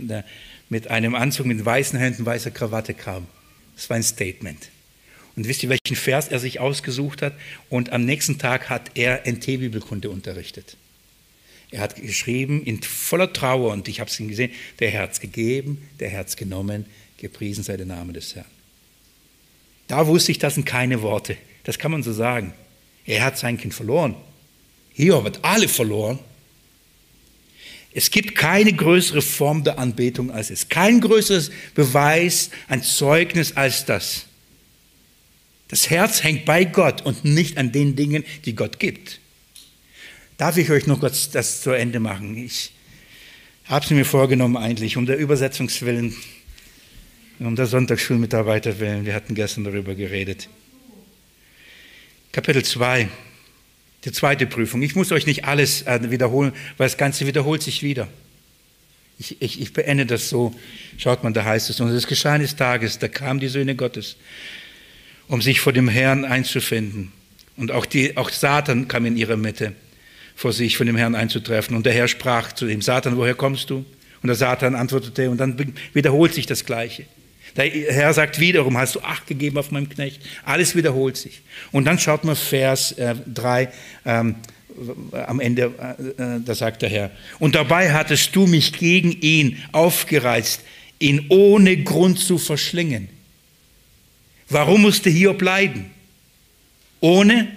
mit 0.70 0.88
einem 0.88 1.14
Anzug 1.14 1.46
mit 1.46 1.64
weißen 1.64 1.98
Händen, 1.98 2.24
weißer 2.24 2.50
Krawatte 2.50 2.94
kam, 2.94 3.26
das 3.76 3.88
war 3.90 3.96
ein 3.96 4.02
Statement. 4.02 4.70
Und 5.36 5.46
wisst 5.46 5.62
ihr, 5.62 5.68
welchen 5.68 5.96
Vers 5.96 6.28
er 6.28 6.38
sich 6.38 6.60
ausgesucht 6.60 7.20
hat? 7.20 7.34
Und 7.68 7.92
am 7.92 8.04
nächsten 8.04 8.38
Tag 8.38 8.70
hat 8.70 8.92
er 8.94 9.26
NT-Bibelkunde 9.26 10.08
unterrichtet. 10.08 10.76
Er 11.74 11.80
hat 11.80 12.00
geschrieben 12.00 12.62
in 12.62 12.80
voller 12.84 13.32
Trauer, 13.32 13.72
und 13.72 13.88
ich 13.88 13.98
habe 13.98 14.08
es 14.08 14.20
ihm 14.20 14.28
gesehen, 14.28 14.52
der 14.78 14.92
Herz 14.92 15.18
gegeben, 15.18 15.82
der 15.98 16.08
Herz 16.08 16.36
genommen, 16.36 16.86
gepriesen 17.16 17.64
sei 17.64 17.76
der 17.76 17.84
Name 17.84 18.12
des 18.12 18.36
Herrn. 18.36 18.46
Da 19.88 20.06
wusste 20.06 20.30
ich, 20.30 20.38
das 20.38 20.54
sind 20.54 20.66
keine 20.66 21.02
Worte. 21.02 21.36
Das 21.64 21.80
kann 21.80 21.90
man 21.90 22.04
so 22.04 22.12
sagen. 22.12 22.54
Er 23.04 23.24
hat 23.24 23.38
sein 23.38 23.58
Kind 23.58 23.74
verloren. 23.74 24.14
Hier 24.92 25.24
wird 25.24 25.44
alle 25.44 25.66
verloren. 25.66 26.20
Es 27.92 28.12
gibt 28.12 28.36
keine 28.36 28.72
größere 28.72 29.20
Form 29.20 29.64
der 29.64 29.80
Anbetung 29.80 30.30
als 30.30 30.50
es. 30.50 30.68
Kein 30.68 31.00
größeres 31.00 31.50
Beweis, 31.74 32.50
ein 32.68 32.84
Zeugnis 32.84 33.56
als 33.56 33.84
das. 33.84 34.26
Das 35.66 35.90
Herz 35.90 36.22
hängt 36.22 36.44
bei 36.44 36.64
Gott 36.64 37.02
und 37.02 37.24
nicht 37.24 37.58
an 37.58 37.72
den 37.72 37.96
Dingen, 37.96 38.22
die 38.44 38.54
Gott 38.54 38.78
gibt. 38.78 39.18
Darf 40.36 40.56
ich 40.56 40.70
euch 40.70 40.86
noch 40.86 40.98
kurz 40.98 41.30
das 41.30 41.62
zu 41.62 41.70
Ende 41.70 42.00
machen? 42.00 42.36
Ich 42.36 42.72
habe 43.66 43.84
es 43.84 43.90
mir 43.90 44.04
vorgenommen 44.04 44.56
eigentlich, 44.56 44.96
um 44.96 45.06
der 45.06 45.16
Übersetzungswillen, 45.16 46.14
um 47.38 47.54
der 47.54 47.66
Sonntagsschulmitarbeiter 47.66 48.80
willen. 48.80 49.06
Wir 49.06 49.14
hatten 49.14 49.36
gestern 49.36 49.62
darüber 49.62 49.94
geredet. 49.94 50.48
Kapitel 52.32 52.64
2. 52.64 53.08
Die 54.04 54.12
zweite 54.12 54.46
Prüfung. 54.46 54.82
Ich 54.82 54.96
muss 54.96 55.12
euch 55.12 55.24
nicht 55.24 55.44
alles 55.44 55.82
äh, 55.82 56.10
wiederholen, 56.10 56.52
weil 56.78 56.88
das 56.88 56.98
Ganze 56.98 57.26
wiederholt 57.26 57.62
sich 57.62 57.84
wieder. 57.84 58.08
Ich, 59.20 59.40
ich, 59.40 59.60
ich 59.60 59.72
beende 59.72 60.04
das 60.04 60.28
so. 60.28 60.52
Schaut 60.98 61.22
mal, 61.22 61.32
da 61.32 61.44
heißt 61.44 61.70
es, 61.70 61.80
und 61.80 61.88
es 61.88 62.08
geschah 62.08 62.32
eines 62.32 62.56
Tages, 62.56 62.98
da 62.98 63.06
kamen 63.06 63.38
die 63.38 63.48
Söhne 63.48 63.76
Gottes, 63.76 64.16
um 65.28 65.40
sich 65.40 65.60
vor 65.60 65.72
dem 65.72 65.88
Herrn 65.88 66.24
einzufinden. 66.24 67.12
Und 67.56 67.70
auch, 67.70 67.86
die, 67.86 68.16
auch 68.16 68.30
Satan 68.30 68.88
kam 68.88 69.06
in 69.06 69.16
ihre 69.16 69.36
Mitte, 69.36 69.74
vor 70.34 70.52
sich 70.52 70.76
von 70.76 70.86
dem 70.86 70.96
Herrn 70.96 71.14
einzutreffen. 71.14 71.76
Und 71.76 71.86
der 71.86 71.92
Herr 71.92 72.08
sprach 72.08 72.52
zu 72.52 72.66
ihm, 72.66 72.82
Satan, 72.82 73.16
woher 73.16 73.34
kommst 73.34 73.70
du? 73.70 73.84
Und 74.22 74.28
der 74.28 74.36
Satan 74.36 74.74
antwortete, 74.74 75.30
und 75.30 75.38
dann 75.38 75.74
wiederholt 75.92 76.34
sich 76.34 76.46
das 76.46 76.64
Gleiche. 76.64 77.04
Der 77.56 77.66
Herr 77.66 78.12
sagt 78.14 78.40
wiederum, 78.40 78.76
hast 78.76 78.96
du 78.96 79.00
Acht 79.00 79.26
gegeben 79.26 79.58
auf 79.58 79.70
meinem 79.70 79.88
Knecht? 79.88 80.20
Alles 80.44 80.74
wiederholt 80.74 81.16
sich. 81.16 81.42
Und 81.72 81.84
dann 81.84 81.98
schaut 81.98 82.24
man 82.24 82.34
Vers 82.34 82.92
äh, 82.92 83.14
3 83.32 83.68
ähm, 84.06 84.36
am 85.12 85.40
Ende, 85.40 85.72
äh, 86.18 86.22
äh, 86.22 86.40
da 86.44 86.54
sagt 86.54 86.82
der 86.82 86.88
Herr, 86.88 87.10
und 87.38 87.54
dabei 87.54 87.92
hattest 87.92 88.34
du 88.34 88.46
mich 88.46 88.72
gegen 88.72 89.12
ihn 89.12 89.62
aufgereizt, 89.72 90.62
ihn 90.98 91.26
ohne 91.28 91.76
Grund 91.84 92.18
zu 92.18 92.38
verschlingen. 92.38 93.08
Warum 94.48 94.82
musste 94.82 95.10
Hiob 95.10 95.40
leiden? 95.40 95.90
Ohne 97.00 97.48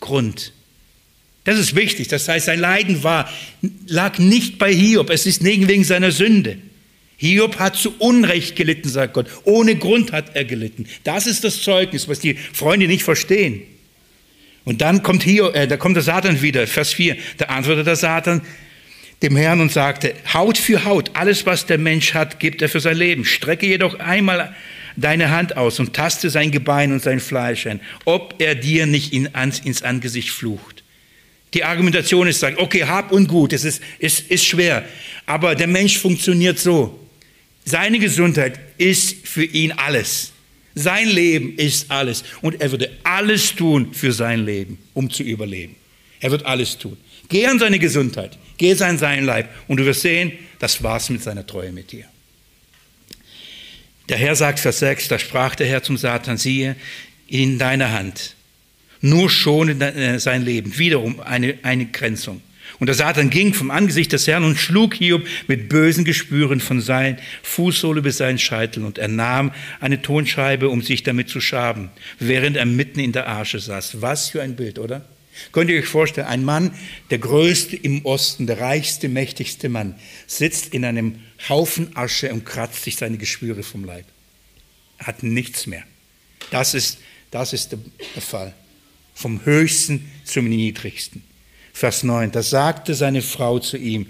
Grund. 0.00 0.52
Das 1.48 1.58
ist 1.58 1.74
wichtig. 1.74 2.08
Das 2.08 2.28
heißt, 2.28 2.44
sein 2.44 2.58
Leiden 2.58 3.02
war, 3.02 3.26
lag 3.86 4.18
nicht 4.18 4.58
bei 4.58 4.70
Hiob. 4.70 5.08
Es 5.08 5.24
ist 5.24 5.42
nicht 5.42 5.66
wegen 5.66 5.82
seiner 5.82 6.12
Sünde. 6.12 6.58
Hiob 7.16 7.58
hat 7.58 7.74
zu 7.74 7.94
Unrecht 7.98 8.54
gelitten, 8.54 8.90
sagt 8.90 9.14
Gott. 9.14 9.28
Ohne 9.44 9.76
Grund 9.76 10.12
hat 10.12 10.36
er 10.36 10.44
gelitten. 10.44 10.84
Das 11.04 11.26
ist 11.26 11.44
das 11.44 11.62
Zeugnis, 11.62 12.06
was 12.06 12.20
die 12.20 12.34
Freunde 12.34 12.86
nicht 12.86 13.02
verstehen. 13.02 13.62
Und 14.66 14.82
dann 14.82 15.02
kommt 15.02 15.22
Hiob, 15.22 15.56
äh, 15.56 15.66
da 15.66 15.78
kommt 15.78 15.96
der 15.96 16.02
Satan 16.02 16.42
wieder, 16.42 16.66
Vers 16.66 16.92
4. 16.92 17.16
Da 17.38 17.46
antwortet 17.46 17.86
der 17.86 17.96
Satan 17.96 18.42
dem 19.22 19.34
Herrn 19.34 19.62
und 19.62 19.72
sagte, 19.72 20.12
Haut 20.34 20.58
für 20.58 20.84
Haut, 20.84 21.12
alles 21.14 21.46
was 21.46 21.64
der 21.64 21.78
Mensch 21.78 22.12
hat, 22.12 22.40
gibt 22.40 22.60
er 22.60 22.68
für 22.68 22.80
sein 22.80 22.98
Leben. 22.98 23.24
Strecke 23.24 23.64
jedoch 23.64 23.98
einmal 24.00 24.54
deine 24.96 25.30
Hand 25.30 25.56
aus 25.56 25.80
und 25.80 25.94
taste 25.94 26.28
sein 26.28 26.50
Gebein 26.50 26.92
und 26.92 27.02
sein 27.02 27.20
Fleisch 27.20 27.66
ein, 27.66 27.80
ob 28.04 28.34
er 28.36 28.54
dir 28.54 28.84
nicht 28.84 29.14
ins 29.14 29.82
Angesicht 29.82 30.28
flucht. 30.28 30.77
Die 31.54 31.64
Argumentation 31.64 32.26
ist, 32.26 32.40
sagt, 32.40 32.58
okay, 32.58 32.84
hab 32.84 33.10
und 33.12 33.28
gut, 33.28 33.52
es 33.52 33.64
ist, 33.64 33.82
ist, 33.98 34.30
ist 34.30 34.44
schwer, 34.44 34.84
aber 35.26 35.54
der 35.54 35.66
Mensch 35.66 35.98
funktioniert 35.98 36.58
so. 36.58 36.98
Seine 37.64 37.98
Gesundheit 37.98 38.58
ist 38.78 39.26
für 39.26 39.44
ihn 39.44 39.72
alles. 39.72 40.32
Sein 40.74 41.08
Leben 41.08 41.56
ist 41.56 41.90
alles. 41.90 42.24
Und 42.40 42.60
er 42.60 42.70
würde 42.70 42.90
alles 43.02 43.54
tun 43.54 43.92
für 43.92 44.12
sein 44.12 44.44
Leben, 44.44 44.78
um 44.94 45.10
zu 45.10 45.22
überleben. 45.22 45.74
Er 46.20 46.30
wird 46.30 46.46
alles 46.46 46.78
tun. 46.78 46.96
Geh 47.28 47.46
an 47.46 47.58
seine 47.58 47.78
Gesundheit, 47.78 48.38
geh 48.56 48.72
an 48.82 48.96
sein 48.96 49.24
Leib 49.24 49.50
und 49.68 49.78
du 49.78 49.84
wirst 49.84 50.00
sehen, 50.00 50.32
das 50.58 50.82
war's 50.82 51.10
mit 51.10 51.22
seiner 51.22 51.46
Treue 51.46 51.72
mit 51.72 51.92
dir. 51.92 52.04
Der 54.08 54.16
Herr 54.16 54.34
sagt, 54.34 54.60
Vers 54.60 54.78
6, 54.78 55.08
da 55.08 55.18
sprach 55.18 55.54
der 55.54 55.66
Herr 55.66 55.82
zum 55.82 55.98
Satan, 55.98 56.38
siehe, 56.38 56.76
in 57.26 57.58
deiner 57.58 57.92
Hand, 57.92 58.34
nur 59.00 59.30
schone 59.30 59.72
äh, 59.80 60.18
sein 60.18 60.44
Leben. 60.44 60.78
Wiederum 60.78 61.20
eine, 61.20 61.58
eine 61.62 61.86
Grenzung. 61.86 62.42
Und 62.78 62.86
der 62.86 62.94
Satan 62.94 63.30
ging 63.30 63.54
vom 63.54 63.70
Angesicht 63.70 64.12
des 64.12 64.26
Herrn 64.26 64.44
und 64.44 64.56
schlug 64.56 64.94
Hiob 64.94 65.26
mit 65.48 65.68
bösen 65.68 66.04
Gespüren 66.04 66.60
von 66.60 66.80
seinen 66.80 67.18
Fußsohle 67.42 68.02
bis 68.02 68.18
seinen 68.18 68.38
Scheitel. 68.38 68.84
Und 68.84 68.98
er 68.98 69.08
nahm 69.08 69.52
eine 69.80 70.00
Tonscheibe, 70.00 70.68
um 70.68 70.82
sich 70.82 71.02
damit 71.02 71.28
zu 71.28 71.40
schaben, 71.40 71.90
während 72.20 72.56
er 72.56 72.66
mitten 72.66 73.00
in 73.00 73.12
der 73.12 73.26
Arsche 73.26 73.58
saß. 73.58 74.00
Was 74.00 74.28
für 74.28 74.42
ein 74.42 74.54
Bild, 74.54 74.78
oder? 74.78 75.04
Könnt 75.52 75.70
ihr 75.70 75.78
euch 75.78 75.86
vorstellen, 75.86 76.26
ein 76.26 76.44
Mann, 76.44 76.72
der 77.10 77.18
größte 77.18 77.76
im 77.76 78.04
Osten, 78.04 78.46
der 78.46 78.60
reichste, 78.60 79.08
mächtigste 79.08 79.68
Mann, 79.68 79.94
sitzt 80.26 80.74
in 80.74 80.84
einem 80.84 81.20
Haufen 81.48 81.96
Asche 81.96 82.32
und 82.32 82.44
kratzt 82.44 82.82
sich 82.84 82.96
seine 82.96 83.18
Geschwüre 83.18 83.62
vom 83.62 83.84
Leib. 83.84 84.04
Er 84.98 85.06
hat 85.06 85.22
nichts 85.22 85.66
mehr. 85.66 85.84
Das 86.50 86.74
ist, 86.74 86.98
das 87.30 87.52
ist 87.52 87.72
der 87.72 87.78
Fall. 88.22 88.52
Vom 89.18 89.44
Höchsten 89.44 90.08
zum 90.22 90.48
Niedrigsten. 90.48 91.24
Vers 91.72 92.04
9, 92.04 92.30
da 92.30 92.40
sagte 92.40 92.94
seine 92.94 93.20
Frau 93.20 93.58
zu 93.58 93.76
ihm, 93.76 94.06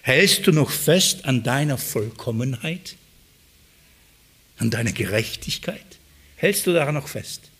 hältst 0.00 0.46
du 0.46 0.50
noch 0.50 0.70
fest 0.70 1.26
an 1.26 1.42
deiner 1.42 1.76
Vollkommenheit, 1.76 2.96
an 4.56 4.70
deiner 4.70 4.92
Gerechtigkeit? 4.92 5.84
Hältst 6.36 6.66
du 6.66 6.72
daran 6.72 6.94
noch 6.94 7.06
fest? 7.06 7.50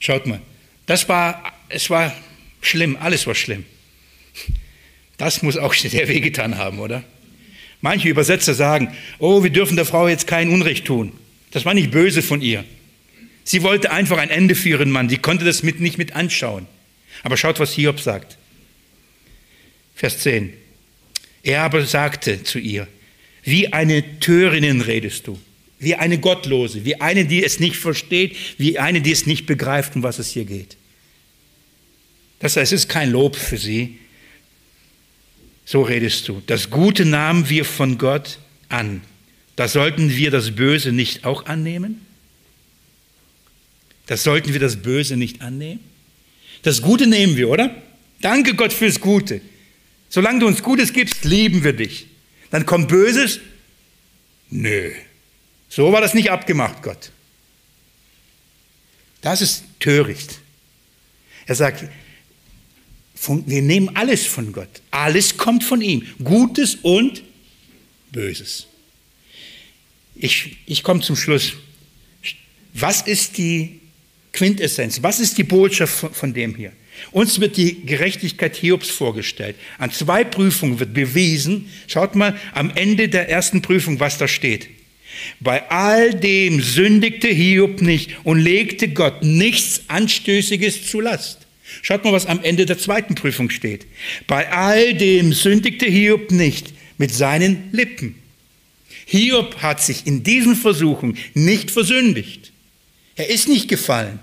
Schaut 0.00 0.26
mal, 0.26 0.40
das 0.86 1.08
war, 1.08 1.52
es 1.68 1.88
war 1.90 2.12
schlimm, 2.60 2.96
alles 2.96 3.28
war 3.28 3.36
schlimm. 3.36 3.64
Das 5.16 5.42
muss 5.42 5.56
auch 5.56 5.74
der 5.76 6.08
wehgetan 6.08 6.58
haben, 6.58 6.80
oder? 6.80 7.04
Manche 7.82 8.08
Übersetzer 8.08 8.54
sagen, 8.54 8.96
oh, 9.20 9.44
wir 9.44 9.50
dürfen 9.50 9.76
der 9.76 9.86
Frau 9.86 10.08
jetzt 10.08 10.26
kein 10.26 10.50
Unrecht 10.50 10.86
tun. 10.86 11.12
Das 11.52 11.64
war 11.64 11.74
nicht 11.74 11.92
böse 11.92 12.20
von 12.20 12.42
ihr. 12.42 12.64
Sie 13.48 13.62
wollte 13.62 13.90
einfach 13.90 14.18
ein 14.18 14.28
Ende 14.28 14.54
für 14.54 14.68
ihren 14.68 14.90
Mann. 14.90 15.08
Sie 15.08 15.16
konnte 15.16 15.46
das 15.46 15.62
mit, 15.62 15.80
nicht 15.80 15.96
mit 15.96 16.14
anschauen. 16.14 16.66
Aber 17.22 17.38
schaut, 17.38 17.58
was 17.58 17.72
Hiob 17.72 17.98
sagt. 17.98 18.36
Vers 19.94 20.18
10. 20.18 20.52
Er 21.42 21.62
aber 21.62 21.86
sagte 21.86 22.42
zu 22.42 22.58
ihr, 22.58 22.86
wie 23.44 23.72
eine 23.72 24.20
Törinnen 24.20 24.82
redest 24.82 25.28
du, 25.28 25.38
wie 25.78 25.94
eine 25.94 26.18
Gottlose, 26.18 26.84
wie 26.84 27.00
eine, 27.00 27.24
die 27.24 27.42
es 27.42 27.58
nicht 27.58 27.76
versteht, 27.76 28.36
wie 28.58 28.78
eine, 28.78 29.00
die 29.00 29.12
es 29.12 29.24
nicht 29.24 29.46
begreift, 29.46 29.96
um 29.96 30.02
was 30.02 30.18
es 30.18 30.28
hier 30.28 30.44
geht. 30.44 30.76
Das 32.40 32.54
heißt, 32.54 32.70
es 32.74 32.82
ist 32.82 32.88
kein 32.90 33.10
Lob 33.10 33.34
für 33.34 33.56
sie. 33.56 33.96
So 35.64 35.80
redest 35.80 36.28
du. 36.28 36.42
Das 36.46 36.68
Gute 36.68 37.06
nahmen 37.06 37.48
wir 37.48 37.64
von 37.64 37.96
Gott 37.96 38.40
an. 38.68 39.00
Da 39.56 39.68
sollten 39.68 40.14
wir 40.14 40.30
das 40.30 40.54
Böse 40.54 40.92
nicht 40.92 41.24
auch 41.24 41.46
annehmen? 41.46 42.02
Das 44.08 44.24
sollten 44.24 44.54
wir 44.54 44.58
das 44.58 44.76
Böse 44.76 45.16
nicht 45.16 45.42
annehmen? 45.42 45.80
Das 46.62 46.82
Gute 46.82 47.06
nehmen 47.06 47.36
wir, 47.36 47.50
oder? 47.50 47.70
Danke 48.22 48.54
Gott 48.54 48.72
fürs 48.72 49.00
Gute. 49.00 49.42
Solange 50.08 50.40
du 50.40 50.46
uns 50.46 50.62
Gutes 50.62 50.92
gibst, 50.92 51.24
lieben 51.24 51.62
wir 51.62 51.74
dich. 51.74 52.06
Dann 52.50 52.64
kommt 52.64 52.88
Böses? 52.88 53.38
Nö. 54.50 54.90
So 55.68 55.92
war 55.92 56.00
das 56.00 56.14
nicht 56.14 56.30
abgemacht, 56.30 56.82
Gott. 56.82 57.12
Das 59.20 59.42
ist 59.42 59.64
töricht. 59.78 60.40
Er 61.46 61.54
sagt, 61.54 61.84
wir 63.44 63.62
nehmen 63.62 63.94
alles 63.94 64.26
von 64.26 64.52
Gott. 64.52 64.80
Alles 64.90 65.36
kommt 65.36 65.64
von 65.64 65.82
ihm. 65.82 66.06
Gutes 66.24 66.76
und 66.76 67.22
Böses. 68.10 68.68
Ich, 70.14 70.56
ich 70.64 70.82
komme 70.82 71.02
zum 71.02 71.14
Schluss. 71.14 71.52
Was 72.72 73.02
ist 73.02 73.36
die 73.36 73.80
Quintessenz. 74.38 75.02
Was 75.02 75.18
ist 75.18 75.36
die 75.36 75.42
Botschaft 75.42 76.14
von, 76.14 76.32
dem 76.32 76.54
hier? 76.54 76.72
Uns 77.10 77.40
wird 77.40 77.56
die 77.56 77.84
Gerechtigkeit 77.84 78.54
Hiobs 78.54 78.88
vorgestellt. 78.88 79.56
An 79.78 79.90
zwei 79.90 80.22
Prüfungen 80.22 80.78
wird 80.78 80.94
bewiesen, 80.94 81.68
schaut 81.88 82.14
mal 82.14 82.38
am 82.54 82.70
Ende 82.72 83.08
der 83.08 83.28
ersten 83.28 83.62
Prüfung, 83.62 83.98
was 83.98 84.16
da 84.16 84.28
steht. 84.28 84.68
Bei 85.40 85.68
all 85.70 86.14
dem 86.14 86.60
sündigte 86.60 87.26
Hiob 87.26 87.82
nicht 87.82 88.10
und 88.22 88.38
legte 88.38 88.88
Gott 88.88 89.24
nichts 89.24 89.82
Anstößiges 89.88 90.86
zu 90.86 91.00
Last. 91.00 91.40
Schaut 91.82 92.04
mal, 92.04 92.12
was 92.12 92.26
am 92.26 92.44
Ende 92.44 92.64
der 92.64 92.78
zweiten 92.78 93.16
Prüfung 93.16 93.50
steht. 93.50 93.86
Bei 94.28 94.52
all 94.52 94.94
dem 94.94 95.32
sündigte 95.32 95.86
Hiob 95.86 96.30
nicht 96.30 96.72
mit 96.96 97.12
seinen 97.12 97.70
Lippen. 97.72 98.14
Hiob 99.04 99.56
hat 99.62 99.82
sich 99.82 100.06
in 100.06 100.22
diesen 100.22 100.54
Versuchen 100.54 101.18
nicht 101.34 101.72
versündigt. 101.72 102.52
Er 103.16 103.30
ist 103.30 103.48
nicht 103.48 103.66
gefallen. 103.66 104.20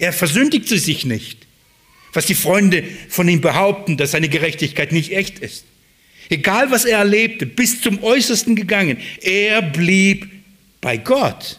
Er 0.00 0.14
versündigte 0.14 0.78
sich 0.78 1.04
nicht, 1.04 1.46
was 2.14 2.24
die 2.24 2.34
Freunde 2.34 2.82
von 3.10 3.28
ihm 3.28 3.42
behaupten, 3.42 3.98
dass 3.98 4.12
seine 4.12 4.30
Gerechtigkeit 4.30 4.92
nicht 4.92 5.12
echt 5.12 5.40
ist. 5.40 5.66
Egal 6.30 6.70
was 6.70 6.86
er 6.86 6.98
erlebte, 6.98 7.44
bis 7.44 7.82
zum 7.82 8.02
Äußersten 8.02 8.56
gegangen, 8.56 8.96
er 9.20 9.60
blieb 9.60 10.26
bei 10.80 10.96
Gott. 10.96 11.58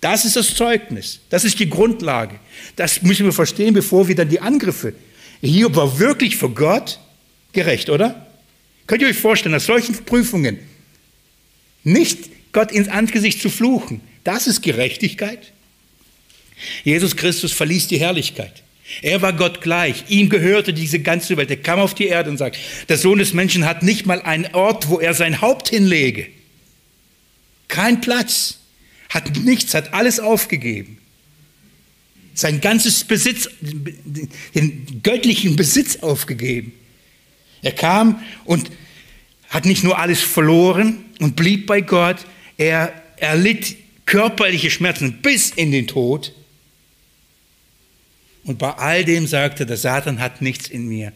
Das 0.00 0.24
ist 0.24 0.36
das 0.36 0.54
Zeugnis, 0.54 1.20
das 1.28 1.44
ist 1.44 1.60
die 1.60 1.68
Grundlage. 1.68 2.40
Das 2.76 3.02
müssen 3.02 3.26
wir 3.26 3.32
verstehen, 3.32 3.74
bevor 3.74 4.08
wir 4.08 4.14
dann 4.14 4.30
die 4.30 4.40
Angriffe. 4.40 4.94
Hiob 5.42 5.76
war 5.76 5.98
wirklich 5.98 6.36
für 6.36 6.48
Gott 6.48 6.98
gerecht, 7.52 7.90
oder? 7.90 8.26
Könnt 8.86 9.02
ihr 9.02 9.08
euch 9.08 9.18
vorstellen, 9.18 9.54
nach 9.54 9.60
solchen 9.60 9.94
Prüfungen 10.06 10.58
nicht 11.82 12.30
Gott 12.52 12.72
ins 12.72 12.88
Angesicht 12.88 13.42
zu 13.42 13.50
fluchen, 13.50 14.00
das 14.24 14.46
ist 14.46 14.62
Gerechtigkeit? 14.62 15.53
Jesus 16.84 17.16
Christus 17.16 17.52
verließ 17.52 17.88
die 17.88 17.98
Herrlichkeit. 17.98 18.62
Er 19.02 19.22
war 19.22 19.32
Gott 19.32 19.60
gleich. 19.60 20.04
Ihm 20.08 20.28
gehörte 20.28 20.72
diese 20.72 21.00
ganze 21.00 21.36
Welt. 21.36 21.50
Er 21.50 21.56
kam 21.56 21.80
auf 21.80 21.94
die 21.94 22.06
Erde 22.06 22.30
und 22.30 22.36
sagt, 22.36 22.58
der 22.88 22.98
Sohn 22.98 23.18
des 23.18 23.32
Menschen 23.32 23.64
hat 23.64 23.82
nicht 23.82 24.06
mal 24.06 24.20
einen 24.22 24.54
Ort, 24.54 24.88
wo 24.88 25.00
er 25.00 25.14
sein 25.14 25.40
Haupt 25.40 25.70
hinlege. 25.70 26.26
Kein 27.68 28.00
Platz. 28.00 28.58
Hat 29.08 29.36
nichts, 29.36 29.74
hat 29.74 29.94
alles 29.94 30.20
aufgegeben. 30.20 30.98
Sein 32.34 32.60
ganzes 32.60 33.04
Besitz, 33.04 33.48
den 33.60 35.00
göttlichen 35.02 35.56
Besitz 35.56 35.96
aufgegeben. 35.96 36.72
Er 37.62 37.72
kam 37.72 38.22
und 38.44 38.70
hat 39.48 39.66
nicht 39.66 39.84
nur 39.84 39.98
alles 39.98 40.20
verloren 40.20 41.04
und 41.20 41.36
blieb 41.36 41.66
bei 41.66 41.80
Gott, 41.80 42.16
er 42.56 42.92
erlitt 43.16 43.76
körperliche 44.04 44.70
Schmerzen 44.70 45.22
bis 45.22 45.50
in 45.50 45.70
den 45.70 45.86
Tod 45.86 46.32
und 48.44 48.58
bei 48.58 48.72
all 48.72 49.04
dem 49.04 49.26
sagte, 49.26 49.66
der 49.66 49.76
Satan 49.76 50.20
hat 50.20 50.42
nichts 50.42 50.68
in 50.68 50.86
mir, 50.86 51.12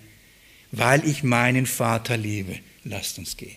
weil 0.73 1.07
ich 1.07 1.23
meinen 1.23 1.67
Vater 1.67 2.17
liebe. 2.17 2.59
Lasst 2.85 3.19
uns 3.19 3.37
gehen. 3.37 3.57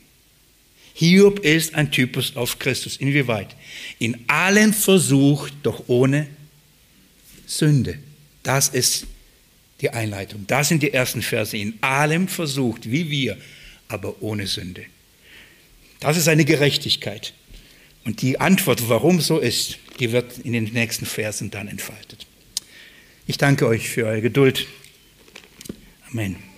Hiob 0.93 1.39
ist 1.39 1.73
ein 1.73 1.91
Typus 1.91 2.35
auf 2.35 2.59
Christus. 2.59 2.97
Inwieweit? 2.97 3.55
In 3.97 4.17
allen 4.27 4.73
versucht, 4.73 5.53
doch 5.63 5.85
ohne 5.87 6.27
Sünde. 7.45 7.97
Das 8.43 8.69
ist 8.69 9.07
die 9.79 9.89
Einleitung. 9.89 10.45
Das 10.47 10.67
sind 10.67 10.83
die 10.83 10.93
ersten 10.93 11.21
Verse. 11.21 11.55
In 11.57 11.81
allem 11.81 12.27
versucht, 12.27 12.91
wie 12.91 13.09
wir, 13.09 13.37
aber 13.87 14.21
ohne 14.21 14.47
Sünde. 14.47 14.83
Das 15.99 16.17
ist 16.17 16.27
eine 16.27 16.45
Gerechtigkeit. 16.45 17.33
Und 18.03 18.21
die 18.21 18.39
Antwort, 18.39 18.89
warum 18.89 19.21
so 19.21 19.39
ist, 19.39 19.77
die 19.99 20.11
wird 20.11 20.39
in 20.39 20.53
den 20.53 20.65
nächsten 20.65 21.05
Versen 21.05 21.51
dann 21.51 21.67
entfaltet. 21.67 22.20
Ich 23.31 23.37
danke 23.37 23.65
euch 23.65 23.87
für 23.87 24.07
eure 24.07 24.21
Geduld. 24.21 24.67
Amen. 26.11 26.50